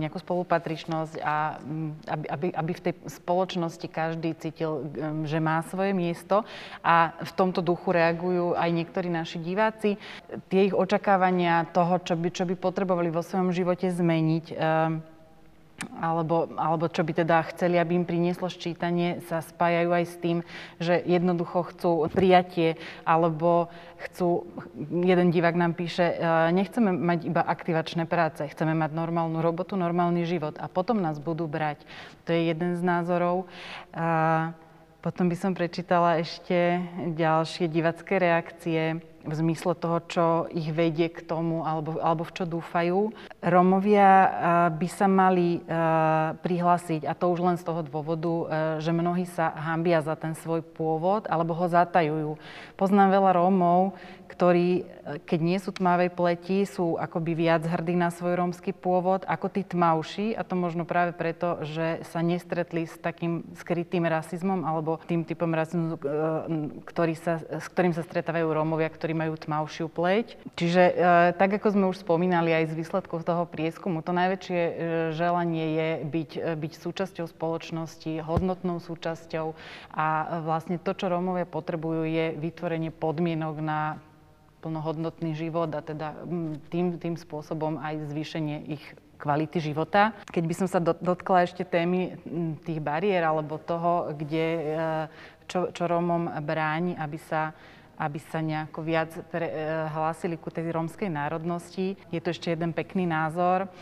nejakú 0.00 0.16
spolupatričnosť 0.16 1.20
a 1.20 1.60
aby, 2.08 2.26
aby, 2.32 2.46
aby 2.56 2.72
v 2.72 2.84
tej 2.88 2.94
spoločnosti 3.20 3.84
každý 3.84 4.32
cítil, 4.40 4.88
že 5.28 5.36
má 5.36 5.60
svoje 5.68 5.92
miesto. 5.92 6.40
A 6.80 7.12
v 7.20 7.32
tomto 7.36 7.60
duchu 7.60 7.92
reagujú 7.92 8.56
aj 8.56 8.72
niektorí 8.72 9.12
naši 9.12 9.36
diváci. 9.36 10.00
Tie 10.48 10.72
ich 10.72 10.74
očakávania 10.74 11.68
toho, 11.68 12.00
čo 12.00 12.16
by, 12.16 12.32
čo 12.32 12.48
by 12.48 12.56
potrebovali 12.56 13.12
vo 13.12 13.20
svojom 13.20 13.52
živote 13.52 13.92
zmeniť, 13.92 14.56
alebo, 16.00 16.48
alebo 16.56 16.88
čo 16.88 17.04
by 17.04 17.12
teda 17.24 17.44
chceli, 17.52 17.76
aby 17.76 18.00
im 18.00 18.08
prinieslo 18.08 18.48
ščítanie, 18.48 19.20
sa 19.28 19.44
spájajú 19.44 19.90
aj 19.92 20.04
s 20.08 20.16
tým, 20.16 20.38
že 20.80 21.00
jednoducho 21.04 21.68
chcú 21.72 22.08
prijatie, 22.08 22.80
alebo 23.04 23.68
chcú, 24.08 24.48
jeden 25.04 25.28
divák 25.28 25.56
nám 25.56 25.76
píše, 25.76 26.16
e, 26.16 26.16
nechceme 26.56 26.96
mať 26.96 27.18
iba 27.28 27.42
aktivačné 27.44 28.08
práce, 28.08 28.44
chceme 28.48 28.72
mať 28.72 28.90
normálnu 28.96 29.44
robotu, 29.44 29.76
normálny 29.76 30.24
život 30.24 30.56
a 30.56 30.68
potom 30.68 31.00
nás 31.00 31.20
budú 31.20 31.44
brať. 31.44 31.84
To 32.24 32.32
je 32.32 32.56
jeden 32.56 32.76
z 32.76 32.82
názorov. 32.82 33.44
A 33.92 34.56
potom 35.06 35.30
by 35.30 35.38
som 35.38 35.54
prečítala 35.54 36.18
ešte 36.18 36.82
ďalšie 37.14 37.70
divacké 37.70 38.18
reakcie 38.18 38.98
v 39.22 39.32
zmysle 39.38 39.78
toho, 39.78 39.98
čo 40.10 40.24
ich 40.50 40.66
vedie 40.74 41.06
k 41.06 41.22
tomu 41.22 41.62
alebo, 41.62 42.02
alebo 42.02 42.26
v 42.26 42.34
čo 42.34 42.42
dúfajú. 42.42 43.14
Romovia 43.38 44.10
eh, 44.10 44.30
by 44.74 44.88
sa 44.90 45.06
mali 45.06 45.62
eh, 45.62 46.34
prihlásiť, 46.42 47.06
a 47.06 47.14
to 47.14 47.30
už 47.30 47.38
len 47.38 47.54
z 47.54 47.62
toho 47.62 47.86
dôvodu, 47.86 48.34
eh, 48.34 48.46
že 48.82 48.90
mnohí 48.90 49.30
sa 49.30 49.54
hambia 49.54 50.02
za 50.02 50.18
ten 50.18 50.34
svoj 50.34 50.66
pôvod 50.66 51.30
alebo 51.30 51.54
ho 51.54 51.66
zatajujú. 51.70 52.34
Poznám 52.74 53.14
veľa 53.14 53.30
Rómov, 53.38 53.94
ktorí, 54.26 54.90
keď 55.06 55.40
nie 55.40 55.58
sú 55.62 55.70
tmavej 55.70 56.10
pleti, 56.10 56.66
sú 56.66 56.98
akoby 56.98 57.38
viac 57.38 57.62
hrdí 57.62 57.94
na 57.94 58.10
svoj 58.10 58.42
rómsky 58.42 58.74
pôvod 58.74 59.22
ako 59.30 59.46
tí 59.46 59.62
tmavší 59.62 60.34
a 60.34 60.42
to 60.42 60.58
možno 60.58 60.82
práve 60.82 61.14
preto, 61.14 61.62
že 61.62 62.02
sa 62.10 62.26
nestretli 62.26 62.90
s 62.90 62.98
takým 62.98 63.46
skrytým 63.54 64.02
rasizmom 64.02 64.66
alebo 64.66 64.98
tým 65.06 65.22
typom 65.22 65.54
rasizmu, 65.54 65.94
ktorý 66.82 67.14
sa, 67.14 67.38
s 67.38 67.66
ktorým 67.70 67.94
sa 67.94 68.02
stretávajú 68.02 68.50
Rómovia, 68.50 68.90
ktorí 68.90 69.14
majú 69.14 69.38
tmavšiu 69.38 69.86
pleť. 69.86 70.34
Čiže 70.58 70.82
e, 70.82 70.94
tak, 71.38 71.54
ako 71.62 71.68
sme 71.70 71.86
už 71.86 72.02
spomínali 72.02 72.50
aj 72.50 72.74
z 72.74 72.78
výsledkov 72.78 73.22
toho 73.22 73.46
prieskumu, 73.46 74.02
to 74.02 74.10
najväčšie 74.10 74.60
e, 74.60 74.72
želanie 75.14 75.66
je 75.78 75.88
byť, 76.02 76.30
e, 76.34 76.50
byť 76.58 76.72
súčasťou 76.82 77.26
spoločnosti, 77.30 78.26
hodnotnou 78.26 78.82
súčasťou 78.82 79.54
a 79.94 80.06
vlastne 80.42 80.82
to, 80.82 80.90
čo 80.98 81.06
Rómovia 81.06 81.46
potrebujú, 81.46 82.02
je 82.06 82.34
vytvorenie 82.34 82.90
podmienok 82.90 83.56
na 83.62 83.80
plnohodnotný 84.66 85.38
život 85.38 85.70
a 85.70 85.78
teda 85.78 86.18
tým, 86.74 86.98
tým 86.98 87.14
spôsobom 87.14 87.78
aj 87.78 88.10
zvýšenie 88.10 88.66
ich 88.74 88.82
kvality 89.22 89.62
života. 89.62 90.10
Keď 90.26 90.44
by 90.44 90.54
som 90.58 90.68
sa 90.68 90.82
dotkla 90.82 91.46
ešte 91.46 91.62
témy 91.62 92.18
tých 92.66 92.82
bariér 92.82 93.30
alebo 93.30 93.62
toho, 93.62 94.10
kde, 94.10 94.46
čo, 95.46 95.70
čo 95.70 95.82
Rómom 95.86 96.42
bráni, 96.42 96.98
aby 96.98 97.22
sa 97.22 97.54
aby 97.96 98.20
sa 98.28 98.44
nejako 98.44 98.84
viac 98.84 99.08
pre, 99.32 99.48
e, 99.48 99.56
hlásili 99.88 100.36
ku 100.36 100.52
tej 100.52 100.68
rómskej 100.68 101.08
národnosti. 101.08 101.96
Je 102.12 102.20
to 102.20 102.28
ešte 102.28 102.52
jeden 102.52 102.76
pekný 102.76 103.08
názor 103.08 103.72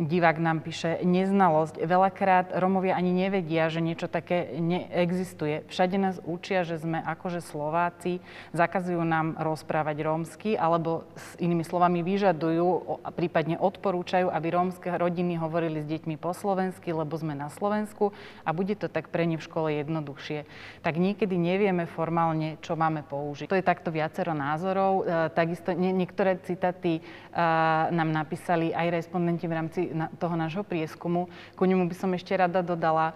divák 0.00 0.40
nám 0.40 0.64
píše, 0.64 1.04
neznalosť. 1.04 1.84
Veľakrát 1.84 2.56
Romovia 2.56 2.96
ani 2.96 3.12
nevedia, 3.12 3.68
že 3.68 3.84
niečo 3.84 4.08
také 4.08 4.56
neexistuje. 4.56 5.68
Všade 5.68 5.96
nás 6.00 6.16
učia, 6.24 6.64
že 6.64 6.80
sme 6.80 7.04
akože 7.04 7.44
Slováci, 7.44 8.24
zakazujú 8.56 9.04
nám 9.04 9.36
rozprávať 9.36 9.96
rómsky, 10.00 10.50
alebo 10.56 11.04
s 11.12 11.36
inými 11.36 11.64
slovami 11.66 12.00
vyžadujú, 12.00 13.00
prípadne 13.12 13.60
odporúčajú, 13.60 14.32
aby 14.32 14.46
rómske 14.48 14.88
rodiny 14.88 15.36
hovorili 15.36 15.84
s 15.84 15.90
deťmi 15.90 16.16
po 16.16 16.32
slovensky, 16.32 16.96
lebo 16.96 17.12
sme 17.20 17.36
na 17.36 17.52
Slovensku 17.52 18.16
a 18.44 18.50
bude 18.56 18.72
to 18.80 18.88
tak 18.88 19.12
pre 19.12 19.28
ne 19.28 19.36
v 19.36 19.44
škole 19.44 19.68
jednoduchšie. 19.84 20.48
Tak 20.80 20.96
niekedy 20.96 21.36
nevieme 21.36 21.84
formálne, 21.84 22.56
čo 22.64 22.78
máme 22.78 23.04
použiť. 23.04 23.50
To 23.50 23.58
je 23.58 23.66
takto 23.66 23.92
viacero 23.92 24.32
názorov. 24.32 25.04
E, 25.04 25.28
takisto 25.34 25.76
niektoré 25.76 26.40
citáty 26.40 26.98
e, 26.98 27.02
nám 27.92 28.10
napísali 28.14 28.72
aj 28.72 28.88
respondenti 28.88 29.44
v 29.44 29.56
rámci 29.56 29.80
toho 30.18 30.34
nášho 30.38 30.62
prieskumu. 30.62 31.28
Ku 31.58 31.64
nemu 31.66 31.86
by 31.90 31.94
som 31.96 32.10
ešte 32.14 32.34
rada 32.34 32.62
dodala, 32.62 33.12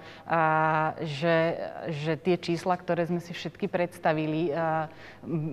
že, 1.03 1.59
že 1.95 2.19
tie 2.19 2.37
čísla, 2.39 2.77
ktoré 2.77 3.07
sme 3.09 3.21
si 3.23 3.33
všetky 3.33 3.71
predstavili, 3.71 4.51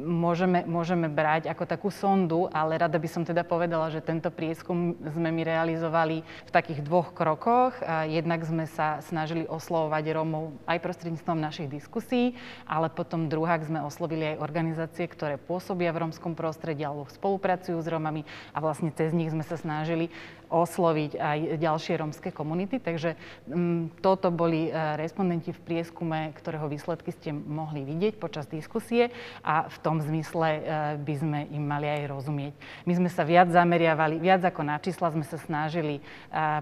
môžeme, 0.06 0.66
môžeme 0.68 1.08
brať 1.08 1.48
ako 1.48 1.64
takú 1.66 1.90
sondu, 1.94 2.50
ale 2.52 2.82
rada 2.82 2.98
by 2.98 3.10
som 3.10 3.24
teda 3.24 3.46
povedala, 3.48 3.94
že 3.94 4.04
tento 4.04 4.28
prieskum 4.34 4.98
sme 5.00 5.30
my 5.32 5.42
realizovali 5.46 6.24
v 6.26 6.52
takých 6.52 6.84
dvoch 6.84 7.14
krokoch. 7.16 7.78
Jednak 8.10 8.44
sme 8.44 8.68
sa 8.68 9.00
snažili 9.06 9.48
oslovovať 9.48 10.04
Rómov 10.16 10.56
aj 10.68 10.82
prostredníctvom 10.84 11.40
našich 11.40 11.68
diskusí, 11.72 12.36
ale 12.68 12.92
potom 12.92 13.32
druhák 13.32 13.64
sme 13.68 13.80
oslovili 13.84 14.36
aj 14.36 14.42
organizácie, 14.44 15.06
ktoré 15.08 15.38
pôsobia 15.40 15.94
v 15.96 16.08
rómskom 16.08 16.34
prostredí 16.36 16.84
alebo 16.84 17.08
spolupracujú 17.12 17.78
s 17.80 17.88
Rómami 17.88 18.24
a 18.52 18.58
vlastne 18.60 18.92
cez 18.92 19.12
nich 19.12 19.32
sme 19.32 19.44
sa 19.46 19.56
snažili 19.56 20.12
osloviť 20.52 21.16
aj 21.16 21.38
ďalšie 21.64 21.94
rómske 21.96 22.30
komunity. 22.36 22.84
Takže 22.84 23.16
um, 23.48 23.88
toto 24.04 24.28
boli 24.30 24.68
uh, 24.68 25.00
respondenti 25.00 25.56
v 25.56 25.64
prieskume, 25.64 26.36
ktorého 26.36 26.68
výsledky 26.68 27.16
ste 27.16 27.32
mohli 27.32 27.88
vidieť 27.88 28.20
počas 28.20 28.52
diskusie 28.52 29.16
a 29.42 29.72
v 29.72 29.78
tom 29.80 30.04
zmysle 30.04 30.50
uh, 30.60 30.62
by 31.00 31.16
sme 31.16 31.40
im 31.56 31.64
mali 31.64 31.88
aj 31.88 32.12
rozumieť. 32.12 32.54
My 32.84 32.94
sme 33.00 33.10
sa 33.10 33.24
viac 33.24 33.48
zameriavali, 33.48 34.20
viac 34.20 34.44
ako 34.44 34.62
na 34.68 34.76
čísla 34.84 35.16
sme 35.16 35.24
sa 35.24 35.40
snažili 35.40 36.04
uh, 36.36 36.60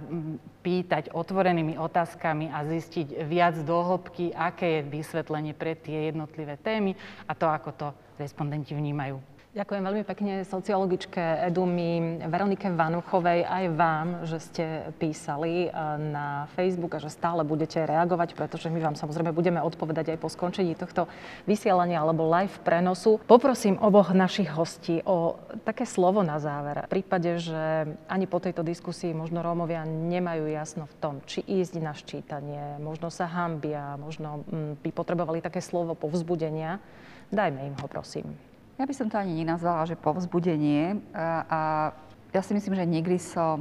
pýtať 0.62 1.10
otvorenými 1.10 1.82
otázkami 1.82 2.54
a 2.54 2.62
zistiť 2.62 3.26
viac 3.26 3.58
do 3.66 3.82
hĺbky, 3.82 4.30
aké 4.38 4.80
je 4.80 4.88
vysvetlenie 4.88 5.58
pre 5.58 5.74
tie 5.74 6.14
jednotlivé 6.14 6.62
témy 6.62 6.94
a 7.26 7.34
to, 7.34 7.50
ako 7.50 7.70
to 7.74 7.88
respondenti 8.22 8.78
vnímajú. 8.78 9.39
Ďakujem 9.60 9.84
veľmi 9.92 10.04
pekne 10.08 10.48
sociologičke 10.48 11.20
Edumi 11.52 12.24
Veronike 12.32 12.72
Vanuchovej 12.72 13.44
aj 13.44 13.66
vám, 13.76 14.08
že 14.24 14.40
ste 14.40 14.66
písali 14.96 15.68
eh, 15.68 15.72
na 16.00 16.48
Facebook 16.56 16.96
a 16.96 17.04
že 17.04 17.12
stále 17.12 17.44
budete 17.44 17.84
reagovať, 17.84 18.40
pretože 18.40 18.72
my 18.72 18.80
vám 18.80 18.96
samozrejme 18.96 19.36
budeme 19.36 19.60
odpovedať 19.60 20.16
aj 20.16 20.18
po 20.24 20.32
skončení 20.32 20.80
tohto 20.80 21.12
vysielania 21.44 22.00
alebo 22.00 22.32
live 22.32 22.56
prenosu. 22.64 23.20
Poprosím 23.28 23.76
oboch 23.84 24.16
našich 24.16 24.48
hostí 24.48 25.04
o 25.04 25.36
také 25.68 25.84
slovo 25.84 26.24
na 26.24 26.40
záver. 26.40 26.88
V 26.88 27.04
prípade, 27.04 27.36
že 27.44 28.00
ani 28.08 28.32
po 28.32 28.40
tejto 28.40 28.64
diskusii 28.64 29.12
možno 29.12 29.44
Rómovia 29.44 29.84
nemajú 29.84 30.48
jasno 30.48 30.88
v 30.88 30.96
tom, 31.04 31.14
či 31.28 31.44
ísť 31.44 31.84
na 31.84 31.92
ščítanie, 31.92 32.80
možno 32.80 33.12
sa 33.12 33.28
hambia, 33.28 34.00
možno 34.00 34.48
mm, 34.48 34.80
by 34.80 34.90
potrebovali 34.96 35.44
také 35.44 35.60
slovo 35.60 36.00
povzbudenia, 36.00 36.80
dajme 37.28 37.60
im 37.60 37.76
ho 37.76 37.88
prosím. 37.92 38.49
Ja 38.80 38.88
by 38.88 38.96
som 38.96 39.12
to 39.12 39.20
ani 39.20 39.44
nenazvala, 39.44 39.84
že 39.84 40.00
povzbudenie. 40.00 41.04
A, 41.12 41.44
a 41.44 41.60
ja 42.32 42.40
si 42.40 42.56
myslím, 42.56 42.80
že 42.80 42.88
nikdy 42.88 43.20
som, 43.20 43.60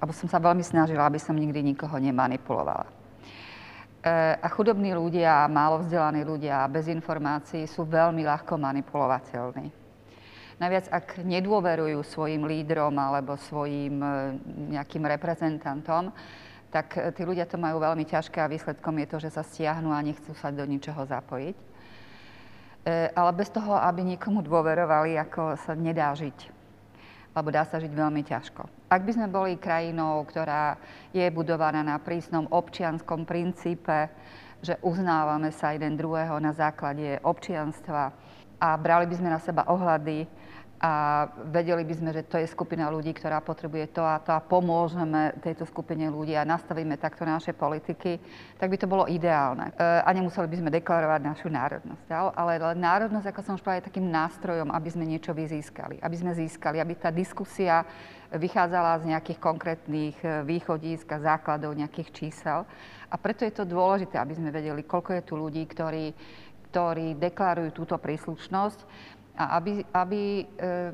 alebo 0.00 0.16
som 0.16 0.32
sa 0.32 0.40
veľmi 0.40 0.64
snažila, 0.64 1.04
aby 1.04 1.20
som 1.20 1.36
nikdy 1.36 1.60
nikoho 1.60 1.92
nemanipulovala. 2.00 2.88
E, 2.88 4.10
a 4.40 4.48
chudobní 4.48 4.96
ľudia, 4.96 5.44
málo 5.44 5.84
vzdelaní 5.84 6.24
ľudia 6.24 6.64
bez 6.72 6.88
informácií 6.88 7.68
sú 7.68 7.84
veľmi 7.84 8.24
ľahko 8.24 8.56
manipulovateľní. 8.56 9.68
Najviac, 10.56 10.88
ak 10.88 11.06
nedôverujú 11.20 12.00
svojim 12.00 12.48
lídrom 12.48 12.96
alebo 12.96 13.36
svojim 13.36 14.00
e, 14.00 14.08
nejakým 14.72 15.04
reprezentantom, 15.04 16.16
tak 16.72 16.96
e, 16.96 17.12
tí 17.12 17.28
ľudia 17.28 17.44
to 17.44 17.60
majú 17.60 17.76
veľmi 17.76 18.08
ťažké 18.08 18.40
a 18.40 18.48
výsledkom 18.48 19.04
je 19.04 19.06
to, 19.12 19.16
že 19.20 19.36
sa 19.36 19.44
stiahnu 19.44 19.92
a 19.92 20.00
nechcú 20.00 20.32
sa 20.32 20.48
do 20.48 20.64
ničoho 20.64 21.04
zapojiť. 21.04 21.69
E, 22.80 23.12
ale 23.12 23.30
bez 23.36 23.52
toho, 23.52 23.76
aby 23.76 24.00
niekomu 24.00 24.40
dôverovali, 24.40 25.20
ako 25.20 25.60
sa 25.60 25.76
nedá 25.76 26.16
žiť. 26.16 26.48
Lebo 27.36 27.52
dá 27.52 27.68
sa 27.68 27.76
žiť 27.76 27.92
veľmi 27.92 28.24
ťažko. 28.24 28.64
Ak 28.90 29.04
by 29.04 29.12
sme 29.14 29.28
boli 29.30 29.60
krajinou, 29.60 30.24
ktorá 30.24 30.80
je 31.12 31.28
budovaná 31.30 31.84
na 31.84 32.00
prísnom 32.00 32.48
občianskom 32.50 33.28
princípe, 33.28 34.10
že 34.64 34.80
uznávame 34.80 35.52
sa 35.52 35.76
jeden 35.76 35.96
druhého 35.96 36.36
na 36.40 36.52
základe 36.52 37.20
občianstva 37.22 38.12
a 38.60 38.68
brali 38.76 39.08
by 39.08 39.14
sme 39.16 39.30
na 39.32 39.40
seba 39.40 39.64
ohľady 39.68 40.28
a 40.80 41.28
vedeli 41.52 41.84
by 41.84 41.92
sme, 41.92 42.10
že 42.16 42.24
to 42.24 42.40
je 42.40 42.48
skupina 42.48 42.88
ľudí, 42.88 43.12
ktorá 43.12 43.44
potrebuje 43.44 43.92
to 43.92 44.00
a 44.00 44.16
to 44.16 44.32
a 44.32 44.40
pomôžeme 44.40 45.36
tejto 45.44 45.68
skupine 45.68 46.08
ľudí 46.08 46.32
a 46.32 46.48
nastavíme 46.48 46.96
takto 46.96 47.28
naše 47.28 47.52
politiky, 47.52 48.16
tak 48.56 48.72
by 48.72 48.80
to 48.80 48.88
bolo 48.88 49.04
ideálne. 49.04 49.76
E, 49.76 50.00
a 50.00 50.08
nemuseli 50.08 50.48
by 50.48 50.56
sme 50.56 50.70
deklarovať 50.72 51.20
našu 51.20 51.52
národnosť. 51.52 52.08
Ale 52.32 52.72
národnosť, 52.80 53.28
ako 53.28 53.40
som 53.44 53.54
už 53.60 53.62
povedala, 53.62 53.84
je 53.84 53.88
takým 53.92 54.08
nástrojom, 54.08 54.72
aby 54.72 54.88
sme 54.88 55.04
niečo 55.04 55.36
vyzískali. 55.36 56.00
Aby 56.00 56.16
sme 56.16 56.32
získali, 56.32 56.80
aby 56.80 56.96
tá 56.96 57.12
diskusia 57.12 57.84
vychádzala 58.32 59.04
z 59.04 59.12
nejakých 59.12 59.36
konkrétnych 59.36 60.16
e, 60.24 60.48
východísk 60.48 61.12
a 61.12 61.20
základov, 61.20 61.76
nejakých 61.76 62.08
čísel. 62.08 62.64
A 63.12 63.20
preto 63.20 63.44
je 63.44 63.52
to 63.52 63.68
dôležité, 63.68 64.16
aby 64.16 64.32
sme 64.32 64.48
vedeli, 64.48 64.80
koľko 64.80 65.12
je 65.12 65.22
tu 65.28 65.36
ľudí, 65.36 65.60
ktorí, 65.68 66.16
ktorí 66.72 67.20
deklarujú 67.20 67.84
túto 67.84 68.00
príslušnosť 68.00 69.10
a 69.40 69.56
aby, 69.56 69.80
aby 69.96 70.22
e, 70.44 70.44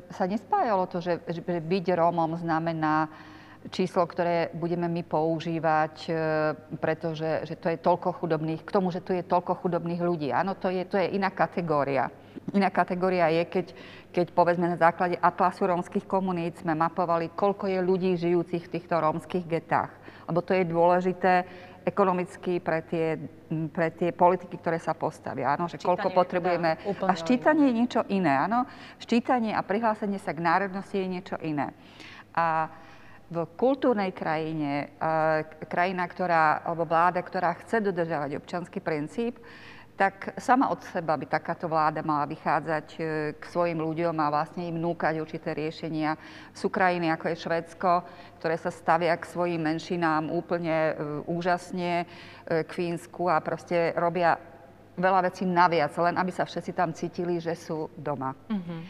sa 0.07 0.23
nespájalo 0.23 0.87
to, 0.87 1.03
že, 1.03 1.19
že 1.27 1.43
byť 1.43 1.85
Rómom 1.99 2.39
znamená 2.39 3.11
číslo, 3.67 4.07
ktoré 4.07 4.55
budeme 4.55 4.87
my 4.87 5.03
používať, 5.03 5.95
e, 6.07 6.11
pretože 6.79 7.43
že 7.43 7.59
to 7.59 7.67
je 7.67 7.77
toľko 7.83 8.15
chudobných, 8.23 8.63
k 8.63 8.71
tomu, 8.71 8.87
že 8.95 9.03
tu 9.03 9.11
je 9.11 9.19
toľko 9.19 9.59
chudobných 9.59 9.99
ľudí. 9.99 10.31
Áno, 10.31 10.55
to 10.55 10.71
je, 10.71 10.87
to 10.87 10.95
je 10.95 11.11
iná 11.19 11.27
kategória. 11.27 12.07
Iná 12.55 12.71
kategória 12.71 13.27
je, 13.27 13.43
keď, 13.43 13.67
keď 14.15 14.25
povedzme 14.31 14.71
na 14.71 14.79
základe 14.79 15.19
atlasu 15.19 15.67
rómskych 15.67 16.07
komunít 16.07 16.63
sme 16.63 16.71
mapovali, 16.71 17.35
koľko 17.35 17.67
je 17.67 17.79
ľudí 17.83 18.15
žijúcich 18.15 18.71
v 18.71 18.73
týchto 18.79 18.95
rómskych 18.95 19.43
getách. 19.43 19.91
Lebo 20.31 20.39
to 20.39 20.55
je 20.55 20.63
dôležité 20.63 21.43
ekonomicky 21.87 22.59
pre 22.59 22.83
tie, 22.83 23.15
pre 23.71 23.95
tie 23.95 24.11
politiky, 24.11 24.59
ktoré 24.59 24.75
sa 24.75 24.91
postavia. 24.91 25.55
Áno, 25.55 25.71
že 25.71 25.79
koľko 25.79 26.11
potrebujeme. 26.11 26.75
Dá, 26.83 27.07
a 27.07 27.11
ščítanie 27.15 27.71
je 27.71 27.77
niečo 27.79 28.01
iné. 28.11 28.35
Áno? 28.35 28.67
Ščítanie 28.99 29.55
a 29.55 29.63
prihlásenie 29.63 30.19
sa 30.19 30.35
k 30.35 30.43
národnosti 30.43 30.99
je 30.99 31.07
niečo 31.07 31.39
iné. 31.39 31.71
A 32.35 32.67
v 33.27 33.43
kultúrnej 33.59 34.15
krajine, 34.15 34.95
krajina, 35.67 36.03
ktorá, 36.07 36.63
alebo 36.63 36.87
vláda, 36.87 37.19
ktorá 37.19 37.55
chce 37.59 37.83
dodržávať 37.83 38.39
občanský 38.39 38.79
princíp, 38.79 39.39
tak 39.97 40.37
sama 40.37 40.69
od 40.69 40.77
seba 40.93 41.17
by 41.17 41.25
takáto 41.25 41.65
vláda 41.65 42.05
mala 42.05 42.29
vychádzať 42.29 42.87
e, 42.93 42.97
k 43.33 43.43
svojim 43.49 43.81
ľuďom 43.81 44.13
a 44.21 44.29
vlastne 44.29 44.69
im 44.69 44.77
núkať 44.77 45.17
určité 45.17 45.57
riešenia. 45.57 46.13
Sú 46.53 46.69
krajiny 46.69 47.09
ako 47.09 47.33
je 47.33 47.41
Švedsko, 47.41 48.05
ktoré 48.37 48.61
sa 48.61 48.69
stavia 48.69 49.17
k 49.17 49.25
svojim 49.25 49.57
menšinám 49.57 50.29
úplne 50.29 50.93
e, 50.93 50.93
úžasne, 51.25 52.05
e, 52.05 52.61
k 52.61 52.69
Fínsku 52.69 53.25
a 53.25 53.41
proste 53.41 53.97
robia 53.97 54.37
veľa 55.01 55.33
vecí 55.33 55.49
naviac, 55.49 55.97
len 55.97 56.13
aby 56.21 56.29
sa 56.29 56.45
všetci 56.45 56.71
tam 56.77 56.93
cítili, 56.93 57.41
že 57.41 57.57
sú 57.57 57.89
doma. 57.97 58.37
Mm-hmm. 58.53 58.81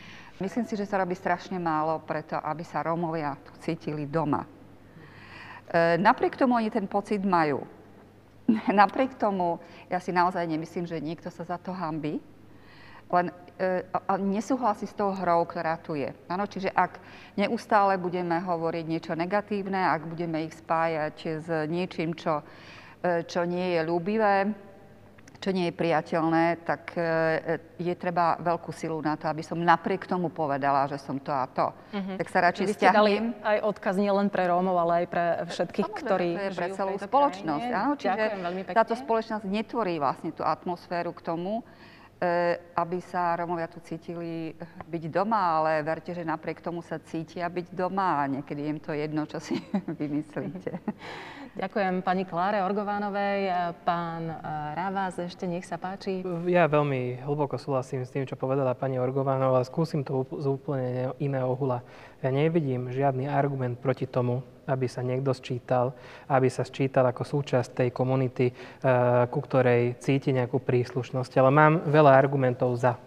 Myslím 0.44 0.68
si, 0.68 0.76
že 0.76 0.86
sa 0.86 1.00
robí 1.00 1.16
strašne 1.16 1.56
málo 1.56 2.04
preto, 2.04 2.36
aby 2.36 2.68
sa 2.68 2.84
Rómovia 2.84 3.40
tu 3.48 3.56
cítili 3.64 4.04
doma. 4.04 4.44
E, 4.44 5.96
napriek 5.96 6.36
tomu 6.36 6.60
oni 6.60 6.68
ten 6.68 6.84
pocit 6.84 7.24
majú. 7.24 7.77
Napriek 8.72 9.15
tomu, 9.19 9.60
ja 9.91 9.99
si 9.99 10.15
naozaj 10.15 10.48
nemyslím, 10.48 10.88
že 10.88 11.03
niekto 11.03 11.28
sa 11.28 11.44
za 11.44 11.57
to 11.60 11.76
hambí, 11.76 12.19
len 13.07 13.32
e, 13.60 13.84
nesúhlasí 14.19 14.88
s 14.88 14.95
tou 14.95 15.15
hrou, 15.15 15.48
ktorá 15.48 15.80
tu 15.80 15.95
je. 15.95 16.11
Ano, 16.28 16.44
čiže 16.44 16.72
ak 16.76 16.99
neustále 17.40 17.95
budeme 17.95 18.40
hovoriť 18.44 18.84
niečo 18.84 19.14
negatívne, 19.15 19.80
ak 19.80 20.11
budeme 20.11 20.44
ich 20.48 20.56
spájať 20.60 21.15
s 21.40 21.48
niečím, 21.72 22.15
čo, 22.15 22.44
e, 23.03 23.24
čo 23.24 23.48
nie 23.48 23.80
je 23.80 23.82
ľúbivé, 23.88 24.52
čo 25.38 25.49
nie 25.53 25.69
je 25.69 25.76
priateľné, 25.77 26.65
tak 26.65 26.97
e, 26.97 27.61
je 27.77 27.93
treba 27.93 28.41
veľkú 28.41 28.73
silu 28.73 28.97
na 29.05 29.14
to, 29.14 29.30
aby 29.30 29.45
som 29.45 29.57
napriek 29.57 30.09
tomu 30.09 30.34
povedala, 30.34 30.89
že 30.89 30.97
som 30.97 31.22
to 31.22 31.30
a 31.30 31.45
to. 31.45 31.69
Mm-hmm. 31.93 32.18
Tak 32.18 32.27
sa 32.27 32.39
radšej 32.49 32.65
Vy 32.65 32.73
ste 32.73 32.88
dali 32.89 33.14
aj 33.45 33.57
odkaz 33.61 33.95
nielen 34.01 34.34
pre 34.34 34.49
Rómov, 34.49 34.77
ale 34.81 35.05
aj 35.05 35.07
pre 35.07 35.26
všetkých, 35.45 35.88
Samozrejme, 35.93 36.07
ktorí 36.09 36.30
to 36.34 36.41
je 36.41 36.51
pre 36.57 36.68
celú 36.73 36.93
spoločnosť. 36.97 37.69
Áno, 37.69 37.93
čiže 37.93 38.23
táto 38.73 38.93
spoločnosť 38.97 39.45
netvorí 39.45 40.01
vlastne 40.01 40.34
tú 40.34 40.41
atmosféru 40.41 41.14
k 41.14 41.22
tomu, 41.22 41.61
e, 41.61 41.64
aby 42.73 42.98
sa 43.02 43.38
Rómovia 43.38 43.69
tu 43.69 43.77
cítili 43.85 44.57
byť 44.89 45.03
doma, 45.14 45.61
ale 45.61 45.85
verte, 45.85 46.18
že 46.18 46.26
napriek 46.26 46.65
tomu 46.65 46.81
sa 46.81 46.98
cítia 46.98 47.45
byť 47.45 47.77
doma 47.77 48.26
a 48.26 48.30
niekedy 48.30 48.65
im 48.65 48.81
to 48.81 48.89
jedno, 48.94 49.30
čo 49.30 49.38
si 49.38 49.61
vymyslíte. 50.02 50.81
Ďakujem 51.57 52.06
pani 52.06 52.22
Kláre 52.22 52.61
Orgovánovej. 52.61 53.49
Pán 53.81 54.30
eh, 54.30 54.38
Ravás, 54.77 55.18
ešte 55.18 55.49
nech 55.49 55.65
sa 55.65 55.81
páči. 55.81 56.22
Ja 56.45 56.69
veľmi 56.69 57.22
hlboko 57.26 57.57
súhlasím 57.57 58.06
s 58.06 58.14
tým, 58.14 58.30
čo 58.30 58.38
povedala 58.38 58.77
pani 58.77 59.02
Orgovánová. 59.02 59.65
Skúsim 59.65 60.06
to 60.06 60.22
z 60.38 60.45
úplne 60.45 61.18
iného 61.18 61.49
uhla. 61.49 61.81
Ja 62.22 62.30
nevidím 62.30 62.94
žiadny 62.94 63.26
argument 63.26 63.81
proti 63.81 64.06
tomu, 64.06 64.45
aby 64.68 64.85
sa 64.85 65.02
niekto 65.02 65.31
sčítal, 65.31 65.95
aby 66.27 66.52
sa 66.52 66.68
sčítal 66.68 67.07
ako 67.07 67.23
súčasť 67.23 67.84
tej 67.84 67.89
komunity, 67.95 68.52
eh, 68.52 68.56
ku 69.31 69.39
ktorej 69.39 69.98
cíti 70.03 70.35
nejakú 70.35 70.60
príslušnosť. 70.60 71.31
Ale 71.39 71.49
mám 71.49 71.88
veľa 71.88 72.11
argumentov 72.14 72.76
za 72.76 73.07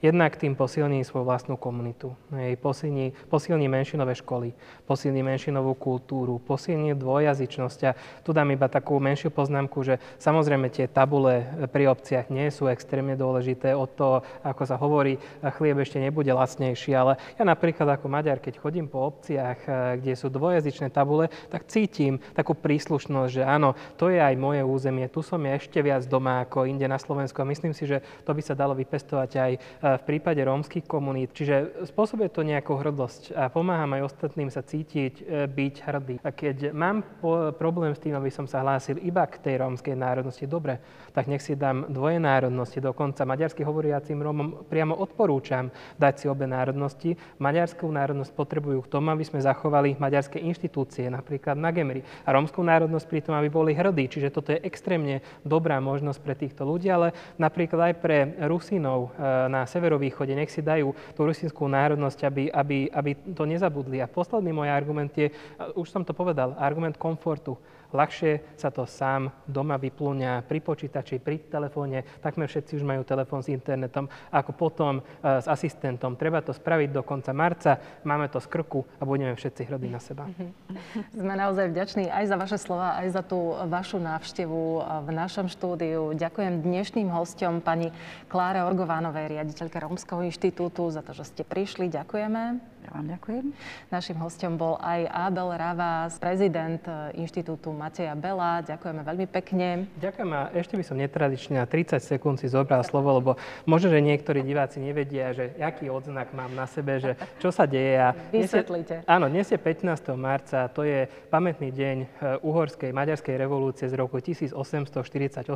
Jednak 0.00 0.40
tým 0.40 0.56
posilní 0.56 1.04
svoju 1.04 1.28
vlastnú 1.28 1.60
komunitu, 1.60 2.16
hej, 2.32 2.56
posilní, 2.56 3.12
posilní 3.28 3.68
menšinové 3.68 4.16
školy, 4.16 4.56
posilní 4.88 5.20
menšinovú 5.20 5.76
kultúru, 5.76 6.40
posilní 6.40 6.96
dvojazyčnosť. 6.96 7.80
A 7.84 7.92
tu 8.24 8.32
dám 8.32 8.48
iba 8.48 8.64
takú 8.64 8.96
menšiu 8.96 9.28
poznámku, 9.28 9.84
že 9.84 10.00
samozrejme 10.16 10.72
tie 10.72 10.88
tabule 10.88 11.44
pri 11.68 11.92
obciach 11.92 12.32
nie 12.32 12.48
sú 12.48 12.72
extrémne 12.72 13.12
dôležité. 13.12 13.76
Od 13.76 13.92
toho, 13.92 14.24
ako 14.40 14.62
sa 14.64 14.80
hovorí, 14.80 15.20
chlieb 15.60 15.76
ešte 15.84 16.00
nebude 16.00 16.32
lacnejší, 16.32 16.96
ale 16.96 17.20
ja 17.36 17.44
napríklad 17.44 18.00
ako 18.00 18.08
Maďar, 18.08 18.40
keď 18.40 18.56
chodím 18.56 18.88
po 18.88 19.04
obciach, 19.04 19.58
eh, 19.68 20.00
kde 20.00 20.16
sú 20.16 20.32
dvojazyčné 20.32 20.88
tabule, 20.88 21.28
tak 21.52 21.68
cítim 21.68 22.16
takú 22.32 22.56
príslušnosť, 22.56 23.30
že 23.36 23.42
áno, 23.44 23.76
to 24.00 24.08
je 24.08 24.16
aj 24.16 24.32
moje 24.40 24.64
územie, 24.64 25.12
tu 25.12 25.20
som 25.20 25.44
ja 25.44 25.60
ešte 25.60 25.76
viac 25.84 26.08
doma 26.08 26.48
ako 26.48 26.64
inde 26.64 26.88
na 26.88 26.96
Slovensku. 26.96 27.36
A 27.44 27.50
myslím 27.52 27.76
si, 27.76 27.84
že 27.84 28.00
to 28.24 28.32
by 28.32 28.40
sa 28.40 28.56
dalo 28.56 28.72
vypestovať 28.72 29.30
aj 29.36 29.52
eh, 29.52 29.89
v 29.98 30.06
prípade 30.06 30.38
rómskych 30.44 30.86
komunít. 30.86 31.34
Čiže 31.34 31.86
spôsobuje 31.90 32.30
to 32.30 32.46
nejakú 32.46 32.76
hrdosť 32.76 33.34
a 33.34 33.50
pomáham 33.50 33.96
aj 33.96 34.12
ostatným 34.12 34.52
sa 34.52 34.62
cítiť, 34.62 35.14
e, 35.18 35.50
byť 35.50 35.74
hrdý. 35.82 36.16
A 36.22 36.30
keď 36.30 36.70
mám 36.70 37.02
problém 37.56 37.96
s 37.96 38.02
tým, 38.02 38.14
aby 38.14 38.28
som 38.28 38.44
sa 38.44 38.62
hlásil 38.62 39.00
iba 39.00 39.24
k 39.26 39.40
tej 39.40 39.64
rómskej 39.64 39.96
národnosti, 39.96 40.44
dobre, 40.46 40.78
tak 41.10 41.26
nech 41.26 41.42
si 41.42 41.58
dám 41.58 41.90
dvoje 41.90 42.22
národnosti. 42.22 42.78
Dokonca 42.78 43.26
maďarsky 43.26 43.66
hovoriacím 43.66 44.22
Rómom 44.22 44.48
priamo 44.66 44.94
odporúčam 44.94 45.70
dať 45.98 46.14
si 46.16 46.26
obe 46.30 46.46
národnosti. 46.46 47.18
Maďarskú 47.42 47.86
národnosť 47.90 48.32
potrebujú 48.34 48.86
k 48.86 48.90
tomu, 48.90 49.10
aby 49.10 49.26
sme 49.26 49.42
zachovali 49.42 49.98
maďarské 49.98 50.38
inštitúcie, 50.40 51.10
napríklad 51.10 51.58
na 51.58 51.74
Gemri. 51.74 52.06
A 52.24 52.32
rómskú 52.34 52.62
národnosť 52.62 53.06
pri 53.10 53.20
tom, 53.20 53.34
aby 53.34 53.50
boli 53.50 53.74
hrdí. 53.74 54.06
Čiže 54.06 54.32
toto 54.32 54.54
je 54.54 54.62
extrémne 54.62 55.20
dobrá 55.42 55.82
možnosť 55.82 56.18
pre 56.22 56.34
týchto 56.38 56.62
ľudí, 56.62 56.88
ale 56.88 57.12
napríklad 57.36 57.90
aj 57.90 57.94
pre 57.98 58.38
Rusinov 58.46 59.10
e, 59.14 59.26
na 59.50 59.66
severovýchode, 59.66 60.32
nech 60.32 60.52
si 60.52 60.62
dajú 60.62 60.94
tú 61.18 61.20
rusínskú 61.26 61.66
národnosť, 61.66 62.18
aby, 62.26 62.44
aby, 62.48 62.78
aby 62.90 63.10
to 63.34 63.44
nezabudli. 63.44 63.98
A 63.98 64.10
posledný 64.10 64.54
môj 64.54 64.70
argument 64.70 65.10
je, 65.14 65.28
už 65.74 65.90
som 65.90 66.06
to 66.06 66.14
povedal, 66.14 66.54
argument 66.56 66.94
komfortu. 67.00 67.58
Ľahšie 67.90 68.54
sa 68.54 68.70
to 68.70 68.86
sám 68.86 69.30
doma 69.44 69.74
vyplúňa 69.74 70.46
pri 70.46 70.62
počítači, 70.62 71.18
pri 71.18 71.42
telefóne. 71.50 72.06
Takmer 72.22 72.46
všetci 72.46 72.78
už 72.78 72.84
majú 72.86 73.02
telefón 73.02 73.42
s 73.42 73.50
internetom, 73.50 74.06
ako 74.30 74.50
potom 74.54 74.92
e, 74.98 75.02
s 75.22 75.46
asistentom. 75.50 76.14
Treba 76.14 76.38
to 76.38 76.54
spraviť 76.54 76.88
do 76.94 77.02
konca 77.02 77.34
marca, 77.34 77.76
máme 78.06 78.30
to 78.30 78.38
z 78.38 78.46
krku 78.46 78.86
a 78.98 79.02
budeme 79.02 79.34
všetci 79.34 79.66
hrdí 79.66 79.90
na 79.90 79.98
seba. 79.98 80.30
Sme 81.10 81.34
naozaj 81.34 81.74
vďační 81.74 82.06
aj 82.06 82.24
za 82.30 82.36
vaše 82.38 82.58
slova, 82.62 82.94
aj 83.02 83.08
za 83.10 83.22
tú 83.26 83.58
vašu 83.66 83.98
návštevu 83.98 84.62
v 85.06 85.08
našom 85.10 85.50
štúdiu. 85.50 86.14
Ďakujem 86.14 86.62
dnešným 86.62 87.10
hostom 87.10 87.58
pani 87.58 87.90
Kláre 88.30 88.62
Orgovánovej, 88.62 89.34
riaditeľke 89.34 89.82
Rómskeho 89.82 90.22
inštitútu, 90.22 90.86
za 90.94 91.02
to, 91.02 91.10
že 91.10 91.26
ste 91.26 91.42
prišli. 91.42 91.90
Ďakujeme. 91.90 92.69
Ja 92.90 92.98
vám 92.98 93.06
ďakujem. 93.06 93.44
Našim 93.94 94.18
hostom 94.18 94.58
bol 94.58 94.74
aj 94.82 95.06
Abel 95.14 95.46
Ravás, 95.54 96.18
prezident 96.18 96.82
e, 96.90 97.22
Inštitútu 97.22 97.70
Mateja 97.70 98.18
Bela. 98.18 98.66
Ďakujeme 98.66 99.06
veľmi 99.06 99.26
pekne. 99.30 99.86
Ďakujem 100.02 100.30
a 100.34 100.50
ešte 100.50 100.74
by 100.74 100.82
som 100.82 100.98
netradične 100.98 101.62
na 101.62 101.70
30 101.70 102.02
sekúnd 102.02 102.42
si 102.42 102.50
zobral 102.50 102.82
slovo, 102.82 103.14
lebo 103.14 103.30
možno, 103.62 103.94
že 103.94 104.02
niektorí 104.02 104.42
diváci 104.42 104.82
nevedia, 104.82 105.30
že 105.30 105.54
aký 105.62 105.86
odznak 105.86 106.34
mám 106.34 106.50
na 106.50 106.66
sebe, 106.66 106.98
že 106.98 107.14
čo 107.38 107.54
sa 107.54 107.62
deje. 107.62 107.94
A 107.94 108.10
Vysvetlite. 108.34 109.06
Dnes 109.06 109.06
je, 109.06 109.14
áno, 109.14 109.30
dnes 109.30 109.46
je 109.46 109.58
15. 109.62 110.10
marca, 110.18 110.66
to 110.74 110.82
je 110.82 111.06
pamätný 111.30 111.70
deň 111.70 111.96
e, 112.02 112.06
uhorskej 112.42 112.90
maďarskej 112.90 113.38
revolúcie 113.38 113.86
z 113.86 113.94
roku 113.94 114.18
1848 114.18 115.46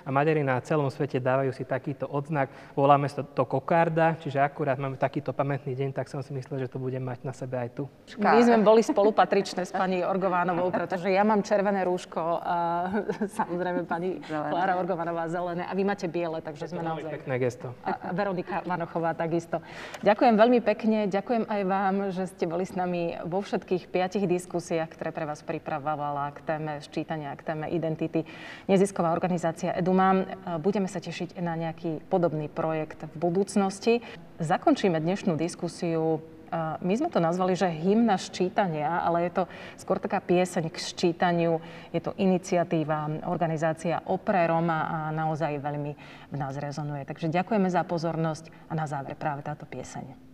a 0.00 0.08
Maďari 0.08 0.40
na 0.40 0.56
celom 0.64 0.88
svete 0.88 1.20
dávajú 1.20 1.52
si 1.52 1.68
takýto 1.68 2.08
odznak. 2.08 2.48
Voláme 2.72 3.12
to, 3.12 3.20
to 3.20 3.44
kokarda, 3.44 4.16
čiže 4.16 4.40
akurát 4.40 4.80
máme 4.80 4.96
takýto 4.96 5.36
pamätný 5.36 5.76
deň, 5.76 5.92
tak 5.92 6.08
som 6.08 6.24
si 6.24 6.32
myslel, 6.32 6.64
že 6.64 6.69
to 6.70 6.78
budem 6.78 7.02
mať 7.02 7.26
na 7.26 7.34
sebe 7.34 7.58
aj 7.58 7.70
tu. 7.74 7.84
My 8.22 8.38
sme 8.46 8.62
boli 8.62 8.86
spolupatričné 8.86 9.66
s 9.66 9.74
pani 9.74 10.06
Orgovánovou, 10.06 10.70
pretože 10.70 11.10
ja 11.10 11.26
mám 11.26 11.42
červené 11.42 11.82
rúško 11.82 12.22
a 12.38 12.56
samozrejme 13.42 13.90
pani 13.90 14.22
Klára 14.22 14.78
Orgovanová 14.78 15.26
zelené 15.26 15.66
a 15.66 15.74
vy 15.74 15.82
máte 15.82 16.06
biele, 16.06 16.38
takže 16.38 16.70
sme 16.70 16.86
naozaj... 16.86 17.10
Pekné 17.10 17.36
gesto. 17.42 17.74
A 17.82 18.14
Veronika 18.14 18.62
Vanochová 18.62 19.18
takisto. 19.18 19.58
Ďakujem 20.06 20.34
veľmi 20.38 20.60
pekne, 20.62 21.10
ďakujem 21.10 21.44
aj 21.50 21.62
vám, 21.66 21.94
že 22.14 22.30
ste 22.30 22.46
boli 22.46 22.62
s 22.62 22.78
nami 22.78 23.18
vo 23.26 23.42
všetkých 23.42 23.90
piatich 23.90 24.30
diskusiách, 24.30 24.94
ktoré 24.94 25.10
pre 25.10 25.26
vás 25.26 25.42
pripravovala 25.42 26.30
k 26.38 26.38
téme 26.46 26.78
ščítania, 26.78 27.34
k 27.34 27.42
téme 27.42 27.66
identity. 27.66 28.22
Nezisková 28.70 29.10
organizácia 29.10 29.74
Edumam. 29.74 30.22
Budeme 30.62 30.86
sa 30.86 31.02
tešiť 31.02 31.42
na 31.42 31.58
nejaký 31.58 32.06
podobný 32.06 32.46
projekt 32.46 33.10
v 33.10 33.16
budúcnosti. 33.18 34.04
Zakončíme 34.40 34.96
dnešnú 34.96 35.36
diskusiu 35.36 36.22
my 36.82 36.94
sme 36.98 37.08
to 37.10 37.22
nazvali, 37.22 37.54
že 37.54 37.70
hymna 37.70 38.18
ščítania, 38.18 39.02
ale 39.06 39.30
je 39.30 39.42
to 39.42 39.44
skôr 39.78 40.02
taká 40.02 40.18
pieseň 40.18 40.70
k 40.70 40.76
ščítaniu. 40.76 41.62
Je 41.94 42.02
to 42.02 42.14
iniciatíva, 42.18 43.26
organizácia 43.30 44.02
Opre 44.10 44.42
Roma 44.46 44.86
a 44.86 44.96
naozaj 45.14 45.62
veľmi 45.62 45.92
v 46.30 46.36
nás 46.36 46.58
rezonuje. 46.58 47.06
Takže 47.06 47.30
ďakujeme 47.30 47.70
za 47.70 47.86
pozornosť 47.86 48.50
a 48.70 48.72
na 48.74 48.86
záver 48.86 49.14
práve 49.14 49.46
táto 49.46 49.66
pieseň. 49.66 50.30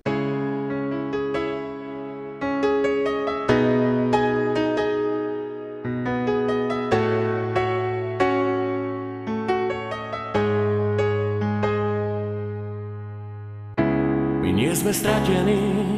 My 14.46 14.50
nie 14.54 14.70
sme 14.76 14.92
stratení, 14.94 15.95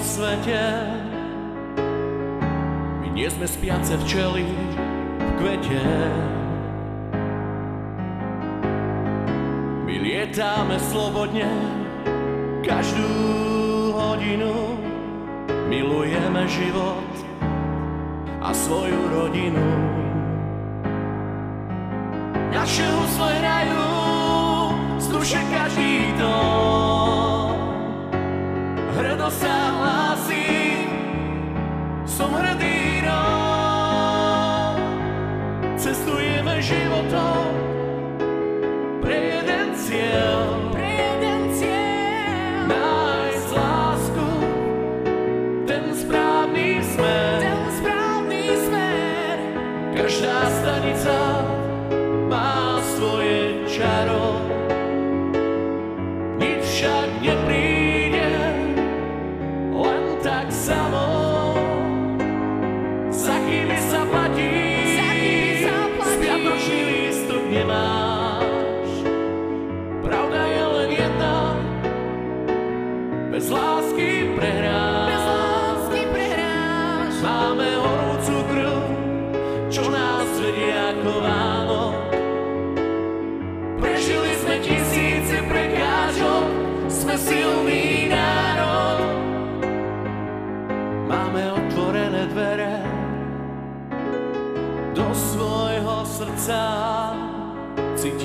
svete. 0.00 0.62
My 3.02 3.08
nie 3.12 3.28
sme 3.30 3.46
spiace 3.46 3.94
včely 4.06 4.46
v 5.18 5.30
kvete. 5.38 5.82
My 9.84 9.94
lietáme 10.00 10.76
slobodne 10.90 11.50
každú 12.64 13.12
hodinu. 13.94 14.78
Milujeme 15.68 16.44
život 16.48 17.10
a 18.44 18.52
svoju 18.52 19.00
rodinu. 19.10 19.66
Naše 22.54 22.86
husle 22.86 23.32
hrajú 23.42 23.86
z 25.00 25.06
duše 25.10 25.40
každý 25.50 26.14
dom. 26.20 26.83
Hrdo 29.24 29.32
sa 29.40 30.13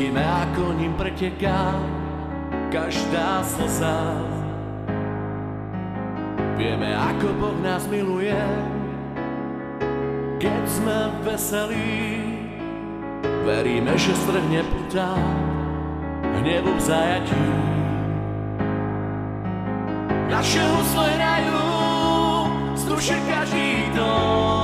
Cítime, 0.10 0.26
ako 0.26 0.74
ním 0.74 0.98
preteká 0.98 1.78
každá 2.74 3.46
slza. 3.46 4.18
Vieme, 6.58 6.98
ako 6.98 7.30
Boh 7.38 7.54
nás 7.62 7.86
miluje, 7.86 8.42
keď 10.42 10.64
sme 10.66 11.14
veselí. 11.22 12.26
Veríme, 13.46 13.94
že 14.02 14.18
strhne 14.18 14.66
putá 14.66 15.14
hnevu 16.42 16.74
v 16.74 16.82
zajatí. 16.82 17.46
Naše 20.26 20.62
husle 20.74 21.06
hrajú 21.06 21.62
duše 22.82 23.14
každý 23.30 23.94
dom. 23.94 24.59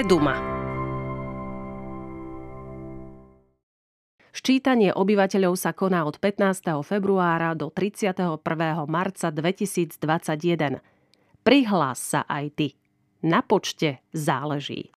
Eduma. 0.00 0.32
Ščítanie 4.32 4.96
obyvateľov 4.96 5.60
sa 5.60 5.76
koná 5.76 6.08
od 6.08 6.16
15. 6.16 6.72
februára 6.80 7.52
do 7.52 7.68
31. 7.68 8.40
marca 8.88 9.28
2021. 9.28 10.80
Prihlás 11.44 12.00
sa 12.00 12.24
aj 12.24 12.44
ty. 12.56 12.68
Na 13.28 13.44
počte 13.44 14.00
záleží. 14.16 14.88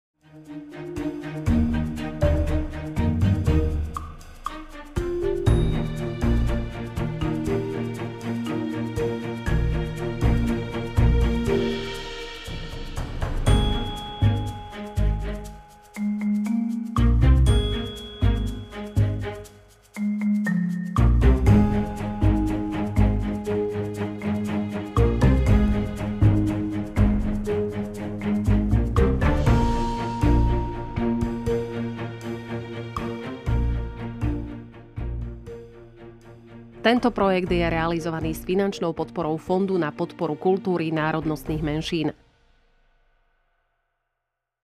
Tento 36.93 37.09
projekt 37.09 37.49
je 37.49 37.65
realizovaný 37.65 38.37
s 38.37 38.45
finančnou 38.45 38.93
podporou 38.93 39.41
Fondu 39.41 39.81
na 39.81 39.89
podporu 39.89 40.37
kultúry 40.37 40.93
národnostných 40.93 41.65
menšín. 41.65 42.13